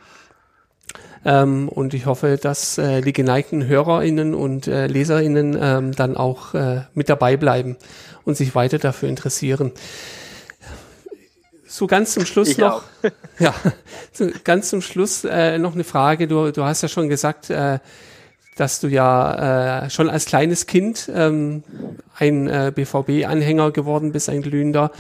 Ähm, 1.24 1.68
und 1.68 1.92
ich 1.92 2.06
hoffe, 2.06 2.38
dass 2.40 2.78
äh, 2.78 3.00
die 3.00 3.12
geneigten 3.12 3.66
HörerInnen 3.66 4.36
und 4.36 4.68
äh, 4.68 4.86
LeserInnen 4.86 5.58
ähm, 5.60 5.92
dann 5.92 6.16
auch 6.16 6.54
äh, 6.54 6.82
mit 6.94 7.08
dabei 7.08 7.36
bleiben 7.36 7.76
und 8.24 8.36
sich 8.36 8.54
weiter 8.54 8.78
dafür 8.78 9.08
interessieren 9.08 9.72
so 11.76 11.86
ganz 11.86 12.14
zum 12.14 12.24
Schluss 12.24 12.48
ich 12.48 12.58
noch, 12.58 12.82
ja, 13.38 13.54
so 14.10 14.28
ganz 14.44 14.70
zum 14.70 14.80
Schluss 14.80 15.24
äh, 15.24 15.58
noch 15.58 15.74
eine 15.74 15.84
Frage. 15.84 16.26
Du, 16.26 16.50
du 16.50 16.64
hast 16.64 16.80
ja 16.80 16.88
schon 16.88 17.10
gesagt, 17.10 17.50
äh, 17.50 17.80
dass 18.56 18.80
du 18.80 18.88
ja 18.88 19.84
äh, 19.84 19.90
schon 19.90 20.08
als 20.08 20.24
kleines 20.24 20.66
Kind 20.66 21.10
ähm, 21.14 21.62
ein 22.18 22.48
äh, 22.48 22.72
BVB-Anhänger 22.74 23.72
geworden 23.72 24.12
bist, 24.12 24.30
ein 24.30 24.40
glühender, 24.40 24.90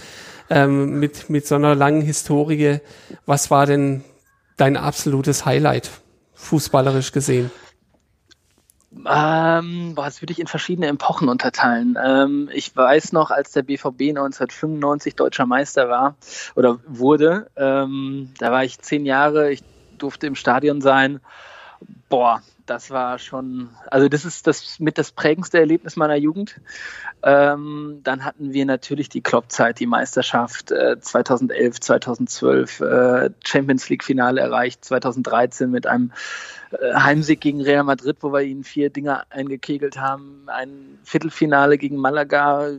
ähm, 0.50 1.00
mit, 1.00 1.30
mit 1.30 1.46
so 1.46 1.54
einer 1.54 1.74
langen 1.74 2.02
Historie. 2.02 2.80
Was 3.24 3.50
war 3.50 3.64
denn 3.64 4.04
dein 4.58 4.76
absolutes 4.76 5.46
Highlight, 5.46 5.90
fußballerisch 6.34 7.12
gesehen? 7.12 7.50
Ähm, 9.04 9.94
boah, 9.94 10.04
das 10.04 10.22
würde 10.22 10.32
ich 10.32 10.38
in 10.38 10.46
verschiedene 10.46 10.88
Epochen 10.88 11.28
unterteilen. 11.28 11.98
Ähm, 12.02 12.48
ich 12.52 12.74
weiß 12.74 13.12
noch, 13.12 13.30
als 13.30 13.52
der 13.52 13.62
BVB 13.62 14.10
1995 14.10 15.14
deutscher 15.14 15.46
Meister 15.46 15.88
war 15.88 16.16
oder 16.54 16.78
wurde, 16.86 17.50
ähm, 17.56 18.32
da 18.38 18.50
war 18.50 18.64
ich 18.64 18.78
zehn 18.78 19.04
Jahre, 19.04 19.52
ich 19.52 19.62
durfte 19.98 20.26
im 20.26 20.34
Stadion 20.34 20.80
sein. 20.80 21.20
Boah, 22.08 22.42
das 22.66 22.90
war 22.90 23.18
schon, 23.18 23.70
also 23.90 24.08
das 24.08 24.24
ist 24.24 24.46
das 24.46 24.80
mit 24.80 24.98
das 24.98 25.12
prägendste 25.12 25.58
Erlebnis 25.58 25.96
meiner 25.96 26.16
Jugend. 26.16 26.60
Ähm, 27.22 28.00
dann 28.02 28.24
hatten 28.24 28.52
wir 28.52 28.66
natürlich 28.66 29.08
die 29.08 29.20
Kloppzeit, 29.20 29.78
die 29.78 29.86
Meisterschaft 29.86 30.70
äh, 30.72 31.00
2011, 31.00 31.80
2012, 31.80 32.80
äh, 32.80 33.30
Champions 33.44 33.88
League 33.88 34.04
Finale 34.04 34.40
erreicht, 34.40 34.84
2013 34.84 35.70
mit 35.70 35.86
einem 35.86 36.12
Heimsieg 36.72 37.40
gegen 37.40 37.60
Real 37.60 37.84
Madrid, 37.84 38.16
wo 38.20 38.32
wir 38.32 38.42
ihnen 38.42 38.64
vier 38.64 38.90
Dinger 38.90 39.24
eingekegelt 39.30 39.98
haben, 40.00 40.44
ein 40.46 40.98
Viertelfinale 41.04 41.78
gegen 41.78 41.96
Malaga, 41.96 42.70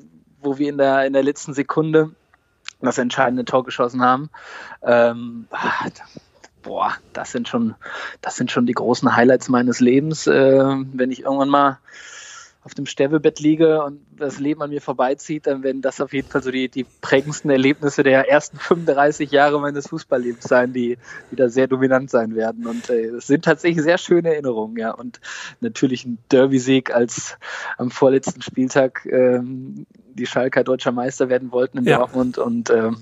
wo 0.42 0.58
wir 0.58 0.70
in 0.70 0.78
der, 0.78 1.06
in 1.06 1.14
der 1.14 1.24
letzten 1.24 1.54
Sekunde 1.54 2.12
das 2.82 2.98
entscheidende 2.98 3.46
Tor 3.46 3.64
geschossen 3.64 4.02
haben. 4.02 4.30
Ähm, 4.84 5.48
boah, 6.62 6.94
das 7.14 7.32
sind 7.32 7.48
schon, 7.48 7.76
das 8.22 8.36
sind 8.36 8.52
schon 8.52 8.66
die 8.66 8.74
großen 8.74 9.16
Highlights 9.16 9.50
meines 9.50 9.80
Lebens. 9.80 10.28
Äh, 10.28 10.64
wenn 10.94 11.12
ich 11.12 11.22
irgendwann 11.22 11.50
mal 11.50 11.80
auf 12.64 12.74
dem 12.74 12.86
Sterbebett 12.86 13.40
liege 13.40 13.84
und 13.84 14.06
das 14.20 14.40
Leben 14.40 14.62
an 14.62 14.70
mir 14.70 14.82
vorbeizieht, 14.82 15.48
dann 15.48 15.64
werden 15.64 15.82
das 15.82 16.02
auf 16.02 16.14
jeden 16.14 16.28
Fall 16.28 16.44
so 16.44 16.52
die, 16.52 16.70
die 16.70 16.86
prägendsten 17.02 17.50
Erlebnisse 17.50 18.04
der 18.04 18.30
ersten 18.30 18.58
35 18.58 19.32
Jahre 19.32 19.60
meines 19.60 19.88
Fußballlebens 19.88 20.44
sein, 20.44 20.74
die 20.74 20.98
wieder 21.32 21.50
sehr 21.50 21.68
dominant 21.68 22.10
sein 22.10 22.36
werden. 22.36 22.68
Und 22.68 22.90
äh, 22.90 23.06
es 23.08 23.28
sind 23.28 23.46
tatsächlich 23.46 23.84
sehr 23.84 23.98
schöne 23.98 24.34
Erinnerungen, 24.34 24.78
ja. 24.78 24.92
Und 24.92 25.20
natürlich 25.60 26.06
ein 26.06 26.18
Derby-Sieg 26.32 26.94
als 26.94 27.38
am 27.78 27.92
vorletzten 27.92 28.42
Spieltag 28.42 29.06
ähm, 29.06 29.86
die 30.18 30.26
Schalker 30.26 30.64
deutscher 30.64 30.92
Meister 30.92 31.30
werden 31.30 31.52
wollten 31.52 31.80
in 31.80 31.86
ja. 31.86 31.98
Dortmund 31.98 32.38
und 32.38 32.70
ähm, 32.70 32.98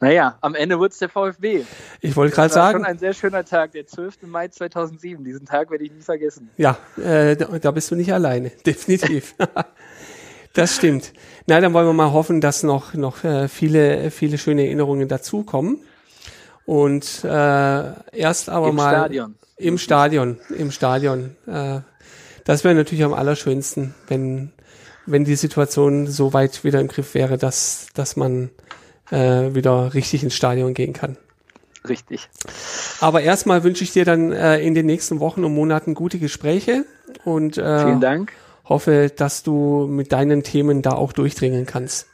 naja, 0.00 0.36
am 0.42 0.54
Ende 0.54 0.78
wurde 0.78 0.92
es 0.92 0.98
der 0.98 1.08
VfB. 1.08 1.64
Ich 2.00 2.16
wollte 2.16 2.34
gerade 2.34 2.52
sagen. 2.52 2.78
schon 2.78 2.84
ein 2.84 2.98
sehr 2.98 3.14
schöner 3.14 3.44
Tag, 3.44 3.72
der 3.72 3.86
12. 3.86 4.22
Mai 4.26 4.48
2007. 4.48 5.24
Diesen 5.24 5.46
Tag 5.46 5.70
werde 5.70 5.84
ich 5.84 5.92
nie 5.92 6.02
vergessen. 6.02 6.50
Ja, 6.56 6.76
äh, 7.02 7.36
da 7.36 7.70
bist 7.70 7.90
du 7.90 7.94
nicht 7.94 8.12
alleine, 8.12 8.50
definitiv. 8.66 9.34
das 10.56 10.74
stimmt. 10.74 11.12
Na, 11.46 11.60
dann 11.60 11.72
wollen 11.72 11.86
wir 11.86 11.92
mal 11.92 12.12
hoffen, 12.12 12.40
dass 12.40 12.62
noch, 12.62 12.94
noch 12.94 13.24
äh, 13.24 13.48
viele, 13.48 14.10
viele 14.10 14.38
schöne 14.38 14.64
Erinnerungen 14.64 15.06
dazukommen. 15.06 15.78
Und 16.64 17.22
äh, 17.24 17.92
erst 18.12 18.48
aber 18.48 18.68
Im 18.68 18.74
mal 18.74 18.90
Stadion. 18.90 19.34
im 19.56 19.78
Stadion, 19.78 20.38
im 20.56 20.70
Stadion. 20.72 21.36
Äh, 21.46 21.80
das 22.44 22.64
wäre 22.64 22.74
natürlich 22.74 23.04
am 23.04 23.14
allerschönsten, 23.14 23.94
wenn 24.08 24.52
wenn 25.08 25.24
die 25.24 25.36
Situation 25.36 26.08
so 26.08 26.32
weit 26.32 26.64
wieder 26.64 26.80
im 26.80 26.88
Griff 26.88 27.14
wäre, 27.14 27.38
dass 27.38 27.86
dass 27.94 28.16
man 28.16 28.50
äh, 29.12 29.54
wieder 29.54 29.94
richtig 29.94 30.24
ins 30.24 30.34
Stadion 30.34 30.74
gehen 30.74 30.92
kann. 30.92 31.16
Richtig. 31.88 32.28
Aber 33.00 33.20
erstmal 33.20 33.62
wünsche 33.62 33.84
ich 33.84 33.92
dir 33.92 34.04
dann 34.04 34.32
äh, 34.32 34.58
in 34.58 34.74
den 34.74 34.86
nächsten 34.86 35.20
Wochen 35.20 35.44
und 35.44 35.54
Monaten 35.54 35.94
gute 35.94 36.18
Gespräche 36.18 36.84
und 37.24 37.58
äh, 37.58 37.84
vielen 37.84 38.00
Dank. 38.00 38.32
Hoffe, 38.68 39.10
dass 39.14 39.42
du 39.42 39.86
mit 39.86 40.12
deinen 40.12 40.42
Themen 40.42 40.82
da 40.82 40.92
auch 40.92 41.12
durchdringen 41.12 41.66
kannst. 41.66 42.08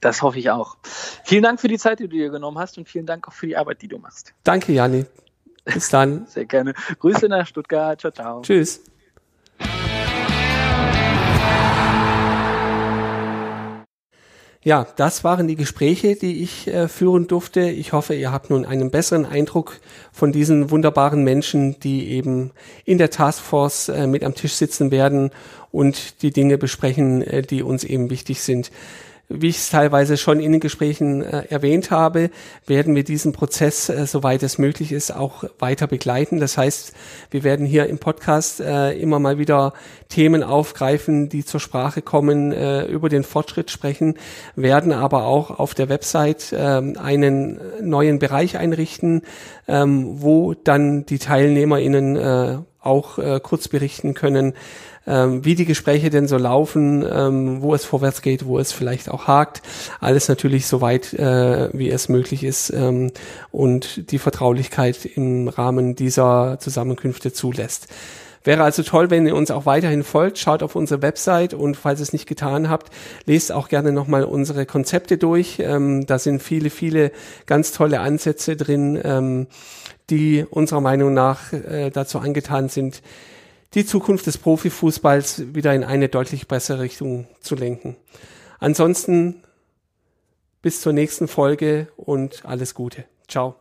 Das 0.00 0.22
hoffe 0.22 0.38
ich 0.38 0.50
auch. 0.50 0.76
Vielen 1.24 1.42
Dank 1.42 1.60
für 1.60 1.68
die 1.68 1.78
Zeit, 1.78 1.98
die 1.98 2.04
du 2.04 2.16
dir 2.16 2.30
genommen 2.30 2.58
hast 2.58 2.78
und 2.78 2.88
vielen 2.88 3.06
Dank 3.06 3.26
auch 3.28 3.32
für 3.32 3.46
die 3.46 3.56
Arbeit, 3.56 3.82
die 3.82 3.88
du 3.88 3.98
machst. 3.98 4.34
Danke, 4.44 4.72
Jani. 4.72 5.06
Bis 5.64 5.88
dann. 5.88 6.26
Sehr 6.28 6.46
gerne. 6.46 6.74
Grüße 6.98 7.28
nach 7.28 7.46
Stuttgart. 7.46 8.00
Ciao, 8.00 8.12
ciao. 8.12 8.42
Tschüss. 8.42 8.82
Ja, 14.62 14.86
das 14.96 15.24
waren 15.24 15.48
die 15.48 15.56
Gespräche, 15.56 16.16
die 16.16 16.42
ich 16.42 16.68
äh, 16.68 16.86
führen 16.86 17.26
durfte. 17.26 17.70
Ich 17.70 17.94
hoffe, 17.94 18.14
ihr 18.14 18.30
habt 18.30 18.50
nun 18.50 18.66
einen 18.66 18.90
besseren 18.90 19.24
Eindruck 19.24 19.80
von 20.12 20.32
diesen 20.32 20.70
wunderbaren 20.70 21.24
Menschen, 21.24 21.80
die 21.80 22.10
eben 22.10 22.50
in 22.84 22.98
der 22.98 23.08
Taskforce 23.08 23.88
äh, 23.88 24.06
mit 24.06 24.22
am 24.22 24.34
Tisch 24.34 24.52
sitzen 24.52 24.90
werden 24.90 25.30
und 25.72 26.20
die 26.20 26.30
Dinge 26.30 26.58
besprechen, 26.58 27.22
äh, 27.22 27.40
die 27.40 27.62
uns 27.62 27.84
eben 27.84 28.10
wichtig 28.10 28.42
sind. 28.42 28.70
Wie 29.32 29.46
ich 29.46 29.58
es 29.58 29.70
teilweise 29.70 30.16
schon 30.16 30.40
in 30.40 30.50
den 30.50 30.60
Gesprächen 30.60 31.22
äh, 31.22 31.44
erwähnt 31.50 31.92
habe, 31.92 32.30
werden 32.66 32.96
wir 32.96 33.04
diesen 33.04 33.32
Prozess, 33.32 33.88
äh, 33.88 34.04
soweit 34.04 34.42
es 34.42 34.58
möglich 34.58 34.90
ist, 34.90 35.14
auch 35.14 35.44
weiter 35.60 35.86
begleiten. 35.86 36.40
Das 36.40 36.58
heißt, 36.58 36.92
wir 37.30 37.44
werden 37.44 37.64
hier 37.64 37.86
im 37.86 37.98
Podcast 37.98 38.58
äh, 38.58 38.90
immer 38.98 39.20
mal 39.20 39.38
wieder 39.38 39.72
Themen 40.08 40.42
aufgreifen, 40.42 41.28
die 41.28 41.44
zur 41.44 41.60
Sprache 41.60 42.02
kommen, 42.02 42.50
äh, 42.50 42.86
über 42.86 43.08
den 43.08 43.22
Fortschritt 43.22 43.70
sprechen, 43.70 44.14
werden 44.56 44.90
aber 44.90 45.26
auch 45.26 45.60
auf 45.60 45.74
der 45.74 45.88
Website 45.88 46.52
ähm, 46.52 46.96
einen 46.98 47.60
neuen 47.80 48.18
Bereich 48.18 48.58
einrichten, 48.58 49.22
ähm, 49.68 50.20
wo 50.20 50.54
dann 50.54 51.06
die 51.06 51.20
TeilnehmerInnen 51.20 52.16
äh, 52.16 52.58
auch 52.80 53.18
äh, 53.18 53.40
kurz 53.40 53.68
berichten 53.68 54.14
können, 54.14 54.54
ähm, 55.06 55.44
wie 55.44 55.54
die 55.54 55.64
Gespräche 55.64 56.10
denn 56.10 56.28
so 56.28 56.36
laufen, 56.36 57.04
ähm, 57.10 57.62
wo 57.62 57.74
es 57.74 57.84
vorwärts 57.84 58.22
geht, 58.22 58.46
wo 58.46 58.58
es 58.58 58.72
vielleicht 58.72 59.10
auch 59.10 59.26
hakt. 59.26 59.62
Alles 60.00 60.28
natürlich 60.28 60.66
so 60.66 60.80
weit, 60.80 61.12
äh, 61.14 61.70
wie 61.72 61.90
es 61.90 62.08
möglich 62.08 62.44
ist 62.44 62.70
ähm, 62.70 63.12
und 63.50 64.10
die 64.10 64.18
Vertraulichkeit 64.18 65.04
im 65.04 65.48
Rahmen 65.48 65.96
dieser 65.96 66.58
Zusammenkünfte 66.60 67.32
zulässt. 67.32 67.88
Wäre 68.42 68.64
also 68.64 68.82
toll, 68.82 69.10
wenn 69.10 69.26
ihr 69.26 69.36
uns 69.36 69.50
auch 69.50 69.66
weiterhin 69.66 70.02
folgt. 70.02 70.38
Schaut 70.38 70.62
auf 70.62 70.74
unsere 70.74 71.02
Website 71.02 71.52
und 71.52 71.76
falls 71.76 72.00
ihr 72.00 72.04
es 72.04 72.14
nicht 72.14 72.26
getan 72.26 72.70
habt, 72.70 72.90
lest 73.26 73.52
auch 73.52 73.68
gerne 73.68 73.92
nochmal 73.92 74.24
unsere 74.24 74.64
Konzepte 74.64 75.18
durch. 75.18 75.58
Ähm, 75.60 76.06
da 76.06 76.18
sind 76.18 76.42
viele, 76.42 76.70
viele 76.70 77.12
ganz 77.44 77.72
tolle 77.72 78.00
Ansätze 78.00 78.56
drin, 78.56 78.98
ähm, 79.04 79.46
die 80.08 80.46
unserer 80.48 80.80
Meinung 80.80 81.12
nach 81.12 81.52
äh, 81.52 81.90
dazu 81.90 82.18
angetan 82.18 82.70
sind, 82.70 83.02
die 83.74 83.86
Zukunft 83.86 84.26
des 84.26 84.38
Profifußballs 84.38 85.54
wieder 85.54 85.74
in 85.74 85.84
eine 85.84 86.08
deutlich 86.08 86.48
bessere 86.48 86.80
Richtung 86.80 87.28
zu 87.40 87.54
lenken. 87.54 87.96
Ansonsten 88.58 89.42
bis 90.62 90.80
zur 90.80 90.92
nächsten 90.92 91.28
Folge 91.28 91.88
und 91.96 92.44
alles 92.44 92.74
Gute. 92.74 93.04
Ciao. 93.28 93.56